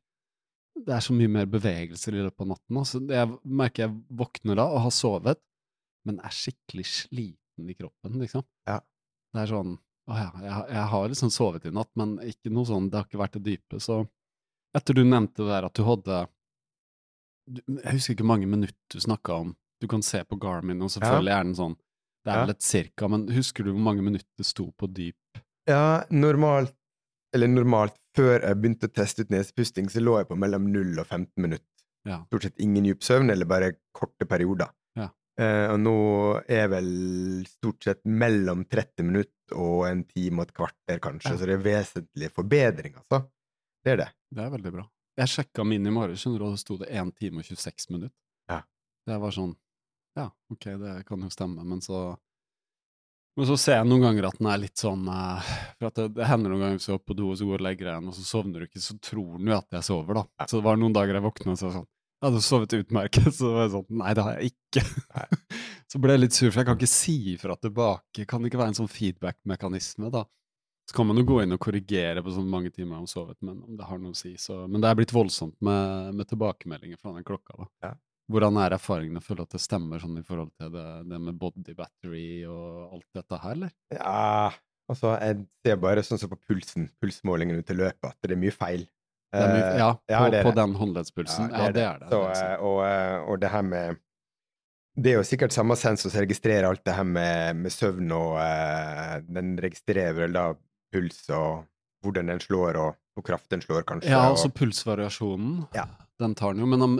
Det 0.81 0.93
er 0.95 1.03
så 1.03 1.13
mye 1.13 1.27
mer 1.27 1.45
bevegelser 1.51 2.15
i 2.15 2.21
løpet 2.23 2.41
av 2.45 2.47
natten. 2.53 2.77
Altså, 2.79 2.99
jeg 3.11 3.27
merker 3.43 3.83
jeg 3.83 3.95
våkner 4.21 4.55
da 4.55 4.65
og 4.71 4.79
har 4.85 4.93
sovet, 4.95 5.39
men 6.07 6.19
er 6.23 6.31
skikkelig 6.33 6.85
sliten 6.87 7.69
i 7.69 7.75
kroppen, 7.75 8.15
liksom. 8.23 8.45
Ja. 8.67 8.77
Det 9.35 9.41
er 9.43 9.51
sånn 9.51 9.73
Å 10.11 10.15
ja, 10.17 10.29
jeg, 10.41 10.63
jeg 10.73 10.85
har 10.91 11.09
liksom 11.11 11.29
sovet 11.31 11.65
i 11.67 11.71
natt, 11.75 11.91
men 11.99 12.15
ikke 12.25 12.49
noe 12.51 12.65
sånn, 12.65 12.87
det 12.89 12.97
har 12.97 13.05
ikke 13.07 13.19
vært 13.21 13.35
det 13.37 13.43
dype. 13.45 13.79
Så 13.83 13.99
etter 14.75 14.95
du 14.97 15.03
nevnte 15.03 15.43
det 15.43 15.51
der 15.51 15.67
at 15.67 15.75
du 15.77 15.83
hadde 15.85 16.21
du, 17.51 17.61
Jeg 17.83 17.93
husker 17.99 18.15
ikke 18.15 18.27
mange 18.31 18.47
minutter 18.49 18.95
du 18.95 18.99
snakka 19.03 19.37
om. 19.43 19.53
Du 19.83 19.87
kan 19.91 20.03
se 20.05 20.23
på 20.27 20.39
Garmin, 20.41 20.81
og 20.81 20.91
selvfølgelig 20.93 21.33
er 21.35 21.43
den 21.47 21.55
sånn 21.59 21.75
Det 22.25 22.31
er 22.31 22.35
Ja. 22.39 22.41
vel 22.45 22.55
et 22.55 22.61
cirka, 22.65 23.07
men 23.09 23.27
husker 23.33 23.63
du 23.65 23.71
hvor 23.73 23.81
mange 23.91 24.03
minutter 24.05 24.29
det 24.37 24.45
sto 24.45 24.71
på 24.71 24.87
dyp? 24.93 25.41
Ja, 25.69 26.03
normalt 26.09 26.75
Eller 27.35 27.47
normalt, 27.47 27.95
før 28.17 28.41
jeg 28.43 28.57
begynte 28.59 28.89
å 28.89 28.91
teste 28.91 29.23
ut 29.23 29.29
nesepusting, 29.31 29.87
så 29.87 30.01
lå 30.03 30.17
jeg 30.19 30.27
på 30.27 30.35
mellom 30.35 30.65
0 30.67 30.97
og 30.99 31.05
15 31.05 31.29
minutter. 31.39 31.67
Ja. 32.03 32.17
Stort 32.27 32.43
sett 32.43 32.57
ingen 32.59 32.83
dyp 32.83 33.05
søvn, 33.07 33.31
eller 33.31 33.47
bare 33.47 33.69
korte 33.95 34.27
perioder. 34.27 34.67
Ja. 34.99 35.05
Eh, 35.39 35.67
og 35.71 35.77
nå 35.79 35.93
er 36.51 36.67
vel 36.73 36.89
stort 37.47 37.87
sett 37.87 38.01
mellom 38.03 38.65
30 38.67 39.07
minutter 39.07 39.55
og 39.55 39.85
en 39.87 40.01
time 40.09 40.41
og 40.41 40.49
et 40.49 40.55
kvarter, 40.57 40.99
kanskje. 41.03 41.31
Ja. 41.31 41.39
Så 41.39 41.47
det 41.47 41.55
er 41.55 41.63
vesentlig 41.63 42.31
forbedring, 42.35 42.97
altså. 42.99 43.21
Det 43.81 43.93
er 43.93 44.01
det. 44.03 44.09
Det 44.35 44.43
er 44.43 44.51
veldig 44.57 44.73
bra. 44.75 44.83
Jeg 45.21 45.31
sjekka 45.31 45.63
min 45.67 45.87
i 45.87 45.93
morges, 45.93 46.25
og 46.27 46.35
da 46.41 46.51
sto 46.59 46.77
det 46.81 46.89
1 46.91 47.13
time 47.19 47.39
og 47.45 47.47
26 47.47 47.89
minutter. 47.93 48.17
Ja. 48.51 48.59
Det 49.07 49.21
var 49.23 49.35
sånn 49.35 49.55
Ja, 50.19 50.27
ok, 50.51 50.65
det 50.81 50.97
kan 51.07 51.23
jo 51.23 51.31
stemme, 51.31 51.63
men 51.63 51.79
så 51.79 52.17
Men 53.39 53.47
så 53.47 53.55
ser 53.59 53.77
jeg 53.77 53.87
noen 53.87 54.03
ganger 54.03 54.27
at 54.27 54.39
den 54.41 54.49
er 54.51 54.59
litt 54.59 54.81
sånn 54.81 55.05
eh, 55.07 55.51
For 55.77 55.87
at 55.87 55.99
det, 56.01 56.07
det 56.17 56.27
hender 56.27 56.51
noen 56.51 56.65
ganger 56.65 56.81
hvis 56.81 56.89
du 56.89 56.95
er 56.97 57.01
på 57.05 57.15
do 57.15 57.29
og 57.31 57.39
så 57.39 57.47
går 57.47 57.61
og 57.61 57.65
legger 57.67 57.87
deg 57.87 57.93
igjen, 57.93 58.09
og 58.11 58.17
så 58.17 58.25
sovner 58.27 58.59
du 58.59 58.67
ikke, 58.67 58.83
så 58.83 58.97
tror 58.99 59.37
den 59.37 59.51
jo 59.51 59.57
at 59.57 59.77
jeg 59.77 59.87
sover, 59.87 60.19
da. 60.19 60.47
Så 60.49 60.59
det 60.59 60.67
var 60.67 60.81
noen 60.81 60.97
dager 60.97 61.17
jeg 61.17 61.25
våkna 61.27 61.55
og 61.55 61.61
så 61.61 61.71
sånn 61.77 61.87
Jeg 61.87 62.27
hadde 62.27 62.43
sovet 62.45 62.75
utmerket, 62.81 63.31
så 63.39 63.53
var 63.55 63.65
jeg 63.65 63.73
sånn 63.77 64.03
Nei, 64.03 64.11
det 64.17 64.27
har 64.27 64.37
jeg 64.37 64.51
ikke. 64.51 64.85
så 65.93 66.03
ble 66.03 66.17
jeg 66.17 66.23
litt 66.25 66.37
sur, 66.37 66.51
for 66.51 66.61
jeg 66.61 66.69
kan 66.69 66.81
ikke 66.81 66.91
si 66.91 67.17
ifra 67.37 67.57
tilbake. 67.61 68.27
Kan 68.27 68.43
det 68.43 68.51
ikke 68.51 68.61
være 68.61 68.75
en 68.75 68.79
sånn 68.83 68.91
feedback-mekanisme, 68.91 70.11
da? 70.13 70.27
Så 70.89 70.97
kan 70.97 71.07
man 71.07 71.21
jo 71.21 71.23
gå 71.29 71.37
inn 71.43 71.55
og 71.55 71.61
korrigere 71.63 72.23
på 72.25 72.33
så 72.35 72.43
mange 72.43 72.71
timer 72.73 72.97
jeg 72.97 73.05
har 73.05 73.11
sovet, 73.13 73.37
men 73.45 73.61
om 73.63 73.75
det 73.79 73.87
har 73.87 73.99
noe 74.01 74.11
å 74.11 74.17
si, 74.17 74.33
så 74.41 74.65
Men 74.67 74.83
det 74.83 74.89
er 74.89 74.97
blitt 74.99 75.13
voldsomt 75.15 75.55
med, 75.63 76.17
med 76.17 76.27
tilbakemeldinger 76.27 76.99
fra 76.99 77.13
den 77.15 77.23
klokka, 77.23 77.55
da. 77.61 77.67
Ja. 77.85 77.91
Hvordan 78.31 78.57
er 78.63 78.75
erfaringene? 78.77 79.21
Føler 79.23 79.45
at 79.47 79.55
det 79.55 79.61
stemmer 79.63 80.01
sånn 80.01 80.19
i 80.21 80.25
forhold 80.25 80.51
til 80.59 80.71
det, 80.73 80.87
det 81.11 81.19
med 81.27 81.37
body 81.39 81.75
battery 81.77 82.25
og 82.49 82.97
alt 82.97 83.07
dette 83.19 83.39
her, 83.43 83.57
eller? 83.57 83.73
Ja, 83.95 84.51
altså, 84.91 85.13
jeg 85.21 85.43
ser 85.65 85.79
bare 85.83 86.03
sånn 86.07 86.21
som 86.21 86.31
på 86.31 86.39
pulsen, 86.49 86.89
pulsmålingen 87.03 87.59
ut 87.61 87.67
til 87.67 87.81
løpet, 87.83 88.11
at 88.13 88.17
det 88.27 88.37
er 88.37 88.43
mye 88.45 88.55
feil. 88.55 88.87
Er 89.31 89.47
mye, 89.47 89.65
Eh, 89.71 89.77
ja, 89.79 89.89
ja, 90.11 90.21
på, 90.25 90.35
er 90.35 90.43
på 90.43 90.51
den 90.57 90.73
håndleddspulsen. 90.75 91.51
Ja, 91.55 91.67
det 91.71 91.83
er 91.87 91.99
det. 92.01 92.09
Så, 92.11 92.21
eh, 92.35 92.55
og, 92.67 92.79
eh, 92.83 93.19
og 93.31 93.39
det 93.39 93.51
her 93.53 93.61
med 93.63 93.99
Det 94.99 95.13
er 95.13 95.21
jo 95.21 95.23
sikkert 95.23 95.53
samme 95.55 95.77
sensor 95.79 96.11
som 96.11 96.19
registrerer 96.19 96.65
alt 96.67 96.81
det 96.83 96.93
her 96.97 97.05
med, 97.07 97.55
med 97.55 97.71
søvn, 97.71 98.09
og 98.11 98.35
den 99.31 99.53
registrerer 99.63 100.17
vel 100.17 100.35
da 100.35 100.49
puls 100.91 101.21
og 101.31 101.61
hvordan 102.03 102.27
den 102.33 102.41
slår, 102.43 102.75
og 102.75 102.97
hvor 103.15 103.23
kraft 103.23 103.47
den 103.53 103.63
slår, 103.63 103.85
kanskje. 103.87 104.11
Ja, 104.11 104.25
og, 104.25 104.35
altså 104.35 104.51
pulsvariasjonen, 104.51 105.61
Ja. 105.77 105.85
Den 106.21 106.35
tar 106.37 106.53
den 106.53 106.61
jo, 106.63 106.67
men 106.69 106.81
den 106.85 106.95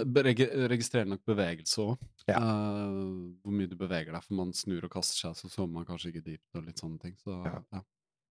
registrerer 0.72 1.08
nok 1.12 1.22
bevegelse 1.30 1.84
òg. 1.86 2.02
Ja. 2.30 2.38
hvor 2.42 3.54
mye 3.56 3.70
du 3.70 3.76
beveger 3.80 4.12
deg, 4.14 4.24
for 4.26 4.38
man 4.38 4.52
snur 4.58 4.86
og 4.86 4.92
kaster 4.94 5.18
seg, 5.28 5.38
så 5.40 5.50
sover 5.50 5.72
man 5.74 5.88
kanskje 5.88 6.12
ikke 6.12 6.26
dypt 6.28 6.58
og 6.60 6.66
litt 6.68 6.82
sånne 6.82 7.00
ting. 7.02 7.16
Så 7.22 7.38
Ja. 7.46 7.56
ja. 7.74 7.82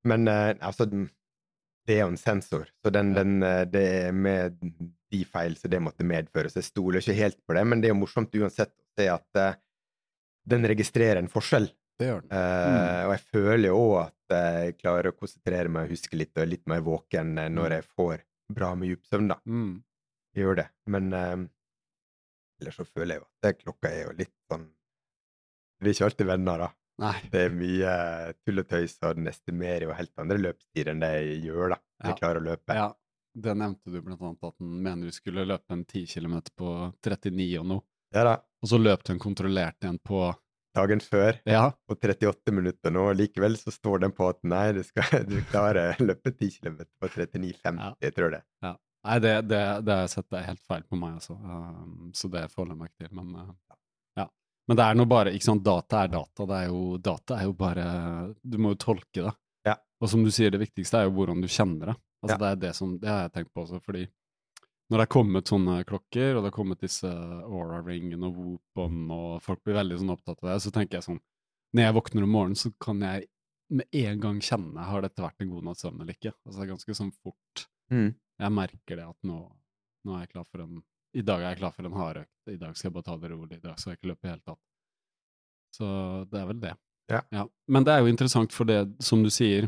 Men 0.08 0.28
uh, 0.30 0.54
altså, 0.64 0.86
det 0.90 1.96
er 1.96 2.04
jo 2.06 2.12
en 2.12 2.20
sensor, 2.20 2.68
så 2.84 2.92
den, 2.94 3.10
den, 3.16 3.42
eh, 3.42 3.64
det 3.68 3.82
er 4.06 4.12
med 4.14 4.56
de 5.10 5.24
feil 5.26 5.56
som 5.58 5.70
det 5.72 5.80
måtte 5.82 6.06
medføre. 6.06 6.48
Så 6.52 6.60
jeg 6.62 6.68
stoler 6.70 7.00
ikke 7.02 7.16
helt 7.18 7.38
på 7.48 7.56
det, 7.56 7.64
men 7.66 7.80
det 7.82 7.88
er 7.90 7.94
jo 7.94 7.98
morsomt 8.04 8.32
uansett 8.38 8.70
å 8.72 8.86
se 9.00 9.08
at 9.12 9.40
uh, 9.40 9.58
den 10.48 10.64
registrerer 10.70 11.20
en 11.20 11.28
forskjell. 11.28 11.68
Det 12.00 12.06
gjør 12.08 12.22
den. 12.22 12.30
Mm. 12.32 13.08
Og 13.08 13.12
jeg 13.12 13.22
føler 13.34 13.66
jo 13.68 13.76
òg 13.82 13.96
at 14.06 14.36
jeg 14.38 14.76
klarer 14.80 15.10
å 15.10 15.16
konsentrere 15.18 15.68
meg 15.68 15.84
og 15.88 15.92
huske 15.92 16.16
litt, 16.16 16.30
og 16.38 16.44
er 16.46 16.52
litt 16.54 16.64
mer 16.70 16.80
våken 16.86 17.34
når 17.36 17.50
Mm. 17.74 17.74
jeg 17.76 17.84
får 17.98 18.22
bra 18.56 18.70
med 18.78 18.88
djup 18.88 19.04
søvn, 19.10 19.28
da. 19.28 19.36
Mm. 19.44 19.74
Jeg 20.34 20.44
gjør 20.44 20.56
det. 20.62 20.66
Men 20.86 21.12
eh, 21.16 21.36
ellers 22.60 22.76
så 22.80 22.86
føler 22.86 23.16
jeg 23.16 23.22
jo 23.22 23.26
at 23.28 23.46
det, 23.46 23.54
klokka 23.64 23.90
er 23.90 24.02
jo 24.06 24.12
litt 24.20 24.34
sånn 24.50 24.68
Vi 25.80 25.88
er 25.90 25.94
ikke 25.96 26.08
alltid 26.10 26.28
venner, 26.28 26.58
da. 26.66 26.70
Nei. 27.00 27.14
Det 27.32 27.40
er 27.46 27.54
mye 27.56 27.92
tull 28.44 28.60
og 28.60 28.66
tøys, 28.68 28.98
og 29.08 29.14
den 29.16 29.30
estimerer 29.30 29.86
jo 29.86 29.94
helt 29.96 30.12
andre 30.20 30.36
løpstider 30.36 30.90
enn 30.92 31.00
det 31.00 31.08
jeg 31.16 31.38
gjør, 31.48 31.70
da. 31.72 31.78
Jeg 32.04 32.10
Ja. 32.12 32.16
klarer 32.18 32.40
å 32.42 32.44
løpe. 32.50 32.74
Ja, 32.76 32.88
det 33.40 33.54
nevnte 33.56 33.88
du 33.94 34.02
blant 34.02 34.20
annet, 34.20 34.44
at 34.44 34.58
den 34.60 34.74
mener 34.84 35.08
du 35.08 35.12
skulle 35.16 35.46
løpe 35.48 35.72
en 35.72 35.84
10 35.86 36.04
km 36.12 36.36
på 36.60 36.74
39 37.00 37.58
og 37.62 37.66
noe. 37.72 37.82
Ja 38.12 38.24
da. 38.28 38.34
Og 38.60 38.68
så 38.68 38.76
løp 38.82 39.02
den 39.08 39.18
kontrollert 39.22 39.78
igjen 39.80 39.98
på 40.04 40.34
Dagen 40.76 41.00
før, 41.02 41.40
Ja, 41.50 41.72
på 41.88 41.96
38 41.98 42.52
minutter 42.54 42.92
nå, 42.94 43.08
og 43.10 43.16
likevel 43.18 43.56
så 43.58 43.72
står 43.74 44.00
den 44.04 44.12
på 44.14 44.28
at 44.30 44.38
nei, 44.44 44.70
du 44.76 44.84
skal 44.86 45.24
du 45.26 45.40
klarer 45.50 45.96
å 45.96 46.04
løpe 46.12 46.30
10 46.30 46.60
km 46.60 46.76
på 47.00 47.08
39,50, 47.08 47.96
jeg 48.04 48.14
tror 48.14 48.30
det. 48.36 48.42
Nei, 49.06 49.16
det, 49.24 49.34
det, 49.48 49.60
det 49.86 49.94
har 49.94 50.04
jeg 50.04 50.12
sett 50.12 50.28
det 50.28 50.40
er 50.40 50.48
helt 50.50 50.64
feil 50.68 50.82
på 50.84 50.98
meg, 51.00 51.16
altså. 51.16 51.36
Um, 51.40 52.10
så 52.16 52.28
det 52.32 52.44
forholder 52.52 52.74
jeg 52.74 52.80
meg 52.82 52.90
ikke 52.90 53.06
til. 53.06 53.12
Men 53.16 53.30
uh, 53.38 53.80
ja. 54.20 54.26
Men 54.68 54.80
det 54.80 54.86
er 54.86 54.98
nå 54.98 55.06
bare 55.08 55.32
ikke 55.36 55.48
sant, 55.48 55.64
Data 55.64 56.04
er 56.04 56.12
data. 56.12 56.46
Det 56.50 56.58
er 56.58 56.68
jo, 56.68 56.82
data 57.00 57.38
er 57.38 57.48
jo 57.48 57.56
bare 57.56 57.86
Du 58.42 58.58
må 58.60 58.74
jo 58.74 58.80
tolke 58.84 59.24
det. 59.24 59.34
Ja. 59.68 59.78
Og 60.00 60.12
som 60.12 60.24
du 60.24 60.32
sier, 60.34 60.52
det 60.52 60.60
viktigste 60.62 61.00
er 61.00 61.08
jo 61.08 61.16
hvordan 61.16 61.40
du 61.40 61.48
kjenner 61.48 61.94
det. 61.94 61.98
Altså 62.20 62.36
Ja. 62.36 62.40
Det 62.42 62.50
er 62.50 62.62
det 62.66 62.74
som 62.76 62.98
Det 63.00 63.08
har 63.08 63.22
jeg 63.24 63.32
tenkt 63.38 63.54
på 63.54 63.64
også, 63.64 63.80
fordi 63.84 64.06
når 64.90 64.98
det 64.98 65.04
er 65.06 65.14
kommet 65.14 65.46
sånne 65.46 65.74
klokker, 65.86 66.32
og 66.34 66.42
det 66.42 66.48
er 66.50 66.54
kommet 66.56 66.80
disse 66.82 67.06
Aura-ringen 67.06 68.24
og 68.26 68.34
Whoop-on, 68.34 69.04
og 69.14 69.36
folk 69.44 69.60
blir 69.62 69.76
veldig 69.78 70.00
sånn 70.00 70.10
opptatt 70.16 70.40
av 70.42 70.48
det, 70.50 70.56
så 70.64 70.72
tenker 70.74 70.98
jeg 70.98 71.06
sånn 71.06 71.20
Når 71.70 71.84
jeg 71.84 71.94
våkner 71.94 72.26
om 72.26 72.32
morgenen, 72.34 72.58
så 72.58 72.72
kan 72.82 73.04
jeg 73.06 73.28
med 73.70 73.86
en 73.94 74.20
gang 74.20 74.40
kjenne 74.42 74.82
har 74.82 75.04
dette 75.04 75.22
vært 75.22 75.44
en 75.44 75.52
god 75.52 75.68
natts 75.68 75.84
søvn 75.84 76.00
eller 76.02 76.16
ikke. 76.16 76.32
Altså 76.42 76.58
det 76.58 76.64
er 76.64 76.72
ganske 76.72 76.96
sånn 76.98 77.12
fort 77.22 77.62
Mm. 77.90 78.14
jeg 78.40 78.52
merker 78.52 78.96
det 78.96 79.04
at 79.08 79.16
nå, 79.26 79.38
nå 80.06 80.14
er 80.16 80.20
jeg 80.26 80.30
klar 80.34 80.44
for 80.46 80.62
en 80.64 80.82
I 81.14 81.22
dag 81.26 81.40
er 81.42 81.48
jeg 81.50 81.58
klar 81.58 81.72
for 81.74 81.86
en 81.88 81.92
hardøkt. 81.98 82.30
I 82.48 82.56
dag 82.56 82.76
skal 82.76 82.88
jeg 82.88 82.94
bare 82.94 83.08
ta 83.08 83.16
det 83.18 83.30
rolig. 83.32 83.56
I 83.58 83.64
dag 83.66 83.78
skal 83.80 83.90
jeg 83.92 83.98
ikke 83.98 84.10
løpe 84.12 84.20
i 84.22 84.28
det 84.28 84.30
hele 84.30 84.46
tatt. 84.46 84.60
Så 85.74 85.86
det 86.30 86.38
er 86.40 86.46
vel 86.46 86.60
det. 86.62 86.74
Ja. 87.10 87.46
Men 87.66 87.84
det 87.84 87.92
er 87.96 88.04
jo 88.04 88.10
interessant, 88.12 88.52
for 88.54 88.64
det 88.70 88.78
som 89.02 89.24
du 89.26 89.30
sier, 89.34 89.66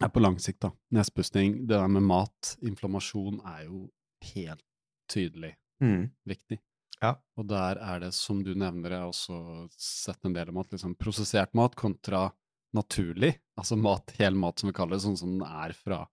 er 0.00 0.08
på 0.12 0.22
lang 0.22 0.36
sikt, 0.38 0.60
da. 0.62 0.70
Nedspusting, 0.94 1.64
det 1.66 1.74
der 1.74 1.88
med 1.90 2.04
mat, 2.06 2.52
inflammasjon, 2.62 3.40
er 3.44 3.64
jo 3.66 3.88
helt 4.34 4.62
tydelig 5.10 5.56
Mm. 5.82 6.10
viktig. 6.24 6.58
Ja. 7.02 7.16
Og 7.36 7.46
der 7.50 7.76
er 7.82 7.98
det, 8.00 8.14
som 8.14 8.42
du 8.42 8.54
nevner, 8.54 8.90
jeg 8.90 9.00
har 9.00 9.10
også 9.10 9.68
sett 9.76 10.24
en 10.24 10.32
del 10.32 10.48
om 10.48 10.56
at 10.62 10.70
liksom 10.72 10.94
prosessert 10.96 11.52
mat 11.54 11.74
kontra 11.76 12.30
naturlig, 12.72 13.34
altså 13.58 13.76
mat, 13.76 14.14
hel 14.18 14.34
mat 14.34 14.58
som 14.58 14.70
vi 14.70 14.72
kaller 14.72 14.96
det, 14.96 15.02
sånn 15.04 15.18
som 15.18 15.34
den 15.38 15.42
er 15.46 15.74
fra, 15.76 16.06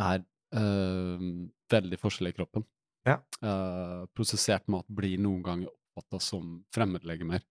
er 0.00 0.22
øh, 0.56 1.26
veldig 1.72 1.98
forskjellig 2.00 2.34
i 2.34 2.38
kroppen. 2.40 2.66
Ja. 3.06 3.18
Uh, 3.42 4.06
prosessert 4.14 4.68
mat 4.70 4.86
blir 4.86 5.18
noen 5.18 5.42
ganger 5.42 5.70
oppfatta 5.72 6.20
som 6.22 6.60
fremmedlegemer. 6.74 7.42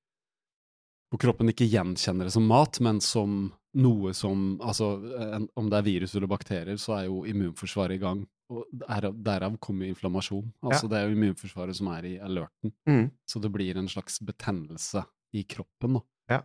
Hvor 1.12 1.20
kroppen 1.20 1.52
ikke 1.52 1.68
gjenkjenner 1.68 2.30
det 2.30 2.36
som 2.38 2.46
mat, 2.48 2.80
men 2.80 3.02
som 3.04 3.50
noe 3.76 4.14
som 4.16 4.62
Altså, 4.64 4.94
en, 5.20 5.48
om 5.60 5.68
det 5.72 5.80
er 5.80 5.88
virus 5.88 6.16
eller 6.16 6.32
bakterier, 6.32 6.78
så 6.80 6.96
er 7.00 7.10
jo 7.10 7.26
immunforsvaret 7.28 7.98
i 7.98 8.04
gang. 8.04 8.24
Og 8.52 8.68
derav, 8.72 9.16
derav 9.24 9.58
kommer 9.64 9.86
jo 9.86 9.96
inflammasjon. 9.96 10.48
Altså, 10.64 10.88
det 10.92 11.00
er 11.00 11.08
jo 11.08 11.18
immunforsvaret 11.18 11.76
som 11.76 11.92
er 11.94 12.08
i 12.08 12.16
alerten. 12.20 12.74
Mm. 12.88 13.06
Så 13.28 13.40
det 13.44 13.52
blir 13.52 13.80
en 13.80 13.92
slags 13.92 14.20
betennelse 14.28 15.04
i 15.36 15.44
kroppen, 15.48 16.00
da. 16.00 16.04
Ja. 16.36 16.42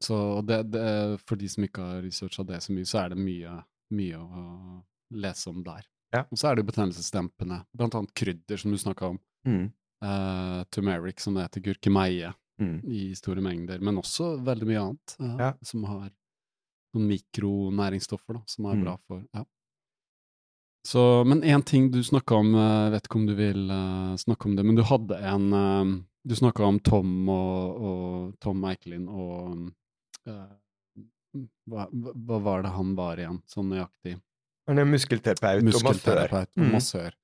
Så 0.00 0.16
det, 0.46 0.62
det, 0.74 0.84
for 1.26 1.38
de 1.38 1.50
som 1.50 1.66
ikke 1.66 1.86
har 1.86 2.04
researcha 2.04 2.46
det 2.46 2.62
så 2.64 2.74
mye, 2.74 2.86
så 2.88 3.02
er 3.02 3.14
det 3.14 3.22
mye, 3.22 3.56
mye 3.94 4.20
å 4.22 4.44
lese 5.12 5.48
om 5.50 5.62
der. 5.64 5.84
Ja. 6.12 6.24
Og 6.30 6.38
så 6.38 6.50
er 6.50 6.56
det 6.56 6.66
betennelsesdempende, 6.66 7.64
blant 7.76 7.94
annet 7.94 8.14
krydder, 8.14 8.58
som 8.58 8.70
du 8.72 8.78
snakka 8.78 9.10
om. 9.12 9.18
Mm. 9.46 9.72
Uh, 10.04 10.64
turmeric, 10.72 11.20
som 11.20 11.34
det 11.34 11.42
heter, 11.48 11.60
gurkemeie, 11.70 12.34
Mm. 12.60 12.82
i 12.92 13.14
store 13.16 13.40
mengder. 13.40 13.80
Men 13.80 13.96
også 13.96 14.34
veldig 14.44 14.66
mye 14.68 14.80
annet 14.82 15.14
uh, 15.18 15.36
Ja. 15.38 15.54
som 15.64 15.84
har 15.84 16.10
noen 16.92 17.06
mikronæringsstoffer 17.08 18.34
da, 18.36 18.42
som 18.46 18.66
er 18.66 18.74
Mm. 18.76 18.82
bra 18.84 18.96
for 19.08 19.22
ja. 19.34 19.44
Så, 20.86 21.24
Men 21.26 21.40
én 21.42 21.64
ting 21.64 21.90
du 21.90 22.02
snakka 22.02 22.34
om, 22.36 22.54
eh, 22.54 22.60
jeg 22.84 22.92
vet 22.92 23.02
ikke 23.08 23.16
om 23.16 23.26
du 23.26 23.34
vil 23.34 23.70
uh, 23.70 24.16
snakke 24.16 24.46
om 24.46 24.56
det, 24.56 24.64
men 24.64 24.74
du 24.76 24.82
hadde 24.82 25.16
en 25.22 25.52
eh, 25.52 26.02
Du 26.28 26.34
snakka 26.34 26.64
om 26.68 26.78
Tom 26.80 27.28
og, 27.30 27.80
og 27.80 28.38
Tom 28.40 28.62
Eikelin 28.64 29.08
og 29.08 29.72
eh, 30.26 30.52
hva 31.66 31.86
hva 31.90 32.40
var 32.42 32.62
det 32.62 32.72
han 32.76 32.94
var 32.94 33.16
igjen, 33.16 33.40
sånn 33.48 33.70
nøyaktig? 33.72 34.18
Han 34.68 34.78
er 34.78 34.88
muskelterapeut 34.88 35.62
og 35.62 35.70
massør. 35.70 35.88
Muskelterapeut 35.88 36.52
og 36.58 36.68
Mm. 36.68 37.16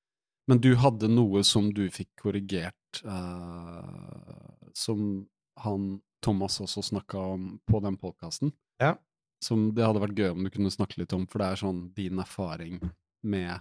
Men 0.47 0.61
du 0.63 0.75
hadde 0.79 1.09
noe 1.11 1.43
som 1.43 1.73
du 1.75 1.89
fikk 1.91 2.13
korrigert, 2.23 3.01
uh, 3.05 4.71
som 4.79 5.27
han 5.59 5.89
Thomas 6.23 6.61
også 6.63 6.85
snakka 6.87 7.19
om 7.19 7.49
på 7.67 7.81
den 7.83 7.97
podkasten. 7.99 8.53
Ja. 8.79 8.95
Som 9.43 9.73
det 9.75 9.85
hadde 9.85 10.03
vært 10.05 10.19
gøy 10.19 10.31
om 10.31 10.45
du 10.47 10.51
kunne 10.55 10.71
snakke 10.71 11.01
litt 11.01 11.13
om, 11.17 11.27
for 11.27 11.43
det 11.43 11.49
er 11.51 11.63
sånn 11.65 11.81
din 11.97 12.23
erfaring 12.23 12.79
med 13.27 13.59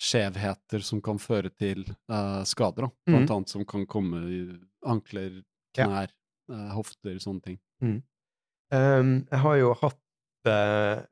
skjevheter 0.00 0.82
som 0.84 1.02
kan 1.04 1.20
føre 1.22 1.52
til 1.52 1.84
uh, 2.10 2.42
skader, 2.48 2.88
da. 2.88 2.90
Blant 3.06 3.28
mm. 3.28 3.34
annet 3.36 3.52
som 3.52 3.64
kan 3.68 3.84
komme 3.86 4.24
i 4.28 4.40
ankler, 4.88 5.42
Ja. 5.74 5.86
knær, 5.88 6.10
eh, 6.52 6.68
hofter, 6.70 7.16
sånne 7.18 7.42
ting. 7.42 7.56
Um, 7.82 9.26
jeg 9.30 9.40
har 9.42 9.56
jo 9.58 9.72
hatt 9.80 10.48
uh, 10.48 11.02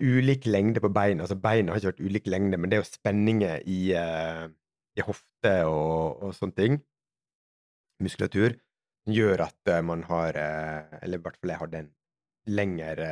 ulik 0.00 0.46
lengde 0.48 0.80
på 0.80 0.90
beina. 0.92 1.24
Altså 1.26 1.38
beina 1.40 1.72
har 1.72 1.80
ikke 1.80 1.92
vært 1.92 2.06
ulik 2.06 2.30
lengde, 2.30 2.58
men 2.58 2.70
det 2.70 2.78
er 2.78 2.82
jo 2.82 2.88
spenninger 2.88 3.64
i, 3.68 3.80
uh, 3.98 4.46
i 4.96 5.04
hofte 5.04 5.54
og, 5.68 6.22
og 6.22 6.36
sånne 6.36 6.56
ting, 6.58 6.78
muskulatur, 8.02 8.56
som 9.02 9.14
gjør 9.16 9.44
at 9.48 9.70
eh, 9.70 9.82
man 9.82 10.04
har 10.06 10.36
uh, 10.38 10.98
Eller 11.02 11.18
i 11.18 11.22
hvert 11.22 11.38
fall 11.40 11.50
jeg 11.50 11.58
hadde 11.58 11.80
en 11.82 11.90
lengre 12.54 13.10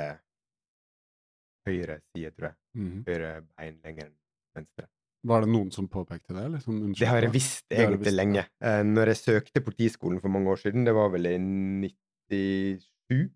høyre 1.67 2.01
side, 2.11 2.33
tror 2.37 2.51
jeg. 2.51 2.57
Mhm. 2.79 3.03
Høyre 3.09 3.35
bein 3.45 3.77
lenger 3.85 4.09
enn 4.09 4.17
venstre. 4.57 4.87
Var 5.31 5.45
det 5.45 5.51
noen 5.53 5.69
som 5.75 5.89
påpekte 5.93 6.33
det? 6.33 6.47
Liksom, 6.55 6.77
Det 6.97 7.09
har 7.09 7.21
jeg 7.21 7.33
visst 7.35 7.67
egentlig 7.69 8.07
visst, 8.07 8.13
ja. 8.13 8.17
lenge. 8.17 8.45
Eh, 8.65 8.83
når 8.89 9.13
jeg 9.13 9.21
søkte 9.21 9.61
Politiskolen 9.61 10.21
for 10.23 10.33
mange 10.33 10.49
år 10.49 10.63
siden, 10.63 10.87
det 10.87 10.95
var 10.97 11.11
vel 11.13 11.29
i 11.29 11.37
97, 11.37 13.29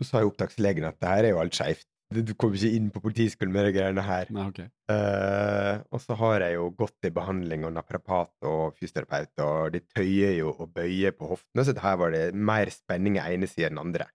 så 0.00 0.06
sa 0.08 0.22
jo 0.24 0.30
opptakslegen 0.32 0.86
at 0.88 0.98
det 1.00 1.10
her 1.10 1.28
er 1.28 1.34
jo 1.34 1.42
alt 1.42 1.56
skeivt. 1.56 1.86
Du 2.14 2.34
kommer 2.38 2.58
ikke 2.58 2.76
inn 2.76 2.90
på 2.94 3.00
Politiskolen 3.02 3.50
med 3.54 3.64
de 3.66 3.72
greiene 3.74 4.02
her. 4.04 4.28
Nei, 4.30 4.44
okay. 4.50 4.68
uh, 4.92 5.80
og 5.90 6.02
så 6.04 6.14
har 6.20 6.44
jeg 6.44 6.58
jo 6.58 6.68
gått 6.78 7.08
i 7.08 7.10
behandling 7.14 7.64
og 7.66 7.72
naprapat 7.74 8.46
og 8.46 8.76
fysioterapeut, 8.78 9.32
og 9.42 9.72
de 9.74 9.80
tøyer 9.96 10.36
jo 10.36 10.52
og 10.52 10.68
bøyer 10.76 11.14
på 11.16 11.30
hoftene, 11.32 11.64
så 11.66 11.74
her 11.80 11.96
var 11.98 12.14
det 12.14 12.26
mer 12.36 12.70
spenning 12.70 13.16
i 13.18 13.24
ene 13.24 13.48
siden 13.50 13.74
enn 13.74 13.82
andre. 13.86 14.06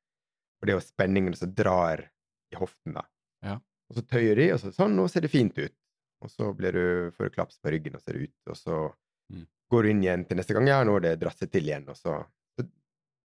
Og 0.61 0.67
det 0.67 0.75
er 0.75 0.77
jo 0.77 0.85
spenningen 0.85 1.35
som 1.39 1.51
drar 1.55 2.05
i 2.53 2.59
hoften, 2.59 2.95
da. 2.99 3.03
Ja. 3.45 3.57
Og 3.89 3.97
så 3.97 4.05
tøyer 4.05 4.37
de, 4.37 4.47
og 4.53 4.61
så 4.61 4.71
sånn, 4.75 4.95
nå 4.95 5.07
ser 5.09 5.25
det 5.25 5.33
fint 5.33 5.57
ut. 5.59 5.75
Og 6.23 6.31
så 6.31 6.49
blir 6.55 6.75
du, 6.75 6.85
får 7.15 7.29
du 7.29 7.35
klaps 7.35 7.59
på 7.63 7.71
ryggen, 7.73 7.95
og 7.97 8.03
så 8.03 8.13
er 8.13 8.25
ut, 8.27 8.39
og 8.53 8.59
så 8.59 8.81
Mm. 9.29 9.43
går 9.69 9.83
du 9.83 9.89
inn 9.91 9.99
igjen 10.01 10.23
til 10.25 10.39
neste 10.39 10.55
gang, 10.55 10.65
ja, 10.65 10.79
nå 10.81 10.95
har 10.95 11.03
det 11.03 11.19
dratt 11.21 11.37
seg 11.37 11.51
til 11.53 11.67
igjen, 11.67 11.83
og 11.91 11.97
så, 11.97 12.15
så 12.57 12.63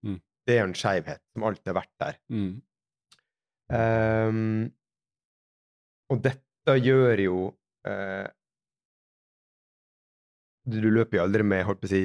Mm. 0.04 0.18
Det 0.44 0.54
er 0.54 0.62
jo 0.62 0.70
en 0.70 0.76
skeivhet 0.78 1.22
som 1.32 1.46
alltid 1.48 1.72
har 1.72 1.78
vært 1.80 1.94
der. 2.02 2.16
Mm. 2.32 2.54
Um, 3.74 4.40
og 6.12 6.20
dette 6.24 6.74
gjør 6.84 7.22
jo 7.24 7.38
uh, 7.88 8.26
du, 10.64 10.80
du 10.80 10.90
løper 10.92 11.18
jo 11.18 11.24
aldri 11.24 11.46
med 11.46 11.64
holdt 11.68 11.82
på 11.82 11.88
å 11.88 11.92
si, 11.92 12.02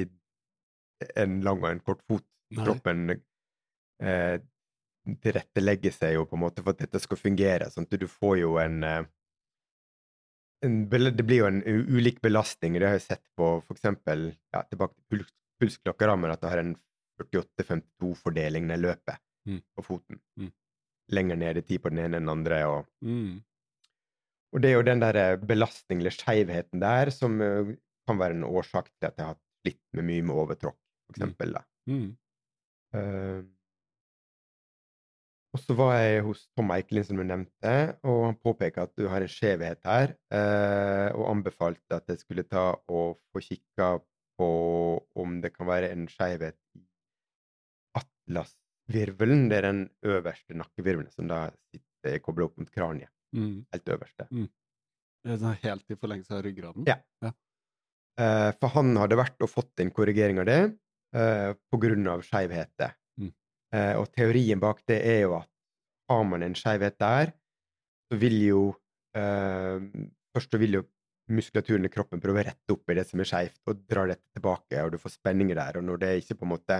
en 1.20 1.40
lang 1.44 1.62
og 1.62 1.70
en 1.70 1.82
kort 1.84 2.02
fot. 2.08 2.24
Nei. 2.50 2.64
Kroppen 2.66 3.12
uh, 3.14 4.36
tilrettelegger 5.22 5.94
seg 5.94 6.16
jo 6.16 6.26
på 6.28 6.36
en 6.36 6.44
måte 6.44 6.64
for 6.64 6.74
at 6.74 6.84
dette 6.84 7.00
skal 7.02 7.20
fungere. 7.20 7.70
Sånn 7.72 7.88
at 7.88 7.98
du 8.00 8.06
får 8.10 8.40
jo 8.42 8.56
en, 8.62 8.82
eh, 8.84 9.02
en, 10.66 10.76
det 10.90 11.24
blir 11.24 11.44
jo 11.44 11.48
en 11.48 11.62
ulik 11.64 12.20
belastning. 12.24 12.76
Det 12.76 12.88
har 12.88 12.98
jeg 12.98 13.06
sett 13.06 13.24
på 13.38 13.52
eksempel 13.72 14.30
ja, 14.52 14.64
tilbake 14.68 14.96
til 14.96 15.06
puls, 15.14 15.32
pulsklokkerammen, 15.62 16.32
at 16.34 16.42
det 16.42 16.52
har 16.52 16.62
en 16.62 16.74
48-52-fordeling 17.24 18.66
når 18.68 18.76
jeg 18.78 18.86
løper 18.88 19.20
Mm. 19.48 19.62
på 19.76 19.82
foten. 19.82 20.18
Mm. 20.36 20.50
Lenger 21.16 21.36
ned 21.40 21.56
i 21.56 21.62
tid 21.62 21.78
på 21.82 21.88
den 21.90 21.98
ene 21.98 22.18
enn 22.18 22.26
den 22.26 22.28
andre. 22.28 22.58
Og, 22.68 22.86
Mm. 23.02 23.40
og 24.52 24.60
det 24.60 24.70
er 24.70 24.74
jo 24.76 24.82
den 24.82 25.00
der 25.00 25.36
belastningen 25.38 26.02
eller 26.02 26.10
skeivheten 26.14 26.80
der 26.80 27.10
som 27.10 27.40
eh, 27.40 27.76
kan 28.06 28.18
være 28.18 28.36
en 28.36 28.44
årsak 28.44 28.90
til 29.00 29.06
at 29.08 29.16
jeg 29.16 29.26
har 29.26 29.38
slitt 29.64 29.80
med 29.94 30.04
mye 30.04 30.22
med 30.22 30.34
overtråkk, 30.36 30.76
for 31.06 31.14
Mm. 31.16 31.16
eksempel. 31.16 31.52
Da. 31.54 31.62
Eh, 32.98 33.42
og 35.52 35.58
så 35.58 35.74
var 35.74 35.94
jeg 35.98 36.22
hos 36.22 36.44
Tom 36.56 36.70
Eikelin, 36.70 37.04
som 37.04 37.16
du 37.16 37.24
nevnte, 37.24 37.72
og 38.04 38.20
han 38.28 38.36
påpeker 38.38 38.82
at 38.82 38.92
du 38.96 39.08
har 39.08 39.20
en 39.24 39.28
skjevhet 39.28 39.80
her, 39.84 40.14
eh, 40.30 41.08
og 41.16 41.30
anbefalte 41.32 41.96
at 41.96 42.06
jeg 42.06 42.18
skulle 42.22 42.44
ta 42.46 42.76
og 42.88 43.18
få 43.32 43.40
kikka 43.42 43.98
på 44.38 44.50
om 45.16 45.40
det 45.40 45.52
kan 45.56 45.66
være 45.66 45.90
en 45.90 46.06
skjevhet 46.06 46.56
i 46.76 46.84
atlasvirvelen. 48.30 49.48
Det 49.50 49.58
er 49.58 49.68
den 49.68 49.82
øverste 50.06 50.56
nakkevirvelen 50.58 51.10
som 51.12 51.28
da 51.30 51.48
sitter 51.70 52.18
kobla 52.24 52.48
opp 52.48 52.58
mot 52.58 52.70
kraniet. 52.72 53.10
Mm. 53.36 53.64
Helt 53.72 53.88
øverste. 53.88 54.26
Det 55.24 55.36
er 55.36 55.58
helt 55.64 55.90
i 55.90 55.98
forlengelse 56.00 56.34
av 56.34 56.44
ryggraden? 56.44 56.86
Ja. 56.88 56.96
Eh, 58.20 58.50
for 58.60 58.74
han 58.74 58.96
hadde 58.96 59.18
vært 59.20 59.42
og 59.44 59.50
fått 59.50 59.82
en 59.82 59.92
korrigering 59.94 60.40
av 60.40 60.48
det 60.48 60.60
eh, 61.14 61.52
på 61.70 61.80
grunn 61.80 62.08
av 62.10 62.24
skjevheter. 62.26 62.94
Mm. 63.20 63.32
Eh, 63.74 63.94
og 64.00 64.08
teorien 64.16 64.60
bak 64.60 64.82
det 64.88 65.00
er 65.06 65.20
jo 65.26 65.36
at 65.38 65.50
har 66.10 66.24
man 66.26 66.42
en 66.42 66.56
skjevhet 66.58 66.96
der, 66.98 67.34
så 68.10 68.18
vil 68.18 68.40
jo 68.42 68.62
eh, 69.16 69.78
Først 70.30 70.52
så 70.54 70.58
vil 70.62 70.76
jo 70.76 70.80
muskulaturen 71.34 71.88
i 71.88 71.90
kroppen 71.90 72.20
prøve 72.22 72.38
å 72.38 72.44
rette 72.46 72.70
opp 72.70 72.90
i 72.92 72.94
det 72.94 73.02
som 73.08 73.18
er 73.18 73.26
skeivt, 73.26 73.56
og 73.66 73.80
dra 73.90 74.04
dette 74.06 74.22
tilbake, 74.30 74.78
og 74.78 74.92
du 74.94 74.98
får 75.02 75.16
spenninger 75.16 75.58
der. 75.58 75.78
Og 75.80 75.86
når 75.88 75.98
det 75.98 76.10
ikke 76.20 76.36
på 76.38 76.46
en 76.46 76.52
måte 76.52 76.76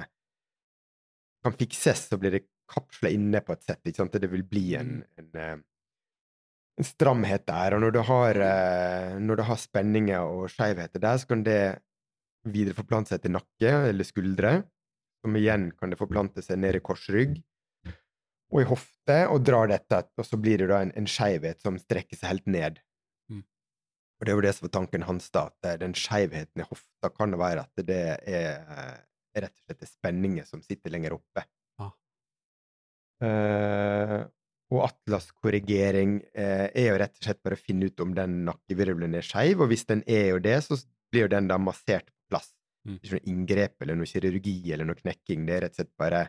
kan 1.44 1.56
fikses, 1.56 2.06
så 2.10 2.18
blir 2.20 2.36
det 2.36 2.46
kapsla 2.70 3.10
inne 3.12 3.40
på 3.44 3.54
et 3.54 3.66
sett. 3.66 3.82
ikke 3.84 4.02
sant? 4.02 4.16
Det 4.22 4.30
vil 4.30 4.46
bli 4.46 4.74
en, 4.78 5.00
en, 5.18 5.30
eh, 5.34 5.56
en 6.80 6.86
stramhet 6.86 7.46
der. 7.48 7.76
Og 7.76 7.84
når 7.84 7.94
du 7.96 8.00
har, 8.10 8.42
eh, 8.46 9.14
når 9.20 9.40
du 9.40 9.46
har 9.48 9.60
spenninger 9.60 10.20
og 10.20 10.50
skjevheter 10.52 11.02
der, 11.02 11.20
så 11.20 11.30
kan 11.30 11.44
det 11.46 11.62
videre 12.48 12.76
forplante 12.76 13.14
seg 13.14 13.24
til 13.24 13.34
nakke 13.36 13.72
eller 13.90 14.06
skuldre, 14.06 14.52
som 15.20 15.36
igjen 15.36 15.70
kan 15.76 15.92
det 15.92 16.00
forplante 16.00 16.44
seg 16.44 16.60
ned 16.62 16.78
i 16.78 16.84
korsrygg 16.84 17.40
og 18.50 18.62
i 18.62 18.66
hofte, 18.66 19.18
og 19.30 19.44
drar 19.46 19.68
dette, 19.70 20.00
og 20.18 20.26
så 20.26 20.38
blir 20.40 20.62
det 20.62 20.70
da 20.72 20.80
en, 20.82 20.90
en 20.98 21.06
skjevhet 21.06 21.60
som 21.62 21.76
strekker 21.78 22.18
seg 22.18 22.32
helt 22.32 22.48
ned. 22.50 22.80
Mm. 23.30 23.44
Og 24.18 24.26
det 24.26 24.34
var 24.34 24.46
det 24.46 24.54
som 24.56 24.66
var 24.66 24.72
tanken 24.74 25.06
hans, 25.06 25.28
da, 25.30 25.44
at 25.52 25.78
den 25.82 25.94
skjevheten 25.94 26.64
i 26.64 26.66
hofta 26.66 27.12
kan 27.14 27.36
være 27.38 27.62
at 27.68 27.84
det 27.86 28.00
er, 28.00 28.24
eh, 28.26 28.74
er 28.86 28.98
rett 29.36 29.55
og 29.55 29.65
slett 29.65 29.86
er 29.86 29.90
spenninger 29.90 30.47
som 30.48 30.62
sitter 30.65 30.93
lenger 30.94 31.16
oppe. 31.16 31.44
Ah. 31.81 31.93
Eh, 33.27 34.19
og 34.70 34.85
atlaskorrigering 34.86 36.20
eh, 36.31 36.66
er 36.69 36.89
jo 36.93 36.98
rett 37.02 37.16
og 37.19 37.27
slett 37.27 37.43
bare 37.43 37.59
å 37.59 37.61
finne 37.61 37.90
ut 37.90 38.02
om 38.05 38.15
den 38.15 38.43
nakkevirvelen 38.47 39.16
er 39.19 39.27
skeiv, 39.27 39.62
og 39.65 39.73
hvis 39.73 39.86
den 39.89 40.05
er 40.07 40.31
jo 40.31 40.43
det, 40.43 40.59
så 40.66 40.78
blir 41.11 41.27
jo 41.27 41.32
den 41.32 41.48
da 41.51 41.59
massert 41.59 42.07
på 42.07 42.35
plass. 42.35 42.52
Mm. 42.86 42.97
Ikke 42.97 43.16
noe 43.16 43.27
inngrep 43.32 43.82
eller 43.82 43.98
noe 43.98 44.09
kirurgi 44.09 44.61
eller 44.73 44.89
noe 44.89 45.01
knekking, 45.01 45.43
det 45.48 45.57
er 45.57 45.66
rett 45.66 45.74
og 45.74 45.82
slett 45.82 45.97
bare 46.01 46.28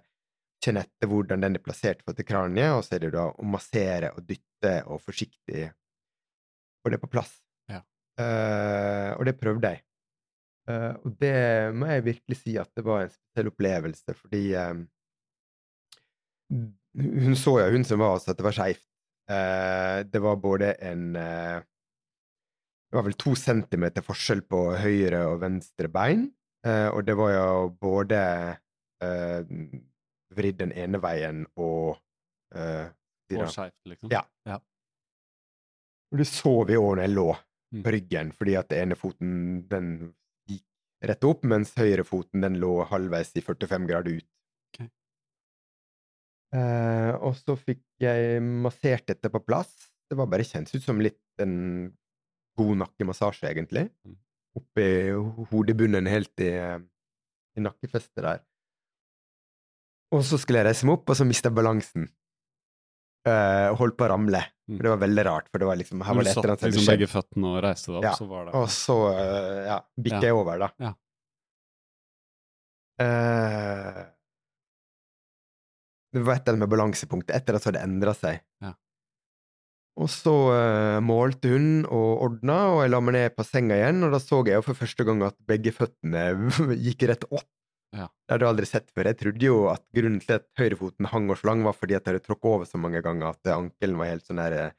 kjenne 0.61 0.83
etter 0.85 1.09
hvordan 1.09 1.45
den 1.45 1.57
er 1.57 1.63
plassert 1.63 2.01
for 2.05 2.17
til 2.17 2.27
kraniet, 2.27 2.73
og 2.75 2.83
så 2.85 2.97
er 2.97 3.05
det 3.05 3.13
da 3.15 3.27
å 3.29 3.45
massere 3.45 4.11
og 4.17 4.25
dytte 4.27 4.73
og 4.89 5.01
forsiktig 5.05 5.69
få 6.81 6.91
det 6.93 7.01
på 7.01 7.09
plass. 7.13 7.33
Ja. 7.69 7.81
Eh, 8.21 9.11
og 9.17 9.25
det 9.29 9.37
prøvde 9.41 9.73
jeg. 9.73 9.85
Eh, 10.71 10.93
og 11.05 11.17
det 11.19 11.35
må 11.75 11.89
jeg 11.89 12.05
virkelig 12.05 12.37
si 12.41 12.55
at 12.61 12.69
det 12.77 12.83
var 12.85 13.05
en 13.05 13.11
spesiell 13.13 13.51
opplevelse, 13.51 14.15
fordi 14.17 14.43
eh, 14.59 14.79
hun 16.51 17.37
så 17.39 17.57
jo, 17.61 17.67
hun 17.75 17.85
som 17.87 18.01
var 18.03 18.15
hos, 18.15 18.27
at 18.29 18.39
det 18.39 18.47
var 18.47 18.55
skeivt. 18.55 18.87
Uh, 19.31 20.01
det 20.11 20.19
var 20.19 20.39
både 20.43 20.73
en 20.83 21.03
uh, 21.15 21.61
Det 22.89 22.97
var 22.97 23.05
vel 23.05 23.15
to 23.15 23.31
centimeter 23.39 24.03
forskjell 24.03 24.41
på 24.49 24.59
høyre 24.81 25.21
og 25.29 25.37
venstre 25.45 25.87
bein, 25.87 26.25
og 26.67 26.99
det 27.07 27.13
var 27.15 27.29
jo 27.31 27.69
både 27.79 28.17
vridd 30.35 30.57
den 30.59 30.73
ene 30.75 30.99
veien 31.01 31.45
og 31.55 31.95
uh, 32.57 32.91
Og 33.31 33.47
skeivt, 33.47 33.77
liksom? 33.87 34.11
Ja. 34.11 34.25
ja. 34.45 34.59
Og 36.11 36.19
det 36.19 36.27
så 36.27 36.53
vi 36.67 36.75
òg 36.81 36.99
når 36.99 37.05
jeg 37.05 37.15
lå 37.15 37.29
Mm. 37.71 37.83
på 37.83 37.91
ryggen, 37.95 38.31
fordi 38.35 38.55
at 38.59 38.69
den 38.69 38.81
ene 38.83 38.95
foten 38.99 39.35
den 39.71 40.13
rett 41.01 41.23
opp, 41.25 41.43
mens 41.49 41.73
høyrefoten 41.79 42.43
den 42.45 42.59
lå 42.61 42.83
halvveis 42.89 43.31
i 43.39 43.41
45 43.45 43.87
grader 43.89 44.19
ut. 44.19 44.27
Okay. 44.71 44.89
Eh, 46.57 47.13
og 47.23 47.33
så 47.39 47.55
fikk 47.57 47.81
jeg 48.03 48.41
massert 48.43 49.07
dette 49.09 49.31
på 49.33 49.41
plass. 49.45 49.71
Det 50.11 50.17
var 50.19 50.29
bare 50.29 50.45
kjentes 50.45 50.75
ut 50.75 50.85
som 50.85 50.99
litt 51.01 51.19
en 51.41 51.91
god 52.59 52.81
nakkemassasje, 52.83 53.47
egentlig. 53.49 53.87
Mm. 54.05 54.17
Oppi 54.59 54.87
ho- 55.15 55.45
hodebunnen 55.53 56.09
helt 56.11 56.43
i, 56.43 56.51
i 57.55 57.63
nakkefestet 57.63 58.21
der. 58.25 58.41
Og 60.11 60.25
så 60.27 60.35
skulle 60.41 60.59
jeg 60.59 60.67
reise 60.67 60.85
meg 60.89 60.97
opp, 60.99 61.13
og 61.13 61.15
så 61.15 61.23
mista 61.27 61.47
jeg 61.47 61.55
balansen. 61.55 62.09
Og 63.21 63.75
holdt 63.77 63.95
på 63.99 64.05
å 64.07 64.09
ramle. 64.09 64.39
Mm. 64.71 64.77
For 64.77 64.85
det 64.85 64.91
var 64.93 65.01
veldig 65.01 65.23
rart, 65.27 65.47
for 65.51 65.61
det 65.61 65.67
var 65.67 65.79
liksom, 65.81 66.01
her 66.07 66.15
var 66.15 66.23
det 66.23 66.31
Du 66.31 66.39
satt 66.39 66.61
liksom 66.63 66.87
begge 66.87 67.07
føttene 67.11 67.49
og 67.49 67.57
reiste 67.65 67.91
deg 67.91 67.97
opp, 67.99 68.05
Ja, 68.07 68.13
så 68.15 68.27
var 68.29 68.45
det 68.47 68.53
Og 68.55 68.67
så 68.71 68.97
uh, 69.11 69.59
ja, 69.67 69.77
bikka 69.99 70.21
Ja. 70.21 70.27
jeg 70.29 70.37
over, 70.37 70.61
da. 70.61 70.69
Ja. 70.79 70.91
Uh, 73.01 74.01
det 76.11 76.23
var 76.27 76.37
et 76.37 76.45
eller 76.45 76.55
annet 76.55 76.63
med 76.63 76.71
balansepunktet 76.71 77.35
etter 77.35 77.57
at 77.57 77.65
det 77.65 77.71
hadde 77.71 77.83
endra 77.87 78.13
seg. 78.15 78.39
Ja. 78.63 78.73
Og 79.99 80.07
så 80.11 80.35
uh, 80.55 80.99
målte 81.03 81.51
hun 81.51 81.83
og 81.83 82.23
ordna, 82.29 82.57
og 82.75 82.83
jeg 82.85 82.93
la 82.93 83.01
meg 83.03 83.17
ned 83.17 83.35
på 83.35 83.47
senga 83.47 83.75
igjen, 83.79 84.05
og 84.07 84.15
da 84.15 84.21
så 84.23 84.39
jeg 84.47 84.55
jo 84.55 84.67
for 84.69 84.79
første 84.85 85.07
gang 85.07 85.23
at 85.27 85.35
begge 85.51 85.75
føttene 85.75 86.29
gikk 86.85 87.09
rett 87.11 87.27
opp. 87.27 87.49
Ja. 87.91 88.07
Det 88.07 88.33
hadde 88.35 88.45
jeg 88.45 88.53
aldri 88.55 88.67
sett 88.69 88.91
før. 88.95 89.09
Jeg 89.11 89.19
trodde 89.19 89.47
jo 89.47 89.55
at 89.71 89.83
grunnen 89.95 90.21
til 90.23 90.37
at 90.37 90.45
høyrefoten 90.59 91.09
hang 91.11 91.31
og 91.33 91.39
slang, 91.41 91.63
var 91.67 91.75
fordi 91.75 91.97
at 91.97 92.05
jeg 92.05 92.15
hadde 92.15 92.25
tråkket 92.27 92.51
over 92.53 92.69
så 92.69 92.79
mange 92.79 93.01
ganger 93.03 93.33
at 93.33 93.51
ankelen 93.51 93.99
var 93.99 94.11
helt 94.13 94.27
sånn 94.27 94.39
der 94.39 94.57
eh, 94.57 94.77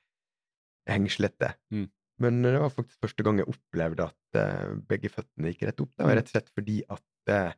hengslete. 0.88 1.52
Mm. 1.74 1.90
Men 2.22 2.38
det 2.44 2.54
var 2.62 2.72
faktisk 2.72 3.02
første 3.02 3.26
gang 3.26 3.40
jeg 3.40 3.50
opplevde 3.50 4.06
at 4.08 4.38
eh, 4.40 4.72
begge 4.88 5.10
føttene 5.12 5.52
gikk 5.52 5.66
rett 5.68 5.84
opp. 5.84 5.92
Det 5.96 6.08
var 6.08 6.18
rett 6.20 6.30
og 6.30 6.36
slett 6.36 6.50
fordi 6.54 6.78
at 6.92 7.32
uh, 7.32 7.52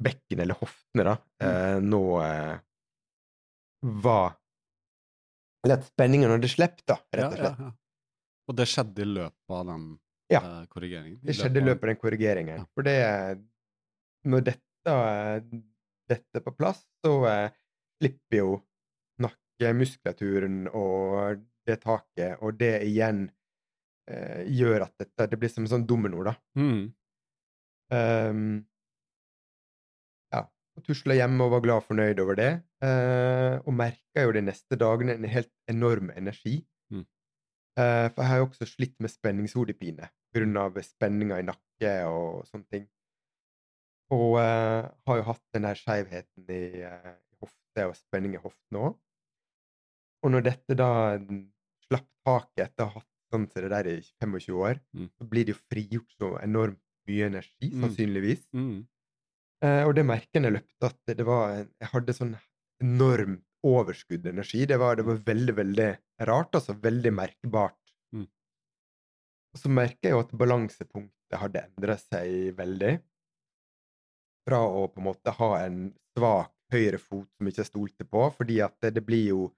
bekken, 0.00 0.42
eller 0.42 0.58
hoftene, 0.58 1.06
da, 1.06 1.16
mm. 1.44 1.88
nå 1.90 2.02
eh, 2.24 2.54
var 4.04 4.36
Eller 5.64 5.76
at 5.76 5.90
spenningen 5.90 6.32
hadde 6.32 6.48
sluppet, 6.48 6.86
da, 6.88 6.96
rett 7.12 7.26
og 7.26 7.36
slett. 7.36 7.60
ja, 7.60 7.68
ja. 7.68 7.76
Og 8.50 8.56
det 8.58 8.66
skjedde 8.66 9.04
i 9.04 9.10
løpet 9.12 9.54
av 9.54 9.66
den 9.68 9.84
Ja. 10.32 10.40
eh, 10.40 10.64
korrigeringen? 10.72 11.20
Det 11.22 11.36
skjedde 11.36 11.60
i 11.60 11.66
løpet 11.68 11.84
av 11.84 11.92
den 11.92 12.00
korrigeringen. 12.00 12.66
For 12.74 12.86
det 12.86 12.96
Når 14.24 14.42
dette, 14.44 14.69
eh, 14.88 15.42
dette 16.10 16.42
på 16.44 16.54
plass, 16.56 16.82
så 17.04 17.12
eh, 17.28 17.52
slipper 18.00 18.40
jo 18.40 18.54
nakkemuskulaturen 19.20 20.64
og 20.72 21.44
det 21.68 21.80
taket, 21.84 22.40
og 22.40 22.56
det 22.60 22.80
igjen 22.86 23.26
eh, 24.10 24.42
gjør 24.48 24.86
at 24.88 24.94
dette 25.04 25.28
Det 25.30 25.38
blir 25.38 25.52
som 25.52 25.66
en 25.66 25.74
sånn 25.74 25.86
domino, 25.88 26.24
da. 26.26 26.34
Mm. 26.58 26.88
Um, 27.90 28.42
ja. 30.32 30.44
Og 30.78 30.86
tusla 30.86 31.16
hjemme 31.18 31.46
og 31.46 31.56
var 31.56 31.64
glad 31.64 31.82
og 31.82 31.88
fornøyd 31.90 32.22
over 32.22 32.38
det. 32.38 32.50
Uh, 32.82 33.60
og 33.66 33.74
merka 33.76 34.24
jo 34.24 34.34
de 34.36 34.44
neste 34.46 34.78
dagene 34.80 35.18
en 35.18 35.28
helt 35.28 35.52
enorm 35.70 36.12
energi. 36.16 36.60
Mm. 36.94 37.04
Uh, 37.78 38.06
for 38.14 38.22
jeg 38.22 38.30
har 38.32 38.42
jo 38.42 38.48
også 38.48 38.70
slitt 38.70 38.96
med 39.02 39.12
spenningshodepine 39.12 40.10
pga. 40.30 40.82
spenninga 40.86 41.40
i 41.40 41.46
nakke 41.46 41.94
og 42.06 42.46
sånne 42.46 42.66
ting. 42.70 42.88
Og 44.10 44.38
eh, 44.42 44.88
har 45.06 45.20
jo 45.20 45.26
hatt 45.28 45.42
den 45.54 45.66
der 45.68 45.78
skeivheten 45.78 46.48
i 46.50 46.82
eh, 46.82 47.12
hofte 47.42 47.86
og 47.90 47.96
spenning 47.98 48.34
i 48.34 48.42
hoften 48.42 48.78
òg. 48.80 48.96
Og 50.24 50.32
når 50.34 50.42
dette 50.50 50.76
da 50.76 50.88
slapp 51.86 52.08
taket 52.26 52.64
etter 52.66 52.84
å 52.84 52.90
ha 52.90 52.98
hatt 53.00 53.06
sånn 53.30 53.46
som 53.46 53.62
det 53.62 53.70
der 53.70 53.86
i 53.86 53.96
25 54.20 54.56
år, 54.58 54.80
Mm. 54.92 55.08
så 55.16 55.24
blir 55.30 55.44
det 55.46 55.54
jo 55.54 55.60
frigjort 55.70 56.10
så 56.18 56.30
enormt 56.42 56.80
mye 57.06 57.26
energi, 57.30 57.70
Mm. 57.70 57.84
sannsynligvis. 57.84 58.42
Mm. 58.52 58.86
Eh, 59.62 59.84
og 59.86 59.94
det 59.94 60.04
merket 60.06 60.42
jeg 60.42 60.52
løpte, 60.52 60.86
at 60.90 61.16
det 61.16 61.24
var 61.26 61.54
Jeg 61.78 61.88
hadde 61.92 62.12
sånn 62.16 62.34
enormt 62.82 63.44
overskudd 63.62 64.26
energi. 64.26 64.66
Det 64.66 64.78
var, 64.78 64.96
det 64.96 65.04
var 65.04 65.16
veldig, 65.16 65.54
veldig 65.54 65.88
rart, 66.26 66.50
altså. 66.52 66.74
Veldig 66.80 67.12
merkbart. 67.12 67.76
Mm. 68.12 68.26
Og 69.54 69.58
så 69.60 69.68
merker 69.68 70.08
jeg 70.08 70.12
jo 70.12 70.20
at 70.20 70.32
balansepunktet 70.32 71.38
hadde 71.38 71.62
endra 71.68 71.96
seg 72.00 72.56
veldig. 72.56 73.00
Fra 74.48 74.60
å 74.64 74.86
på 74.88 75.02
en 75.02 75.08
måte 75.10 75.34
ha 75.36 75.50
en 75.64 75.90
svak 76.16 76.52
høyre 76.72 77.00
fot 77.02 77.28
som 77.36 77.48
ikke 77.50 77.62
jeg 77.64 77.68
stolte 77.68 78.06
på, 78.06 78.26
fordi 78.36 78.60
at 78.64 78.76
det, 78.82 78.94
det 78.96 79.04
blir 79.04 79.26
jo 79.32 79.48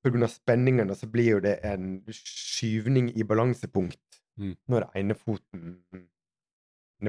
av 0.00 0.30
spenningene 0.32 0.94
så 0.96 1.06
blir 1.12 1.36
jo 1.36 1.40
det 1.44 1.58
en 1.66 1.98
skyvning 2.08 3.10
i 3.20 3.26
balansepunkt 3.28 4.00
Mm. 4.40 4.54
når 4.72 4.88
ene 4.96 5.16
foten 5.18 5.82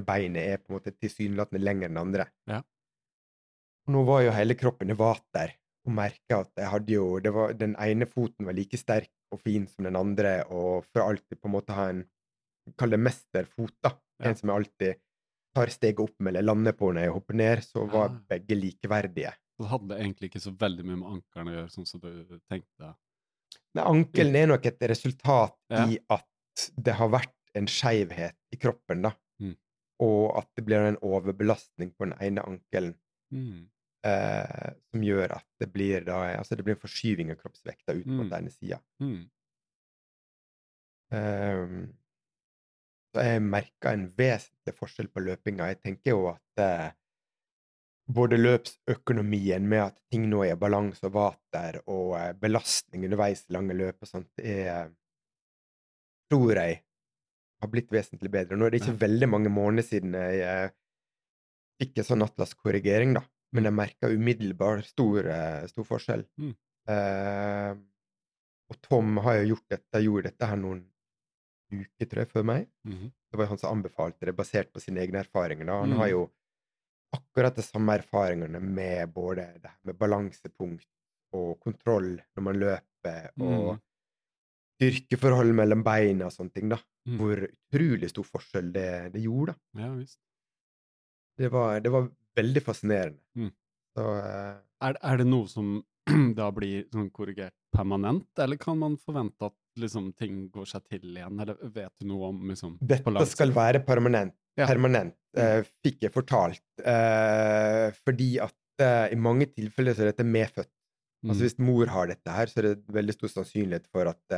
beinet 0.07 0.47
er 0.53 0.59
på 0.59 0.71
en 0.71 0.77
måte 0.77 0.93
tilsynelatende 0.95 1.61
lenger 1.63 1.87
enn 1.87 1.95
den 1.95 2.01
andre. 2.01 2.25
Ja. 2.49 2.61
Nå 3.91 4.03
var 4.07 4.23
jo 4.25 4.33
hele 4.35 4.55
kroppen 4.59 4.91
i 4.91 4.97
vater 4.97 5.55
og 5.87 5.95
merka 5.97 6.41
at 6.43 6.51
jeg 6.59 6.69
hadde 6.69 6.93
jo 6.93 7.05
det 7.23 7.31
var, 7.33 7.55
Den 7.57 7.73
ene 7.81 8.05
foten 8.05 8.45
var 8.47 8.55
like 8.55 8.77
sterk 8.77 9.11
og 9.33 9.41
fin 9.41 9.65
som 9.67 9.87
den 9.87 9.97
andre, 9.97 10.41
og 10.47 10.85
for 10.91 11.03
alltid 11.03 11.39
på 11.39 11.49
en 11.49 11.57
måte 11.59 11.77
ha 11.77 11.91
en 11.91 12.03
Kall 12.77 12.93
det 12.93 12.99
mesterfot, 13.01 13.73
da. 13.81 13.89
Ja. 14.21 14.29
En 14.29 14.35
som 14.37 14.51
jeg 14.51 14.61
alltid 14.61 14.99
tar 15.53 15.67
steget 15.73 15.99
opp 15.99 16.27
eller 16.27 16.41
lander 16.45 16.73
på 16.77 16.91
når 16.93 17.01
jeg 17.07 17.11
hopper 17.15 17.33
ned, 17.35 17.63
så 17.65 17.85
var 17.91 18.09
begge 18.29 18.55
likeverdige. 18.55 19.33
Så 19.57 19.63
det 19.65 19.69
hadde 19.73 19.97
egentlig 19.99 20.29
ikke 20.31 20.41
så 20.41 20.51
veldig 20.57 20.85
mye 20.87 20.99
med 21.01 21.09
ankelen 21.17 21.47
å 21.51 21.55
gjøre, 21.57 21.71
sånn 21.73 21.87
som 21.87 21.99
du 22.03 22.39
tenkte. 22.49 22.93
Nei, 23.75 23.83
ankelen 23.83 24.35
er 24.35 24.47
nok 24.47 24.65
et 24.65 24.79
resultat 24.91 25.57
Ja. 25.69 25.85
i 25.87 25.97
at 26.09 26.69
det 26.77 26.93
har 26.95 27.09
vært 27.09 27.35
en 27.55 27.67
skeivhet 27.67 28.35
i 28.51 28.57
kroppen, 28.57 29.01
da. 29.03 29.11
Mm. 29.41 29.55
Og 29.99 30.37
at 30.37 30.47
det 30.55 30.65
blir 30.65 30.87
en 30.87 30.97
overbelastning 31.03 31.91
på 31.95 32.07
den 32.09 32.15
ene 32.19 32.41
ankelen 32.47 32.95
Mm. 33.31 33.67
eh, 34.03 34.73
som 34.91 35.01
gjør 35.01 35.31
at 35.37 35.45
det 35.59 35.71
blir 35.71 36.03
da 36.03 36.37
Altså 36.39 36.55
det 36.57 36.63
blir 36.65 36.73
en 36.75 36.81
forskyving 36.81 37.31
av 37.31 37.37
kroppsvekta 37.37 37.93
ut 37.95 38.05
på 38.05 38.09
Mm. 38.23 38.29
den 38.29 38.39
ene 38.43 38.49
sida. 38.51 38.79
Mm. 38.99 39.29
Så 43.11 43.23
jeg 43.27 43.43
merka 43.43 43.91
en 43.91 44.07
vesentlig 44.15 44.73
forskjell 44.77 45.09
på 45.11 45.23
løpinga. 45.25 45.67
Jeg 45.73 45.81
tenker 45.83 46.13
jo 46.13 46.29
at 46.31 46.61
eh, 46.63 46.91
både 48.11 48.39
løpsøkonomien 48.39 49.67
med 49.67 49.83
at 49.89 49.97
ting 50.11 50.29
nå 50.31 50.45
er 50.45 50.53
i 50.55 50.59
balanse 50.59 51.03
og 51.09 51.15
vater, 51.17 51.81
og 51.91 52.15
eh, 52.19 52.31
belastning 52.39 53.03
underveis 53.09 53.43
i 53.49 53.55
lange 53.57 53.75
løp 53.75 53.99
og 54.05 54.07
sånt, 54.07 54.31
er 54.39 54.93
tror 56.31 56.55
jeg 56.55 56.79
har 57.61 57.69
blitt 57.73 57.91
vesentlig 57.91 58.31
bedre. 58.31 58.55
Nå 58.57 58.65
er 58.65 58.71
det 58.73 58.81
ikke 58.81 58.95
Ja. 58.95 59.01
veldig 59.03 59.27
mange 59.29 59.51
måneder 59.51 59.83
siden 59.83 60.15
jeg 60.15 60.39
eh, 60.47 60.71
fikk 61.81 61.97
en 61.99 62.07
sånn 62.07 62.23
atlaskorrigering, 62.25 63.13
da. 63.19 63.25
Men 63.51 63.67
jeg 63.67 63.75
merka 63.75 64.07
umiddelbart 64.07 64.85
stor, 64.87 65.27
eh, 65.27 65.67
stor 65.67 65.83
forskjell. 65.83 66.23
Mm. 66.39 66.55
Eh, 66.87 67.75
og 68.71 68.79
Tom 68.87 69.17
har 69.25 69.41
jo 69.41 69.55
gjort 69.55 69.67
dette, 69.75 69.99
gjorde 70.05 70.31
dette 70.31 70.47
her 70.47 70.55
noen 70.55 70.85
uker, 71.71 72.05
tror 72.11 72.21
jeg, 72.23 72.29
før 72.33 72.43
meg. 72.45 72.67
Mhm. 72.87 73.11
Det 73.31 73.37
var 73.39 73.45
jo 73.45 73.49
han 73.53 73.57
som 73.61 73.71
anbefalte 73.77 74.25
det, 74.27 74.35
basert 74.35 74.71
på 74.73 74.81
sine 74.83 74.99
egne 74.99 75.21
erfaringer. 75.23 75.65
Da. 75.65 75.79
Han 75.81 75.93
Mm. 75.93 75.97
har 75.97 76.09
jo 76.09 76.31
akkurat 77.15 77.55
de 77.55 77.61
samme 77.63 77.97
erfaringene 77.99 78.59
med 78.61 79.13
både 79.13 79.45
det 79.61 79.71
med 79.83 79.97
balansepunkt 79.97 80.85
og 81.33 81.59
kontroll 81.63 82.19
når 82.35 82.43
man 82.43 82.59
løper, 82.59 83.29
og 83.39 83.75
Mm. 83.75 83.81
styrkeforhold 84.79 85.53
mellom 85.53 85.83
beina 85.83 86.25
og 86.25 86.31
sånne 86.31 86.53
ting. 86.53 86.69
da. 86.69 86.77
Mm. 87.07 87.17
Hvor 87.17 87.47
utrolig 87.47 88.09
stor 88.09 88.23
forskjell 88.23 88.71
det, 88.73 89.13
det 89.13 89.21
gjorde. 89.23 89.55
da. 89.73 89.81
Ja 89.81 89.93
visst. 89.95 90.19
Det 91.37 91.49
var, 91.51 91.79
det 91.79 91.91
var 91.91 92.09
veldig 92.37 92.61
fascinerende. 92.61 93.19
Mm. 93.37 93.51
Så 93.97 94.01
uh, 94.05 94.59
Er, 94.81 94.95
er 95.03 95.17
det 95.17 95.27
noe 95.27 95.47
som 95.47 95.83
da 96.35 96.49
blir 96.51 96.87
sånn 96.91 97.11
korrigert 97.11 97.53
permanent, 97.73 98.27
eller 98.37 98.57
kan 98.57 98.77
man 98.77 98.97
forvente 98.97 99.45
at 99.45 99.53
liksom, 99.79 100.11
ting 100.19 100.49
går 100.51 100.65
seg 100.67 100.83
til 100.89 101.05
igjen, 101.15 101.39
eller 101.39 101.57
vet 101.71 101.93
du 101.99 102.07
noe 102.09 102.29
om 102.31 102.41
liksom, 102.49 102.77
dette 102.81 103.25
skal 103.29 103.53
være 103.55 103.83
permanent. 103.87 104.35
Ja. 104.59 104.65
permanent 104.67 105.15
eh, 105.39 105.61
fikk 105.85 106.01
jeg 106.03 106.11
fortalt. 106.11 106.59
Eh, 106.83 107.87
fordi 108.03 108.33
at 108.43 108.83
eh, 108.83 109.13
i 109.13 109.15
mange 109.15 109.47
tilfeller 109.47 109.95
så 109.95 110.03
er 110.03 110.11
dette 110.11 110.27
medfødt. 110.27 110.67
Altså 111.21 111.37
Mm. 111.37 111.45
Hvis 111.45 111.59
mor 111.61 111.85
har 111.93 112.07
dette 112.09 112.33
her, 112.33 112.49
så 112.49 112.57
er 112.57 112.65
det 112.65 112.87
veldig 112.89 113.13
stor 113.13 113.29
sannsynlighet 113.29 113.83
for 113.93 114.09
at 114.09 114.37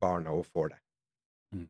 barna 0.00 0.30
òg 0.30 0.44
får 0.46 0.68
det. 0.70 0.76
Mm. 1.56 1.64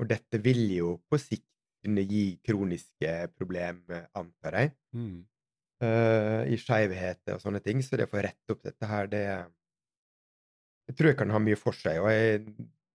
Og 0.00 0.08
dette 0.08 0.40
vil 0.40 0.62
jo 0.72 0.94
på 1.04 1.18
sikt 1.20 1.44
kunne 1.84 2.00
gi 2.08 2.38
kroniske 2.48 3.12
problemer, 3.36 4.06
antar 4.16 4.56
jeg, 4.56 4.72
Mm. 4.96 5.18
i 6.48 6.56
skeivheter 6.56 7.36
og 7.36 7.42
sånne 7.44 7.60
ting. 7.62 7.82
Så 7.84 8.00
det 8.00 8.08
å 8.08 8.14
få 8.14 8.24
rette 8.24 8.56
opp 8.56 8.62
dette 8.64 8.88
her, 8.88 9.06
det 9.12 9.22
Jeg 10.90 10.96
tror 10.98 11.12
jeg 11.12 11.18
kan 11.20 11.30
ha 11.30 11.38
mye 11.42 11.58
for 11.58 11.76
seg. 11.76 12.00
Og 12.02 12.10
jeg, 12.10 12.42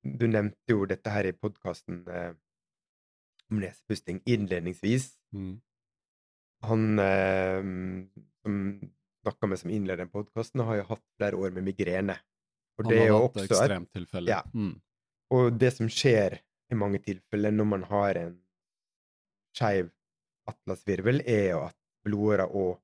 du 0.04 0.26
nevnte 0.28 0.76
jo 0.76 0.84
dette 0.90 1.12
her 1.14 1.30
i 1.30 1.36
podkasten 1.36 2.02
eh, 2.12 2.34
om 3.52 3.62
nesepusting 3.64 4.20
innledningsvis. 4.28 5.14
Mm. 5.36 5.56
Han 6.68 7.00
eh, 7.00 7.72
som 8.44 8.60
snakka 9.26 9.48
med 9.50 9.60
som 9.60 9.72
innleder 9.74 10.04
den 10.04 10.14
podkasten, 10.14 10.62
har 10.68 10.82
jo 10.82 10.88
hatt 10.92 11.04
flere 11.18 11.40
år 11.40 11.54
med 11.56 11.66
migrene. 11.72 12.20
Og 12.78 12.86
Han 12.86 12.92
det 12.92 12.98
er 12.98 13.02
hadde 13.02 13.10
jo 13.10 13.22
hatt 13.22 13.38
også 13.40 13.46
et, 13.46 13.54
ekstremtilfeller. 13.56 14.34
Ja. 14.36 14.42
Mm. 14.54 14.74
Og 15.36 15.58
det 15.58 15.72
som 15.74 15.90
skjer 15.90 16.40
i 16.70 16.78
mange 16.78 17.02
tilfeller 17.02 17.54
når 17.56 17.70
man 17.72 17.86
har 17.90 18.20
en 18.22 18.36
skeiv 19.56 19.90
atlasvirvel, 20.50 21.24
er 21.26 21.48
jo 21.56 21.64
at 21.70 21.78
blodårer 22.06 22.52
og 22.52 22.76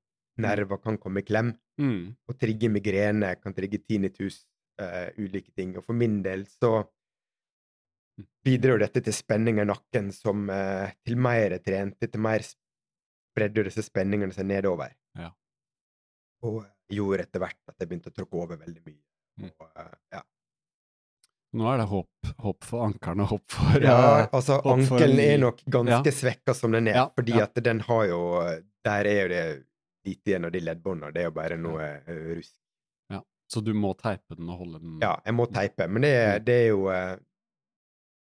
nerver 0.42 0.80
kan 0.82 0.98
komme 0.98 1.22
i 1.22 1.26
klem. 1.26 1.52
Mm. 1.78 2.14
Og 2.26 2.38
trigge 2.40 2.70
migrene 2.72 3.34
kan 3.38 3.54
trigge 3.54 3.78
tinnitus, 3.84 4.42
eh, 4.82 5.22
ulike 5.22 5.52
ting. 5.56 5.76
Og 5.78 5.86
for 5.86 5.96
min 5.98 6.20
del 6.24 6.44
så 6.50 6.82
bidrar 8.44 8.76
jo 8.76 8.82
dette 8.82 9.00
til 9.06 9.14
spenning 9.16 9.60
i 9.62 9.64
nakken 9.66 10.10
som 10.14 10.44
uh, 10.52 10.90
til 11.06 11.16
mer 11.16 11.54
jeg 11.56 11.62
trente, 11.64 12.08
til 12.10 12.20
mer 12.22 12.44
spredde 12.44 13.64
disse 13.68 13.84
spenningene 13.86 14.34
seg 14.36 14.48
nedover. 14.50 14.92
Ja. 15.18 15.30
Og 16.44 16.60
gjorde 16.92 17.24
etter 17.24 17.42
hvert 17.42 17.60
at 17.70 17.78
jeg 17.80 17.88
begynte 17.88 18.12
å 18.12 18.16
tråkke 18.16 18.36
over 18.42 18.60
veldig 18.60 18.82
mye. 18.84 19.00
Mm. 19.40 19.50
Og, 19.56 19.68
uh, 19.80 19.94
ja. 20.12 20.22
Nå 21.56 21.66
er 21.68 21.82
det 21.82 21.88
håp, 21.90 22.30
håp 22.44 22.64
for 22.64 22.86
ankelen 22.86 23.24
og 23.24 23.32
håp 23.34 23.42
for 23.52 23.84
ja, 23.84 23.96
altså 24.32 24.56
ankelen 24.72 25.20
er 25.20 25.40
nok 25.40 25.58
ganske 25.68 26.08
Ja. 26.08 26.16
svekka 26.16 26.54
som 26.56 26.72
den 26.72 26.88
er, 26.88 26.96
Ja, 26.96 27.04
fordi 27.12 27.34
ja. 27.36 27.44
at 27.44 27.60
den 27.64 27.80
har 27.84 28.06
jo 28.08 28.20
Der 28.84 29.04
er 29.06 29.18
jo 29.22 29.28
det 29.28 29.42
lite 30.06 30.30
igjen 30.32 30.44
av 30.48 30.52
de 30.52 30.60
leddbåndene. 30.64 31.12
Det 31.14 31.20
er 31.20 31.28
jo 31.28 31.34
bare 31.36 31.56
noe 31.60 31.84
rusk. 32.08 32.56
Så 33.52 33.60
du 33.64 33.72
må 33.76 33.92
teipe 34.00 34.36
den 34.38 34.48
og 34.48 34.62
holde 34.62 34.80
den 34.80 34.98
Ja, 35.02 35.16
jeg 35.26 35.34
må 35.36 35.44
teipe, 35.52 35.88
men 35.92 36.02
det, 36.06 36.12
Mm. 36.14 36.44
det 36.46 36.54
er 36.62 36.68
jo 36.70 36.86
eh, 36.92 37.16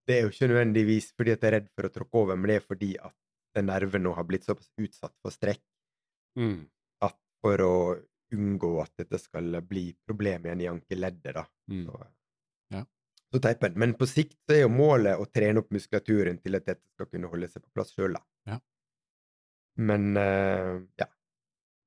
Det 0.08 0.16
er 0.18 0.22
jo 0.24 0.30
ikke 0.32 0.48
nødvendigvis 0.52 1.08
fordi 1.18 1.32
at 1.34 1.42
jeg 1.42 1.50
er 1.50 1.56
redd 1.60 1.70
for 1.76 1.88
å 1.88 1.94
tråkke 1.96 2.20
over, 2.22 2.36
men 2.40 2.48
det 2.52 2.56
er 2.62 2.68
fordi 2.68 2.92
at 3.04 3.16
den 3.58 3.66
nerven 3.68 4.04
nå 4.06 4.14
har 4.16 4.24
blitt 4.30 4.46
såpass 4.46 4.70
utsatt 4.80 5.16
for 5.22 5.32
strekk 5.36 5.64
Mm. 6.38 6.68
at 7.02 7.18
for 7.42 7.58
å 7.66 7.74
unngå 8.32 8.70
at 8.84 8.92
dette 9.02 9.18
skal 9.20 9.58
bli 9.66 9.90
problem 10.06 10.46
igjen 10.46 10.62
i 10.62 10.70
ankeleddet, 10.70 11.34
da, 11.34 11.46
Mm. 11.70 11.86
så, 11.88 12.08
Ja. 12.72 12.84
så 13.34 13.40
teiper 13.42 13.70
den. 13.74 13.80
Men 13.80 13.94
på 13.96 14.06
sikt 14.08 14.38
er 14.50 14.62
jo 14.62 14.70
målet 14.70 15.18
å 15.20 15.26
trene 15.32 15.58
opp 15.60 15.70
muskulaturen 15.72 16.38
til 16.44 16.56
at 16.56 16.66
dette 16.66 16.84
skal 16.94 17.06
kunne 17.08 17.28
holde 17.32 17.48
seg 17.50 17.64
på 17.64 17.74
plass 17.74 17.92
sjøl, 17.96 18.14
da. 18.14 18.22
Ja. 18.46 18.60
Men 19.78 20.16
uh, 20.18 20.82
ja. 21.00 21.08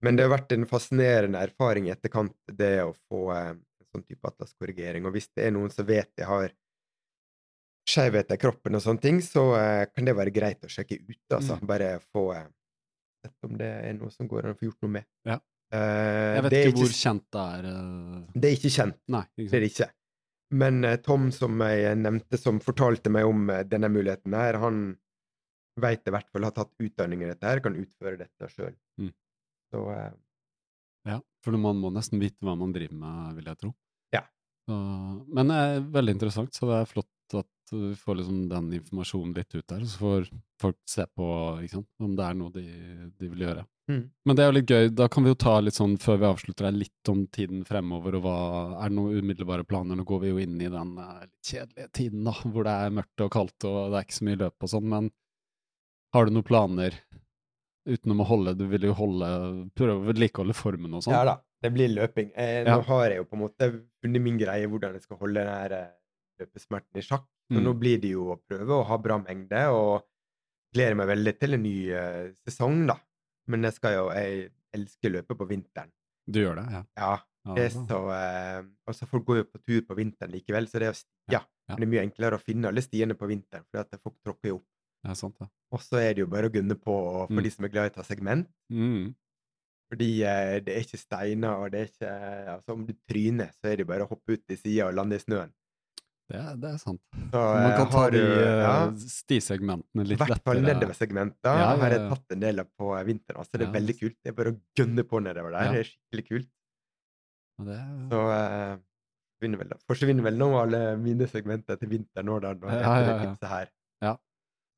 Men 0.04 0.16
det 0.16 0.24
har 0.24 0.32
vært 0.32 0.54
en 0.56 0.66
fascinerende 0.68 1.42
erfaring 1.44 1.88
i 1.88 1.92
etterkant, 1.92 2.36
det 2.56 2.72
å 2.82 2.94
få 3.10 3.26
eh, 3.34 3.50
en 3.52 3.88
sånn 3.92 4.06
type 4.06 4.30
atlaskorrigering. 4.30 5.06
Og 5.08 5.16
hvis 5.16 5.28
det 5.36 5.46
er 5.46 5.54
noen 5.56 5.72
som 5.72 5.86
vet 5.88 6.10
jeg 6.16 6.28
har 6.28 6.54
skjevheter 7.90 8.38
i 8.38 8.40
kroppen 8.40 8.78
og 8.78 8.84
sånne 8.84 9.02
ting, 9.02 9.20
så 9.24 9.44
eh, 9.58 9.84
kan 9.92 10.08
det 10.08 10.16
være 10.16 10.32
greit 10.32 10.64
å 10.64 10.72
sjekke 10.72 11.02
ut. 11.02 11.22
Altså. 11.36 11.58
Mm. 11.60 11.68
Bare 11.68 11.92
få 12.08 12.24
eh, 12.38 12.48
sett 13.26 13.48
om 13.48 13.60
det 13.60 13.70
er 13.90 13.96
noe 13.98 14.12
som 14.14 14.30
går 14.30 14.48
an 14.48 14.56
å 14.56 14.60
få 14.60 14.70
gjort 14.70 14.86
noe 14.86 14.96
med. 15.00 15.08
Ja. 15.28 15.40
Jeg 15.70 16.42
vet 16.42 16.50
det 16.50 16.60
ikke 16.66 16.80
hvor 16.80 16.94
kjent 16.96 17.26
det 17.30 17.42
er. 17.46 17.66
Det 18.34 18.48
er 18.48 18.56
ikke 18.56 18.72
kjent. 18.74 18.96
Nei, 19.14 19.20
ikke 19.36 19.50
Det 19.50 19.58
er 19.58 19.62
det 19.62 19.68
ikke. 19.70 19.86
Men 20.60 20.86
Tom, 21.06 21.28
som 21.30 21.62
jeg 21.62 21.92
nevnte, 22.00 22.40
som 22.42 22.56
fortalte 22.64 23.12
meg 23.14 23.28
om 23.28 23.44
denne 23.70 23.90
muligheten 23.92 24.34
her, 24.34 24.58
han 24.58 24.80
veit 25.78 26.08
i 26.08 26.14
hvert 26.14 26.26
fall 26.32 26.48
har 26.48 26.56
tatt 26.56 26.72
utdanning 26.82 27.22
i 27.22 27.28
dette 27.30 27.46
her, 27.46 27.62
kan 27.62 27.78
utføre 27.78 28.18
dette 28.18 28.50
sjøl. 28.50 28.74
Så 29.70 29.84
eh, 29.94 30.10
Ja, 31.08 31.20
for 31.44 31.56
man 31.56 31.80
må 31.80 31.92
nesten 31.94 32.20
vite 32.22 32.44
hva 32.44 32.56
man 32.58 32.74
driver 32.74 32.98
med, 33.00 33.38
vil 33.38 33.48
jeg 33.52 33.62
tro. 33.62 33.72
Ja. 34.14 34.24
Så, 34.68 34.76
men 35.30 35.52
det 35.52 35.58
er 35.64 35.88
veldig 35.96 36.16
interessant, 36.18 36.54
så 36.54 36.68
det 36.70 36.80
er 36.80 36.90
flott 36.90 37.38
at 37.38 37.72
vi 37.72 37.94
får 37.96 38.16
liksom 38.18 38.38
den 38.50 38.72
informasjonen 38.80 39.34
litt 39.36 39.54
ut 39.54 39.66
der, 39.70 39.84
så 39.86 39.98
får 39.98 40.30
folk 40.60 40.78
se 40.90 41.06
på 41.16 41.26
sant? 41.70 41.88
om 42.02 42.16
det 42.18 42.26
er 42.26 42.38
noe 42.38 42.50
de, 42.54 42.64
de 43.18 43.30
vil 43.30 43.44
gjøre. 43.46 43.64
Mm. 43.90 44.02
Men 44.26 44.36
det 44.36 44.42
er 44.42 44.50
jo 44.50 44.56
litt 44.56 44.70
gøy, 44.70 44.88
da 44.94 45.06
kan 45.10 45.26
vi 45.26 45.32
jo 45.32 45.38
ta 45.44 45.54
litt 45.62 45.78
sånn, 45.78 45.96
før 46.02 46.20
vi 46.20 46.28
avslutter 46.28 46.68
her, 46.68 46.76
litt 46.76 47.10
om 47.10 47.24
tiden 47.32 47.62
fremover, 47.66 48.18
og 48.18 48.26
hva 48.26 48.36
er 48.82 48.90
det 48.90 48.96
noen 48.98 49.22
umiddelbare 49.22 49.66
planer? 49.66 49.98
Nå 49.98 50.06
går 50.06 50.22
vi 50.24 50.32
jo 50.32 50.42
inn 50.42 50.58
i 50.60 50.70
den 50.70 50.92
eh, 51.00 51.24
litt 51.24 51.52
kjedelige 51.52 51.90
tiden 51.96 52.28
da, 52.28 52.34
hvor 52.44 52.66
det 52.66 52.76
er 52.84 52.94
mørkt 53.00 53.24
og 53.26 53.32
kaldt, 53.34 53.68
og 53.70 53.80
det 53.90 53.98
er 54.00 54.06
ikke 54.06 54.18
så 54.18 54.28
mye 54.28 54.42
løp 54.44 54.66
og 54.66 54.72
sånn, 54.74 54.90
men 54.94 55.10
har 56.14 56.26
du 56.26 56.34
noen 56.34 56.46
planer 56.46 56.98
utenom 57.86 58.20
å 58.20 58.26
holde, 58.28 58.54
du 58.58 58.66
vil 58.68 58.82
jo 58.90 58.92
holde, 58.98 59.28
prøve 59.76 59.96
å 60.00 60.06
vedlikeholde 60.10 60.54
formen 60.54 60.94
og 60.94 61.02
sånn? 61.04 61.14
ja 61.16 61.24
da, 61.24 61.34
det 61.62 61.72
blir 61.74 61.88
løping. 61.94 62.32
Eh, 62.34 62.64
Ja. 62.64 62.76
Nå 62.76 62.84
har 62.86 63.08
jeg 63.10 63.16
jo 63.22 63.24
på 63.24 63.36
en 63.38 63.42
måte 63.46 63.70
funnet 64.02 64.22
min 64.22 64.38
greie 64.38 64.66
hvordan 64.68 64.92
jeg 64.96 65.02
skal 65.02 65.16
holde 65.20 65.40
den 65.40 65.48
her 65.54 65.72
eh, 65.72 65.90
løpesmerten 66.40 66.96
i 67.00 67.02
sjakk. 67.04 67.26
Så 67.50 67.58
Mm. 67.58 67.64
nå 67.66 67.72
blir 67.80 67.98
det 68.00 68.10
jo 68.12 68.28
å 68.32 68.40
prøve 68.48 68.70
å 68.78 68.84
ha 68.86 68.96
bra 68.96 69.18
mengde, 69.18 69.64
og 69.74 70.04
gleder 70.72 70.94
meg 70.94 71.08
veldig 71.08 71.32
til 71.40 71.54
en 71.54 71.62
ny 71.64 71.90
uh, 71.90 72.28
sesong, 72.46 72.86
da. 72.86 72.94
Men 73.48 73.62
jeg 73.66 73.72
skal 73.74 73.92
jo 73.96 74.04
Jeg 74.14 74.52
elsker 74.72 75.10
løpet 75.10 75.36
på 75.36 75.48
vinteren. 75.50 75.90
Du 76.30 76.38
gjør 76.38 76.60
det, 76.60 76.66
ja. 76.70 76.84
Ja, 76.96 77.18
Ja, 77.46 77.54
Det 77.54 77.64
er 77.64 77.70
så, 77.72 77.98
eh, 78.12 78.62
altså 78.86 79.06
folk 79.08 79.24
går 79.24 79.36
jo 79.38 79.44
på 79.50 79.58
tur 79.64 79.80
på 79.88 79.96
vinteren 79.96 80.30
likevel, 80.30 80.68
så 80.68 80.78
det 80.78 80.88
er 80.92 80.98
ja. 81.32 81.40
Ja. 81.68 81.74
Men 81.76 81.80
det 81.80 81.86
er 81.88 81.90
mye 81.96 82.04
enklere 82.06 82.36
å 82.38 82.42
finne 82.44 82.68
alle 82.68 82.82
stiene 82.82 83.14
på 83.16 83.26
vinteren, 83.26 83.64
fordi 83.66 83.80
at 83.80 84.00
folk 84.02 84.16
tråkker 84.22 84.48
jo 84.52 84.56
opp. 84.60 84.66
Ja, 85.08 85.14
sant 85.14 85.36
det. 85.40 85.48
Og 85.72 85.80
så 85.84 86.00
er 86.02 86.14
det 86.14 86.24
jo 86.24 86.26
bare 86.26 86.48
å 86.50 86.52
gunne 86.52 86.74
på 86.74 86.94
for 87.28 87.30
Mm. 87.30 87.42
de 87.46 87.50
som 87.50 87.64
er 87.64 87.68
glad 87.70 87.86
i 87.86 87.92
å 87.92 87.94
ta 88.00 88.02
segment. 88.02 88.48
Mm. 88.72 89.14
Fordi 89.90 90.08
eh, 90.22 90.60
det 90.62 90.74
er 90.76 90.84
ikke 90.84 90.98
steiner, 90.98 91.56
og 91.64 91.70
det 91.72 91.80
er 91.80 91.88
ikke 91.90 92.10
Altså, 92.56 92.72
om 92.74 92.84
du 92.86 92.92
tryner, 93.08 93.50
så 93.58 93.70
er 93.72 93.76
det 93.80 93.86
bare 93.86 94.04
å 94.06 94.10
hoppe 94.10 94.34
ut 94.38 94.44
i 94.50 94.56
sida 94.56 94.86
og 94.88 94.94
lande 94.94 95.16
i 95.18 95.22
snøen. 95.22 95.50
Det, 96.30 96.40
det 96.62 96.68
er 96.70 96.76
sant. 96.78 97.00
Så 97.32 97.40
Man 97.42 97.72
eh, 97.72 97.76
kan 97.76 97.88
ta 97.90 98.02
de 98.14 98.20
ja, 98.22 98.74
stisegmentene 98.94 100.04
litt 100.06 100.14
stisegmentene 100.14 100.14
I 100.14 100.30
hvert 100.30 100.44
fall 100.46 100.60
lettere. 100.60 100.74
nedoversegmenter 100.78 101.50
Ja, 101.50 101.64
ja, 101.64 101.72
har 101.80 101.90
jeg 101.96 102.04
tatt 102.12 102.34
en 102.36 102.40
del 102.44 102.60
av 102.62 102.68
på 102.78 102.92
eh, 102.98 103.02
vinteren. 103.08 103.40
Altså, 103.42 103.52
det 103.58 103.64
er 103.66 103.70
Ja, 103.70 103.74
veldig 103.80 103.96
kult. 103.98 104.16
Det 104.22 104.30
er 104.30 104.36
bare 104.38 104.52
å 104.54 104.58
gønne 104.78 105.04
på 105.10 105.22
nedover 105.26 105.50
der. 105.56 105.64
Ja. 105.66 105.72
Det 105.74 105.80
er 105.82 105.90
skikkelig 105.90 106.26
kult. 106.28 106.48
Det, 107.66 107.78
Så 108.14 108.20
eh, 108.36 108.76
forsvinner 109.34 109.58
vel, 109.64 109.74
forsvinner 109.90 110.22
vel 110.30 110.38
nå 110.38 110.48
alle 110.60 110.82
mine 111.02 111.26
segmenter 111.28 111.76
til 111.82 111.90
vinteren 111.96 112.26
nå, 112.30 112.38
da, 112.46 112.54
når 112.54 112.78
Ja, 112.78 112.94
etter 113.26 113.48
ja, 113.50 113.50
her. 113.56 113.72
ja. 114.06 114.14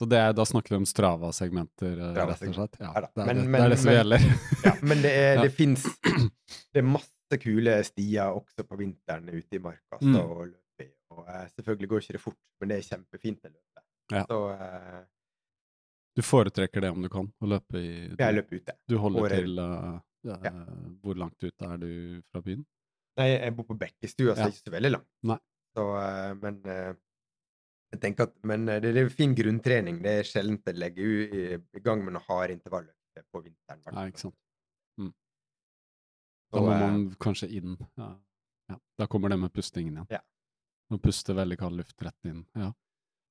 Så 0.03 0.09
det 0.11 0.19
er, 0.19 0.33
da 0.35 0.45
snakker 0.49 0.74
vi 0.74 0.81
om 0.83 0.87
Strava-segmenter, 0.89 1.95
eh, 1.95 2.16
rett 2.19 2.43
og 2.49 2.57
slett? 2.57 2.77
Ja, 2.83 2.93
det, 2.99 3.09
er, 3.15 3.27
Men- 3.29 3.39
det, 3.39 3.47
men- 3.55 3.62
det 3.62 3.70
det 3.70 3.79
som 3.83 3.93
gjelder. 3.95 4.27
Ja, 4.66 4.73
men 4.83 5.03
det, 5.05 5.12
er, 5.15 5.41
Ja. 5.47 5.51
fins 5.55 5.87
Det 6.73 6.83
er 6.83 6.87
masse 6.89 7.39
kule 7.41 7.79
stier 7.87 8.35
også 8.37 8.66
på 8.69 8.77
vinteren 8.81 9.31
ute 9.31 9.57
i 9.57 9.62
marka 9.62 10.01
Mm. 10.03 10.16
så, 10.19 10.23
å 10.27 10.45
løpe. 10.51 10.89
Og 11.15 11.24
eh, 11.29 11.47
selvfølgelig 11.55 11.89
går 11.93 12.03
ikke 12.05 12.16
det 12.19 12.23
fort, 12.27 12.39
men 12.61 12.69
det 12.73 12.79
er 12.81 12.87
kjempefint 12.91 13.47
å 13.47 13.53
løpe. 13.53 13.85
Ja. 14.12 14.24
Så 14.29 14.39
uh, 14.53 15.03
Du 16.16 16.23
foretrekker 16.27 16.81
det 16.85 16.91
om 16.93 17.01
du 17.01 17.09
kan, 17.09 17.31
å 17.41 17.47
løpe 17.49 17.79
i 17.81 17.93
jeg 18.19 18.35
løper 18.37 18.59
ute. 18.61 18.74
Du 18.89 18.99
holder 19.01 19.23
året 19.29 19.39
til 19.47 19.59
uh, 19.62 20.01
ja. 20.27 20.37
Hvor 21.03 21.16
langt 21.19 21.41
ute 21.47 21.70
er 21.70 21.79
du 21.81 21.89
fra 22.33 22.43
byen? 22.45 22.66
Nei, 23.16 23.29
jeg 23.33 23.55
bor 23.57 23.65
på 23.70 23.79
Bekkestua, 23.81 24.35
så 24.35 24.41
Ja. 24.41 24.51
det 24.51 24.57
ikke 24.59 24.69
så 24.70 24.74
veldig 24.77 24.91
langt. 24.99 25.09
Nei. 25.31 25.39
Så, 25.77 25.87
men 26.43 26.59
jeg 27.93 28.01
tenker 28.01 28.28
at 28.28 28.35
Men 28.48 28.69
eh, 28.69 28.81
det 28.82 28.93
er 28.93 29.05
en 29.05 29.12
fin 29.12 29.35
grunntrening. 29.36 30.01
Det 30.05 30.19
er 30.20 30.28
sjelden 30.28 30.59
jeg 30.64 30.81
legger 30.81 31.06
i, 31.06 31.44
i 31.60 31.85
gang 31.85 32.05
med 32.05 32.16
noe 32.16 32.24
hard 32.28 32.55
intervalløkt 32.55 33.24
på 33.32 33.43
vinteren. 33.44 33.82
Nei, 33.93 34.09
ikke 34.10 34.27
sant. 34.27 34.39
Mm. 35.01 35.12
Da 36.52 36.62
må 36.62 36.73
og, 36.73 36.85
man 36.85 37.09
kanskje 37.20 37.51
inn. 37.60 37.77
Ja. 38.01 38.12
Ja. 38.73 38.78
Da 39.01 39.09
kommer 39.10 39.32
det 39.32 39.40
med 39.43 39.52
pustingen 39.52 39.98
igjen. 39.98 40.10
Ja. 40.12 40.23
Man 40.93 41.01
puster 41.01 41.36
veldig 41.36 41.56
kald 41.60 41.78
luft 41.81 42.05
rett 42.05 42.28
inn. 42.28 42.43
Ja. 42.59 42.73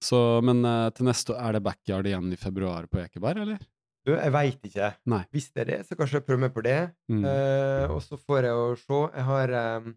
Så, 0.01 0.17
men 0.45 0.65
eh, 0.65 0.87
til 0.97 1.05
neste 1.09 1.35
år, 1.35 1.41
er 1.45 1.57
det 1.57 1.65
backyard 1.65 2.09
igjen 2.09 2.33
i 2.33 2.39
februar 2.41 2.87
på 2.89 3.03
Ekeberg, 3.03 3.43
eller? 3.43 3.61
du, 4.07 4.13
jeg 4.15 4.33
veit 4.33 4.69
ikke. 4.69 4.87
Nei. 5.13 5.21
Hvis 5.33 5.49
det 5.53 5.63
er 5.63 5.69
det, 5.71 5.79
så 5.87 5.97
kanskje 5.97 6.19
jeg 6.19 6.27
prøver 6.27 6.43
meg 6.47 6.55
på 6.55 6.63
det. 6.65 6.79
Mm. 7.11 7.25
Uh, 7.25 7.93
og 7.95 8.01
så 8.05 8.17
får 8.17 8.47
jeg 8.47 8.57
å 8.57 8.69
se. 8.79 9.01
Jeg 9.13 9.27
har, 9.27 9.53
eh, 9.59 9.91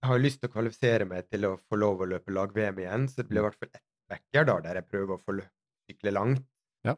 jeg 0.00 0.08
har 0.08 0.22
lyst 0.22 0.40
til 0.40 0.48
å 0.48 0.54
kvalifisere 0.54 1.06
meg 1.08 1.28
til 1.28 1.44
å 1.44 1.56
få 1.68 1.76
lov 1.76 2.00
å 2.00 2.08
løpe 2.08 2.32
lag-VM 2.32 2.78
igjen, 2.80 3.06
så 3.08 3.20
det 3.20 3.28
blir 3.28 3.42
i 3.42 3.46
hvert 3.46 3.58
fall 3.60 3.72
ett 3.74 3.86
backer 4.08 4.46
da, 4.48 4.56
der 4.64 4.80
jeg 4.80 4.88
prøver 4.88 5.16
å 5.16 5.20
få 5.20 5.36
skikkelig 5.42 6.14
langt. 6.16 6.46
Ja. 6.88 6.94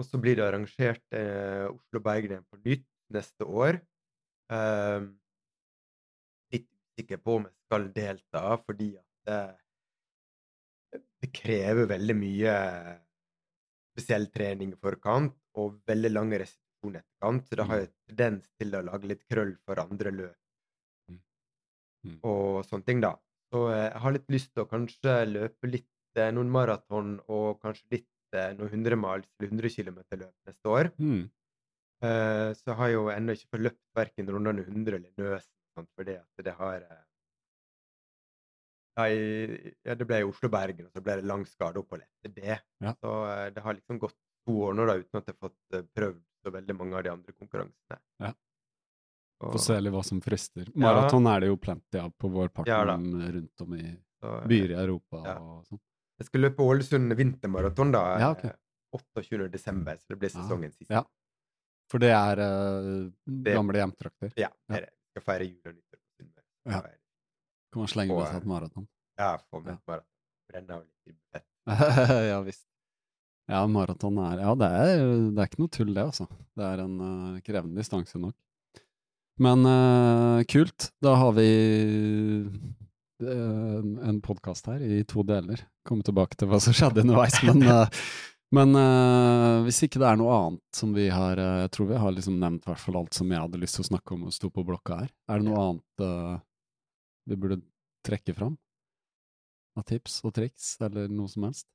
Og 0.00 0.06
så 0.08 0.20
blir 0.22 0.38
det 0.38 0.46
arrangert 0.46 1.04
eh, 1.16 1.66
Oslo-Bergen 1.68 2.46
på 2.48 2.60
nytt 2.64 2.86
neste 3.12 3.44
år. 3.44 3.82
Eh, 4.56 5.04
litt 6.56 6.68
usikker 6.70 7.20
på 7.20 7.36
om 7.42 7.46
jeg 7.50 7.56
skal 7.68 7.86
delta, 8.00 8.44
fordi 8.64 8.90
at 8.96 9.28
det, 9.28 10.98
det 11.20 11.32
krever 11.36 11.92
veldig 11.92 12.18
mye 12.24 12.56
spesiell 13.92 14.30
trening 14.32 14.72
i 14.72 14.80
forkant 14.80 15.36
og 15.60 15.82
veldig 15.90 16.16
lang 16.16 16.32
restitusjon 16.32 16.96
i 16.96 17.02
etterkant, 17.04 17.44
så 17.44 17.60
det 17.60 17.68
har 17.68 17.82
jo 17.82 17.88
tendens 18.08 18.52
til 18.56 18.78
å 18.78 18.86
lage 18.86 19.12
litt 19.12 19.26
krøll 19.28 19.58
for 19.66 19.84
andre 19.84 20.18
løp 20.22 20.39
Mm. 20.39 20.39
Mm. 20.39 20.39
Og 22.24 22.64
sånne 22.64 22.84
ting, 22.86 23.00
da. 23.00 23.14
Så 23.52 23.66
eh, 23.72 23.88
jeg 23.90 24.00
har 24.04 24.12
litt 24.16 24.28
lyst 24.30 24.52
til 24.54 24.62
å 24.64 24.68
kanskje 24.70 25.14
løpe 25.26 25.66
litt 25.70 25.88
eh, 26.16 26.30
noen 26.32 26.50
maraton 26.50 27.18
og 27.28 27.60
kanskje 27.62 27.86
litt 27.96 28.08
eh, 28.36 28.52
noen 28.58 28.70
100 28.72 28.96
miles 28.96 29.26
eller 29.38 29.50
100 29.50 29.70
km 29.76 29.98
løp 30.22 30.34
neste 30.48 30.68
år. 30.70 30.90
Mm. 30.98 31.24
Eh, 32.02 32.50
så 32.56 32.74
har 32.78 32.88
jeg 32.88 32.94
jo 32.96 33.08
ennå 33.12 33.34
ikke 33.36 33.50
fått 33.56 33.64
løpt 33.66 33.82
verken 33.98 34.30
rundene 34.32 34.62
100 34.64 34.96
eller 34.96 35.12
Nøsen, 35.20 35.52
sant, 35.76 35.90
fordi 35.98 36.16
at 36.16 36.44
det 36.46 36.54
har 36.56 36.86
ja, 38.96 39.04
i- 39.08 39.74
ja, 39.86 39.94
det 39.94 40.06
ble 40.06 40.18
i 40.20 40.26
Oslo-Bergen, 40.28 40.86
og 40.88 40.92
så 40.92 41.02
ble 41.04 41.16
det 41.20 41.24
lang 41.28 41.44
skade 41.48 41.78
opphold 41.80 42.02
etter 42.02 42.32
det. 42.34 42.56
Ja. 42.84 42.94
Så 43.00 43.12
det 43.54 43.62
har 43.64 43.74
liksom 43.76 43.98
gått 44.02 44.16
to 44.46 44.56
år 44.66 44.74
nå 44.74 44.86
da, 44.88 44.96
uten 45.00 45.20
at 45.20 45.26
jeg 45.30 45.36
har 45.36 45.48
fått 45.48 45.92
prøvd 45.94 46.22
så 46.44 46.52
veldig 46.54 46.76
mange 46.76 46.96
av 46.96 47.04
de 47.04 47.12
andre 47.12 47.32
konkurransene. 47.36 48.00
Ja. 48.20 48.32
Og, 49.40 49.54
Få 49.54 49.58
se 49.64 49.76
litt 49.80 49.92
hva 49.94 50.02
som 50.04 50.20
frister. 50.20 50.66
Maraton 50.76 51.26
er 51.32 51.40
det 51.40 51.48
jo 51.48 51.56
plenty 51.56 51.96
av 51.98 52.10
på 52.20 52.28
vår 52.28 52.50
parten 52.52 52.68
Ja 52.68 52.82
rundt 52.84 53.62
om 53.64 53.74
i 53.78 53.86
eh, 53.88 54.42
byer 54.50 54.74
i 54.74 54.76
Europa 54.82 55.22
Ja. 55.24 55.38
og 55.40 55.64
sånn. 55.66 55.80
Jeg 56.20 56.26
skal 56.28 56.40
løpe 56.44 56.60
Ålesund 56.66 57.14
vintermaraton 57.16 57.92
da, 57.94 58.02
Ja, 58.20 58.30
okay. 58.36 58.50
eh, 58.50 58.56
28. 58.92 59.48
desember, 59.48 59.96
så 59.96 60.12
det 60.12 60.18
blir 60.20 60.28
Ah, 60.34 60.42
sesongens 60.42 60.76
siste. 60.76 60.92
ja. 60.92 61.04
For 61.90 61.98
det 61.98 62.10
er 62.12 62.38
eh, 62.44 63.10
gamle 63.48 63.80
hjemtrakter. 63.80 64.32
Ja, 64.36 64.50
Ja. 64.50 64.50
det 64.68 64.76
er 64.76 64.80
det. 64.86 64.92
Skal 65.14 65.22
feire 65.22 65.46
jul 65.48 65.60
og 65.64 65.74
nyttår 65.74 65.98
på 65.98 66.20
Sunnmøre. 66.20 66.44
Ja. 66.66 66.80
Så, 66.82 66.96
Kan 67.72 67.80
man 67.80 67.88
slenge 67.88 68.10
på 68.14 68.26
seg 68.26 68.34
eh, 68.34 68.40
et 68.42 68.46
maraton. 68.52 68.88
Ja, 69.18 69.30
få 69.50 69.60
med 69.64 69.72
Ja. 69.72 69.74
et 69.74 69.86
maraton. 69.86 70.06
Brenne 70.52 70.70
av 70.76 70.84
litt 71.06 71.16
fett. 71.32 71.46
ja 72.30 72.40
visst. 72.42 72.66
Ja, 73.48 73.66
maraton 73.66 74.18
er 74.18 74.38
Ja, 74.44 74.54
det 74.54 74.68
er, 74.68 75.00
det 75.32 75.38
er 75.40 75.48
ikke 75.48 75.58
noe 75.64 75.68
tull, 75.72 75.94
det, 75.94 76.04
altså. 76.04 76.28
Det 76.56 76.64
er 76.68 76.84
en 76.84 77.00
uh, 77.00 77.40
krevende 77.40 77.76
distanse 77.80 78.18
nok. 78.20 78.34
Men 79.40 79.64
uh, 79.66 80.42
kult. 80.44 80.90
Da 81.00 81.14
har 81.16 81.32
vi 81.32 81.46
uh, 83.22 83.78
en, 84.08 84.20
podkast 84.20 84.68
her 84.68 84.82
i 84.84 85.00
to 85.08 85.24
deler. 85.24 85.62
Komme 85.88 86.04
tilbake 86.04 86.36
til 86.36 86.50
hva 86.50 86.60
som 86.60 86.76
skjedde 86.76 87.06
underveis. 87.06 87.40
Men, 87.48 87.64
uh, 87.64 88.02
men 88.50 88.74
hvis 89.62 89.76
ikke 89.86 90.00
det 90.02 90.08
er 90.08 90.16
noe 90.18 90.34
annet 90.34 90.74
som 90.74 90.90
vi 90.90 91.04
har 91.14 91.38
Jeg 91.38 91.68
tror 91.70 91.86
vi 91.86 91.98
har 92.02 92.10
liksom 92.10 92.40
nevnt 92.42 92.64
hvert 92.66 92.80
fall 92.82 92.96
alt 92.98 93.14
som 93.14 93.28
jeg 93.30 93.38
hadde 93.38 93.60
lyst 93.62 93.76
til 93.78 93.84
å 93.84 93.90
snakke 93.92 94.16
om 94.16 94.24
og 94.26 94.34
sto 94.34 94.50
på 94.50 94.64
blokka 94.66 94.96
her. 95.04 95.12
Er 95.30 95.38
det 95.38 95.46
noe 95.46 95.60
annet 95.68 96.02
vi 97.30 97.38
burde 97.38 97.60
trekke 98.02 98.34
fram? 98.34 98.56
Av 99.78 99.86
tips 99.86 100.18
og 100.26 100.34
triks, 100.34 100.72
eller 100.82 101.06
noe 101.14 101.30
som 101.30 101.46
helst? 101.46 101.68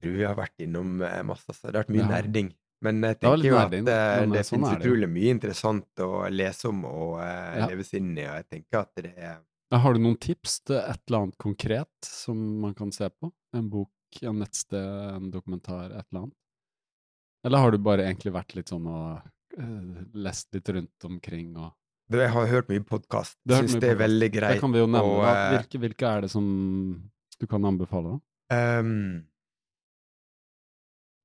Jeg 0.00 0.06
tror 0.06 0.16
vi 0.16 0.26
har 0.30 0.40
vært 0.40 0.64
innom 0.64 0.96
masse, 1.28 1.44
altså. 1.44 1.66
Det 1.68 1.74
har 1.74 1.82
vært 1.82 1.92
mye 1.98 2.06
Ja. 2.06 2.10
nerding. 2.14 2.50
Men 2.84 3.00
jeg 3.06 3.18
tenker 3.22 3.46
jo 3.48 3.56
at 3.56 3.70
nerding, 3.70 3.88
eh, 3.88 4.26
det 4.34 4.44
sånn 4.44 4.58
finnes 4.58 4.74
det 4.76 4.84
utrolig 4.84 5.08
mye 5.14 5.32
interessant 5.32 6.04
å 6.04 6.10
lese 6.30 6.68
om 6.68 6.84
og 6.90 7.14
uh, 7.18 7.58
Ja. 7.58 7.66
leve 7.70 7.84
seg 7.88 8.02
inn 8.02 8.12
i, 8.18 8.24
og 8.28 8.34
jeg 8.42 8.48
tenker 8.52 8.80
at 8.84 8.94
det 9.00 9.12
er 9.16 9.38
Har 9.74 9.94
du 9.96 10.00
noen 10.04 10.18
tips 10.20 10.60
til 10.68 10.76
et 10.78 11.00
eller 11.08 11.22
annet 11.24 11.38
konkret 11.40 11.88
som 12.06 12.36
man 12.60 12.74
kan 12.76 12.92
se 12.94 13.08
på? 13.10 13.32
En 13.56 13.68
bok, 13.72 13.90
en 14.22 14.38
nettsted, 14.38 14.90
en 15.16 15.30
dokumentar, 15.32 15.86
et 15.90 16.04
eller 16.12 16.26
annet? 16.26 16.36
Eller 17.44 17.58
har 17.64 17.70
du 17.74 17.78
bare 17.78 18.04
egentlig 18.06 18.32
vært 18.36 18.54
litt 18.56 18.68
sånn 18.72 18.86
og 18.86 19.24
uh, 19.58 20.04
lest 20.14 20.52
litt 20.54 20.68
rundt 20.68 21.04
omkring 21.08 21.56
og 21.56 21.72
Du, 22.10 22.18
Jeg 22.20 22.28
har 22.34 22.46
hørt 22.46 22.68
mye 22.68 22.84
podkast. 22.84 23.38
Syns 23.48 23.72
det 23.80 23.88
er 23.88 23.94
podcast. 23.94 24.00
veldig 24.04 24.28
greit. 24.34 24.54
Det 24.58 24.60
kan 24.60 24.72
vi 24.72 24.78
jo 24.82 24.86
nevne. 24.86 25.08
og, 25.08 25.22
eh, 25.24 25.54
Hvilke, 25.56 25.78
hvilke 25.80 26.04
er 26.10 26.20
det 26.26 26.30
som 26.30 26.44
du 27.40 27.46
kan 27.48 27.64
anbefale? 27.64 28.18
da? 28.52 28.80
Um, 28.80 29.24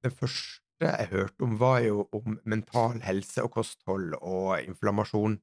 det 0.04 0.14
første 0.16 0.64
jeg 0.88 1.08
hørte 1.12 1.42
om, 1.44 1.58
var 1.60 1.80
jo 1.84 2.08
om 2.16 2.40
mental 2.46 3.00
helse 3.02 3.44
og 3.44 3.52
kosthold 3.52 4.14
og 4.22 4.60
inflammasjon. 4.64 5.40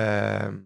Ehm, 0.00 0.58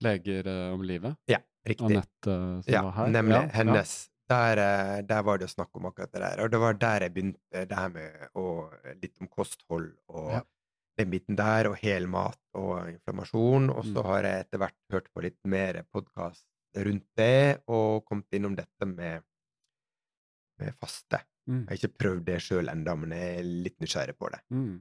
Leger 0.00 0.46
eh, 0.48 0.72
om 0.72 0.82
livet? 0.82 1.16
ja, 1.28 1.38
riktig. 1.68 1.90
Anette 1.98 2.30
eh, 2.32 2.62
som 2.62 2.72
Ja, 2.72 2.82
var 2.86 2.92
her? 2.96 3.10
nemlig. 3.12 3.36
Ja, 3.36 3.42
ja. 3.42 3.52
hennes. 3.58 4.08
Der, 4.30 4.56
eh, 4.62 5.02
der 5.02 5.22
var 5.26 5.38
det 5.38 5.50
snakk 5.50 5.74
om 5.76 5.86
akkurat 5.90 6.12
det 6.12 6.20
der. 6.22 6.44
Og 6.44 6.50
det 6.52 6.60
var 6.62 6.72
der 6.78 7.00
jeg 7.02 7.12
begynte, 7.14 7.66
det 7.66 7.76
her 7.76 7.88
med 7.90 8.28
å, 8.38 8.44
litt 9.02 9.18
om 9.20 9.28
kosthold 9.28 9.90
og 10.08 10.30
Ja. 10.32 10.42
den 10.98 11.10
biten 11.10 11.36
der, 11.36 11.68
og 11.68 11.76
hel 11.76 12.06
mat 12.06 12.38
og 12.54 12.88
inflammasjon. 12.88 13.70
Og 13.70 13.84
så 13.84 13.98
Mm. 14.00 14.06
har 14.06 14.22
jeg 14.22 14.40
etter 14.46 14.58
hvert 14.58 14.76
hørt 14.92 15.08
på 15.14 15.22
litt 15.22 15.38
mer 15.44 15.82
podkast 15.92 16.46
rundt 16.76 17.06
det, 17.16 17.62
og 17.66 18.04
kommet 18.06 18.26
innom 18.32 18.54
dette 18.56 18.86
med, 18.86 19.22
med 20.60 20.74
faste. 20.80 21.20
Mm. 21.48 21.62
Jeg 21.64 21.68
har 21.72 21.78
ikke 21.80 21.98
prøvd 22.04 22.24
det 22.26 22.38
sjøl 22.44 22.68
ennå, 22.72 22.94
men 23.00 23.14
jeg 23.16 23.38
er 23.40 23.48
litt 23.66 23.78
nysgjerrig 23.80 24.16
på 24.18 24.28
det. 24.34 24.40
Mm. 24.54 24.76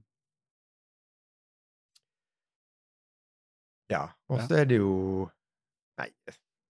Ja. 3.89 4.03
Og 4.29 4.37
Ja. 4.39 4.61
er 4.61 4.65
det 4.65 4.77
jo 4.77 5.29
Nei, 5.99 6.07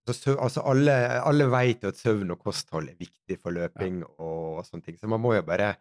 så 0.09 0.33
altså 0.41 0.63
alle, 0.65 1.21
alle 1.21 1.45
vet 1.51 1.83
jo 1.83 1.89
at 1.89 1.97
søvn 1.99 2.31
og 2.33 2.39
kosthold 2.41 2.89
er 2.89 2.95
viktig 2.97 3.35
for 3.39 3.51
løping 3.53 3.99
og 4.17 4.63
sånne 4.65 4.81
ting, 4.83 4.97
så 4.97 5.07
man 5.07 5.21
må 5.21 5.35
jo 5.35 5.43
bare 5.45 5.75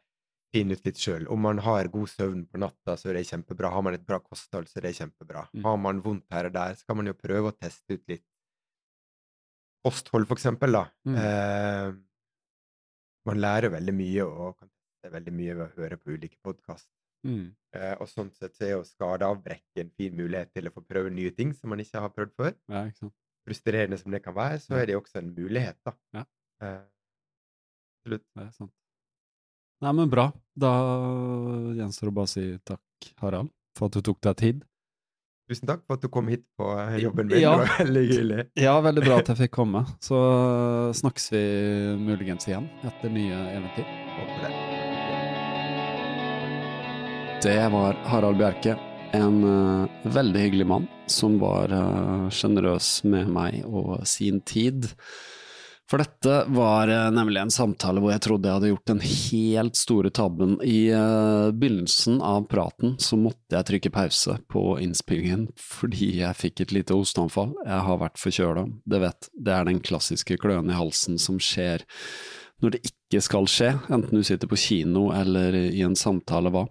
finne 0.52 0.76
ut 0.76 0.84
litt 0.84 0.96
sjøl. 1.00 1.24
Om 1.32 1.40
man 1.40 1.58
har 1.64 1.88
god 1.88 2.08
søvn 2.12 2.42
på 2.44 2.58
natta, 2.60 2.96
så 2.96 3.08
er 3.08 3.14
det 3.16 3.24
kjempebra. 3.30 3.70
Har 3.72 3.82
man 3.82 3.94
et 3.94 4.04
bra 4.04 4.18
kosthold, 4.20 4.68
så 4.68 4.78
er 4.80 4.82
det 4.88 4.96
kjempebra. 4.98 5.46
Mm. 5.54 5.64
Har 5.64 5.76
man 5.80 6.02
vondt 6.04 6.26
her 6.30 6.44
og 6.50 6.52
der, 6.52 6.74
så 6.76 6.84
kan 6.86 6.96
man 7.00 7.06
jo 7.06 7.14
prøve 7.16 7.48
å 7.52 7.56
teste 7.56 7.96
ut 7.96 8.04
litt 8.12 8.24
kosthold, 9.86 10.26
for 10.28 10.36
eksempel, 10.36 10.72
da. 10.76 10.84
Mm. 11.08 11.16
Eh, 11.16 11.92
man 13.28 13.40
lærer 13.42 13.72
veldig 13.72 13.94
mye 13.94 14.26
og 14.26 14.56
kan 14.58 14.70
teste 14.70 15.12
veldig 15.14 15.34
mye 15.34 15.56
ved 15.58 15.66
å 15.66 15.82
høre 15.82 15.98
på 16.00 16.16
ulike 16.16 16.38
podkast. 16.44 16.88
Mm. 17.26 17.48
Eh, 17.74 17.94
og 17.98 18.08
sånn 18.10 18.30
sett 18.36 18.54
så 18.56 18.66
er 18.66 18.74
jo 18.76 18.84
skadeavbrekk 18.86 19.82
en 19.82 19.90
fin 19.98 20.14
mulighet 20.16 20.52
til 20.54 20.70
å 20.70 20.74
få 20.74 20.84
prøve 20.86 21.10
nye 21.14 21.32
ting 21.34 21.52
som 21.56 21.72
man 21.72 21.82
ikke 21.82 22.02
har 22.04 22.14
prøvd 22.14 22.34
før. 22.38 22.54
Ja. 22.70 22.84
Frustrerende 23.48 23.98
som 24.00 24.14
det 24.14 24.22
kan 24.24 24.36
være, 24.36 24.60
så 24.62 24.76
er 24.78 24.90
det 24.90 24.98
også 24.98 25.22
en 25.22 25.32
mulighet, 25.34 25.78
da. 25.86 25.94
Ja. 26.14 26.24
Eh, 26.62 26.82
absolutt. 27.98 28.26
Det 28.34 28.44
er 28.44 28.52
sant. 28.56 28.74
Nei, 29.84 29.92
men 29.94 30.10
bra. 30.10 30.26
Da 30.58 30.72
gjenstår 31.78 32.10
det 32.10 32.16
bare 32.18 32.28
å 32.28 32.32
si 32.32 32.46
takk, 32.66 33.12
Harald, 33.22 33.52
for 33.78 33.88
at 33.88 33.98
du 33.98 34.08
tok 34.10 34.20
deg 34.26 34.40
tid. 34.42 34.64
Tusen 35.48 35.64
takk 35.64 35.86
for 35.88 35.96
at 35.96 36.02
du 36.04 36.10
kom 36.12 36.26
hit 36.28 36.42
på 36.60 36.66
eh, 36.76 36.98
jobben 37.00 37.30
min. 37.30 37.40
Ja. 37.40 37.54
Det 37.56 37.62
var 37.62 37.78
veldig 37.78 38.02
hyggelig. 38.04 38.42
Ja, 38.66 38.74
veldig 38.84 39.04
bra 39.06 39.20
at 39.22 39.30
jeg 39.32 39.40
fikk 39.46 39.54
komme. 39.56 39.80
Så 40.04 40.18
snakkes 40.98 41.30
vi 41.32 41.40
muligens 42.02 42.44
igjen 42.50 42.68
etter 42.84 43.14
nye 43.14 43.38
eventyr. 43.54 43.88
Det. 44.42 44.52
Det 47.46 47.56
var 47.72 47.96
Harald 48.12 48.36
Bjerke. 48.36 48.76
En 49.16 49.40
uh, 49.40 49.88
veldig 50.04 50.40
hyggelig 50.42 50.66
mann 50.68 50.88
som 51.08 51.38
var 51.40 51.72
uh, 51.72 52.28
med 53.08 53.32
meg 53.32 53.64
og 53.64 54.04
sin 54.04 54.42
tid. 54.44 54.90
For 55.88 56.02
dette 56.02 56.32
var 56.52 56.90
eh, 56.92 57.06
nemlig 57.16 57.40
en 57.40 57.52
samtale 57.52 58.02
hvor 58.02 58.12
jeg 58.12 58.20
trodde 58.26 58.48
jeg 58.48 58.58
hadde 58.58 58.70
gjort 58.74 58.90
den 58.90 58.98
helt 59.08 59.78
store 59.80 60.10
tabben. 60.12 60.58
I 60.60 60.90
eh, 60.92 61.48
begynnelsen 61.56 62.18
av 62.20 62.44
praten 62.50 62.98
så 63.00 63.16
måtte 63.16 63.56
jeg 63.56 63.68
trykke 63.70 63.92
pause 63.94 64.36
på 64.52 64.64
innspillingen 64.84 65.46
fordi 65.56 66.10
jeg 66.18 66.36
fikk 66.36 66.60
et 66.64 66.74
lite 66.76 66.96
hosteanfall. 66.96 67.54
Jeg 67.64 67.86
har 67.86 68.02
vært 68.02 68.20
forkjøla, 68.20 68.66
det 68.84 69.00
vet. 69.06 69.30
Det 69.32 69.54
er 69.54 69.70
den 69.70 69.80
klassiske 69.80 70.36
kløen 70.42 70.68
i 70.68 70.76
halsen 70.76 71.16
som 71.22 71.40
skjer 71.40 71.86
når 72.60 72.74
det 72.74 72.82
ikke 72.90 73.22
skal 73.22 73.48
skje, 73.48 73.72
enten 73.88 74.18
du 74.18 74.26
sitter 74.26 74.50
på 74.50 74.58
kino 74.60 75.06
eller 75.14 75.54
i 75.56 75.80
en 75.86 75.96
samtale, 75.96 76.52
hva. 76.52 76.66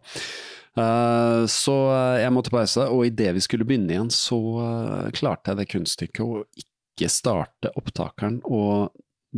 Eh, 0.77 1.41
Så 1.49 1.77
jeg 2.21 2.37
måtte 2.37 2.53
pause, 2.53 2.85
og 2.85 3.07
idet 3.07 3.33
vi 3.33 3.45
skulle 3.47 3.65
begynne 3.65 3.95
igjen, 3.95 4.13
så 4.13 4.37
klarte 5.17 5.55
jeg 5.55 5.63
det 5.63 5.69
kunststykket 5.73 6.21
å 6.21 6.43
ikke 6.61 7.09
starte 7.09 7.71
opptakeren, 7.79 8.43
og 8.45 8.91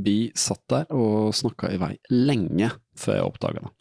vi 0.06 0.32
satt 0.38 0.64
der 0.72 0.90
og 0.96 1.36
snakka 1.38 1.74
i 1.74 1.80
vei 1.82 1.94
lenge 2.14 2.72
før 3.00 3.20
jeg 3.20 3.30
oppdaga 3.30 3.68
det. 3.68 3.76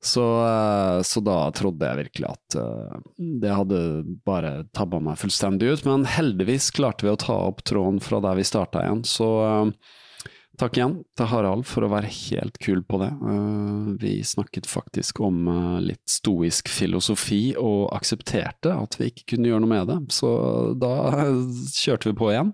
Så, 0.00 0.46
eh, 0.46 1.02
så 1.02 1.20
da 1.20 1.38
trodde 1.50 1.86
jeg 1.86 1.98
virkelig 2.04 2.28
at 2.30 2.56
eh, 2.60 2.98
det 3.42 3.50
hadde 3.50 3.78
bare 4.26 4.52
tabba 4.76 5.00
meg 5.02 5.18
fullstendig 5.18 5.72
ut, 5.72 5.86
men 5.88 6.06
heldigvis 6.06 6.70
klarte 6.76 7.06
vi 7.06 7.10
å 7.12 7.18
ta 7.18 7.34
opp 7.48 7.64
tråden 7.66 7.98
fra 8.02 8.20
der 8.22 8.38
vi 8.38 8.46
starta 8.46 8.84
igjen, 8.84 9.06
så 9.08 9.30
eh, 9.46 9.94
Takk 10.58 10.74
igjen 10.74 10.94
til 11.14 11.28
Harald 11.30 11.68
for 11.70 11.86
å 11.86 11.88
være 11.92 12.08
helt 12.10 12.56
kul 12.58 12.80
på 12.82 12.98
det. 12.98 13.12
Vi 14.02 14.16
snakket 14.26 14.66
faktisk 14.66 15.20
om 15.22 15.46
litt 15.78 16.02
stoisk 16.10 16.66
filosofi 16.66 17.52
og 17.54 17.92
aksepterte 17.94 18.72
at 18.74 18.96
vi 18.98 19.12
ikke 19.12 19.36
kunne 19.36 19.52
gjøre 19.52 19.62
noe 19.62 19.70
med 19.70 19.86
det, 19.86 19.98
så 20.16 20.32
da 20.74 20.90
kjørte 21.76 22.10
vi 22.10 22.16
på 22.18 22.32
igjen. 22.32 22.50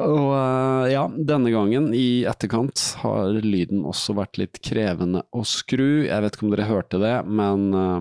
Og 0.00 0.30
uh, 0.32 0.88
ja, 0.88 1.02
denne 1.12 1.50
gangen 1.52 1.90
i 1.92 2.24
etterkant 2.24 2.80
har 3.02 3.34
lyden 3.44 3.82
også 3.84 4.14
vært 4.16 4.38
litt 4.40 4.60
krevende 4.64 5.20
å 5.36 5.42
skru. 5.44 6.06
Jeg 6.06 6.24
vet 6.24 6.36
ikke 6.36 6.46
om 6.48 6.54
dere 6.54 6.68
hørte 6.70 7.00
det, 7.02 7.14
men 7.28 7.66
uh, 7.76 7.98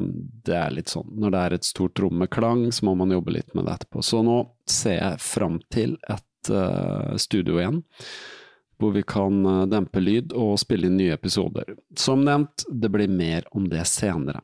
det 0.48 0.56
er 0.56 0.76
litt 0.78 0.94
sånn 0.94 1.10
når 1.20 1.34
det 1.34 1.42
er 1.42 1.56
et 1.58 1.68
stort 1.68 2.00
rom 2.00 2.22
med 2.24 2.32
klang, 2.32 2.70
så 2.72 2.88
må 2.88 2.96
man 2.96 3.12
jobbe 3.12 3.36
litt 3.36 3.52
med 3.58 3.68
det 3.68 3.76
etterpå. 3.76 4.06
Så 4.08 4.22
nå 4.24 4.38
ser 4.72 5.02
jeg 5.02 5.24
fram 5.26 5.60
til 5.74 5.98
et 6.08 6.54
uh, 6.54 7.18
studio 7.20 7.60
igjen 7.60 7.84
hvor 8.82 8.96
vi 8.96 9.04
kan 9.06 9.44
dempe 9.70 10.02
lyd 10.02 10.32
og 10.34 10.56
spille 10.58 10.88
inn 10.88 10.96
nye 10.98 11.14
episoder. 11.14 11.68
Som 11.94 12.24
nevnt, 12.26 12.64
det 12.66 12.90
blir 12.90 13.12
mer 13.14 13.46
om 13.54 13.68
det 13.70 13.84
senere. 13.86 14.40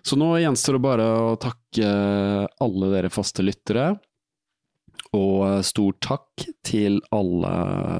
Så 0.00 0.16
nå 0.16 0.30
gjenstår 0.40 0.78
det 0.78 0.80
bare 0.86 1.08
å 1.26 1.34
takke 1.36 1.90
alle 2.64 2.88
dere 2.94 3.10
faste 3.12 3.44
lyttere, 3.44 3.90
og 5.16 5.36
eh, 5.46 5.60
stor 5.66 5.96
takk 6.02 6.46
til 6.66 7.00
alle 7.14 7.52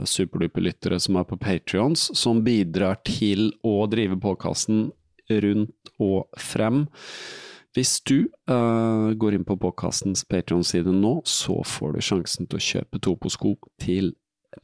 superduper-lyttere 0.09 1.01
som 1.03 1.19
er 1.21 1.27
på 1.29 1.39
Patrions, 1.41 2.09
som 2.17 2.43
bidrar 2.47 3.01
til 3.07 3.51
å 3.67 3.85
drive 3.91 4.19
påkasten 4.23 4.89
rundt 5.31 5.95
og 6.03 6.41
frem. 6.41 6.85
Hvis 7.77 8.01
du 8.03 8.25
uh, 8.51 9.13
går 9.15 9.37
inn 9.37 9.45
på 9.47 9.55
påkastens 9.63 10.25
Patrion-side 10.27 10.91
nå, 10.91 11.21
så 11.23 11.61
får 11.63 11.93
du 11.95 12.01
sjansen 12.03 12.49
til 12.51 12.59
å 12.59 12.65
kjøpe 12.67 12.99
to 12.99 13.15
på 13.15 13.31
sko 13.31 13.53
til 13.79 14.11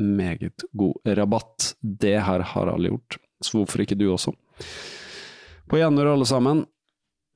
meget 0.03 0.67
god 0.75 1.15
rabatt. 1.15 1.77
Det 1.81 2.17
her 2.27 2.43
har 2.51 2.73
alle 2.73 2.91
gjort, 2.91 3.21
så 3.39 3.61
hvorfor 3.61 3.85
ikke 3.85 3.99
du 4.01 4.09
også? 4.11 4.35
På 5.71 5.79
gjenhør 5.79 6.17
alle 6.17 6.27
sammen, 6.27 6.65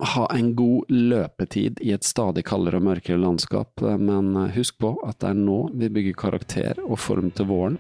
ha 0.01 0.27
en 0.35 0.55
god 0.57 0.91
løpetid 0.91 1.81
i 1.85 1.93
et 1.93 2.07
stadig 2.07 2.45
kaldere 2.49 2.81
og 2.81 2.87
mørkere 2.89 3.21
landskap, 3.21 3.83
men 4.01 4.33
husk 4.55 4.79
på 4.81 4.95
at 5.07 5.21
det 5.21 5.33
er 5.33 5.41
nå 5.41 5.59
vi 5.75 5.91
bygger 5.93 6.19
karakter 6.25 6.81
og 6.87 6.99
form 7.01 7.31
til 7.37 7.51
våren. 7.51 7.79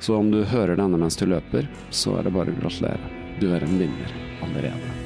Så 0.00 0.16
om 0.18 0.30
du 0.30 0.42
hører 0.44 0.76
denne 0.76 1.00
mens 1.00 1.16
du 1.16 1.26
løper, 1.26 1.68
så 1.90 2.18
er 2.18 2.28
det 2.28 2.36
bare 2.36 2.52
å 2.52 2.60
gratulere. 2.60 3.10
Du 3.40 3.48
er 3.52 3.64
en 3.64 3.80
vinner 3.80 4.16
allerede. 4.44 5.05